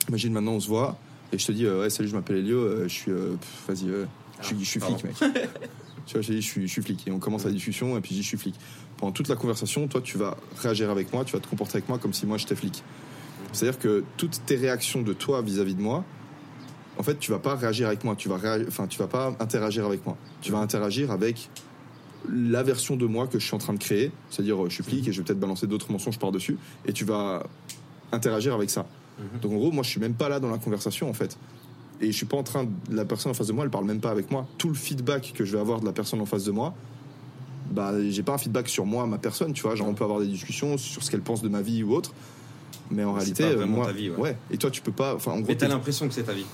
imagine 0.10 0.34
maintenant, 0.34 0.54
on 0.54 0.60
se 0.60 0.68
voit, 0.68 0.98
et 1.32 1.38
je 1.38 1.46
te 1.46 1.52
dis, 1.52 1.66
euh, 1.66 1.82
ouais, 1.82 1.90
salut, 1.90 2.10
je 2.10 2.16
m'appelle 2.16 2.38
Elio, 2.38 2.58
euh, 2.60 2.84
je 2.84 2.94
suis, 2.94 3.12
euh, 3.12 3.36
pff, 3.36 3.64
vas-y, 3.68 3.90
euh, 3.90 4.06
je 4.42 4.48
suis, 4.48 4.60
je 4.60 4.70
suis 4.70 4.80
Ah, 4.84 4.86
flic, 4.88 5.04
mec. 5.04 5.16
tu 6.08 6.14
vois, 6.14 6.22
je 6.22 6.32
dis, 6.34 6.42
je 6.42 6.48
suis, 6.48 6.68
je 6.68 6.72
suis 6.72 6.82
flic. 6.82 7.08
Et 7.08 7.12
on 7.12 7.20
commence 7.20 7.46
la 7.46 7.52
discussion, 7.52 7.98
et 7.98 8.02
puis 8.02 8.12
je 8.12 8.16
dis, 8.16 8.24
je 8.24 8.28
suis 8.30 8.38
flic. 8.38 8.56
Pendant 8.98 9.12
toute 9.12 9.28
la 9.28 9.36
conversation, 9.36 9.88
toi, 9.88 10.02
tu 10.02 10.18
vas 10.18 10.38
réagir 10.58 10.90
avec 10.90 11.14
moi, 11.14 11.24
tu 11.24 11.34
vas 11.34 11.40
te 11.40 11.48
comporter 11.48 11.78
avec 11.78 11.90
moi 11.90 12.00
comme 12.00 12.14
si 12.14 12.26
moi, 12.26 12.38
j'étais 12.38 12.56
flic. 12.56 12.84
C'est-à-dire 13.54 13.80
que 13.80 14.04
toutes 14.18 14.42
tes 14.46 14.56
réactions 14.58 15.02
de 15.02 15.14
toi 15.14 15.42
vis-à-vis 15.42 15.76
de 15.76 15.82
moi, 15.82 16.04
en 16.98 17.04
fait, 17.04 17.18
tu 17.20 17.32
vas 17.32 17.40
pas 17.40 17.56
réagir 17.56 17.88
avec 17.88 18.04
moi, 18.04 18.16
tu 18.16 18.28
vas, 18.30 18.38
enfin, 18.68 18.88
tu 18.88 19.00
vas 19.00 19.08
pas 19.08 19.36
interagir 19.40 19.86
avec 19.86 20.06
moi. 20.06 20.18
Tu 20.42 20.52
vas 20.52 20.60
interagir 20.60 21.12
avec 21.12 21.50
la 22.32 22.64
version 22.64 22.96
de 22.96 23.06
moi 23.06 23.28
que 23.28 23.40
je 23.40 23.46
suis 23.46 23.56
en 23.56 23.60
train 23.60 23.74
de 23.74 23.80
créer, 23.80 24.12
c'est-à-dire 24.30 24.64
euh, 24.64 24.70
je 24.70 24.76
suis 24.76 24.84
flic 24.84 25.08
et 25.08 25.12
je 25.12 25.20
vais 25.20 25.26
peut-être 25.26 25.40
balancer 25.40 25.68
d'autres 25.68 25.92
mensonges 25.92 26.20
par-dessus, 26.20 26.58
et 26.86 26.94
tu 26.94 27.04
vas 27.06 27.46
interagir 28.12 28.54
avec 28.54 28.70
ça. 28.70 28.86
Mhm. 29.20 29.40
Donc 29.42 29.52
en 29.54 29.56
gros, 29.56 29.72
moi, 29.72 29.84
je 29.84 29.90
suis 29.90 30.00
même 30.00 30.14
pas 30.14 30.30
là 30.30 30.40
dans 30.40 30.50
la 30.50 30.58
conversation, 30.58 31.10
en 31.10 31.14
fait. 31.14 31.38
Et 32.02 32.08
je 32.08 32.18
suis 32.18 32.26
pas 32.26 32.38
en 32.38 32.44
train, 32.44 32.64
de- 32.64 32.70
la 32.96 33.06
personne 33.06 33.32
en 33.32 33.36
face 33.36 33.48
de 33.48 33.54
moi, 33.54 33.64
elle 33.66 33.72
parle 33.72 33.86
même 33.86 34.00
pas 34.00 34.12
avec 34.12 34.32
moi. 34.32 34.48
Tout 34.58 34.70
le 34.70 34.74
feedback 34.76 35.34
que 35.36 35.46
je 35.46 35.52
vais 35.54 35.60
avoir 35.60 35.80
de 35.80 35.86
la 35.86 35.92
personne 35.94 36.22
en 36.22 36.26
face 36.26 36.44
de 36.46 36.52
moi, 36.52 36.74
bah, 37.72 37.92
j'ai 38.10 38.24
pas 38.24 38.34
un 38.34 38.38
feedback 38.38 38.70
sur 38.70 38.86
moi, 38.86 39.06
ma 39.08 39.18
personne, 39.18 39.54
tu 39.54 39.64
vois. 39.64 39.76
Genre, 39.76 39.88
on 39.88 39.94
peut 39.94 40.04
avoir 40.04 40.20
des 40.20 40.28
discussions 40.28 40.78
sur 40.78 41.04
ce 41.04 41.10
qu'elle 41.12 41.22
pense 41.22 41.42
de 41.42 41.50
ma 41.50 41.62
vie 41.62 41.84
ou 41.84 41.94
autre. 41.94 42.14
Mais 42.92 43.04
en 43.04 43.14
réalité, 43.14 43.44
pas 43.44 43.50
euh, 43.50 43.56
vraiment 43.56 43.78
moi, 43.78 43.86
ta 43.88 43.92
vie, 43.92 44.10
ouais. 44.12 44.38
Et 44.52 44.58
toi, 44.58 44.70
tu 44.72 44.82
peux 44.82 44.92
pas. 44.92 45.16
Enfin, 45.16 45.32
en 45.32 45.40
gros, 45.40 45.46
Mais 45.50 45.56
t'as 45.56 45.68
l'impression 45.68 46.08
que 46.08 46.14
c'est 46.14 46.24
ta 46.24 46.34
vie. 46.34 46.46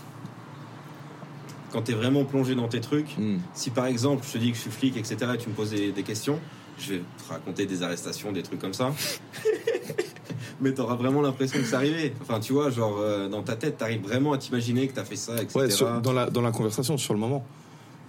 Quand 1.71 1.81
t'es 1.83 1.93
vraiment 1.93 2.25
plongé 2.25 2.55
dans 2.55 2.67
tes 2.67 2.81
trucs, 2.81 3.15
Hmm. 3.17 3.37
si 3.53 3.69
par 3.69 3.85
exemple 3.85 4.25
je 4.27 4.33
te 4.33 4.37
dis 4.39 4.49
que 4.51 4.57
je 4.57 4.61
suis 4.61 4.71
flic, 4.71 4.97
etc., 4.97 5.17
et 5.35 5.37
tu 5.37 5.49
me 5.49 5.53
poses 5.53 5.69
des, 5.71 5.91
des 5.91 6.03
questions, 6.03 6.39
je 6.79 6.93
vais 6.93 6.99
te 6.99 7.31
raconter 7.31 7.65
des 7.67 7.83
arrestations, 7.83 8.31
des 8.31 8.41
trucs 8.43 8.59
comme 8.59 8.73
ça. 8.73 8.91
Mais 10.61 10.73
t'auras 10.73 10.95
vraiment 10.95 11.21
l'impression 11.21 11.59
que 11.59 11.65
c'est 11.65 11.75
arrivé. 11.75 12.13
Enfin, 12.21 12.39
tu 12.39 12.53
vois, 12.53 12.69
genre, 12.69 12.97
euh, 12.99 13.29
dans 13.29 13.43
ta 13.43 13.55
tête, 13.55 13.77
t'arrives 13.77 14.01
vraiment 14.01 14.33
à 14.33 14.37
t'imaginer 14.37 14.87
que 14.87 14.93
t'as 14.95 15.05
fait 15.05 15.15
ça, 15.15 15.35
etc. 15.41 15.57
Ouais, 15.59 15.69
sur- 15.69 16.01
dans, 16.01 16.11
la, 16.11 16.29
dans 16.29 16.41
la 16.41 16.51
conversation, 16.51 16.97
sur 16.97 17.13
le 17.13 17.19
moment. 17.19 17.45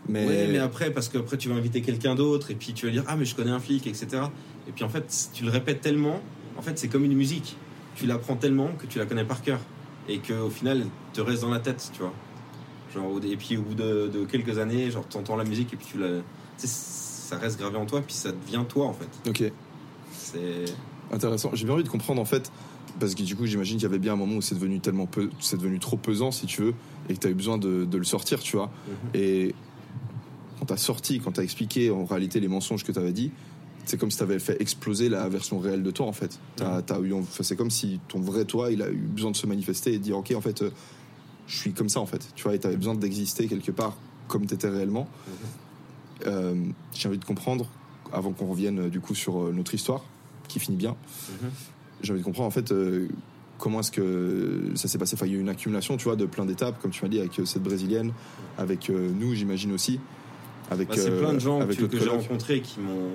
Mais, 0.09 0.27
Ouais, 0.27 0.49
mais 0.51 0.59
après, 0.59 0.91
parce 0.91 1.09
qu'après 1.09 1.37
tu 1.37 1.49
vas 1.49 1.55
inviter 1.55 1.83
quelqu'un 1.83 2.15
d'autre, 2.15 2.51
et 2.51 2.55
puis 2.55 2.73
tu 2.73 2.87
vas 2.87 2.93
dire, 2.93 3.05
ah, 3.07 3.17
mais 3.17 3.25
je 3.25 3.35
connais 3.37 3.51
un 3.53 3.61
flic, 3.61 3.87
etc. 3.87 4.23
Et 4.69 4.73
puis 4.73 4.83
en 4.85 4.89
fait, 4.89 5.29
tu 5.33 5.45
le 5.45 5.51
répètes 5.51 5.81
tellement, 5.81 6.21
en 6.57 6.63
fait, 6.63 6.79
c'est 6.79 6.89
comme 6.89 7.05
une 7.05 7.15
musique. 7.15 7.57
Tu 7.97 8.07
l'apprends 8.07 8.37
tellement 8.37 8.69
que 8.79 8.87
tu 8.87 8.99
la 8.99 9.07
connais 9.07 9.25
par 9.25 9.43
cœur. 9.43 9.59
Et 10.09 10.19
qu'au 10.19 10.51
final, 10.51 10.79
elle 10.83 10.89
te 11.13 11.21
reste 11.21 11.43
dans 11.43 11.51
la 11.51 11.61
tête, 11.61 11.91
tu 11.93 12.01
vois. 12.01 12.13
Genre, 12.95 13.21
et 13.25 13.37
puis 13.37 13.57
au 13.57 13.63
bout 13.63 13.75
de, 13.75 14.11
de 14.13 14.25
quelques 14.25 14.59
années, 14.59 14.91
genre, 14.91 15.07
t'entends 15.07 15.37
la 15.37 15.45
musique, 15.45 15.73
et 15.73 15.77
puis 15.77 15.87
tu 15.93 15.99
la. 15.99 16.09
Ça 16.57 17.39
reste 17.39 17.59
gravé 17.61 17.77
en 17.77 17.87
toi, 17.87 18.01
puis 18.03 18.15
ça 18.15 18.33
devient 18.33 18.65
toi, 18.69 18.87
en 18.87 18.93
fait. 18.93 19.09
Ok, 19.29 19.53
C'est. 20.13 20.65
intéressant. 21.13 21.51
J'ai 21.55 21.65
bien 21.65 21.75
envie 21.75 21.85
de 21.85 21.89
comprendre, 21.89 22.21
en 22.21 22.25
fait, 22.25 22.51
parce 22.99 23.15
que 23.15 23.23
du 23.23 23.37
coup, 23.37 23.47
j'imagine 23.47 23.77
qu'il 23.77 23.85
y 23.85 23.87
avait 23.87 24.01
bien 24.01 24.15
un 24.15 24.17
moment 24.17 24.37
où 24.37 24.43
c'est 24.43 24.57
devenu 24.57 24.81
tellement 24.81 25.07
peu, 25.07 25.31
c'est 25.39 25.57
devenu 25.57 25.79
trop 25.79 25.97
pesant, 25.97 26.33
si 26.33 26.47
tu 26.47 26.63
veux, 26.63 26.75
et 27.09 27.15
que 27.15 27.21
tu 27.21 27.27
as 27.29 27.31
eu 27.31 27.35
besoin 27.35 27.57
de, 27.59 27.85
de 27.85 27.99
le 27.99 28.05
sortir, 28.05 28.41
tu 28.41 28.57
vois. 28.57 28.67
Mhm. 28.89 29.11
Et 29.15 29.55
quand 30.59 30.67
t'as 30.67 30.77
sorti, 30.77 31.21
quand 31.21 31.33
t'as 31.33 31.43
expliqué 31.45 31.91
en 31.91 32.05
réalité 32.05 32.41
les 32.41 32.49
mensonges 32.49 32.83
que 32.83 32.91
t'avais 32.93 33.13
dit, 33.13 33.31
c'est 33.91 33.97
comme 33.99 34.11
si 34.11 34.19
t'avais 34.19 34.39
fait 34.39 34.61
exploser 34.63 35.09
la 35.09 35.29
version 35.29 35.59
réelle 35.59 35.83
de 35.83 35.91
toi 35.91 36.07
en 36.07 36.13
fait. 36.13 36.39
T'as- 36.57 36.81
t'as 36.83 37.01
eu, 37.01 37.13
enfin, 37.13 37.43
c'est 37.43 37.57
comme 37.57 37.71
si 37.71 37.99
ton 38.09 38.21
vrai 38.21 38.45
toi, 38.45 38.71
il 38.71 38.83
a 38.83 38.91
eu 38.91 38.95
besoin 38.97 39.31
de 39.33 39.37
se 39.37 39.47
manifester 39.47 39.93
et 39.95 39.99
de 39.99 40.03
dire 40.05 40.17
ok 40.17 40.33
en 40.37 40.41
fait, 40.41 40.63
euh, 40.63 40.71
je 41.47 41.57
suis 41.57 41.73
comme 41.73 41.89
ça 41.89 42.01
en 42.01 42.07
fait. 42.07 42.29
Tu 42.37 42.45
vois, 42.45 42.55
et 42.55 42.59
t'avais 42.59 42.77
besoin 42.77 42.95
d'exister 42.95 43.47
quelque 43.49 43.73
part 43.73 43.97
comme 44.29 44.47
t'étais 44.47 44.69
réellement. 44.69 45.09
Euh, 46.27 46.55
J'ai 46.95 47.09
envie 47.09 47.19
de 47.19 47.25
comprendre 47.25 47.67
avant 48.13 48.33
qu'on 48.33 48.47
revienne 48.47 48.79
euh, 48.81 48.89
du 48.89 49.01
coup 49.01 49.15
sur 49.15 49.53
notre 49.53 49.75
histoire 49.75 50.03
qui 50.49 50.59
finit 50.61 50.77
bien. 50.77 50.97
Mhm. 51.43 51.51
J'ai 52.03 52.13
envie 52.13 52.21
de 52.21 52.25
comprendre 52.25 52.47
en 52.49 52.51
fait. 52.53 52.73
euh, 52.73 53.09
Comment 53.59 53.81
est-ce 53.81 53.91
que 53.93 54.71
ça 54.75 54.89
s'est 54.89 54.97
passé? 54.97 55.17
Enfin, 55.17 55.27
il 55.27 55.33
y 55.33 55.35
a 55.35 55.39
eu 55.39 55.41
une 55.43 55.51
accumulation, 55.51 55.99
tu 55.99 56.05
vois, 56.05 56.17
de 56.17 56.25
plein 56.25 56.47
d'étapes, 56.47 56.81
comme 56.81 56.91
tu 56.93 57.03
m'as 57.05 57.11
dit, 57.11 57.19
avec 57.21 57.39
cette 57.45 57.63
brésilienne, 57.63 58.13
avec 58.57 58.89
nous, 58.89 59.35
j'imagine 59.35 59.73
aussi, 59.73 60.01
avec 60.71 60.89
Bah, 60.89 60.95
c'est 60.97 61.11
plein 61.19 61.35
de 61.35 61.41
gens 61.41 61.61
avec 61.61 61.77
que, 61.77 61.85
que 61.85 61.99
j'ai 61.99 62.09
rencontrés 62.09 62.63
qui 62.63 62.81
m'ont 62.81 63.11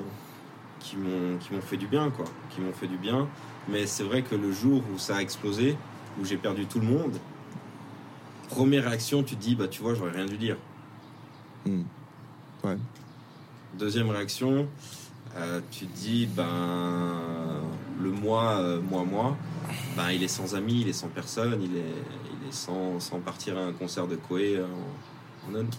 qui 0.86 0.98
m'ont 0.98 1.38
qui 1.40 1.54
m'ont 1.54 1.62
fait 1.62 1.78
du 1.78 1.88
bien 1.88 2.12
quoi, 2.12 2.26
qui 2.52 2.62
m'ont 2.62 2.74
fait 2.74 2.88
du 2.88 2.98
bien. 2.98 3.28
Mais 3.68 3.88
c'est 3.88 4.04
vrai 4.04 4.22
que 4.22 4.36
le 4.36 4.52
jour 4.52 4.84
où 4.94 5.00
ça 5.00 5.18
a 5.18 5.22
explosé, 5.22 5.76
où 6.20 6.26
j'ai 6.26 6.38
perdu 6.38 6.68
tout 6.68 6.80
le 6.80 6.86
monde, 6.86 7.18
première 8.50 8.86
réaction, 8.86 9.24
tu 9.24 9.36
te 9.36 9.42
dis 9.42 9.56
bah 9.56 9.68
tu 9.68 9.82
vois, 9.82 9.96
j'aurais 9.96 10.12
rien 10.12 10.26
dû 10.26 10.38
dire. 10.38 10.58
Hmm. 11.66 11.84
Ouais. 12.64 12.78
Deuxième 13.74 14.10
réaction, 14.12 14.68
euh, 15.36 15.60
tu 15.72 15.88
te 15.88 15.98
dis 15.98 16.28
ben 16.28 17.16
le 18.00 18.12
moi, 18.12 18.58
euh, 18.60 18.80
moi, 18.82 19.04
moi, 19.04 19.36
ben 19.98 20.12
il 20.12 20.22
est 20.22 20.28
sans 20.28 20.54
amis, 20.54 20.82
il 20.82 20.88
est 20.88 20.94
sans 20.94 21.08
personne, 21.08 21.60
il 21.62 21.76
est, 21.76 21.96
il 22.42 22.48
est 22.48 22.54
sans, 22.54 23.00
sans 23.00 23.20
partir 23.20 23.58
à 23.58 23.62
un 23.62 23.74
concert 23.74 24.08
de 24.08 24.16
Koé 24.16 24.62
en, 24.62 25.50
en 25.50 25.56
Inde. 25.56 25.74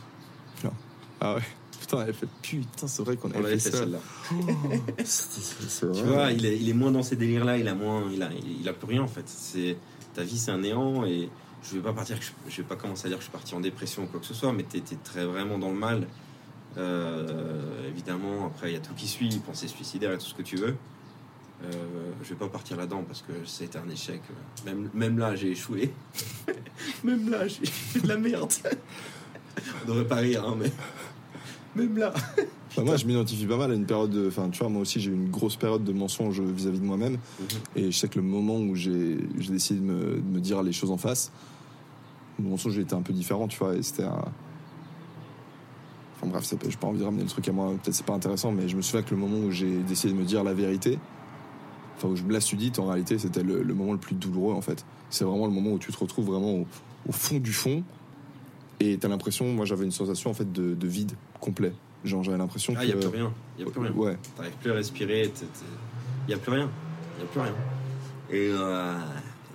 Ah 1.21 1.37
ouais. 1.37 1.43
Putain, 1.87 2.05
elle 2.07 2.15
fait 2.15 2.29
putain, 2.43 2.87
c'est 2.89 3.03
vrai 3.03 3.17
qu'on 3.17 3.29
On 3.29 3.33
avait 3.35 3.43
l'avait 3.43 3.59
fait, 3.59 3.71
fait 3.71 3.77
ça. 3.77 3.79
celle-là. 3.85 3.99
C'est- 5.05 5.69
c'est 5.69 5.93
Tu 5.93 6.03
vois, 6.03 6.33
il 6.33 6.45
est, 6.45 6.57
il 6.57 6.69
est 6.69 6.73
moins 6.73 6.91
dans 6.91 7.03
ces 7.03 7.17
délires-là, 7.17 7.59
il 7.59 7.69
a 7.69 7.75
moins, 7.75 8.05
il 8.13 8.23
a, 8.23 8.29
il 8.61 8.69
a 8.69 8.73
plus 8.73 8.89
rien 8.89 9.03
en 9.03 9.09
fait. 9.09 9.25
C'est 9.27 9.77
ta 10.15 10.23
vie, 10.23 10.37
c'est 10.39 10.51
un 10.51 10.59
néant 10.59 11.05
et 11.05 11.29
je 11.63 11.77
vais 11.77 11.83
pas 11.83 11.93
partir, 11.93 12.17
je, 12.21 12.31
je 12.51 12.57
vais 12.57 12.67
pas 12.67 12.77
commencer 12.77 13.07
à 13.07 13.09
dire 13.09 13.19
que 13.19 13.23
je 13.23 13.29
suis 13.29 13.33
parti 13.33 13.55
en 13.55 13.61
dépression 13.61 14.03
ou 14.05 14.07
quoi 14.07 14.19
que 14.21 14.27
ce 14.27 14.35
soit, 14.35 14.53
mais 14.53 14.63
t'es 14.65 14.79
es 14.79 14.97
très 15.05 15.25
vraiment 15.27 15.59
dans 15.59 15.71
le 15.71 15.77
mal. 15.79 16.07
Euh, 16.77 17.89
évidemment, 17.89 18.47
après 18.47 18.71
il 18.71 18.75
y 18.75 18.77
a 18.77 18.81
tout 18.81 18.93
qui 18.95 19.07
suit, 19.07 19.39
pensée 19.47 19.69
suicidaire 19.69 20.13
et 20.13 20.19
tout 20.19 20.27
ce 20.27 20.35
que 20.35 20.43
tu 20.43 20.57
veux. 20.57 20.75
Euh, 21.65 21.71
je 22.23 22.29
vais 22.31 22.35
pas 22.35 22.49
partir 22.49 22.77
là-dedans 22.77 23.03
parce 23.07 23.23
que 23.23 23.33
c'était 23.47 23.79
un 23.79 23.89
échec. 23.89 24.21
Même, 24.67 24.91
même 24.93 25.19
là, 25.19 25.35
j'ai 25.37 25.53
échoué. 25.53 25.93
même 27.05 27.31
là, 27.31 27.49
j'ai 27.49 27.65
fait 27.65 28.01
de 28.01 28.09
la 28.09 28.19
merde. 28.19 28.53
On 29.85 29.89
devrait 29.89 30.07
pas 30.07 30.17
rire, 30.17 30.45
hein, 30.47 30.55
mais 30.59 30.71
même 31.77 31.97
là. 31.99 32.13
Bah, 32.77 32.83
moi, 32.85 32.97
je 32.97 33.07
m'identifie 33.07 33.47
pas 33.47 33.57
mal 33.57 33.71
à 33.71 33.75
une 33.75 33.87
période 33.87 34.11
de. 34.11 34.29
Enfin, 34.29 34.51
tu 34.51 34.59
vois, 34.59 34.69
moi 34.69 34.83
aussi, 34.83 35.01
j'ai 35.01 35.11
eu 35.11 35.15
une 35.15 35.31
grosse 35.31 35.57
période 35.57 35.83
de 35.83 35.93
mensonge 35.93 36.43
vis-à-vis 36.43 36.79
de 36.79 36.85
moi-même. 36.85 37.17
Et 37.75 37.91
je 37.91 37.97
sais 37.97 38.09
que 38.09 38.19
le 38.19 38.25
moment 38.27 38.59
où 38.59 38.75
j'ai 38.75 39.17
j'ai 39.39 39.53
décidé 39.53 39.81
de 39.81 39.85
me, 39.85 40.17
de 40.17 40.29
me 40.31 40.41
dire 40.41 40.63
les 40.63 40.73
choses 40.73 40.91
en 40.91 40.99
face, 40.99 41.33
mon 42.39 42.51
mensonge 42.51 42.79
était 42.79 42.93
un 42.93 43.01
peu 43.01 43.15
différent, 43.15 43.49
tu 43.49 43.59
vois. 43.59 43.77
Et 43.77 43.83
c'était 43.83 44.05
un. 44.05 44.25
Enfin 46.17 46.27
bref, 46.27 46.53
j'ai 46.69 46.77
pas 46.77 46.87
envie 46.87 46.99
de 46.99 47.05
ramener 47.05 47.23
le 47.23 47.29
truc 47.29 47.49
à 47.49 47.53
moi, 47.53 47.73
peut-être 47.83 47.95
c'est 47.95 48.07
pas 48.07 48.15
intéressant, 48.15 48.53
mais 48.53 48.69
je 48.69 48.77
me 48.77 48.83
souviens 48.83 49.03
que 49.03 49.15
le 49.15 49.21
moment 49.21 49.39
où 49.39 49.51
j'ai 49.51 49.79
décidé 49.83 50.13
de 50.13 50.19
me 50.19 50.25
dire 50.25 50.45
la 50.45 50.55
vérité, 50.55 50.99
enfin 51.97 52.09
où 52.09 52.17
je 52.17 52.23
me 52.23 52.33
la 52.33 52.41
suis 52.41 52.57
dite, 52.57 52.79
en 52.79 52.87
réalité, 52.87 53.19
c'était 53.19 53.43
le, 53.43 53.63
le 53.63 53.75
moment 53.75 53.93
le 53.93 53.99
plus 53.99 54.15
douloureux 54.15 54.55
en 54.55 54.63
fait. 54.63 54.85
C'est 55.11 55.25
vraiment 55.25 55.47
le 55.47 55.53
moment 55.53 55.73
où 55.73 55.79
tu 55.79 55.93
te 55.93 55.99
retrouves 55.99 56.27
vraiment 56.27 56.53
au, 56.53 56.67
au 57.09 57.13
fond 57.13 57.39
du 57.39 57.53
fond 57.53 57.85
et 58.81 58.99
t'as 58.99 59.09
l'impression, 59.09 59.47
moi 59.53 59.65
j'avais 59.65 59.85
une 59.85 59.91
sensation 59.93 60.31
en 60.31 60.35
fait 60.35 60.51
de, 60.53 60.75
de 60.75 60.87
vide 60.87 61.13
complet. 61.41 61.73
Genre 62.05 62.23
j'avais 62.23 62.39
l'impression 62.39 62.75
Ah, 62.77 62.81
que. 62.81 62.85
il 62.87 62.91
y 62.91 62.93
a 62.93 62.97
plus 62.97 63.09
rien. 63.09 63.33
Il 63.59 63.65
y 63.65 63.69
a 63.69 63.71
plus 63.71 63.81
rien. 63.81 63.93
Ouais. 63.93 64.17
T'arrives 64.37 64.53
plus 64.61 64.71
à 64.71 64.75
respirer, 64.75 65.31
il 65.33 66.29
n'y 66.29 66.35
a 66.35 66.39
plus 66.39 66.53
rien. 66.53 66.71
Il 67.17 67.23
n'y 67.23 67.29
a 67.29 67.33
plus 67.33 67.41
rien. 67.41 67.55
Et, 68.31 68.51
euh, 68.53 68.95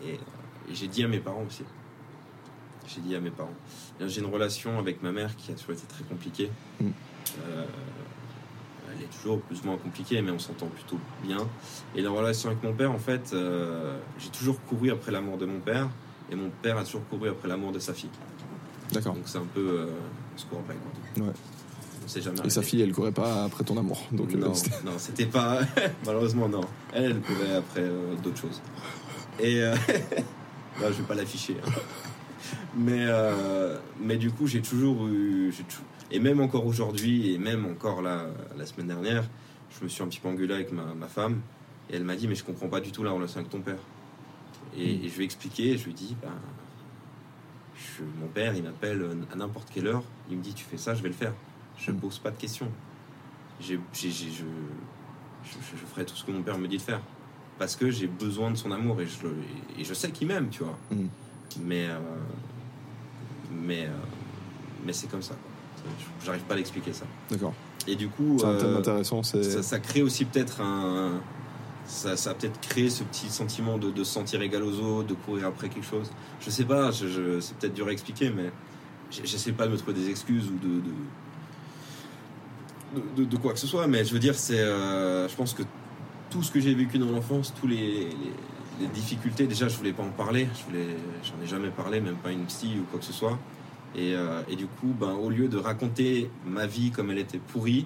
et, 0.05 0.13
et 0.13 0.73
j'ai 0.73 0.87
dit 0.87 1.03
à 1.03 1.07
mes 1.07 1.19
parents 1.19 1.43
aussi. 1.47 1.63
J'ai 2.87 3.01
dit 3.01 3.15
à 3.15 3.19
mes 3.19 3.29
parents. 3.31 3.53
J'ai 4.05 4.21
une 4.21 4.27
relation 4.33 4.79
avec 4.79 5.01
ma 5.03 5.11
mère 5.11 5.35
qui 5.35 5.51
a 5.51 5.55
toujours 5.55 5.73
été 5.73 5.85
très 5.87 6.03
compliquée. 6.03 6.49
Mm. 6.79 6.87
Euh, 7.47 7.65
elle 8.93 9.03
est 9.03 9.07
toujours 9.21 9.39
plus 9.41 9.61
ou 9.61 9.65
moins 9.67 9.77
compliquée, 9.77 10.21
mais 10.21 10.31
on 10.31 10.39
s'entend 10.39 10.67
plutôt 10.67 10.97
bien. 11.23 11.37
Et 11.95 12.01
la 12.01 12.09
relation 12.09 12.49
avec 12.49 12.61
mon 12.63 12.73
père, 12.73 12.91
en 12.91 12.97
fait, 12.97 13.31
euh, 13.33 13.97
j'ai 14.19 14.29
toujours 14.29 14.59
couru 14.63 14.91
après 14.91 15.11
la 15.11 15.21
mort 15.21 15.37
de 15.37 15.45
mon 15.45 15.59
père, 15.59 15.87
et 16.29 16.35
mon 16.35 16.49
père 16.61 16.77
a 16.77 16.83
toujours 16.83 17.07
couru 17.07 17.29
après 17.29 17.47
la 17.47 17.55
mort 17.55 17.71
de 17.71 17.79
sa 17.79 17.93
fille. 17.93 18.09
D'accord. 18.91 19.13
Donc 19.15 19.23
c'est 19.25 19.37
un 19.37 19.47
peu. 19.53 19.59
euh, 19.81 19.85
on 20.35 20.37
se 20.37 20.45
court 20.45 20.59
après, 20.59 20.75
quoi. 20.75 21.25
Ouais. 21.25 21.33
On 22.03 22.07
sait 22.07 22.21
jamais. 22.21 22.39
Et 22.45 22.49
sa 22.49 22.61
fille, 22.61 22.81
elle 22.81 22.91
courait 22.93 23.11
pas 23.11 23.45
après 23.45 23.63
ton 23.63 23.77
amour. 23.77 24.01
Donc, 24.11 24.33
euh, 24.33 24.37
non, 24.37 24.53
c'était- 24.53 24.83
non, 24.83 24.93
c'était 24.97 25.25
pas. 25.27 25.59
Malheureusement, 26.05 26.49
non. 26.49 26.61
Elle, 26.93 27.03
elle 27.05 27.21
courait 27.21 27.55
après 27.55 27.81
euh, 27.81 28.15
d'autres 28.23 28.39
choses. 28.41 28.61
Et. 29.39 29.61
euh, 29.61 29.75
là, 30.81 30.87
je 30.91 30.97
vais 30.97 31.03
pas 31.07 31.15
l'afficher. 31.15 31.55
hein. 31.65 31.71
Mais, 32.75 33.05
euh, 33.07 33.77
mais 34.01 34.17
du 34.17 34.31
coup, 34.31 34.47
j'ai 34.47 34.61
toujours 34.61 35.07
eu. 35.07 35.53
Et 36.09 36.19
même 36.19 36.41
encore 36.41 36.65
aujourd'hui, 36.65 37.33
et 37.33 37.37
même 37.37 37.65
encore 37.65 38.01
là, 38.01 38.25
la 38.57 38.65
semaine 38.65 38.87
dernière, 38.87 39.23
je 39.77 39.83
me 39.83 39.89
suis 39.89 40.03
un 40.03 40.07
petit 40.07 40.19
peu 40.19 40.27
engueulé 40.27 40.53
avec 40.53 40.71
ma, 40.71 40.93
ma 40.93 41.07
femme. 41.07 41.41
Et 41.89 41.95
elle 41.95 42.03
m'a 42.03 42.15
dit 42.15 42.27
Mais 42.27 42.35
je 42.35 42.43
comprends 42.43 42.67
pas 42.67 42.81
du 42.81 42.91
tout 42.91 43.03
la 43.03 43.11
relation 43.11 43.39
avec 43.39 43.49
ton 43.51 43.61
père. 43.61 43.77
Et, 44.75 44.85
Mm. 44.97 45.03
et 45.05 45.09
je 45.09 45.15
lui 45.15 45.21
ai 45.21 45.25
expliqué, 45.25 45.77
je 45.77 45.83
lui 45.85 45.91
ai 45.91 45.93
dit 45.93 46.15
ben, 46.21 46.29
je- 47.97 48.03
Mon 48.21 48.27
père, 48.27 48.55
il 48.55 48.63
m'appelle 48.63 49.05
à 49.31 49.35
n'importe 49.35 49.69
quelle 49.73 49.87
heure. 49.87 50.03
Il 50.29 50.37
me 50.37 50.41
dit 50.43 50.53
Tu 50.53 50.63
fais 50.65 50.77
ça, 50.77 50.93
je 50.95 51.01
vais 51.01 51.09
le 51.09 51.15
faire. 51.15 51.33
Je 51.77 51.91
ne 51.91 51.95
Mm. 51.97 51.99
pose 51.99 52.19
pas 52.19 52.31
de 52.31 52.37
questions. 52.37 52.69
Je, 53.59 53.75
je, 53.93 54.09
je 55.43 55.85
ferai 55.91 56.05
tout 56.05 56.15
ce 56.15 56.23
que 56.23 56.31
mon 56.31 56.41
père 56.41 56.57
me 56.57 56.67
dit 56.67 56.77
de 56.77 56.81
faire. 56.81 57.01
Parce 57.59 57.75
que 57.75 57.91
j'ai 57.91 58.07
besoin 58.07 58.49
de 58.51 58.55
son 58.57 58.71
amour 58.71 58.99
et 59.01 59.05
je, 59.07 59.23
le- 59.23 59.35
et 59.77 59.83
je 59.83 59.93
sais 59.93 60.09
qu'il 60.11 60.27
m'aime, 60.27 60.49
tu 60.49 60.63
vois. 60.63 60.77
Mm. 60.91 61.05
Mais, 61.61 61.87
euh, 61.89 61.99
mais, 63.51 63.85
euh, 63.85 63.89
mais 64.85 64.93
c'est 64.93 65.07
comme 65.07 65.21
ça. 65.21 65.35
J'arrive 66.23 66.43
pas 66.43 66.53
à 66.53 66.57
l'expliquer 66.57 66.93
ça. 66.93 67.05
D'accord. 67.29 67.53
Et 67.87 67.95
du 67.95 68.07
coup, 68.07 68.37
C'est 68.39 68.45
euh, 68.45 68.77
intéressant. 68.77 69.23
Ça 69.23 69.79
crée 69.79 70.01
aussi 70.03 70.25
peut-être 70.25 70.61
un. 70.61 71.19
Ça, 71.91 72.15
ça 72.15 72.29
a 72.29 72.33
peut-être 72.33 72.61
créé 72.61 72.89
ce 72.89 73.03
petit 73.03 73.29
sentiment 73.29 73.77
de, 73.77 73.91
de 73.91 74.03
se 74.05 74.13
sentir 74.13 74.41
égal 74.41 74.63
aux 74.63 74.79
autres, 74.79 75.09
de 75.09 75.13
courir 75.13 75.47
après 75.47 75.67
quelque 75.67 75.85
chose. 75.85 76.09
Je 76.39 76.49
sais 76.49 76.63
pas, 76.63 76.93
c'est 76.93 77.05
peut-être 77.57 77.73
dur 77.73 77.87
à 77.87 77.91
expliquer, 77.91 78.29
mais 78.29 78.49
j'essaie 79.11 79.51
pas 79.51 79.67
de 79.67 79.73
me 79.73 79.77
trouver 79.77 79.99
des 79.99 80.09
excuses 80.09 80.47
ou 80.47 80.57
de. 82.97 83.23
de, 83.25 83.37
quoi 83.37 83.51
que 83.51 83.59
ce 83.59 83.67
soit, 83.67 83.87
mais 83.87 84.05
je 84.05 84.13
veux 84.13 84.19
dire, 84.19 84.35
c'est. 84.35 84.61
euh, 84.61 85.27
je 85.27 85.35
pense 85.35 85.53
que 85.53 85.63
tout 86.29 86.41
ce 86.41 86.49
que 86.49 86.61
j'ai 86.61 86.73
vécu 86.73 86.97
dans 86.97 87.11
l'enfance, 87.11 87.53
tous 87.59 87.67
les, 87.67 88.07
les, 88.79 88.87
difficultés, 88.87 89.45
déjà, 89.45 89.67
je 89.67 89.75
voulais 89.75 89.91
pas 89.91 90.03
en 90.03 90.11
parler, 90.11 90.47
je 90.57 90.63
voulais, 90.63 90.95
j'en 91.23 91.43
ai 91.43 91.47
jamais 91.47 91.71
parlé, 91.71 91.99
même 91.99 92.15
pas 92.15 92.31
une 92.31 92.45
psy 92.45 92.77
ou 92.79 92.83
quoi 92.89 92.99
que 92.99 93.05
ce 93.05 93.11
soit. 93.11 93.37
Et, 93.95 94.15
euh, 94.15 94.41
et 94.47 94.55
du 94.55 94.67
coup, 94.67 94.95
ben, 94.97 95.11
au 95.11 95.29
lieu 95.29 95.49
de 95.49 95.57
raconter 95.57 96.31
ma 96.45 96.67
vie 96.67 96.91
comme 96.91 97.11
elle 97.11 97.17
était 97.19 97.37
pourrie, 97.37 97.85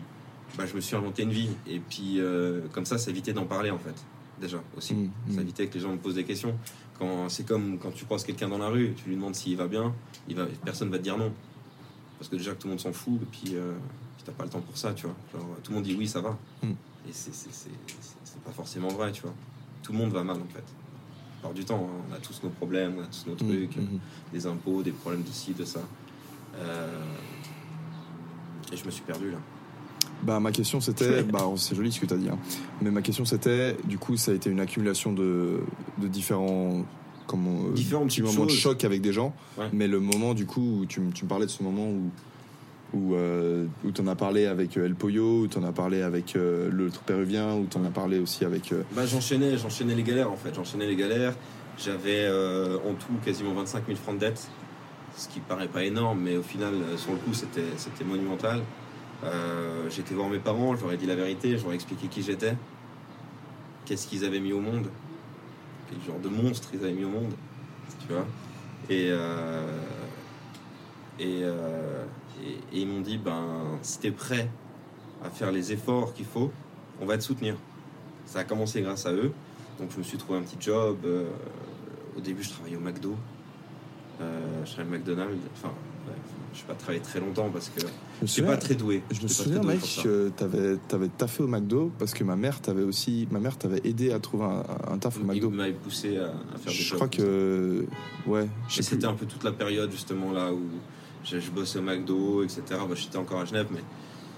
bah, 0.58 0.66
je 0.66 0.74
me 0.76 0.82
suis 0.82 0.96
inventé 0.96 1.24
une 1.24 1.32
vie. 1.32 1.50
Et 1.68 1.80
puis, 1.80 2.20
euh, 2.20 2.62
comme 2.72 2.86
ça, 2.86 2.98
ça 2.98 3.10
évitait 3.12 3.34
d'en 3.34 3.46
parler, 3.46 3.72
en 3.72 3.80
fait. 3.80 3.96
Déjà, 4.40 4.62
aussi. 4.78 4.94
Mm, 4.94 5.12
Ça 5.30 5.38
mm. 5.38 5.40
évitait 5.42 5.68
que 5.68 5.74
les 5.76 5.80
gens 5.80 5.92
me 5.92 5.98
posent 5.98 6.16
des 6.16 6.24
questions. 6.26 6.58
Quand, 7.00 7.30
c'est 7.30 7.46
comme 7.46 7.78
quand 7.78 7.92
tu 7.92 8.06
croises 8.06 8.24
quelqu'un 8.24 8.48
dans 8.50 8.58
la 8.58 8.70
rue, 8.70 8.94
tu 8.96 9.10
lui 9.10 9.16
demandes 9.16 9.36
s'il 9.36 9.58
va 9.58 9.68
bien, 9.68 9.94
il 10.30 10.36
va, 10.36 10.46
personne 10.64 10.90
va 10.90 10.98
te 10.98 11.04
dire 11.04 11.18
non. 11.18 11.32
Parce 12.18 12.30
que 12.30 12.36
déjà 12.38 12.52
que 12.52 12.58
tout 12.62 12.68
le 12.68 12.72
monde 12.72 12.80
s'en 12.80 12.94
fout, 12.94 13.20
et 13.22 13.26
puis, 13.26 13.56
euh, 13.56 13.74
puis 14.16 14.24
t'as 14.26 14.32
pas 14.32 14.46
le 14.46 14.50
temps 14.50 14.62
pour 14.62 14.78
ça, 14.78 14.94
tu 14.94 15.06
vois. 15.06 15.16
Genre, 15.34 15.46
tout 15.64 15.72
le 15.72 15.76
monde 15.76 15.84
dit 15.86 15.96
oui, 15.98 16.08
ça 16.08 16.22
va. 16.22 16.38
Mm. 16.64 16.70
Et 16.72 17.12
c'est, 17.12 17.34
c'est, 17.34 17.52
c'est, 17.54 17.70
c'est- 18.02 18.16
c'est 18.24 18.42
pas 18.42 18.52
forcément 18.52 18.88
vrai, 18.90 19.12
tu 19.12 19.22
vois. 19.24 19.34
Tout 19.84 19.92
le 19.92 19.98
monde 20.00 20.12
va 20.12 20.24
mal, 20.24 20.38
en 20.38 20.48
fait. 20.54 20.64
Plupart 21.40 21.54
du 21.54 21.66
temps, 21.66 21.90
hein. 21.92 22.06
on 22.10 22.14
a 22.14 22.18
tous 22.18 22.42
nos 22.44 22.50
problèmes, 22.50 22.96
on 22.98 23.04
a 23.04 23.08
tous 23.08 23.26
nos 23.30 23.36
trucs, 23.36 23.76
mm. 23.78 24.00
des 24.34 24.48
impôts, 24.48 24.82
des 24.84 24.92
problèmes 24.92 25.24
de 25.24 25.30
ci, 25.32 25.54
de 25.54 25.66
ça. 25.66 25.82
Euh, 26.58 26.88
Et 28.72 28.78
je 28.78 28.86
me 28.86 28.92
suis 28.92 29.04
perdu, 29.04 29.32
là. 29.32 29.38
Bah, 30.24 30.40
ma 30.40 30.52
question 30.52 30.80
c'était, 30.82 31.24
bah, 31.24 31.46
c'est 31.58 31.76
joli 31.76 31.92
ce 31.92 32.00
que 32.00 32.06
tu 32.06 32.14
as 32.14 32.18
dit, 32.18 32.30
hein. 32.30 32.38
mais 32.82 32.90
ma 32.92 33.02
question 33.02 33.26
c'était, 33.26 33.76
du 33.86 33.98
coup, 33.98 34.18
ça 34.18 34.32
a 34.32 34.34
été 34.34 34.50
une 34.50 34.60
accumulation 34.60 35.14
de, 35.14 35.60
de 36.00 36.08
différents, 36.08 36.84
comment, 37.28 37.66
euh, 37.68 37.74
Différents 37.74 38.06
petits 38.06 38.22
moments 38.24 38.46
de 38.46 38.52
choc 38.52 38.84
avec 38.86 39.02
des 39.02 39.14
gens, 39.14 39.36
Ouais. 39.58 39.66
mais 39.74 39.88
le 39.88 40.00
moment, 40.00 40.34
du 40.34 40.46
coup, 40.46 40.80
où 40.82 40.86
tu, 40.86 41.00
me- 41.02 41.12
tu 41.12 41.26
me 41.26 41.30
parlais 41.30 41.46
de 41.46 41.52
ce 41.52 41.62
moment 41.64 41.88
où, 41.90 42.10
où, 42.98 43.14
euh, 43.16 43.66
où 43.84 43.92
tu 43.92 44.02
en 44.02 44.08
as 44.08 44.16
parlé 44.16 44.46
avec 44.46 44.78
euh, 44.78 44.86
El 44.86 44.96
Pollo, 44.96 45.42
où 45.42 45.48
tu 45.48 45.58
en 45.58 45.64
as 45.64 45.72
parlé 45.74 46.02
avec 46.02 46.36
euh, 46.36 46.70
l'autre 46.72 47.02
péruvien, 47.02 47.54
où 47.56 47.68
tu 47.70 47.78
en 47.78 47.84
as 47.86 47.90
parlé 47.90 48.20
aussi 48.20 48.46
avec. 48.46 48.72
euh, 48.72 48.84
Bah, 48.96 49.06
j'enchaînais, 49.06 49.58
j'enchaînais 49.58 49.96
les 49.96 50.04
galères 50.04 50.32
en 50.32 50.38
fait. 50.38 50.56
J'enchaînais 50.56 50.88
les 50.88 50.96
galères. 50.96 51.34
J'avais 51.78 52.26
en 52.30 52.94
tout 52.94 53.14
quasiment 53.26 53.54
25 53.54 53.86
000 53.86 53.98
francs 53.98 54.16
de 54.16 54.22
dette, 54.22 54.48
ce 55.18 55.28
qui 55.28 55.42
paraît 55.42 55.68
pas 55.68 55.84
énorme, 55.84 56.22
mais 56.24 56.38
au 56.38 56.42
final, 56.42 56.72
sur 56.96 57.12
le 57.12 57.18
coup, 57.18 57.34
c'était, 57.34 57.66
c'était 57.76 58.06
monumental. 58.06 58.62
Euh, 59.26 59.90
j'étais 59.90 60.14
voir 60.14 60.30
mes 60.30 60.40
parents, 60.40 60.76
je 60.76 60.82
leur 60.82 60.94
ai 60.94 60.98
dit 60.98 61.08
la 61.08 61.16
vérité, 61.16 61.58
je 61.58 61.64
leur 61.64 61.72
ai 61.72 61.76
expliqué 61.76 62.08
qui 62.08 62.22
j'étais, 62.22 62.56
qu'est-ce 63.86 64.08
qu'ils 64.08 64.24
avaient 64.24 64.40
mis 64.40 64.54
au 64.54 64.60
monde, 64.60 64.88
quel 65.90 66.02
genre 66.02 66.20
de 66.20 66.30
monstre 66.30 66.70
ils 66.74 66.84
avaient 66.84 66.94
mis 66.94 67.06
au 67.06 67.10
monde, 67.10 67.34
tu 68.02 68.14
vois. 68.14 68.26
Et, 68.90 69.10
euh, 69.12 69.80
euh, 71.22 72.06
ils 72.72 72.88
m'ont 72.88 73.02
dit 73.02 73.18
ben, 73.18 73.80
si 73.82 74.00
t'es 74.00 74.12
prêt 74.12 74.50
à 75.24 75.30
faire 75.30 75.52
les 75.52 75.72
efforts 75.72 76.14
qu'il 76.14 76.26
faut, 76.26 76.52
on 77.02 77.06
va 77.06 77.18
te 77.18 77.24
soutenir. 77.24 77.56
Ça 78.26 78.40
a 78.40 78.44
commencé 78.44 78.82
grâce 78.82 79.06
à 79.06 79.14
eux. 79.14 79.32
Donc 79.80 79.92
je 79.92 79.98
me 79.98 80.04
suis 80.04 80.18
trouvé 80.18 80.38
un 80.40 80.44
petit 80.44 80.58
job. 80.60 80.98
au 82.16 82.20
début, 82.20 82.44
je 82.44 82.50
travaillais 82.50 82.76
au 82.76 82.82
McDo. 82.82 83.16
Je 84.20 84.72
travaillais 84.72 84.96
au 84.96 85.00
McDonald's. 85.00 85.38
Enfin, 85.54 85.74
je 86.54 86.62
n'ai 86.62 86.68
pas 86.68 86.76
travaillé 86.76 87.02
très 87.02 87.20
longtemps 87.20 87.50
parce 87.50 87.70
que 87.70 87.82
Je 88.22 88.28
suis 88.28 88.42
pas 88.42 88.58
très 88.58 88.76
doué. 88.76 89.04
je 89.12 89.22
me 89.22 89.28
souviens 89.28 89.62
mec, 89.62 89.80
que 90.04 90.30
t'avais, 90.30 90.78
t'avais 90.88 91.08
taffé 91.10 91.44
au 91.44 91.48
McDo 91.48 91.92
parce 92.00 92.14
que 92.14 92.24
ma 92.24 92.36
mère 92.36 92.62
t'avait 92.62 92.84
aussi, 92.84 93.28
ma 93.32 93.40
mère 93.40 93.58
t'avait 93.58 93.82
aidé 93.84 94.12
à 94.12 94.20
trouver 94.20 94.46
un, 94.46 94.64
un 94.94 94.98
taf 94.98 95.18
au 95.18 95.22
Il 95.22 95.26
McDo. 95.28 95.50
m'avait 95.50 95.74
poussé 95.74 96.18
à, 96.18 96.26
à 96.54 96.58
faire 96.58 96.72
des 96.72 96.78
Je 96.80 96.96
crois 96.96 97.08
que, 97.10 97.86
ouais, 98.28 98.48
Et 98.78 98.82
c'était 98.82 99.06
un 99.06 99.14
peu 99.14 99.26
toute 99.26 99.44
la 99.44 99.52
période 99.52 99.92
justement 99.92 100.32
là 100.32 100.52
où 100.54 100.62
je, 101.24 101.40
je 101.40 101.52
bossais 101.52 101.80
au 101.80 101.82
McDo, 101.82 102.44
etc. 102.44 102.62
Bah, 102.70 102.96
J'étais 102.96 103.18
encore 103.18 103.42
à 103.42 103.46
Genève, 103.46 103.68
mais 103.72 103.82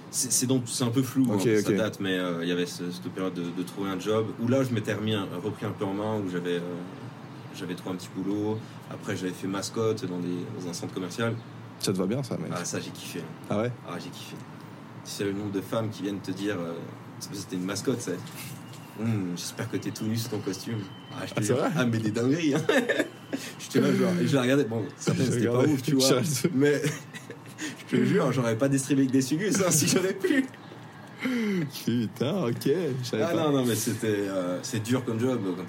C'est 0.09 0.47
donc 0.47 0.63
c'est 0.65 0.83
un 0.83 0.89
peu 0.89 1.03
flou, 1.03 1.25
Ok, 1.33 1.45
hein, 1.45 1.61
ça 1.63 1.71
date, 1.73 1.99
mais 1.99 2.17
euh, 2.17 2.39
il 2.41 2.47
y 2.49 2.51
avait 2.51 2.65
ce- 2.65 2.89
cette 2.91 3.11
période 3.11 3.33
de, 3.33 3.43
de 3.55 3.63
trouver 3.63 3.89
un 3.91 3.99
job 3.99 4.25
où 4.41 4.47
là 4.47 4.63
je 4.63 4.73
m'étais 4.73 4.93
remis 4.93 5.13
un- 5.13 5.27
repris 5.43 5.65
un 5.65 5.71
peu 5.71 5.85
en 5.85 5.93
main, 5.93 6.17
où 6.17 6.29
j'avais 6.31 6.55
euh, 6.55 6.61
j'avais 7.55 7.75
trouvé 7.75 7.93
un 7.95 7.97
petit 7.97 8.09
boulot. 8.15 8.57
Après 8.89 9.15
j'avais 9.17 9.33
fait 9.33 9.47
mascotte 9.47 10.05
dans, 10.05 10.19
des, 10.19 10.63
dans 10.63 10.69
un 10.69 10.73
centre 10.73 10.93
commercial. 10.93 11.35
Ça 11.79 11.93
te 11.93 11.97
va 11.97 12.05
bien, 12.05 12.23
ça, 12.23 12.37
mec 12.37 12.51
Ah 12.55 12.65
ça 12.65 12.79
j'ai 12.79 12.89
kiffé. 12.91 13.21
Ah 13.49 13.59
ouais 13.61 13.71
Ah 13.87 13.93
j'ai 13.99 14.09
kiffé. 14.09 14.35
Tu 15.05 15.11
sais 15.11 15.23
le 15.23 15.33
nombre 15.33 15.51
de 15.51 15.61
femmes 15.61 15.89
qui 15.89 16.03
viennent 16.03 16.19
te 16.19 16.31
dire 16.31 16.55
euh, 16.59 16.73
c'était 17.31 17.55
une 17.55 17.65
mascotte, 17.65 18.01
c'est. 18.01 18.17
Hum, 18.99 19.33
J'espère 19.35 19.69
que 19.69 19.77
t'es 19.77 19.91
tout 19.91 20.05
nu 20.05 20.17
sur 20.17 20.31
ton 20.31 20.39
costume. 20.39 20.79
Ah, 21.13 21.25
je 21.27 21.33
te 21.47 21.53
Ah, 21.53 21.69
ah 21.77 21.85
mais 21.85 21.99
des 21.99 22.09
dingueries. 22.11 22.55
Hein. 22.55 22.61
J'étais 23.59 23.79
là 23.79 23.93
genre, 23.93 24.11
et 24.19 24.27
je 24.27 24.35
la 24.35 24.41
regardais. 24.41 24.63
Bon, 24.65 24.83
certaines 24.97 25.25
Je 25.27 25.31
c'était 25.31 25.47
pas 25.47 25.59
ouf, 25.63 25.81
tu 25.83 25.95
vois. 25.95 26.21
Je- 26.23 26.47
Mais 26.55 26.81
je 27.91 27.95
te 27.97 28.03
jure, 28.03 28.31
j'aurais 28.31 28.57
pas 28.57 28.67
distribué 28.69 29.03
avec 29.03 29.11
des 29.11 29.21
sugus 29.21 29.55
hein, 29.61 29.69
si 29.69 29.87
j'aurais 29.87 30.13
pu. 30.15 30.45
Putain, 31.85 32.45
ok. 32.45 32.53
je 32.65 33.15
Ah 33.21 33.27
pas. 33.27 33.33
non, 33.35 33.51
non, 33.51 33.65
mais 33.65 33.75
c'était 33.75 34.07
euh, 34.29 34.59
c'est 34.63 34.81
dur 34.83 35.03
comme 35.05 35.19
job. 35.19 35.41
comme- 35.43 35.65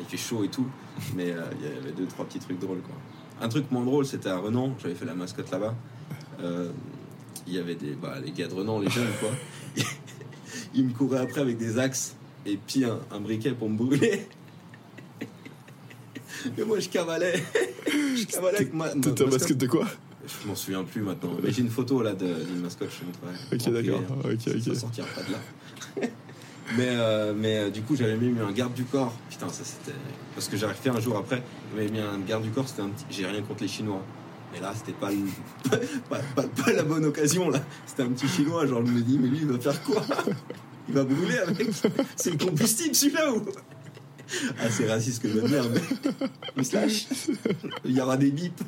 Il 0.00 0.06
fait 0.06 0.16
chaud 0.16 0.44
et 0.44 0.48
tout. 0.48 0.66
Mais 1.16 1.30
euh, 1.32 1.42
il 1.60 1.64
y 1.64 1.70
avait 1.78 1.92
deux, 1.92 2.06
trois 2.06 2.24
petits 2.24 2.38
trucs 2.40 2.58
drôles. 2.58 2.80
Quoi. 2.80 2.94
Un 3.40 3.48
truc 3.48 3.70
moins 3.70 3.84
drôle, 3.84 4.04
c'était 4.06 4.28
à 4.28 4.38
Renan. 4.38 4.74
J'avais 4.82 4.94
fait 4.94 5.04
la 5.04 5.14
mascotte 5.14 5.50
là-bas. 5.50 5.74
Euh, 6.40 6.70
Il 7.46 7.54
y 7.54 7.58
avait 7.58 7.74
des, 7.76 7.92
bah, 7.92 8.16
les 8.24 8.32
gars 8.32 8.48
de 8.48 8.54
Renan, 8.54 8.78
les 8.80 8.90
jeunes, 8.90 9.06
quoi. 9.20 9.30
Ils 10.74 10.84
me 10.86 10.92
couraient 10.92 11.20
après 11.20 11.40
avec 11.40 11.56
des 11.56 11.78
axes 11.78 12.14
et 12.46 12.56
puis 12.56 12.84
un, 12.84 12.98
un 13.10 13.20
briquet 13.20 13.52
pour 13.52 13.68
me 13.70 13.76
brûler. 13.76 14.26
Mais 16.56 16.64
moi, 16.64 16.78
je 16.78 16.88
cavalais. 16.88 17.42
Je 17.86 18.26
cavalais 18.26 18.56
avec 18.58 18.74
ma. 18.74 18.88
T'étais 18.90 19.24
un 19.24 19.26
mascotte. 19.30 19.56
de 19.58 19.66
quoi? 19.66 19.86
Je 20.26 20.46
m'en 20.46 20.54
souviens 20.54 20.84
plus 20.84 21.00
maintenant. 21.02 21.30
Mais 21.42 21.50
j'ai 21.50 21.62
une 21.62 21.70
photo 21.70 22.02
là 22.02 22.12
d'une 22.14 22.60
mascotte, 22.60 22.90
je 22.92 22.98
te 23.00 23.04
montrerai. 23.06 23.34
Ok, 23.52 23.66
En 23.66 23.70
d'accord. 23.70 24.18
Ok, 24.24 24.40
Ça 24.62 24.70
ok. 24.70 24.76
sortira 24.76 25.06
pas 25.08 25.22
de 25.22 25.32
là. 25.32 26.08
Mais, 26.76 26.88
euh, 26.88 27.32
mais 27.36 27.58
euh, 27.58 27.70
du 27.70 27.82
coup, 27.82 27.96
j'avais 27.96 28.16
même 28.16 28.34
mis 28.34 28.40
un 28.40 28.52
garde 28.52 28.74
du 28.74 28.84
corps. 28.84 29.14
Putain, 29.30 29.48
ça 29.48 29.64
c'était. 29.64 29.96
Parce 30.34 30.48
que 30.48 30.56
j'ai 30.56 30.66
fait 30.68 30.90
un 30.90 31.00
jour 31.00 31.16
après, 31.16 31.42
j'avais 31.74 31.88
mis 31.88 32.00
un 32.00 32.18
garde 32.18 32.42
du 32.42 32.50
corps, 32.50 32.68
c'était 32.68 32.82
un 32.82 32.88
petit. 32.88 33.04
J'ai 33.10 33.26
rien 33.26 33.42
contre 33.42 33.62
les 33.62 33.68
Chinois. 33.68 34.02
Mais 34.52 34.60
là, 34.60 34.72
c'était 34.74 34.92
pas, 34.92 35.10
pas, 36.10 36.18
pas- 36.34 36.42
pas 36.48 36.72
la 36.72 36.82
bonne 36.82 37.04
occasion 37.04 37.50
là. 37.50 37.60
C'était 37.86 38.02
un 38.02 38.08
petit 38.10 38.28
Chinois, 38.28 38.66
genre 38.66 38.84
je 38.84 38.92
me 38.92 39.00
dis, 39.02 39.18
mais 39.18 39.28
lui, 39.28 39.38
il 39.42 39.46
va 39.46 39.58
faire 39.58 39.82
quoi? 39.82 40.02
Il 40.88 40.94
va 40.94 41.04
brûler 41.04 41.38
avec. 41.38 41.68
C'est 42.16 42.30
le 42.30 42.38
combustible 42.38 42.94
celui-là 42.94 43.32
ou? 43.32 43.44
Ah, 44.60 44.70
c'est 44.70 44.88
raciste 44.90 45.22
que 45.22 45.28
je 45.28 45.38
veux 45.38 45.48
dire, 45.48 45.64
mais. 45.72 45.80
Il. 46.56 47.06
Il 47.84 47.96
y 47.96 48.00
aura 48.00 48.16
des 48.16 48.30
bips. 48.30 48.62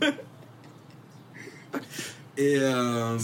Et, 2.36 2.56
euh, 2.58 3.18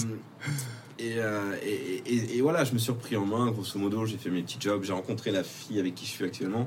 et, 0.99 1.15
euh, 1.19 1.55
et, 1.63 2.03
et- 2.07 2.37
et 2.37 2.41
voilà, 2.41 2.65
je 2.65 2.73
me 2.73 2.79
suis 2.79 2.91
repris 2.91 3.17
en 3.17 3.27
main, 3.27 3.51
grosso 3.51 3.79
modo, 3.79 4.07
j'ai 4.07 4.17
fait 4.19 4.31
mes 4.31 4.43
petits 4.43 4.59
jobs, 4.61 4.83
j'ai 4.85 4.93
rencontré 4.93 5.31
la 5.31 5.43
fille 5.45 5.79
avec 5.79 5.95
qui 5.95 6.07
je 6.07 6.11
suis 6.11 6.25
actuellement. 6.25 6.67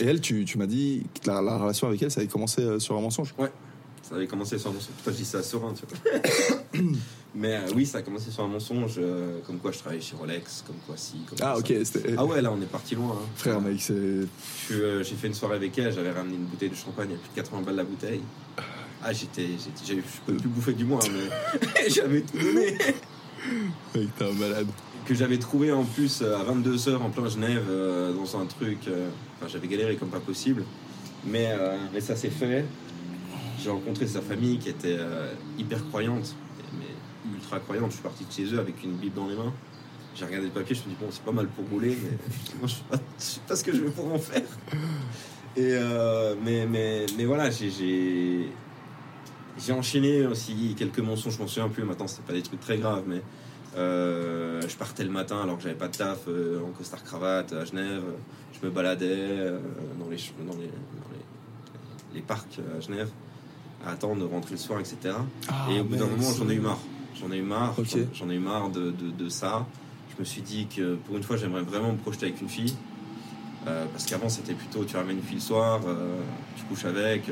Et 0.00 0.04
elle, 0.06 0.20
tu, 0.20 0.44
tu 0.44 0.58
m'as 0.58 0.66
dit 0.66 1.04
que 1.22 1.30
la, 1.30 1.40
la 1.40 1.56
relation 1.58 1.86
avec 1.86 2.02
elle, 2.02 2.10
ça 2.10 2.20
avait 2.20 2.28
commencé 2.28 2.62
euh, 2.62 2.78
sur 2.80 2.96
un 2.96 3.00
mensonge. 3.00 3.32
Ça 4.02 4.16
avait 4.16 4.26
commencé 4.26 4.58
sur 4.58 4.70
un 4.70 4.74
mensonge. 4.74 4.90
Pourquoi 4.96 5.12
je 5.12 5.18
dis 5.18 5.24
ça 5.24 5.38
à 5.38 5.42
Sorin, 5.42 5.72
tu 5.72 5.84
vois 5.86 6.30
Mais 7.36 7.56
euh, 7.56 7.60
oui, 7.74 7.86
ça 7.86 7.98
a 7.98 8.02
commencé 8.02 8.30
sur 8.30 8.44
un 8.44 8.48
mensonge, 8.48 8.94
euh, 8.98 9.38
comme 9.46 9.58
quoi 9.58 9.72
je 9.72 9.78
travaillais 9.78 10.02
chez 10.02 10.14
Rolex, 10.14 10.62
comme 10.66 10.76
quoi 10.86 10.96
si. 10.96 11.14
Comme 11.28 11.38
Ah, 11.40 11.56
ok. 11.58 11.72
Ah 12.16 12.24
ouais, 12.24 12.42
là 12.42 12.52
on 12.52 12.60
est 12.60 12.66
parti 12.70 12.94
loin. 12.94 13.18
hein. 13.20 13.26
Frère, 13.34 13.60
mec, 13.60 13.80
c'est. 13.80 13.94
J'ai 14.68 15.14
fait 15.16 15.26
une 15.28 15.34
soirée 15.34 15.56
avec 15.56 15.76
elle, 15.78 15.92
j'avais 15.92 16.10
ramené 16.12 16.36
une 16.36 16.44
bouteille 16.44 16.70
de 16.70 16.74
champagne 16.76 17.08
à 17.12 17.16
plus 17.16 17.30
de 17.30 17.34
80 17.36 17.62
balles 17.62 17.76
la 17.76 17.84
bouteille. 17.84 18.20
Ah, 19.02 19.12
j'étais. 19.12 19.48
Je 19.86 19.94
peux 20.26 20.34
plus 20.34 20.48
bouffer 20.48 20.72
du 20.74 20.84
mois, 20.84 21.00
mais 21.12 21.88
j'avais 21.88 22.20
tout 22.20 22.38
donné. 22.38 22.76
Un 23.94 24.32
malade. 24.38 24.66
que 25.04 25.14
j'avais 25.14 25.38
trouvé 25.38 25.70
en 25.72 25.84
plus 25.84 26.22
euh, 26.22 26.36
à 26.38 26.44
22h 26.44 26.96
en 26.96 27.10
plein 27.10 27.28
Genève 27.28 27.64
euh, 27.68 28.12
dans 28.12 28.38
un 28.40 28.46
truc. 28.46 28.78
euh, 28.88 29.08
Enfin, 29.38 29.48
j'avais 29.52 29.68
galéré 29.68 29.96
comme 29.96 30.08
pas 30.08 30.20
possible. 30.20 30.64
Mais, 31.26 31.54
mais 31.92 32.00
ça 32.00 32.16
s'est 32.16 32.28
fait. 32.30 32.64
J'ai 33.62 33.70
rencontré 33.70 34.06
sa 34.06 34.20
famille 34.20 34.58
qui 34.58 34.68
était 34.68 34.98
hyper 35.58 35.82
croyante, 35.88 36.36
mais 36.78 37.32
ultra 37.34 37.60
croyante. 37.60 37.88
Je 37.90 37.94
suis 37.94 38.02
parti 38.02 38.24
de 38.26 38.30
chez 38.32 38.54
eux 38.54 38.58
avec 38.60 38.82
une 38.84 38.92
Bible 38.92 39.14
dans 39.16 39.26
les 39.28 39.34
mains. 39.34 39.52
J'ai 40.14 40.26
regardé 40.26 40.46
le 40.48 40.52
papier, 40.52 40.74
je 40.76 40.80
me 40.80 40.84
suis 40.84 40.90
dit, 40.90 40.96
bon, 41.00 41.06
c'est 41.10 41.22
pas 41.24 41.32
mal 41.32 41.48
pour 41.48 41.64
rouler, 41.70 41.96
mais 42.02 42.18
je 42.68 42.72
sais 42.74 42.82
pas, 42.90 42.96
sais 43.16 43.40
pas 43.48 43.56
ce 43.56 43.64
que 43.64 43.72
je 43.72 43.80
vais 43.80 43.90
pouvoir 43.90 44.16
en 44.16 44.18
faire. 44.18 44.42
Et 45.56 45.72
mais, 46.44 46.66
mais, 46.66 47.06
mais 47.16 47.24
voilà, 47.24 47.50
j'ai- 47.50 47.70
j'ai 47.70 48.48
j'ai 49.58 49.72
enchaîné 49.72 50.26
aussi 50.26 50.74
quelques 50.76 50.98
mensonges, 51.00 51.34
je 51.36 51.38
m'en 51.42 51.46
souviens 51.48 51.68
plus 51.68 51.84
maintenant, 51.84 52.06
c'était 52.08 52.22
pas 52.26 52.32
des 52.32 52.42
trucs 52.42 52.60
très 52.60 52.78
graves, 52.78 53.04
mais 53.06 53.22
euh, 53.76 54.60
je 54.68 54.76
partais 54.76 55.04
le 55.04 55.10
matin 55.10 55.40
alors 55.42 55.56
que 55.56 55.62
j'avais 55.64 55.74
pas 55.74 55.88
de 55.88 55.96
taf 55.96 56.20
euh, 56.28 56.60
en 56.64 56.70
costard 56.70 57.02
cravate 57.02 57.52
à 57.52 57.64
Genève. 57.64 58.02
Je 58.60 58.66
me 58.66 58.70
baladais 58.72 59.06
euh, 59.10 59.58
dans, 59.98 60.08
les, 60.08 60.16
dans, 60.46 60.52
les, 60.58 60.66
dans 60.68 61.10
les, 61.12 62.14
les 62.14 62.20
parcs 62.20 62.60
à 62.76 62.80
Genève 62.80 63.10
à 63.86 63.90
attendre 63.90 64.20
de 64.22 64.26
rentrer 64.26 64.52
le 64.52 64.58
soir, 64.58 64.78
etc. 64.80 64.96
Ah, 65.48 65.66
Et 65.70 65.80
au 65.80 65.84
bout 65.84 65.96
d'un 65.96 66.06
moment, 66.06 66.30
j'en 66.38 66.48
ai 66.48 66.54
eu 66.54 66.56
c'est- 66.56 66.62
marre. 66.62 66.78
J'en 67.20 67.32
ai 67.32 67.36
eu 67.38 67.42
marre. 67.42 67.74
J'en- 68.14 68.30
ai 68.30 68.34
eu 68.34 68.38
marre 68.38 68.70
de, 68.70 68.90
de, 68.92 69.10
de 69.10 69.28
ça. 69.28 69.66
Je 70.14 70.20
me 70.20 70.24
suis 70.24 70.42
dit 70.42 70.66
que 70.68 70.94
pour 70.94 71.16
une 71.16 71.22
fois, 71.22 71.36
j'aimerais 71.36 71.62
vraiment 71.62 71.92
me 71.92 71.98
projeter 71.98 72.26
avec 72.26 72.40
une 72.40 72.48
fille. 72.48 72.74
Parce 73.64 74.04
qu'avant, 74.06 74.28
c'était 74.28 74.52
plutôt 74.54 74.84
tu 74.84 74.96
ramènes 74.96 75.16
une 75.16 75.22
fille 75.22 75.36
le 75.36 75.40
soir, 75.40 75.80
tu 76.56 76.64
couches 76.64 76.84
avec, 76.84 77.24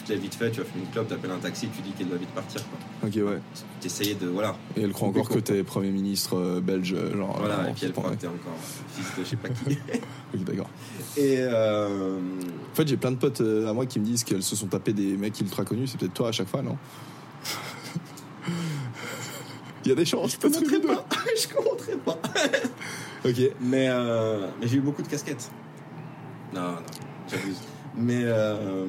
tu 0.00 0.06
te 0.06 0.12
lèves 0.12 0.22
vite 0.22 0.34
fait, 0.34 0.50
tu 0.50 0.58
vas 0.60 0.64
faire 0.66 0.76
une 0.82 0.90
clope, 0.90 1.08
tu 1.08 1.14
appelles 1.14 1.30
un 1.30 1.38
taxi, 1.38 1.68
tu 1.74 1.82
dis 1.82 1.90
qu'elle 1.92 2.08
doit 2.08 2.18
vite 2.18 2.30
partir. 2.30 2.60
Ok, 3.04 3.12
ouais. 3.16 3.40
Tu 3.80 3.86
essayais 3.86 4.14
de. 4.14 4.26
Voilà. 4.28 4.56
Et 4.76 4.82
elle 4.82 4.92
croit 4.92 5.08
encore 5.08 5.28
que 5.28 5.38
t'es 5.38 5.62
Premier 5.62 5.90
ministre 5.90 6.36
euh, 6.36 6.60
belge, 6.60 6.94
euh, 6.94 7.16
genre. 7.16 7.38
voilà. 7.38 7.60
euh, 7.60 7.68
et 7.68 7.72
puis 7.72 7.86
elle 7.86 7.92
croit 7.92 8.10
que 8.10 8.16
t'es 8.16 8.26
encore 8.26 8.56
fils 8.94 9.06
de 9.18 9.24
je 9.24 9.28
sais 9.30 9.36
pas 9.36 9.48
qui. 9.48 9.78
Ok, 10.34 10.44
d'accord. 10.44 10.70
Et. 11.16 11.36
euh, 11.38 12.18
En 12.72 12.74
fait, 12.74 12.86
j'ai 12.88 12.96
plein 12.96 13.10
de 13.12 13.16
potes 13.16 13.40
à 13.40 13.72
moi 13.72 13.86
qui 13.86 13.98
me 14.00 14.04
disent 14.04 14.24
qu'elles 14.24 14.42
se 14.42 14.54
sont 14.56 14.66
tapées 14.68 14.92
des 14.92 15.16
mecs 15.16 15.38
ultra 15.40 15.64
connus. 15.64 15.88
C'est 15.88 15.98
peut-être 15.98 16.14
toi 16.14 16.28
à 16.28 16.32
chaque 16.32 16.48
fois, 16.48 16.62
non? 16.62 16.76
Il 19.84 19.88
y 19.88 19.92
a 19.92 19.94
des 19.94 20.04
chances, 20.04 20.32
je 20.32 20.38
commenterai 20.38 20.80
pas. 20.80 21.04
je 21.40 21.48
commenterai 21.54 21.96
pas. 21.96 22.18
Ok. 23.24 23.36
Mais, 23.60 23.88
euh, 23.90 24.46
mais 24.60 24.66
j'ai 24.68 24.76
eu 24.76 24.80
beaucoup 24.80 25.02
de 25.02 25.08
casquettes. 25.08 25.50
Non, 26.54 26.60
non, 26.62 26.76
j'abuse. 27.30 27.56
Mais 27.96 28.22
euh, 28.24 28.86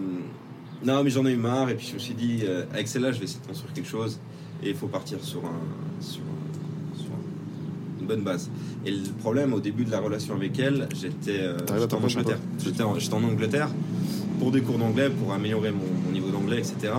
non, 0.86 1.04
mais 1.04 1.10
j'en 1.10 1.26
ai 1.26 1.32
eu 1.32 1.38
marre 1.38 1.70
et 1.70 1.76
puis 1.76 1.88
je 1.88 1.94
me 1.94 2.00
suis 2.00 2.14
dit, 2.14 2.42
euh, 2.44 2.66
avec 2.74 2.88
celle-là, 2.88 3.12
je 3.12 3.20
vais 3.20 3.26
essayer 3.26 3.42
de 3.42 3.48
construire 3.48 3.74
quelque 3.74 3.90
chose 3.90 4.20
et 4.64 4.70
il 4.70 4.76
faut 4.76 4.88
partir 4.88 5.18
sur, 5.24 5.40
un, 5.46 6.02
sur, 6.02 6.22
un- 6.22 6.98
sur 6.98 7.08
un- 7.12 8.00
une 8.02 8.08
bonne 8.08 8.22
base. 8.22 8.50
Et 8.86 8.92
le 8.92 9.04
problème, 9.20 9.54
au 9.54 9.60
début 9.60 9.86
de 9.86 9.92
la 9.92 10.00
relation 10.00 10.36
avec 10.36 10.58
elle, 10.60 10.88
j'étais 11.00 11.40
euh, 11.42 11.58
en 11.98 12.00
Angleterre. 12.22 12.40
J'étais 12.64 13.16
en, 13.16 13.24
Angleterre 13.24 13.70
pour 14.40 14.52
des 14.52 14.62
cours 14.62 14.78
d'anglais, 14.80 15.10
pour 15.12 15.34
améliorer 15.34 15.72
mon, 15.72 15.86
mon 16.06 16.12
niveau 16.12 16.30
d'anglais, 16.30 16.58
etc. 16.58 16.94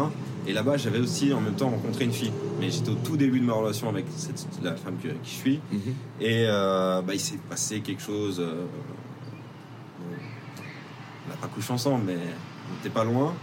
Et 0.47 0.53
là-bas, 0.53 0.77
j'avais 0.77 0.99
aussi 1.01 1.33
en 1.33 1.41
même 1.41 1.55
temps 1.55 1.71
rencontré 1.71 2.05
une 2.05 2.13
fille. 2.13 2.33
Mais 2.61 2.71
j'étais 2.71 2.91
au 2.91 2.95
tout 2.97 3.17
début 3.17 3.41
de 3.41 3.45
ma 3.45 3.53
relation 3.55 3.89
avec 3.89 4.05
cette, 4.17 4.47
la 4.63 4.75
femme 4.77 4.95
que- 5.03 5.09
qui 5.09 5.31
je 5.31 5.35
suis. 5.35 5.61
Mhm. 5.73 5.81
Et 6.21 6.45
euh, 6.47 7.01
bah, 7.03 7.15
il 7.15 7.21
s'est 7.21 7.39
passé 7.49 7.81
quelque 7.81 8.03
chose. 8.03 8.39
euh, 8.41 8.65
on 11.27 11.31
n'a 11.31 11.37
pas 11.37 11.47
couché 11.49 11.73
ensemble, 11.73 12.05
mais 12.07 12.17
on 12.17 12.75
n'était 12.77 12.91
pas 12.91 13.05
loin. 13.05 13.35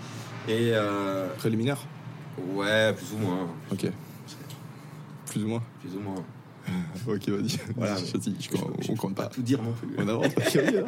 Et 0.47 0.71
euh, 0.73 1.27
Préliminaire 1.37 1.77
ouais, 2.53 2.93
plus 2.93 3.13
ou 3.13 3.17
moins. 3.17 3.47
Ok. 3.71 3.87
Plus 5.27 5.43
ou 5.43 5.47
moins 5.47 5.63
Plus 5.81 5.95
ou 5.95 5.99
moins. 5.99 6.15
Ok, 7.07 7.29
vas-y. 7.29 7.57
Voilà. 7.75 7.95
Je, 7.97 8.05
je, 8.05 8.57
je, 8.85 8.91
on 8.91 8.95
compte 8.95 9.15
Pas 9.15 9.23
pas. 9.23 9.29
tout 9.29 9.41
dire 9.41 9.61
non 9.63 9.71
plus. 9.73 9.89
On 9.97 10.07
avance. 10.07 10.27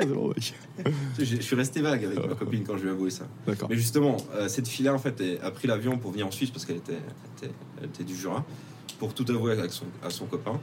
Bon, 0.08 0.28
mec. 0.30 0.54
Je, 1.18 1.24
je 1.24 1.41
suis 1.41 1.56
resté 1.56 1.82
vague 1.82 2.04
avec 2.06 2.20
ma 2.28 2.36
copine 2.36 2.64
quand 2.64 2.78
je 2.78 2.84
lui 2.84 2.89
ai 2.89 2.91
avoué 2.91 3.10
ça. 3.10 3.26
D'accord. 3.47 3.68
Mais 3.70 3.76
justement, 3.76 4.18
euh, 4.36 4.47
cette 4.47 4.68
fille-là, 4.68 4.93
en 4.93 4.99
fait, 4.99 5.22
a 5.43 5.49
pris 5.52 5.68
l'avion 5.68 5.97
pour 5.97 6.12
venir 6.12 6.28
en 6.28 6.32
Suisse 6.32 6.52
parce 6.52 6.66
qu'elle 6.66 6.78
était, 6.78 6.93
elle 6.93 7.47
était, 7.47 7.56
elle 7.80 7.86
était 7.86 8.04
du 8.04 8.16
Jura, 8.16 8.45
pour 8.99 9.14
tout 9.16 9.26
avouer 9.30 9.54
avec 9.54 9.72
son, 9.72 9.86
à 10.04 10.10
son 10.12 10.26
copain. 10.26 10.60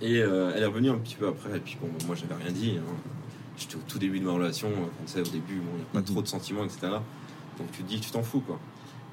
Et 0.00 0.20
euh, 0.22 0.52
elle 0.54 0.62
est 0.62 0.66
revenue 0.66 0.90
un 0.90 0.98
petit 0.98 1.16
peu 1.16 1.28
après. 1.28 1.56
Et 1.56 1.60
puis 1.60 1.76
bon, 1.80 1.88
moi, 2.06 2.16
j'avais 2.16 2.42
rien 2.42 2.52
dit. 2.52 2.76
hein. 2.78 2.94
J'étais 3.58 3.76
au 3.76 3.80
tout 3.86 3.98
début 3.98 4.20
de 4.20 4.24
ma 4.24 4.32
relation. 4.32 4.68
On 5.02 5.06
sait, 5.06 5.20
au 5.20 5.24
début, 5.24 5.56
bon, 5.56 5.70
il 5.74 5.76
n'y 5.76 5.82
a 5.82 5.92
pas 5.92 5.98
Mhm. 6.00 6.04
trop 6.06 6.22
de 6.22 6.26
sentiments, 6.28 6.64
etc. 6.64 6.92
Donc 7.58 7.70
tu 7.72 7.82
te 7.82 7.88
dis, 7.88 8.00
tu 8.00 8.10
t'en 8.10 8.22
fous, 8.22 8.40
quoi. 8.40 8.58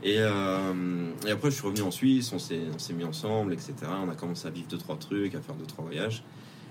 Et, 0.03 0.15
euh, 0.17 1.11
et 1.27 1.31
après, 1.31 1.51
je 1.51 1.55
suis 1.55 1.65
revenu 1.65 1.83
en 1.83 1.91
Suisse, 1.91 2.31
on 2.33 2.39
s'est, 2.39 2.93
mis 2.93 3.03
ensemble, 3.03 3.53
etc. 3.53 3.73
On 4.03 4.09
a 4.09 4.15
commencé 4.15 4.47
à 4.47 4.49
vivre 4.49 4.67
deux, 4.67 4.77
trois 4.77 4.97
trucs, 4.97 5.35
à 5.35 5.41
faire 5.41 5.55
deux, 5.55 5.65
trois 5.65 5.85
voyages. 5.85 6.23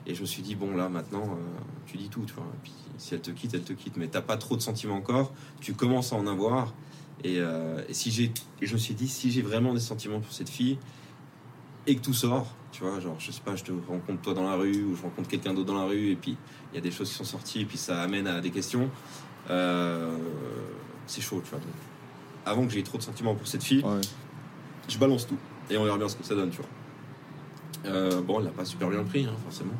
Et 0.06 0.14
je 0.14 0.22
me 0.22 0.26
suis 0.26 0.42
dit, 0.42 0.54
bon, 0.54 0.74
là, 0.74 0.88
maintenant, 0.88 1.24
euh, 1.24 1.60
tu 1.86 1.96
dis 1.96 2.08
tout, 2.08 2.24
tu 2.26 2.34
vois. 2.34 2.44
Et 2.44 2.58
puis, 2.62 2.72
si 2.98 3.14
elle 3.14 3.20
te 3.20 3.30
quitte, 3.30 3.54
elle 3.54 3.62
te 3.62 3.72
quitte. 3.72 3.96
Mais 3.96 4.08
t'as 4.08 4.22
pas 4.22 4.36
trop 4.36 4.56
de 4.56 4.62
sentiments 4.62 4.96
encore. 4.96 5.32
Tu 5.60 5.74
commences 5.74 6.12
à 6.12 6.16
en 6.16 6.26
avoir. 6.26 6.74
Et, 7.22 7.38
euh, 7.38 7.80
si 7.92 8.10
j'ai, 8.10 8.32
je 8.60 8.72
me 8.72 8.78
suis 8.78 8.94
dit, 8.94 9.06
si 9.06 9.30
j'ai 9.30 9.42
vraiment 9.42 9.74
des 9.74 9.80
sentiments 9.80 10.20
pour 10.20 10.32
cette 10.32 10.48
fille, 10.48 10.78
et 11.86 11.96
que 11.96 12.00
tout 12.00 12.14
sort, 12.14 12.54
tu 12.72 12.82
vois, 12.82 13.00
genre, 13.00 13.16
je 13.18 13.30
sais 13.30 13.40
pas, 13.44 13.56
je 13.56 13.64
te 13.64 13.72
rencontre 13.88 14.20
toi 14.22 14.34
dans 14.34 14.48
la 14.48 14.54
rue, 14.54 14.84
ou 14.84 14.96
je 14.96 15.02
rencontre 15.02 15.28
quelqu'un 15.28 15.54
d'autre 15.54 15.72
dans 15.72 15.78
la 15.78 15.86
rue, 15.86 16.10
et 16.10 16.16
puis 16.16 16.36
il 16.72 16.76
y 16.76 16.78
a 16.78 16.80
des 16.80 16.90
choses 16.90 17.08
qui 17.08 17.14
sont 17.14 17.24
sorties, 17.24 17.62
et 17.62 17.64
puis 17.64 17.78
ça 17.78 18.02
amène 18.02 18.26
à 18.26 18.40
des 18.40 18.50
questions, 18.50 18.90
euh, 19.48 20.16
c'est 21.10 21.20
chaud, 21.20 21.40
tu 21.44 21.50
vois. 21.50 21.58
Donc, 21.58 21.68
avant 22.46 22.66
que 22.66 22.72
j'ai 22.72 22.82
trop 22.82 22.98
de 22.98 23.02
sentiments 23.02 23.34
pour 23.34 23.46
cette 23.46 23.62
fille, 23.62 23.82
Ouais. 23.84 24.00
je 24.88 24.98
balance 24.98 25.26
tout. 25.26 25.36
Et 25.68 25.76
on 25.76 25.84
verra 25.84 25.98
bien 25.98 26.08
ce 26.08 26.16
que 26.16 26.24
ça 26.24 26.34
donne, 26.34 26.50
tu 26.50 26.58
vois. 26.58 26.66
Euh, 27.86 28.20
bon, 28.22 28.38
elle 28.38 28.46
l'a 28.46 28.50
pas 28.50 28.64
super 28.64 28.88
bien 28.88 29.02
pris, 29.04 29.24
hein, 29.24 29.34
forcément. 29.44 29.72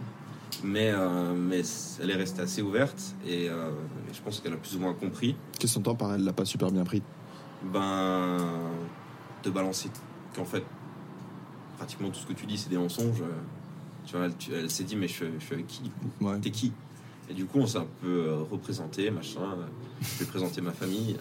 Mais, 0.65 0.91
euh, 0.91 1.35
mais 1.35 1.63
elle 2.03 2.11
est 2.11 2.17
restée 2.17 2.43
assez 2.43 2.61
ouverte 2.63 3.15
et, 3.27 3.49
euh, 3.49 3.71
et 4.11 4.15
je 4.15 4.21
pense 4.21 4.41
qu'elle 4.41 4.53
a 4.53 4.57
plus 4.57 4.77
ou 4.77 4.81
moins 4.81 4.93
compris. 4.93 5.35
Qu'est-ce 5.59 5.75
qu'on 5.75 5.81
entend 5.81 5.95
par 5.95 6.15
elle 6.15 6.25
l'a 6.25 6.33
pas 6.33 6.45
super 6.45 6.71
bien 6.71 6.85
pris? 6.85 7.03
Ben, 7.73 8.37
de 9.43 9.51
balancer 9.51 9.91
qu'en 10.35 10.45
fait, 10.45 10.65
pratiquement 11.79 12.09
tout 12.11 12.21
ce 12.21 12.27
que 12.27 12.33
tu 12.35 12.47
dis, 12.47 12.59
c'est 12.59 12.69
des 12.69 12.77
mensonges. 12.79 13.23
Tu 14.07 14.17
vois, 14.17 14.27
elle, 14.53 14.71
s'est 14.71 14.85
dit, 14.85 14.97
mais 14.97 15.09
je, 15.09 15.13
suis- 15.15 15.27
je 15.39 15.45
suis 15.45 15.55
avec 15.55 15.67
qui? 15.67 15.91
Ouais. 16.21 16.39
T'es 16.41 16.51
qui? 16.51 16.73
Et 17.31 17.35
du 17.35 17.45
coup, 17.47 17.59
on 17.61 17.67
s'est 17.67 17.79
un 17.79 17.87
peu 18.03 18.35
représenté, 18.51 19.11
machin. 19.11 19.57
Je 20.01 20.25
vais 20.25 20.31
présenter 20.31 20.61
ma 20.61 20.73
famille. 20.73 21.17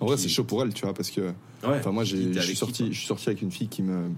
En 0.00 0.06
vrai, 0.06 0.16
c'est 0.16 0.28
chaud 0.28 0.44
pour 0.44 0.62
elle, 0.62 0.74
tu 0.74 0.84
vois, 0.84 0.94
parce 0.94 1.10
que. 1.10 1.20
Ouais. 1.20 1.78
Enfin, 1.78 1.90
moi, 1.90 2.04
je 2.04 2.16
suis 2.40 2.56
sorti, 2.56 2.92
je 2.92 2.98
suis 2.98 3.06
sorti 3.06 3.28
avec 3.28 3.42
une 3.42 3.50
fille 3.50 3.68
qui 3.68 3.82
me, 3.82 4.10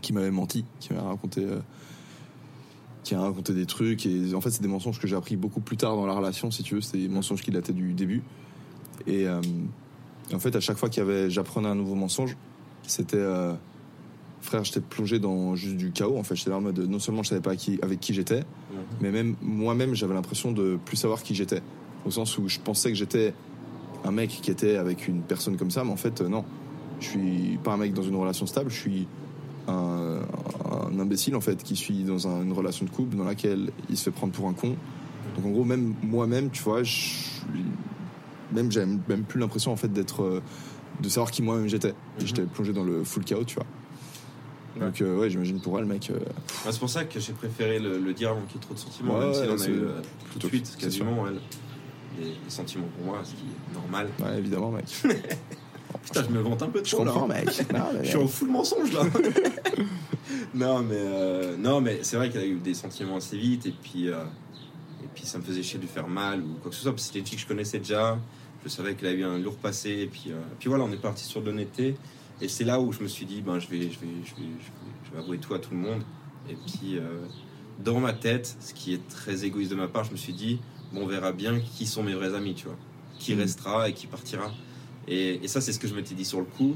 qui 0.00 0.12
m'avait 0.12 0.30
menti, 0.30 0.64
qui 0.80 0.92
m'a 0.92 1.02
raconté, 1.02 1.44
euh, 1.44 1.60
qui 3.04 3.14
a 3.14 3.20
raconté 3.20 3.52
des 3.52 3.66
trucs. 3.66 4.06
Et 4.06 4.34
en 4.34 4.40
fait, 4.40 4.50
c'est 4.50 4.62
des 4.62 4.68
mensonges 4.68 4.98
que 4.98 5.06
j'ai 5.06 5.16
appris 5.16 5.36
beaucoup 5.36 5.60
plus 5.60 5.76
tard 5.76 5.96
dans 5.96 6.06
la 6.06 6.14
relation, 6.14 6.50
si 6.50 6.62
tu 6.62 6.76
veux. 6.76 6.80
C'est 6.80 6.98
des 6.98 7.08
mensonges 7.08 7.42
qui 7.42 7.50
dataient 7.50 7.72
du 7.72 7.92
début. 7.92 8.22
Et 9.06 9.26
euh, 9.26 9.40
en 10.32 10.38
fait, 10.38 10.56
à 10.56 10.60
chaque 10.60 10.78
fois 10.78 10.88
qu'il 10.88 11.02
y 11.02 11.06
avait, 11.06 11.28
j'apprenais 11.28 11.68
un 11.68 11.74
nouveau 11.74 11.94
mensonge, 11.94 12.36
c'était, 12.84 13.16
euh, 13.16 13.52
frère, 14.42 14.64
j'étais 14.64 14.80
plongé 14.80 15.18
dans 15.18 15.54
juste 15.56 15.76
du 15.76 15.90
chaos. 15.92 16.16
En 16.18 16.22
fait, 16.22 16.34
j'étais 16.36 16.50
là 16.50 16.56
en 16.56 16.60
mode, 16.60 16.78
non 16.80 16.98
seulement 16.98 17.22
je 17.22 17.30
savais 17.30 17.40
pas 17.40 17.56
qui, 17.56 17.78
avec 17.82 18.00
qui 18.00 18.12
j'étais, 18.14 18.40
Mhm. 18.40 18.78
mais 19.00 19.10
même 19.10 19.34
moi-même, 19.42 19.94
j'avais 19.94 20.14
l'impression 20.14 20.52
de 20.52 20.78
plus 20.84 20.96
savoir 20.96 21.22
qui 21.22 21.34
j'étais. 21.34 21.62
Au 22.04 22.10
sens 22.10 22.36
où 22.38 22.48
je 22.48 22.58
pensais 22.58 22.90
que 22.90 22.96
j'étais 22.96 23.32
un 24.04 24.10
mec 24.10 24.30
qui 24.42 24.50
était 24.50 24.76
avec 24.76 25.06
une 25.08 25.22
personne 25.22 25.56
comme 25.56 25.70
ça, 25.70 25.84
mais 25.84 25.92
en 25.92 25.96
fait, 25.96 26.20
euh, 26.20 26.28
non. 26.28 26.44
Je 27.00 27.08
suis 27.08 27.58
pas 27.64 27.72
un 27.72 27.76
mec 27.76 27.94
dans 27.94 28.02
une 28.02 28.16
relation 28.16 28.46
stable, 28.46 28.70
je 28.70 28.76
suis 28.78 29.06
un, 29.68 30.18
un 30.92 30.98
imbécile, 31.00 31.36
en 31.36 31.40
fait, 31.40 31.62
qui 31.62 31.76
suis 31.76 32.02
dans 32.04 32.26
un- 32.28 32.42
une 32.42 32.52
relation 32.52 32.84
de 32.84 32.90
couple 32.90 33.16
dans 33.16 33.24
laquelle 33.24 33.70
il 33.90 33.96
se 33.96 34.04
fait 34.04 34.10
prendre 34.10 34.32
pour 34.32 34.48
un 34.48 34.52
con. 34.52 34.74
Donc, 35.36 35.46
en 35.46 35.50
gros, 35.50 35.64
même 35.64 35.94
moi-même, 36.02 36.50
tu 36.50 36.62
vois, 36.62 36.82
je, 36.82 37.14
même, 38.52 38.70
j'avais 38.70 38.86
même 39.08 39.22
plus 39.22 39.40
l'impression, 39.40 39.72
en 39.72 39.76
fait, 39.76 39.92
d'être. 39.92 40.22
euh, 40.22 40.40
de 41.00 41.08
savoir 41.08 41.30
qui 41.30 41.42
moi-même 41.42 41.68
j'étais. 41.68 41.88
Mhm. 41.88 42.26
J'étais 42.26 42.42
plongé 42.42 42.72
dans 42.72 42.84
le 42.84 43.02
full 43.02 43.24
chaos, 43.24 43.44
tu 43.44 43.54
vois. 43.56 43.64
Ouais. 44.76 44.86
Donc, 44.86 45.00
euh, 45.02 45.18
ouais, 45.18 45.28
j'imagine 45.30 45.60
pour 45.60 45.78
elle, 45.78 45.84
mec. 45.84 46.08
euh, 46.10 46.14
Ouais, 46.14 46.72
c'est 46.72 46.78
pour 46.78 46.88
ça 46.90 47.04
que 47.04 47.20
j'ai 47.20 47.32
préféré 47.34 47.78
le, 47.78 47.98
le 47.98 48.12
dire 48.14 48.30
avant 48.30 48.40
qu'il 48.42 48.56
y 48.56 48.58
ait 48.58 48.62
trop 48.62 48.74
de 48.74 48.78
sentiments, 48.78 49.18
Ouais, 49.18 49.24
même 49.26 49.34
s'il 49.34 49.50
en 49.50 49.54
a 49.54 49.58
c'est- 49.58 49.70
eu 49.70 49.80
euh, 49.82 50.00
tout 50.32 50.38
de 50.38 50.46
suite, 50.48 50.76
quasiment, 50.78 51.26
elle. 51.26 51.40
Des, 52.18 52.30
des 52.30 52.34
sentiments 52.48 52.88
pour 52.96 53.06
moi, 53.06 53.20
ce 53.24 53.30
qui 53.30 53.36
est 53.42 53.74
normal. 53.74 54.08
ouais, 54.20 54.38
évidemment, 54.38 54.70
mec. 54.70 54.84
Putain, 56.04 56.24
je 56.24 56.34
me 56.34 56.40
vante 56.40 56.62
un 56.62 56.68
peu 56.68 56.82
Je 56.84 56.90
trop 56.90 57.04
là. 57.04 57.12
comprends, 57.12 57.30
hein. 57.30 57.34
mec. 57.44 57.72
Non, 57.72 57.84
mais- 57.94 58.04
Je 58.04 58.08
suis 58.08 58.16
en 58.18 58.26
full 58.26 58.48
mensonge 58.50 58.92
là. 58.92 59.02
non 60.54 60.80
mais 60.82 60.96
euh, 60.96 61.56
non 61.56 61.80
mais 61.80 62.00
c'est 62.02 62.16
vrai 62.16 62.30
qu'elle 62.30 62.42
a 62.42 62.46
eu 62.46 62.56
des 62.58 62.74
sentiments 62.74 63.16
assez 63.16 63.36
vite 63.36 63.66
et 63.66 63.72
puis 63.82 64.08
euh, 64.08 64.22
et 65.02 65.08
puis 65.14 65.24
ça 65.26 65.38
me 65.38 65.42
faisait 65.42 65.62
chier 65.62 65.78
de 65.78 65.84
lui 65.84 65.90
faire 65.90 66.08
mal 66.08 66.40
ou 66.42 66.54
quoi 66.60 66.70
que 66.70 66.76
ce 66.76 66.82
soit 66.82 66.92
parce 66.92 67.02
que 67.02 67.06
c'était 67.08 67.18
une 67.20 67.26
fille 67.26 67.36
que 67.36 67.42
je 67.42 67.48
connaissais 67.48 67.78
déjà. 67.78 68.18
Je 68.64 68.68
savais 68.68 68.94
qu'elle 68.94 69.08
avait 69.08 69.18
eu 69.18 69.24
un 69.24 69.38
lourd 69.38 69.56
passé 69.56 69.90
et 69.90 70.06
puis 70.06 70.24
euh, 70.28 70.34
puis 70.58 70.68
voilà 70.68 70.84
on 70.84 70.92
est 70.92 70.96
parti 71.00 71.24
sur 71.24 71.40
de 71.40 71.46
l'honnêteté 71.46 71.96
et 72.40 72.48
c'est 72.48 72.64
là 72.64 72.80
où 72.80 72.92
je 72.92 73.00
me 73.02 73.08
suis 73.08 73.24
dit 73.26 73.40
ben 73.42 73.58
je 73.58 73.68
vais 73.68 73.82
je 73.82 73.98
vais 74.00 74.08
je 74.24 74.34
vais 74.34 74.48
je 74.58 74.64
vais, 74.64 74.92
je 75.06 75.12
vais 75.12 75.18
avouer 75.22 75.38
tout 75.38 75.54
à 75.54 75.58
tout 75.58 75.70
le 75.72 75.76
monde 75.78 76.02
et 76.50 76.54
puis 76.56 76.96
euh, 76.98 77.02
dans 77.84 78.00
ma 78.00 78.12
tête 78.12 78.56
ce 78.60 78.72
qui 78.74 78.94
est 78.94 79.06
très 79.08 79.44
égoïste 79.44 79.70
de 79.70 79.76
ma 79.76 79.88
part 79.88 80.04
je 80.04 80.12
me 80.12 80.16
suis 80.16 80.32
dit 80.32 80.60
bon 80.92 81.02
on 81.02 81.06
verra 81.06 81.32
bien 81.32 81.60
qui 81.60 81.86
sont 81.86 82.02
mes 82.02 82.14
vrais 82.14 82.34
amis 82.34 82.54
tu 82.54 82.66
vois 82.66 82.76
qui 83.18 83.34
Mm. 83.34 83.38
restera 83.40 83.88
et 83.88 83.92
qui 83.92 84.06
partira 84.08 84.50
et, 85.06 85.44
et 85.44 85.48
ça 85.48 85.60
c'est 85.60 85.72
ce 85.72 85.78
que 85.78 85.86
je 85.88 85.94
m'étais 85.94 86.14
dit 86.14 86.24
sur 86.24 86.38
le 86.40 86.46
coup 86.46 86.74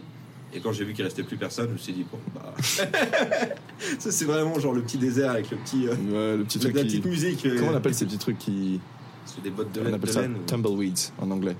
et 0.55 0.61
quand 0.61 0.73
j'ai 0.73 0.85
vu 0.85 0.95
qu'il 0.95 1.03
restait 1.05 1.25
plus 1.25 1.37
personne, 1.37 1.67
je 1.67 1.73
me 1.73 1.77
suis 1.77 1.93
dit, 1.93 2.07
bon, 2.11 2.19
bah. 2.33 2.55
ça, 3.99 4.11
c'est 4.13 4.25
vraiment 4.25 4.59
genre 4.61 4.73
le 4.73 4.81
petit 4.83 4.97
désert 4.97 5.33
avec 5.33 5.51
le 5.51 5.57
petit. 5.59 5.89
euh, 5.89 5.95
Ouais, 5.95 6.37
le 6.39 6.45
petit 6.45 6.59
avec 6.59 6.73
truc 6.73 6.75
la 6.77 6.83
qui... 6.83 6.87
petite 7.01 7.05
musique. 7.05 7.47
euh, 7.47 7.57
Comment 7.59 7.73
on 7.73 7.75
appelle 7.75 7.95
ces 7.95 8.07
petits 8.07 8.17
trucs 8.17 8.39
qui... 8.39 8.81
C'est 9.27 9.43
des 9.43 9.51
bottes 9.51 9.73
de 9.73 9.81
On 9.81 9.85
laine. 9.85 9.95
appelle 9.95 10.09
de 10.09 10.15
ça 10.15 10.23
laine, 10.23 10.37
ou- 10.37 10.47
tumbleweeds 10.47 11.11
en 11.19 11.31
anglais. 11.33 11.57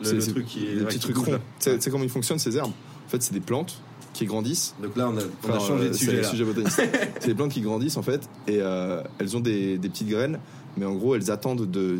le, 0.00 0.04
c'est- 0.04 0.14
le 0.14 0.20
c'est 0.20 0.30
truc 0.32 0.46
qui 0.46 0.66
est. 0.66 0.74
Les 0.74 0.84
petits 0.84 0.98
trucs 0.98 1.16
ronds. 1.16 1.38
tu 1.60 1.80
sais 1.80 1.90
comment 1.90 2.02
ils 2.04 2.10
fonctionnent 2.10 2.40
ces 2.40 2.56
herbes 2.56 2.72
En 3.08 3.10
fait, 3.10 3.22
c'est 3.22 3.32
des 3.32 3.40
plantes 3.40 3.80
qui 4.12 4.26
grandissent. 4.26 4.74
Donc 4.82 4.96
là, 4.96 5.08
on 5.08 5.16
a, 5.16 5.22
on 5.48 5.52
a 5.54 5.58
changé 5.58 5.86
euh, 5.86 5.88
de 5.88 5.92
c'est 5.94 6.04
sujet. 6.04 6.22
sujet 6.24 6.44
botaniste. 6.44 6.82
c'est 7.20 7.26
des 7.28 7.34
plantes 7.34 7.52
qui 7.52 7.62
grandissent 7.62 7.96
en 7.96 8.02
fait 8.02 8.28
et 8.46 8.58
euh, 8.60 9.02
elles 9.18 9.36
ont 9.36 9.40
des, 9.40 9.78
des 9.78 9.88
petites 9.88 10.08
graines, 10.08 10.38
mais 10.76 10.84
en 10.86 10.94
gros 10.94 11.14
elles 11.14 11.30
attendent 11.30 11.70
de, 11.70 11.98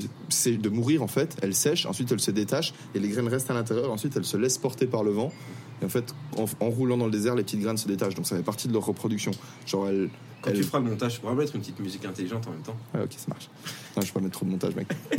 mourir 0.70 1.02
en 1.02 1.06
fait. 1.08 1.36
Elles 1.42 1.54
sèchent, 1.54 1.86
ensuite 1.86 2.12
elles 2.12 2.20
se 2.20 2.30
détachent 2.30 2.74
et 2.94 2.98
les 2.98 3.08
graines 3.08 3.28
restent 3.28 3.50
à 3.50 3.54
l'intérieur. 3.54 3.90
Ensuite 3.90 4.16
elles 4.16 4.24
se 4.24 4.36
laissent 4.36 4.58
porter 4.58 4.86
par 4.86 5.02
le 5.02 5.10
vent. 5.12 5.32
Et 5.80 5.84
en 5.84 5.88
fait, 5.88 6.12
en, 6.36 6.44
en 6.60 6.70
roulant 6.70 6.96
dans 6.96 7.04
le 7.06 7.12
désert, 7.12 7.36
les 7.36 7.44
petites 7.44 7.60
graines 7.60 7.78
se 7.78 7.86
détachent. 7.88 8.14
Donc 8.16 8.26
ça 8.26 8.36
fait 8.36 8.42
partie 8.42 8.68
de 8.68 8.72
leur 8.74 8.84
reproduction. 8.84 9.30
Genre 9.66 9.88
elles. 9.88 10.10
Quand 10.42 10.50
elles- 10.50 10.56
tu 10.56 10.64
feras 10.64 10.80
le 10.80 10.86
montage, 10.86 11.14
tu 11.14 11.20
pourras 11.20 11.34
mettre 11.34 11.54
une 11.54 11.60
petite 11.62 11.78
musique 11.80 12.04
intelligente 12.04 12.46
en 12.48 12.50
même 12.50 12.62
temps. 12.62 12.76
Ouais, 12.94 13.02
ok, 13.04 13.12
ça 13.16 13.26
marche. 13.28 13.48
Non, 13.96 14.02
je 14.02 14.06
vais 14.08 14.12
pas 14.12 14.20
mettre 14.20 14.34
trop 14.38 14.46
de 14.46 14.50
montage, 14.50 14.74
mec. 14.74 14.88
Mais, 15.16 15.18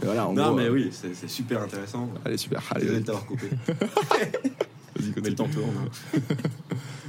mais 0.00 0.04
voilà, 0.04 0.26
en 0.28 0.34
non, 0.34 0.48
gros. 0.48 0.56
mais 0.56 0.64
euh, 0.66 0.70
oui, 0.72 0.90
c'est 0.92 1.28
super 1.30 1.62
intéressant. 1.62 2.10
Allez, 2.26 2.36
super. 2.36 2.62
Allez, 2.74 2.86
de 2.86 2.98
t'avoir 3.00 3.24
coupé. 3.24 3.48
vas-y, 4.96 5.12
Mais 5.22 5.30
le 5.30 5.34
temps 5.34 5.48
tourne. 5.52 5.88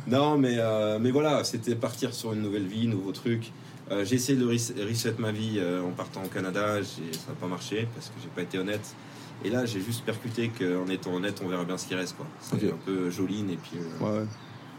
non, 0.07 0.38
mais, 0.38 0.55
euh, 0.57 0.99
mais 0.99 1.11
voilà, 1.11 1.43
c'était 1.43 1.75
partir 1.75 2.13
sur 2.13 2.33
une 2.33 2.41
nouvelle 2.41 2.67
vie, 2.67 2.88
nouveau 2.88 3.11
truc. 3.11 3.51
Euh, 3.91 4.03
j'ai 4.03 4.15
essayé 4.15 4.38
de 4.38 4.45
res- 4.45 4.73
reset 4.88 5.15
ma 5.19 5.31
vie 5.31 5.55
euh, 5.57 5.81
en 5.83 5.91
partant 5.91 6.23
au 6.23 6.27
Canada, 6.27 6.81
j'ai- 6.81 7.13
ça 7.13 7.29
n'a 7.29 7.36
pas 7.39 7.47
marché 7.47 7.88
parce 7.93 8.07
que 8.07 8.13
j'ai 8.21 8.29
pas 8.29 8.41
été 8.41 8.57
honnête. 8.57 8.95
Et 9.43 9.49
là, 9.49 9.65
j'ai 9.65 9.81
juste 9.81 10.03
percuté 10.05 10.49
qu'en 10.49 10.88
étant 10.89 11.13
honnête, 11.13 11.41
on 11.43 11.47
verra 11.47 11.65
bien 11.65 11.77
ce 11.77 11.88
qui 11.88 11.93
reste. 11.95 12.15
Quoi. 12.17 12.25
C'est 12.39 12.55
Ok. 12.55 12.73
un 12.73 12.77
peu 12.86 13.09
joline 13.11 13.49
et 13.51 13.57
puis 13.57 13.73
euh, 13.77 14.03
Ouais. 14.21 14.25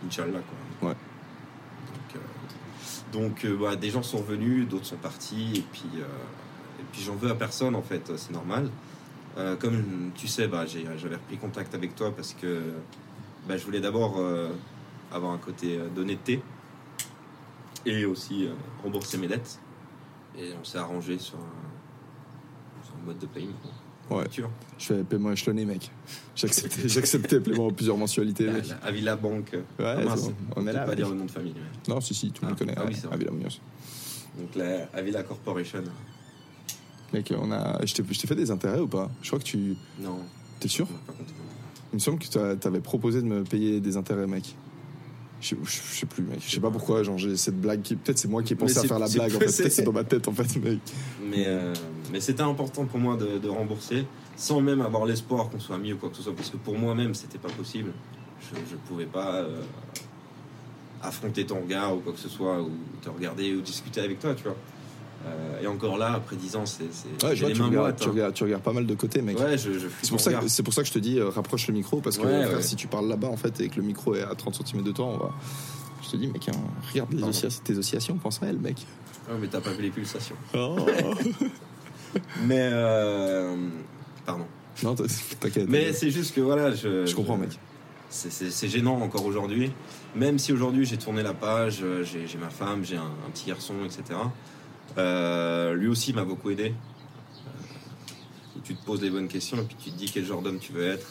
Inch'Allah. 0.07 0.41
Quoi. 0.81 0.89
Ouais. 0.91 0.97
Donc, 3.13 3.45
donc, 3.45 3.47
bah, 3.61 3.77
des 3.77 3.91
gens 3.91 4.03
sont 4.03 4.23
venus, 4.23 4.67
d'autres 4.69 4.87
sont 4.87 4.97
partis, 4.97 5.53
et 5.55 5.65
puis, 5.73 5.85
et 5.95 6.83
puis 6.93 7.03
j'en 7.03 7.15
veux 7.15 7.31
à 7.31 7.35
personne 7.35 7.75
en 7.77 7.83
fait, 7.83 8.11
c'est 8.17 8.33
normal. 8.33 8.69
Euh, 9.37 9.55
comme 9.57 10.11
tu 10.15 10.29
sais, 10.29 10.49
bah, 10.49 10.65
j'avais 10.67 11.17
repris 11.17 11.37
contact 11.37 11.75
avec 11.75 11.95
toi 11.95 12.15
parce 12.15 12.33
que 12.35 12.61
bah, 13.47 13.57
je 13.57 13.65
voulais 13.65 13.81
d'abord 13.81 14.17
euh, 14.19 14.49
avoir 15.13 15.33
un 15.33 15.39
côté 15.39 15.77
euh, 15.79 15.89
d'honnêteté 15.89 16.41
et 17.85 18.05
aussi 18.07 18.47
euh, 18.47 18.53
rembourser 18.83 19.19
mes 19.19 19.29
dettes. 19.29 19.59
Et 20.39 20.51
on 20.61 20.65
s'est 20.65 20.79
arrangé 20.79 21.19
sur 21.19 21.37
un, 21.37 22.85
sur 22.85 22.95
un 23.03 23.07
mode 23.07 23.19
de 23.19 23.27
paiement. 23.27 23.53
Ouais. 24.11 24.25
Je 24.79 24.85
fais 24.87 25.03
paiement 25.05 25.33
échelonné, 25.33 25.65
mec. 25.65 25.91
J'acceptais, 26.35 26.89
j'acceptais 26.89 27.41
paiement 27.41 27.67
en 27.67 27.73
plusieurs 27.73 27.97
mensualités, 27.97 28.49
mec. 28.51 28.69
la 28.69 28.77
Avila 28.77 29.17
Bank. 29.17 29.49
Ouais, 29.53 29.61
Ah, 29.81 29.97
mince, 30.05 30.21
c'est 30.21 30.29
bon. 30.31 30.37
on 30.57 30.63
est 30.67 30.71
peut 30.71 30.77
là. 30.77 30.85
pas 30.85 30.95
dire 30.95 31.09
le 31.09 31.15
nom 31.17 31.25
de 31.25 31.31
famille. 31.31 31.55
Non, 31.89 32.01
si, 32.01 32.15
si, 32.15 32.31
tout 32.31 32.43
le 32.45 32.49
monde 32.49 32.57
Ah, 32.61 32.65
connaît. 32.65 32.75
ah 32.79 32.85
oui. 32.87 32.97
Avila 33.11 33.31
Munoz. 33.33 33.61
Donc 34.39 34.55
la 34.55 34.87
Avila 34.95 35.23
Corporation. 35.25 35.83
Mec, 37.13 37.33
on 37.39 37.51
a. 37.53 37.85
Je 37.85 37.95
t'ai, 37.95 38.03
je 38.11 38.19
t'ai 38.21 38.27
fait 38.27 38.35
des 38.35 38.51
intérêts 38.51 38.81
ou 38.81 38.89
pas? 38.89 39.11
Je 39.23 39.29
crois 39.29 39.39
que 39.39 39.45
tu. 39.45 39.77
Non. 40.01 40.19
T'es 40.61 40.69
sûr? 40.69 40.87
Il 41.93 41.97
me 41.97 41.99
semble 42.01 42.19
que 42.19 42.55
t'avais 42.55 42.81
proposé 42.81 43.23
de 43.23 43.27
me 43.27 43.45
payer 43.45 43.81
des 43.81 43.97
intérêts, 43.97 44.27
mec. 44.27 44.55
Je, 45.41 45.55
je- 45.55 45.71
je 45.71 45.99
sais 46.01 46.07
plus, 46.07 46.25
mec. 46.25 46.41
Je 46.45 46.51
sais 46.51 46.61
pas 46.61 46.71
pourquoi, 46.71 47.03
genre, 47.03 47.19
j'ai 47.19 47.37
cette 47.37 47.61
blague 47.61 47.83
qui. 47.83 47.95
Peut-être 47.97 48.19
c'est 48.19 48.29
moi 48.29 48.43
qui 48.43 48.55
ai 48.55 48.57
pensé 48.57 48.79
à 48.79 48.83
faire 48.83 48.99
la 48.99 49.09
blague, 49.09 49.35
en 49.37 49.39
fait. 49.39 49.47
Peut-être 49.47 49.73
c'est 49.73 49.83
dans 49.83 49.93
ma 49.93 50.05
tête, 50.05 50.27
en 50.29 50.33
fait, 50.33 50.57
mec. 50.59 50.79
Mais, 51.31 51.45
euh, 51.47 51.73
mais 52.13 52.21
c'était 52.21 52.43
important 52.43 52.85
pour 52.87 52.99
moi 52.99 53.17
de, 53.17 53.39
de 53.39 53.49
rembourser 53.49 54.05
sans 54.37 54.61
même 54.61 54.81
avoir 54.83 55.07
l'espoir 55.07 55.49
qu'on 55.49 55.61
soit 55.61 55.79
mis 55.79 55.93
ou 55.93 55.99
quoi 55.99 56.11
que 56.11 56.17
ce 56.17 56.23
soit. 56.23 56.35
Parce 56.35 56.51
que 56.51 56.57
pour 56.57 56.77
moi-même, 56.79 57.15
c'était 57.15 57.39
pas 57.39 57.49
possible. 57.51 57.93
Je, 58.41 58.57
je 58.71 58.77
pouvais 58.89 59.07
pas 59.07 59.37
euh, 59.37 59.61
affronter 61.03 61.47
ton 61.47 61.61
regard 61.61 61.95
ou 61.97 62.01
quoi 62.01 62.13
que 62.13 62.19
ce 62.19 62.29
soit, 62.29 62.61
ou 62.61 62.71
te 63.03 63.09
regarder 63.09 63.55
ou 63.55 63.61
discuter 63.61 64.01
avec 64.01 64.19
toi, 64.19 64.35
tu 64.35 64.43
vois. 64.45 64.57
Euh, 65.25 65.63
et 65.63 65.67
encore 65.67 65.97
là, 65.99 66.13
après 66.15 66.37
10 66.37 66.57
ans, 66.57 66.67
c'est. 66.67 66.85
Ouais, 67.25 67.35
tu 67.35 67.43
mains 67.45 67.49
regardes, 67.53 67.73
moites, 67.75 67.97
tu, 68.01 68.09
hein. 68.09 68.13
regardes, 68.13 68.35
tu 68.35 68.45
regardes 68.45 68.63
pas 68.63 68.73
mal 68.73 68.87
de 68.87 68.95
côté, 68.95 69.23
mec. 69.23 69.39
Ouais, 69.41 69.57
je, 69.59 69.73
je 69.73 69.87
C'est 70.03 70.11
pour, 70.11 70.21
ça 70.21 70.33
que, 70.35 70.47
c'est 70.49 70.63
pour 70.63 70.75
ça 70.75 70.83
que 70.83 70.89
je 70.89 70.93
te 70.93 70.99
dis, 70.99 71.19
euh, 71.19 71.31
rapproche 71.31 71.67
le 71.69 71.75
micro, 71.75 72.01
parce 72.01 72.19
que 72.19 72.25
Ouais, 72.27 72.45
frère, 72.45 72.57
ouais. 72.59 72.63
si 72.63 72.77
tu 72.77 72.87
parles 72.87 73.09
là-bas, 73.09 73.29
en 73.29 73.37
fait, 73.37 73.59
et 73.61 73.69
que 73.69 73.77
le 73.77 73.83
micro 73.83 74.15
est 74.15 74.23
à 74.23 74.35
30 74.35 74.63
cm 74.67 74.83
de 74.83 74.93
toi, 74.93 75.07
on 75.07 75.17
va. 75.17 75.31
Je 76.05 76.11
te 76.11 76.17
dis, 76.17 76.29
mec, 76.29 76.49
hein, 76.49 76.53
regarde 76.93 77.11
les 77.13 77.17
Pardon. 77.19 77.31
oscillations, 77.31 77.63
tes 77.65 77.77
oscillations, 77.79 78.17
pense 78.19 78.43
à 78.43 78.47
elles, 78.47 78.59
mec. 78.59 78.77
Ouais, 79.29 79.37
mais 79.41 79.49
t'as 79.49 79.61
pas 79.61 79.73
vu 79.73 79.83
les 79.83 79.91
pulsations. 79.91 80.37
Oh. 80.55 80.77
Mais. 82.47 82.71
euh, 82.73 83.57
pardon. 84.25 84.45
non, 84.83 84.95
t'as- 84.95 85.05
t'inquiète. 85.41 85.69
Mais 85.69 85.93
c'est 85.93 86.11
juste 86.11 86.35
que 86.35 86.41
voilà, 86.41 86.71
je. 86.73 87.05
je 87.07 87.15
comprends, 87.15 87.37
mec. 87.37 87.51
C'est- 88.09 88.31
C'est 88.31 88.51
c'est 88.51 88.69
gênant 88.69 89.01
encore 89.01 89.25
aujourd'hui. 89.27 89.73
Même 90.15 90.39
si 90.39 90.53
aujourd'hui 90.53 90.85
j'ai 90.87 90.97
tourné 90.97 91.23
la 91.23 91.35
page, 91.35 91.83
j'ai 92.05 92.27
j'ai 92.27 92.39
ma 92.39 92.49
femme, 92.49 92.85
j'ai 92.85 92.97
un, 92.97 93.03
un 93.03 93.31
petit 93.33 93.49
garçon, 93.49 93.75
etc. 93.85 94.19
Euh, 94.99 95.75
lui 95.75 95.89
aussi 95.89 96.13
m'a 96.13 96.25
beaucoup 96.25 96.51
aidé. 96.51 96.73
Euh, 97.47 98.61
tu 98.65 98.75
te 98.75 98.85
poses 98.85 99.03
les 99.03 99.11
bonnes 99.11 99.29
questions 99.29 99.59
et 99.59 99.65
puis 99.65 99.77
tu 99.77 99.91
te 99.91 99.97
dis 99.97 100.11
quel 100.11 100.25
genre 100.25 100.43
d'homme 100.43 100.59
tu 100.59 100.73
veux 100.73 100.87
être. 100.87 101.07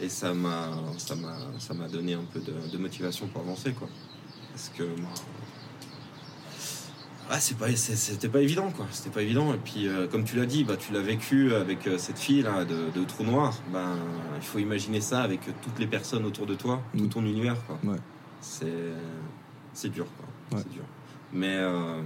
Et 0.00 0.08
ça 0.08 0.34
m'a 0.34 0.70
ça 0.98 1.14
m'a 1.14 1.36
ça 1.58 1.74
m'a 1.74 1.88
donné 1.88 2.14
un 2.14 2.24
peu 2.32 2.40
de, 2.40 2.52
de 2.70 2.78
motivation 2.78 3.26
pour 3.28 3.42
avancer 3.42 3.72
quoi. 3.72 3.88
Parce 4.52 4.70
que 4.70 4.82
moi, 4.82 5.10
ah, 7.30 7.40
c'est 7.40 7.56
pas 7.56 7.74
c'était 7.74 8.28
pas 8.28 8.40
évident 8.40 8.70
quoi. 8.70 8.86
C'était 8.90 9.10
pas 9.10 9.22
évident. 9.22 9.54
Et 9.54 9.58
puis 9.58 9.88
euh, 9.88 10.06
comme 10.08 10.24
tu 10.24 10.36
l'as 10.36 10.46
dit, 10.46 10.64
bah 10.64 10.76
tu 10.76 10.92
l'as 10.92 11.00
vécu 11.00 11.54
avec 11.54 11.86
euh, 11.86 11.98
cette 11.98 12.18
fille 12.18 12.42
là 12.42 12.64
de, 12.64 12.90
de 12.94 13.04
Trou 13.04 13.24
Noir. 13.24 13.54
Ben 13.72 13.96
il 14.36 14.42
faut 14.42 14.58
imaginer 14.58 15.00
ça 15.00 15.22
avec 15.22 15.40
toutes 15.62 15.78
les 15.78 15.86
personnes 15.86 16.24
autour 16.24 16.46
de 16.46 16.54
toi, 16.54 16.82
tout 16.96 17.06
ton 17.06 17.24
univers 17.24 17.56
quoi. 17.66 17.78
Ouais. 17.84 17.98
C'est 18.40 18.92
c'est 19.72 19.88
dur, 19.88 20.06
quoi. 20.16 20.58
Ouais. 20.58 20.64
C'est 20.64 20.72
dur. 20.72 20.84
Mais 21.32 21.56
euh, 21.58 22.02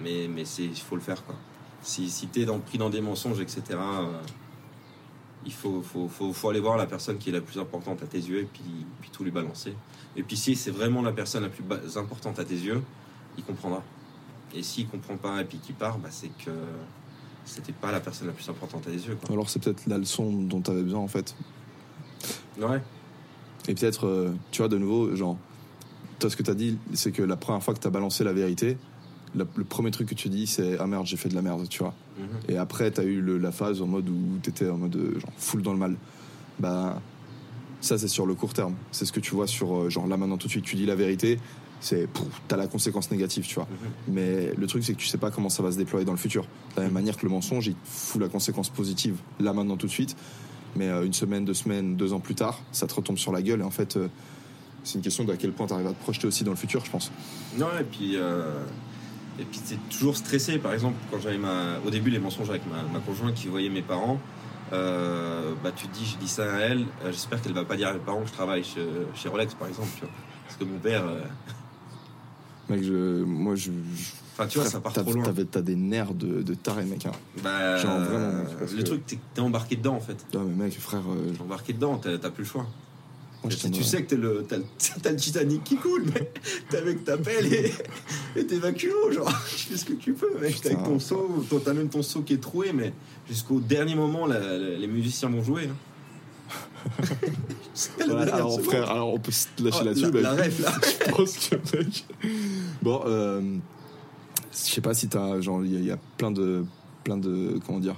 mais 0.00 0.28
mais 0.28 0.42
il 0.42 0.76
faut 0.76 0.96
le 0.96 1.02
faire, 1.02 1.24
quoi. 1.24 1.34
Si 1.82 2.10
si 2.10 2.28
t'es 2.28 2.44
dans, 2.44 2.58
pris 2.60 2.78
dans 2.78 2.90
des 2.90 3.00
mensonges, 3.00 3.40
etc. 3.40 3.62
euh, 3.70 4.20
il 5.44 5.52
faut, 5.52 5.82
faut, 5.82 6.08
faut, 6.08 6.32
faut 6.32 6.48
aller 6.50 6.60
voir 6.60 6.76
la 6.76 6.86
personne 6.86 7.18
qui 7.18 7.30
est 7.30 7.32
la 7.32 7.40
plus 7.40 7.58
importante 7.58 8.02
à 8.02 8.06
tes 8.06 8.18
yeux 8.18 8.40
et 8.40 8.44
puis, 8.44 8.62
puis 9.00 9.10
tout 9.10 9.24
lui 9.24 9.30
balancer. 9.30 9.74
Et 10.16 10.22
puis 10.22 10.36
si 10.36 10.54
c'est 10.54 10.70
vraiment 10.70 11.02
la 11.02 11.12
personne 11.12 11.42
la 11.42 11.48
plus 11.48 11.64
importante 11.96 12.38
à 12.38 12.44
tes 12.44 12.54
yeux, 12.54 12.80
il 13.36 13.44
comprendra. 13.44 13.82
Et 14.54 14.62
s'il 14.62 14.86
comprend 14.86 15.16
pas 15.16 15.40
et 15.40 15.44
puis 15.44 15.58
qu'il 15.58 15.74
part, 15.74 15.98
bah, 15.98 16.10
c'est 16.10 16.30
que 16.44 16.50
c'était 17.44 17.72
pas 17.72 17.90
la 17.90 18.00
personne 18.00 18.28
la 18.28 18.32
plus 18.32 18.48
importante 18.48 18.86
à 18.86 18.90
tes 18.90 18.96
yeux. 18.96 19.16
Quoi. 19.16 19.32
Alors 19.32 19.50
c'est 19.50 19.58
peut-être 19.58 19.86
la 19.86 19.98
leçon 19.98 20.32
dont 20.32 20.60
tu 20.60 20.70
avais 20.70 20.82
besoin 20.82 21.00
en 21.00 21.08
fait. 21.08 21.34
Ouais. 22.60 22.80
Et 23.68 23.74
peut-être, 23.74 24.06
euh, 24.06 24.34
tu 24.50 24.58
vois, 24.58 24.68
de 24.68 24.78
nouveau, 24.78 25.14
genre, 25.16 25.38
toi 26.18 26.30
ce 26.30 26.36
que 26.36 26.42
tu 26.42 26.50
as 26.50 26.54
dit, 26.54 26.78
c'est 26.94 27.12
que 27.12 27.22
la 27.22 27.36
première 27.36 27.62
fois 27.62 27.74
que 27.74 27.80
tu 27.80 27.86
as 27.86 27.90
balancé 27.90 28.22
la 28.24 28.32
vérité, 28.32 28.76
le 29.34 29.64
premier 29.64 29.90
truc 29.90 30.08
que 30.08 30.14
tu 30.14 30.28
dis, 30.28 30.46
c'est 30.46 30.76
Ah 30.78 30.86
merde, 30.86 31.06
j'ai 31.06 31.16
fait 31.16 31.28
de 31.28 31.34
la 31.34 31.42
merde, 31.42 31.66
tu 31.68 31.78
vois. 31.80 31.94
Mhm. 32.18 32.24
Et 32.54 32.56
après, 32.58 32.90
tu 32.90 33.00
as 33.00 33.04
eu 33.04 33.20
le- 33.20 33.38
la 33.38 33.52
phase 33.52 33.80
en 33.80 33.86
mode 33.86 34.08
où 34.08 34.38
tu 34.42 34.50
étais 34.50 34.68
en 34.68 34.76
mode 34.76 34.94
euh, 34.96 35.18
genre, 35.20 35.30
full 35.38 35.62
dans 35.62 35.72
le 35.72 35.78
mal. 35.78 35.96
Bah, 36.58 37.00
ça, 37.80 37.98
c'est 37.98 38.08
sur 38.08 38.26
le 38.26 38.34
court 38.34 38.52
terme. 38.52 38.74
C'est 38.92 39.04
ce 39.04 39.12
que 39.12 39.20
tu 39.20 39.34
vois 39.34 39.46
sur, 39.46 39.74
euh, 39.76 39.90
genre, 39.90 40.06
là 40.06 40.16
maintenant, 40.16 40.36
tout 40.36 40.46
de 40.46 40.52
suite, 40.52 40.64
tu 40.64 40.76
dis 40.76 40.86
la 40.86 40.94
vérité, 40.94 41.38
c'est 41.80 42.06
tu 42.48 42.54
as 42.54 42.58
la 42.58 42.66
conséquence 42.68 43.10
négative, 43.10 43.44
tu 43.46 43.54
vois. 43.56 43.64
Mhm. 44.08 44.14
Mais 44.14 44.52
le 44.56 44.66
truc, 44.66 44.84
c'est 44.84 44.92
que 44.92 44.98
tu 44.98 45.06
sais 45.08 45.18
pas 45.18 45.30
comment 45.30 45.48
ça 45.48 45.62
va 45.62 45.72
se 45.72 45.78
déployer 45.78 46.04
dans 46.04 46.12
le 46.12 46.18
futur. 46.18 46.42
De 46.42 46.80
la 46.80 46.82
même 46.84 46.92
manière 46.92 47.16
que 47.16 47.24
le 47.24 47.30
mensonge, 47.32 47.66
il 47.66 47.74
fout 47.84 48.20
la 48.20 48.28
conséquence 48.28 48.68
positive 48.68 49.16
là 49.40 49.52
maintenant 49.52 49.76
tout 49.76 49.86
de 49.86 49.92
suite. 49.92 50.14
Mais 50.76 50.88
euh, 50.88 51.04
une 51.04 51.12
semaine, 51.12 51.44
deux 51.44 51.54
semaines, 51.54 51.96
deux 51.96 52.12
ans 52.12 52.20
plus 52.20 52.34
tard, 52.34 52.60
ça 52.70 52.86
te 52.86 52.94
retombe 52.94 53.18
sur 53.18 53.32
la 53.32 53.42
gueule. 53.42 53.60
Et 53.60 53.64
en 53.64 53.70
fait, 53.70 53.96
euh, 53.96 54.08
c'est 54.84 54.94
une 54.94 55.02
question 55.02 55.24
de 55.24 55.32
à 55.32 55.36
quel 55.36 55.52
point 55.52 55.66
tu 55.66 55.72
arrives 55.74 55.86
à 55.88 55.92
te 55.92 56.00
projeter 56.02 56.26
aussi 56.26 56.44
dans 56.44 56.50
le 56.52 56.56
futur, 56.56 56.84
je 56.84 56.90
pense. 56.90 57.10
Non, 57.58 57.66
et 57.80 57.84
puis, 57.84 58.12
euh, 58.16 58.64
et 59.38 59.44
puis 59.44 59.60
t'es 59.60 59.76
toujours 59.90 60.16
stressé. 60.16 60.58
Par 60.58 60.72
exemple, 60.72 60.96
quand 61.10 61.18
j'avais 61.20 61.38
ma, 61.38 61.78
au 61.86 61.90
début 61.90 62.10
les 62.10 62.18
mensonges 62.18 62.50
avec 62.50 62.62
ma, 62.66 62.82
ma 62.92 63.00
conjointe 63.00 63.34
qui 63.34 63.48
voyait 63.48 63.68
mes 63.70 63.82
parents, 63.82 64.20
euh, 64.72 65.52
bah 65.62 65.70
tu 65.74 65.86
te 65.86 65.94
dis, 65.94 66.04
je 66.06 66.16
dis 66.18 66.28
ça 66.28 66.44
à 66.54 66.58
elle. 66.60 66.80
euh, 67.04 67.12
J'espère 67.12 67.42
qu'elle 67.42 67.52
va 67.52 67.64
pas 67.64 67.76
dire 67.76 67.88
à 67.88 67.92
mes 67.92 67.98
parents 67.98 68.22
que 68.22 68.28
je 68.28 68.32
travaille 68.32 68.64
chez, 68.64 68.86
chez 69.14 69.28
Rolex, 69.28 69.54
par 69.54 69.68
exemple. 69.68 69.88
Tu 69.94 70.00
vois. 70.02 70.10
Parce 70.46 70.56
que 70.58 70.64
mon 70.64 70.78
père, 70.78 71.04
euh, 71.06 71.20
Mec, 72.68 72.82
je, 72.82 73.22
moi, 73.24 73.54
je. 73.54 73.70
je- 73.72 74.12
enfin 74.34 74.46
tu 74.46 74.58
vois, 74.58 74.66
ça 74.68 74.80
part 74.80 74.92
trop 74.92 75.12
loin. 75.12 75.24
T'as 75.50 75.60
des 75.60 75.76
nerfs 75.76 76.14
de, 76.14 76.42
de 76.42 76.54
taré, 76.54 76.84
mec. 76.84 77.04
Hein. 77.06 77.12
Bah, 77.42 77.76
Genre, 77.76 77.98
vraiment, 77.98 78.44
mec, 78.44 78.70
le 78.70 78.76
que- 78.78 78.82
truc, 78.82 79.02
t'es 79.34 79.40
embarqué 79.40 79.76
dedans 79.76 79.96
en 79.96 80.00
fait. 80.00 80.24
Non, 80.32 80.44
mais 80.44 80.64
mec, 80.64 80.78
frère, 80.78 81.02
T'es 81.34 81.40
embarqué 81.42 81.72
dedans, 81.72 81.98
t'as 81.98 82.30
plus 82.30 82.44
le 82.44 82.48
choix. 82.48 82.66
Tu 83.48 83.82
sais 83.82 84.02
que 84.04 84.10
t'es 84.10 84.16
le, 84.16 84.44
t'as, 84.48 84.58
le- 84.58 84.64
t'as 85.02 85.14
Titanic 85.14 85.64
qui 85.64 85.76
coule, 85.76 86.04
mais 86.14 86.30
t'es 86.70 86.76
avec 86.78 87.04
ta 87.04 87.16
pelle 87.18 87.52
et, 87.52 87.72
et 88.36 88.46
tes 88.46 88.58
vacuos, 88.58 89.10
genre, 89.12 89.32
tu 89.50 89.56
fais 89.68 89.76
ce 89.76 89.84
que 89.84 89.94
tu 89.94 90.12
peux, 90.12 90.32
mec. 90.38 90.54
Avec 90.64 90.78
Putain. 90.78 90.82
ton 90.82 90.98
seau, 90.98 91.44
t'as 91.64 91.72
même 91.74 91.88
ton 91.88 92.02
seau 92.02 92.22
qui 92.22 92.34
est 92.34 92.42
troué, 92.42 92.72
mais 92.72 92.92
jusqu'au 93.28 93.60
dernier 93.60 93.94
moment, 93.94 94.26
la- 94.26 94.38
la- 94.38 94.58
les 94.78 94.86
musiciens 94.86 95.28
vont 95.28 95.42
jouer. 95.42 95.68
hein. 95.70 95.76
Alors, 98.00 98.50
seconde. 98.52 98.64
frère, 98.64 98.90
alors 98.90 99.14
on 99.14 99.18
peut 99.18 99.30
se 99.32 99.46
lâcher 99.62 99.78
Oh, 99.80 99.84
là-dessus. 99.84 100.10
la- 100.10 100.32
ref, 100.34 100.60
là. 100.60 100.72
je 101.06 101.10
pense 101.12 101.36
que, 101.48 101.76
mec. 101.76 102.04
Bon, 102.82 103.02
euh, 103.06 103.40
je 104.52 104.56
sais 104.56 104.80
pas 104.80 104.92
si 104.94 105.08
t'as. 105.08 105.40
Genre, 105.40 105.64
il 105.64 105.72
y, 105.72 105.76
a- 105.76 105.80
il 105.80 105.86
y 105.86 105.90
a 105.90 105.98
plein 106.18 106.30
de. 106.30 106.64
Plein 107.04 107.16
de. 107.16 107.58
Comment 107.66 107.78
dire 107.80 107.96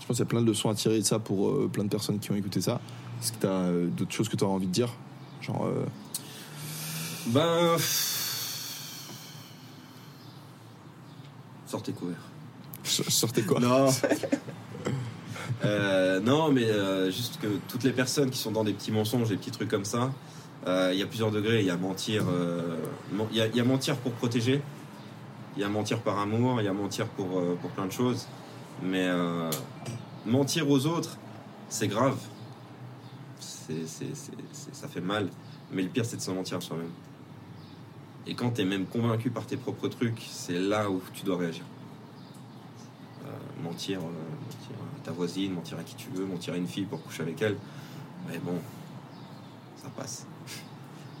Je 0.00 0.06
pense 0.06 0.16
qu'il 0.16 0.24
y 0.24 0.28
a 0.28 0.30
plein 0.30 0.42
de 0.42 0.46
leçons 0.46 0.68
à 0.70 0.74
tirer 0.74 0.98
de 1.00 1.04
ça 1.04 1.18
pour 1.18 1.48
euh, 1.50 1.68
plein 1.72 1.84
de 1.84 1.88
personnes 1.90 2.18
qui 2.20 2.30
ont 2.30 2.36
écouté 2.36 2.60
ça. 2.60 2.80
Est-ce 3.20 3.32
que 3.32 3.38
t'as 3.40 3.48
euh, 3.48 3.86
d'autres 3.88 4.12
choses 4.12 4.28
que 4.28 4.36
t'auras 4.36 4.54
envie 4.54 4.66
de 4.66 4.72
dire? 4.72 4.88
Genre. 5.42 5.66
euh, 5.66 5.84
Ben. 7.26 7.76
Sortez 11.66 11.92
couverts. 11.92 12.16
sortez 12.84 13.42
quoi? 13.42 13.60
Non. 13.60 13.88
Euh, 15.64 16.20
non, 16.20 16.50
mais 16.50 16.64
euh, 16.64 17.10
juste 17.10 17.38
que 17.38 17.46
toutes 17.68 17.82
les 17.84 17.90
personnes 17.92 18.30
qui 18.30 18.38
sont 18.38 18.50
dans 18.52 18.64
des 18.64 18.72
petits 18.72 18.92
mensonges, 18.92 19.28
des 19.28 19.36
petits 19.36 19.50
trucs 19.50 19.68
comme 19.68 19.84
ça, 19.84 20.10
euh, 20.66 20.88
il 20.94 20.98
y 20.98 21.02
a 21.02 21.06
plusieurs 21.06 21.30
degrés. 21.30 21.60
Il 21.60 21.66
y 21.66 21.70
a 21.70 21.76
mentir, 21.76 22.24
men- 23.12 23.26
il 23.30 23.36
y, 23.36 23.42
a- 23.42 23.46
y 23.48 23.60
a 23.60 23.64
mentir 23.64 23.96
pour 23.96 24.12
protéger, 24.12 24.62
il 25.56 25.60
y 25.60 25.64
a 25.64 25.68
mentir 25.68 25.98
par 26.00 26.18
amour, 26.18 26.62
il 26.62 26.64
y 26.64 26.68
a 26.68 26.72
mentir 26.72 27.06
pour, 27.08 27.26
pour 27.60 27.70
plein 27.72 27.84
de 27.84 27.92
choses. 27.92 28.26
Mais 28.82 29.06
mentir 30.24 30.70
aux 30.70 30.86
autres, 30.86 31.18
c'est 31.68 31.88
grave. 31.88 32.16
C'est, 33.38 33.48
c'est- 33.48 33.59
c'est- 33.59 33.59
c'est- 33.59 33.59
ça 33.86 34.88
fait 34.88 35.00
mal. 35.00 35.28
Mais 35.72 35.82
le 35.82 35.88
pire, 35.88 36.04
c'est 36.04 36.16
de 36.16 36.22
se 36.22 36.30
mentir 36.30 36.58
à 36.58 36.60
soi-même. 36.60 36.90
Et 38.26 38.34
quand 38.34 38.50
tu 38.50 38.62
es 38.62 38.64
même 38.64 38.86
convaincu 38.86 39.30
par 39.30 39.46
tes 39.46 39.56
propres 39.56 39.88
trucs, 39.88 40.20
c'est 40.30 40.58
là 40.58 40.90
où 40.90 41.00
tu 41.12 41.24
dois 41.24 41.38
réagir. 41.38 41.64
Euh, 43.24 43.62
mentir, 43.62 43.98
euh, 43.98 44.02
mentir 44.02 44.76
à 44.96 45.04
ta 45.04 45.12
voisine, 45.12 45.52
mentir 45.54 45.78
à 45.78 45.82
qui 45.82 45.94
tu 45.94 46.10
veux, 46.10 46.26
mentir 46.26 46.54
à 46.54 46.56
une 46.56 46.66
fille 46.66 46.84
pour 46.84 47.02
coucher 47.02 47.22
avec 47.22 47.40
elle. 47.42 47.56
Mais 48.28 48.38
bon, 48.38 48.58
ça 49.76 49.88
passe. 49.96 50.26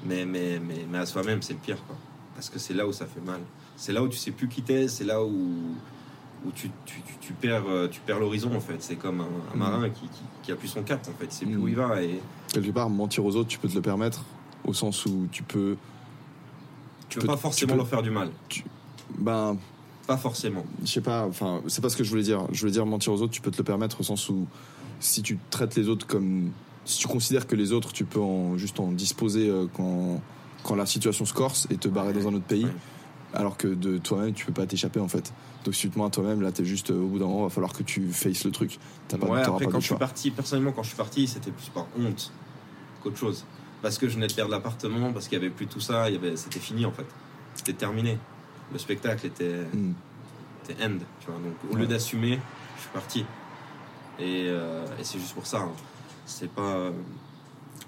Mais, 0.02 0.24
mais, 0.24 0.58
mais, 0.58 0.86
mais 0.90 0.96
à 0.96 1.04
soi-même, 1.04 1.42
c'est 1.42 1.52
le 1.52 1.58
pire, 1.58 1.84
quoi. 1.84 1.94
Parce 2.34 2.48
que 2.48 2.58
c'est 2.58 2.72
là 2.72 2.86
où 2.86 2.92
ça 2.94 3.04
fait 3.04 3.20
mal. 3.20 3.40
C'est 3.76 3.92
là 3.92 4.02
où 4.02 4.08
tu 4.08 4.16
sais 4.16 4.30
plus 4.30 4.48
qui 4.48 4.62
t'es, 4.62 4.88
c'est 4.88 5.04
là 5.04 5.22
où, 5.22 5.74
où 6.46 6.50
tu, 6.52 6.70
tu, 6.86 7.00
tu, 7.02 7.14
tu 7.20 7.32
perds, 7.34 7.64
euh, 7.68 7.88
tu 7.88 8.00
perds 8.00 8.20
l'horizon, 8.20 8.54
en 8.56 8.60
fait. 8.60 8.76
C'est 8.80 8.96
comme 8.96 9.20
un, 9.20 9.24
un 9.24 9.54
Mhm. 9.54 9.58
marin 9.58 9.90
qui, 9.90 10.02
qui, 10.02 10.22
qui 10.42 10.52
a 10.52 10.56
plus 10.56 10.68
son 10.68 10.82
cap, 10.82 11.06
en 11.08 11.12
fait. 11.20 11.30
Sait 11.32 11.44
plus 11.46 11.56
Mhm. 11.56 11.62
où 11.62 11.68
il 11.68 11.76
va. 11.76 12.02
Et 12.02 12.20
Quelque 12.52 12.70
part, 12.70 12.88
mentir 12.90 13.24
aux 13.24 13.36
autres, 13.36 13.48
tu 13.48 13.58
peux 13.58 13.68
te 13.68 13.74
le 13.74 13.82
permettre 13.82 14.24
au 14.64 14.72
sens 14.74 15.04
où 15.06 15.26
tu 15.32 15.42
peux. 15.42 15.76
tu 17.08 17.18
peux 17.18 17.22
peux- 17.22 17.26
pas 17.32 17.36
forcément 17.36 17.72
peux- 17.72 17.78
leur 17.78 17.88
faire 17.88 18.02
du 18.02 18.10
mal. 18.10 18.30
Ben, 19.18 19.56
Pas 20.06 20.16
forcément. 20.16 20.64
je 20.84 20.90
sais 20.90 21.00
pas, 21.00 21.26
enfin, 21.26 21.60
c'est 21.66 21.80
pas 21.82 21.88
ce 21.88 21.96
que 21.96 22.04
je 22.04 22.10
voulais 22.10 22.22
dire. 22.22 22.46
Je 22.52 22.60
voulais 22.60 22.72
dire 22.72 22.86
mentir 22.86 23.12
aux 23.12 23.20
autres, 23.22 23.32
tu 23.32 23.40
peux 23.40 23.50
te 23.50 23.58
le 23.58 23.64
permettre 23.64 24.00
au 24.00 24.02
sens 24.04 24.28
où 24.28 24.46
si 25.00 25.22
tu 25.22 25.38
traites 25.50 25.74
les 25.76 25.88
autres 25.88 26.06
comme. 26.06 26.50
Si 26.84 26.98
tu 27.00 27.08
considères 27.08 27.46
que 27.46 27.54
les 27.56 27.72
autres, 27.72 27.92
tu 27.92 28.04
peux 28.04 28.20
en, 28.20 28.56
juste 28.56 28.80
en 28.80 28.90
disposer 28.92 29.48
euh, 29.48 29.66
quand, 29.76 30.20
quand 30.64 30.74
la 30.74 30.86
situation 30.86 31.24
se 31.24 31.34
corse 31.34 31.66
et 31.70 31.76
te 31.76 31.88
barrer 31.88 32.12
dans 32.12 32.26
un 32.28 32.34
autre 32.34 32.44
pays, 32.46 32.64
Ouais. 32.64 32.70
Alors 33.34 33.56
que 33.56 33.68
de 33.68 33.98
toi-même, 33.98 34.32
tu 34.34 34.46
peux 34.46 34.52
pas 34.52 34.66
t'échapper 34.66 35.00
en 35.00 35.08
fait. 35.08 35.32
Donc 35.64 35.74
si 35.74 35.82
tu 35.82 35.90
te 35.90 35.98
mens 35.98 36.06
à 36.06 36.10
toi-même, 36.10 36.40
là, 36.40 36.52
t'es 36.52 36.64
juste 36.64 36.90
euh, 36.90 37.00
au 37.00 37.06
bout 37.06 37.18
d'un 37.18 37.26
moment, 37.26 37.42
va 37.44 37.50
falloir 37.50 37.72
que 37.72 37.82
tu 37.82 38.10
faces 38.12 38.44
le 38.44 38.50
truc. 38.50 38.78
T'as 39.08 39.18
pas, 39.18 39.26
ouais, 39.26 39.40
après, 39.42 39.66
pas 39.66 39.70
quand 39.72 39.78
de 39.78 39.82
je 39.82 39.86
suis 39.88 39.94
parti, 39.96 40.30
personnellement, 40.30 40.72
quand 40.72 40.82
je 40.82 40.88
suis 40.88 40.96
parti, 40.96 41.26
c'était 41.28 41.50
plus 41.50 41.68
par 41.68 41.86
honte 41.98 42.32
qu'autre 43.02 43.18
chose. 43.18 43.44
Parce 43.82 43.98
que 43.98 44.08
je 44.08 44.14
venais 44.14 44.26
de 44.26 44.32
perdre 44.32 44.50
l'appartement, 44.50 45.12
parce 45.12 45.28
qu'il 45.28 45.38
y 45.38 45.40
avait 45.40 45.50
plus 45.50 45.66
tout 45.66 45.80
ça, 45.80 46.08
il 46.10 46.14
y 46.14 46.16
avait, 46.18 46.36
c'était 46.36 46.60
fini 46.60 46.84
en 46.86 46.92
fait. 46.92 47.06
C'était 47.54 47.72
terminé. 47.74 48.18
Le 48.72 48.78
spectacle 48.78 49.26
était, 49.26 49.60
Hmm. 49.72 49.92
était 50.64 50.82
end, 50.84 50.98
tu 51.20 51.26
vois. 51.26 51.36
Donc, 51.40 51.54
au 51.72 51.76
lieu 51.76 51.86
d'assumer, 51.86 52.38
je 52.76 52.80
suis 52.82 52.90
parti. 52.92 53.24
Et, 54.18 54.46
euh, 54.48 54.84
et 54.98 55.04
c'est 55.04 55.18
juste 55.18 55.34
pour 55.34 55.46
ça. 55.46 55.60
hein. 55.60 55.72
C'est 56.26 56.50
pas. 56.50 56.90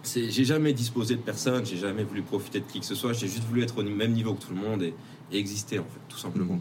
J'ai 0.05 0.45
jamais 0.45 0.73
disposé 0.73 1.15
de 1.15 1.21
personne, 1.21 1.65
j'ai 1.65 1.77
jamais 1.77 2.03
voulu 2.03 2.23
profiter 2.23 2.59
de 2.61 2.65
qui 2.65 2.81
que 2.81 2.87
ce 2.87 2.95
soit, 2.97 3.13
j'ai 3.13 3.29
juste 3.29 3.45
voulu 3.45 3.63
être 3.63 3.79
au 3.79 3.83
même 3.85 4.13
niveau 4.13 4.35
que 4.35 4.43
tout 4.45 4.53
le 4.53 4.61
monde 4.61 4.83
et, 4.83 4.95
et 5.33 5.39
exister 5.39 5.79
en 5.79 5.85
fait, 5.85 6.01
tout 6.09 6.19
simplement. 6.19 6.55
Mhm. 6.55 6.61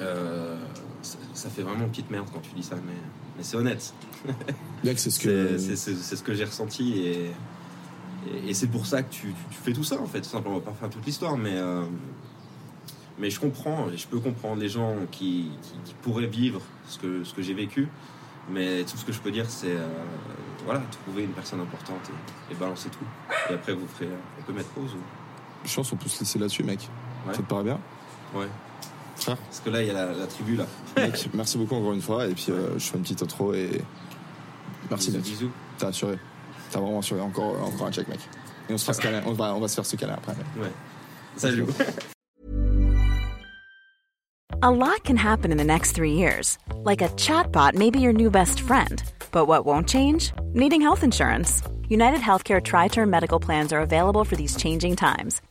Euh, 0.00 0.56
ça, 1.02 1.18
ça 1.34 1.48
fait 1.50 1.62
vraiment 1.62 1.88
petite 1.88 2.10
merde 2.10 2.28
quand 2.32 2.40
tu 2.40 2.50
dis 2.54 2.62
ça, 2.62 2.76
mais, 2.76 2.92
mais 3.36 3.42
c'est 3.42 3.56
honnête. 3.56 3.92
C'est 4.84 5.10
ce 5.10 5.18
que. 5.20 5.58
c'est- 5.58 5.76
ce 6.16 6.22
que 6.22 6.34
j'ai 6.34 6.44
ressenti 6.44 6.98
et, 7.00 7.30
et, 8.32 8.50
et 8.50 8.54
c'est 8.54 8.68
pour 8.68 8.86
ça 8.86 9.02
que 9.02 9.12
tu, 9.12 9.28
tu- 9.28 9.34
tu 9.50 9.56
fais 9.62 9.72
tout 9.72 9.82
ça 9.84 10.00
en 10.00 10.06
fait. 10.06 10.20
Tout 10.20 10.28
simplement, 10.28 10.56
on 10.56 10.58
va 10.60 10.64
pas 10.64 10.72
faire 10.72 10.88
toute 10.90 11.04
l'histoire, 11.04 11.36
mais, 11.36 11.56
euh, 11.56 11.82
mais 13.18 13.28
je 13.30 13.40
comprends, 13.40 13.88
et 13.90 13.96
je 13.96 14.06
peux 14.06 14.20
comprendre 14.20 14.60
les 14.60 14.68
gens 14.68 14.94
qui, 15.10 15.50
qui- 15.62 15.72
qui 15.84 15.94
pourraient 16.02 16.26
vivre 16.26 16.60
ce 16.88 16.98
que, 16.98 17.24
ce 17.24 17.34
que 17.34 17.42
j'ai 17.42 17.54
vécu. 17.54 17.88
Mais 18.50 18.84
tout 18.84 18.96
ce 18.96 19.04
que 19.04 19.12
je 19.12 19.18
peux 19.20 19.30
dire, 19.32 19.50
c'est 19.50 19.72
euh, 19.76 19.86
voilà, 20.64 20.80
trouver 21.04 21.24
une 21.24 21.32
personne 21.32 21.60
importante 21.60 22.08
et, 22.50 22.52
et 22.52 22.56
balancer 22.56 22.88
tout. 22.88 23.04
Et 23.50 23.54
après, 23.54 23.74
vous 23.74 23.86
ferez, 23.88 24.08
on 24.38 24.42
peut 24.44 24.52
mettre 24.52 24.70
pause. 24.70 24.94
ou- 24.94 25.17
Je 25.64 25.74
pense 25.74 25.90
qu'on 25.90 25.96
peut 25.96 26.08
se 26.08 26.20
laisser 26.20 26.38
là-dessus, 26.38 26.62
mec. 26.64 26.88
Ouais. 27.26 27.34
Ça 27.34 27.42
te 27.42 27.46
paraît 27.48 27.64
bien 27.64 27.78
Ouais. 28.34 28.48
Frère 29.16 29.36
Parce 29.36 29.60
que 29.60 29.70
là, 29.70 29.82
il 29.82 29.88
y 29.88 29.90
a 29.90 29.94
la, 29.94 30.12
la 30.12 30.26
tribu 30.26 30.56
là. 30.56 30.66
Mec, 30.96 31.28
merci 31.34 31.58
beaucoup 31.58 31.74
encore 31.74 31.92
une 31.92 32.02
fois. 32.02 32.26
Et 32.26 32.34
puis, 32.34 32.46
euh, 32.50 32.78
je 32.78 32.84
fais 32.84 32.96
une 32.96 33.02
petite 33.02 33.22
intro 33.22 33.52
et. 33.54 33.82
Merci, 34.90 35.10
bisous, 35.10 35.16
mec. 35.18 35.26
bisous. 35.26 35.50
T'as 35.78 35.88
assuré. 35.88 36.18
T'as 36.70 36.80
vraiment 36.80 37.00
assuré. 37.00 37.20
Encore, 37.20 37.62
encore 37.62 37.86
un 37.86 37.92
check, 37.92 38.08
mec. 38.08 38.20
Et 38.68 38.74
on 38.74 38.78
se, 38.78 38.84
fera 38.84 38.94
ce 38.94 39.00
câlin. 39.00 39.22
on, 39.26 39.32
va, 39.32 39.54
on 39.54 39.60
va 39.60 39.68
se 39.68 39.74
faire 39.74 39.86
ce 39.86 39.96
câlin 39.96 40.14
après. 40.14 40.34
Ouais. 40.60 40.72
Salut. 41.36 41.66
A 44.60 44.72
lot 44.72 45.04
can 45.04 45.16
happen 45.16 45.52
in 45.52 45.56
the 45.56 45.62
next 45.64 45.92
three 45.92 46.14
years. 46.14 46.58
Like 46.82 47.00
a 47.00 47.10
chatbot 47.10 47.74
may 47.74 47.90
be 47.90 48.00
your 48.00 48.12
new 48.12 48.28
best 48.28 48.58
friend. 48.58 49.00
But 49.30 49.46
what 49.46 49.64
won't 49.64 49.88
change? 49.88 50.32
Needing 50.52 50.80
health 50.80 51.04
insurance. 51.04 51.62
United 51.88 52.18
Healthcare 52.20 52.60
Tri 52.60 52.88
Term 52.88 53.08
Medical 53.08 53.38
Plans 53.38 53.72
are 53.72 53.80
available 53.80 54.24
for 54.24 54.34
these 54.34 54.56
changing 54.56 54.96
times. 54.96 55.40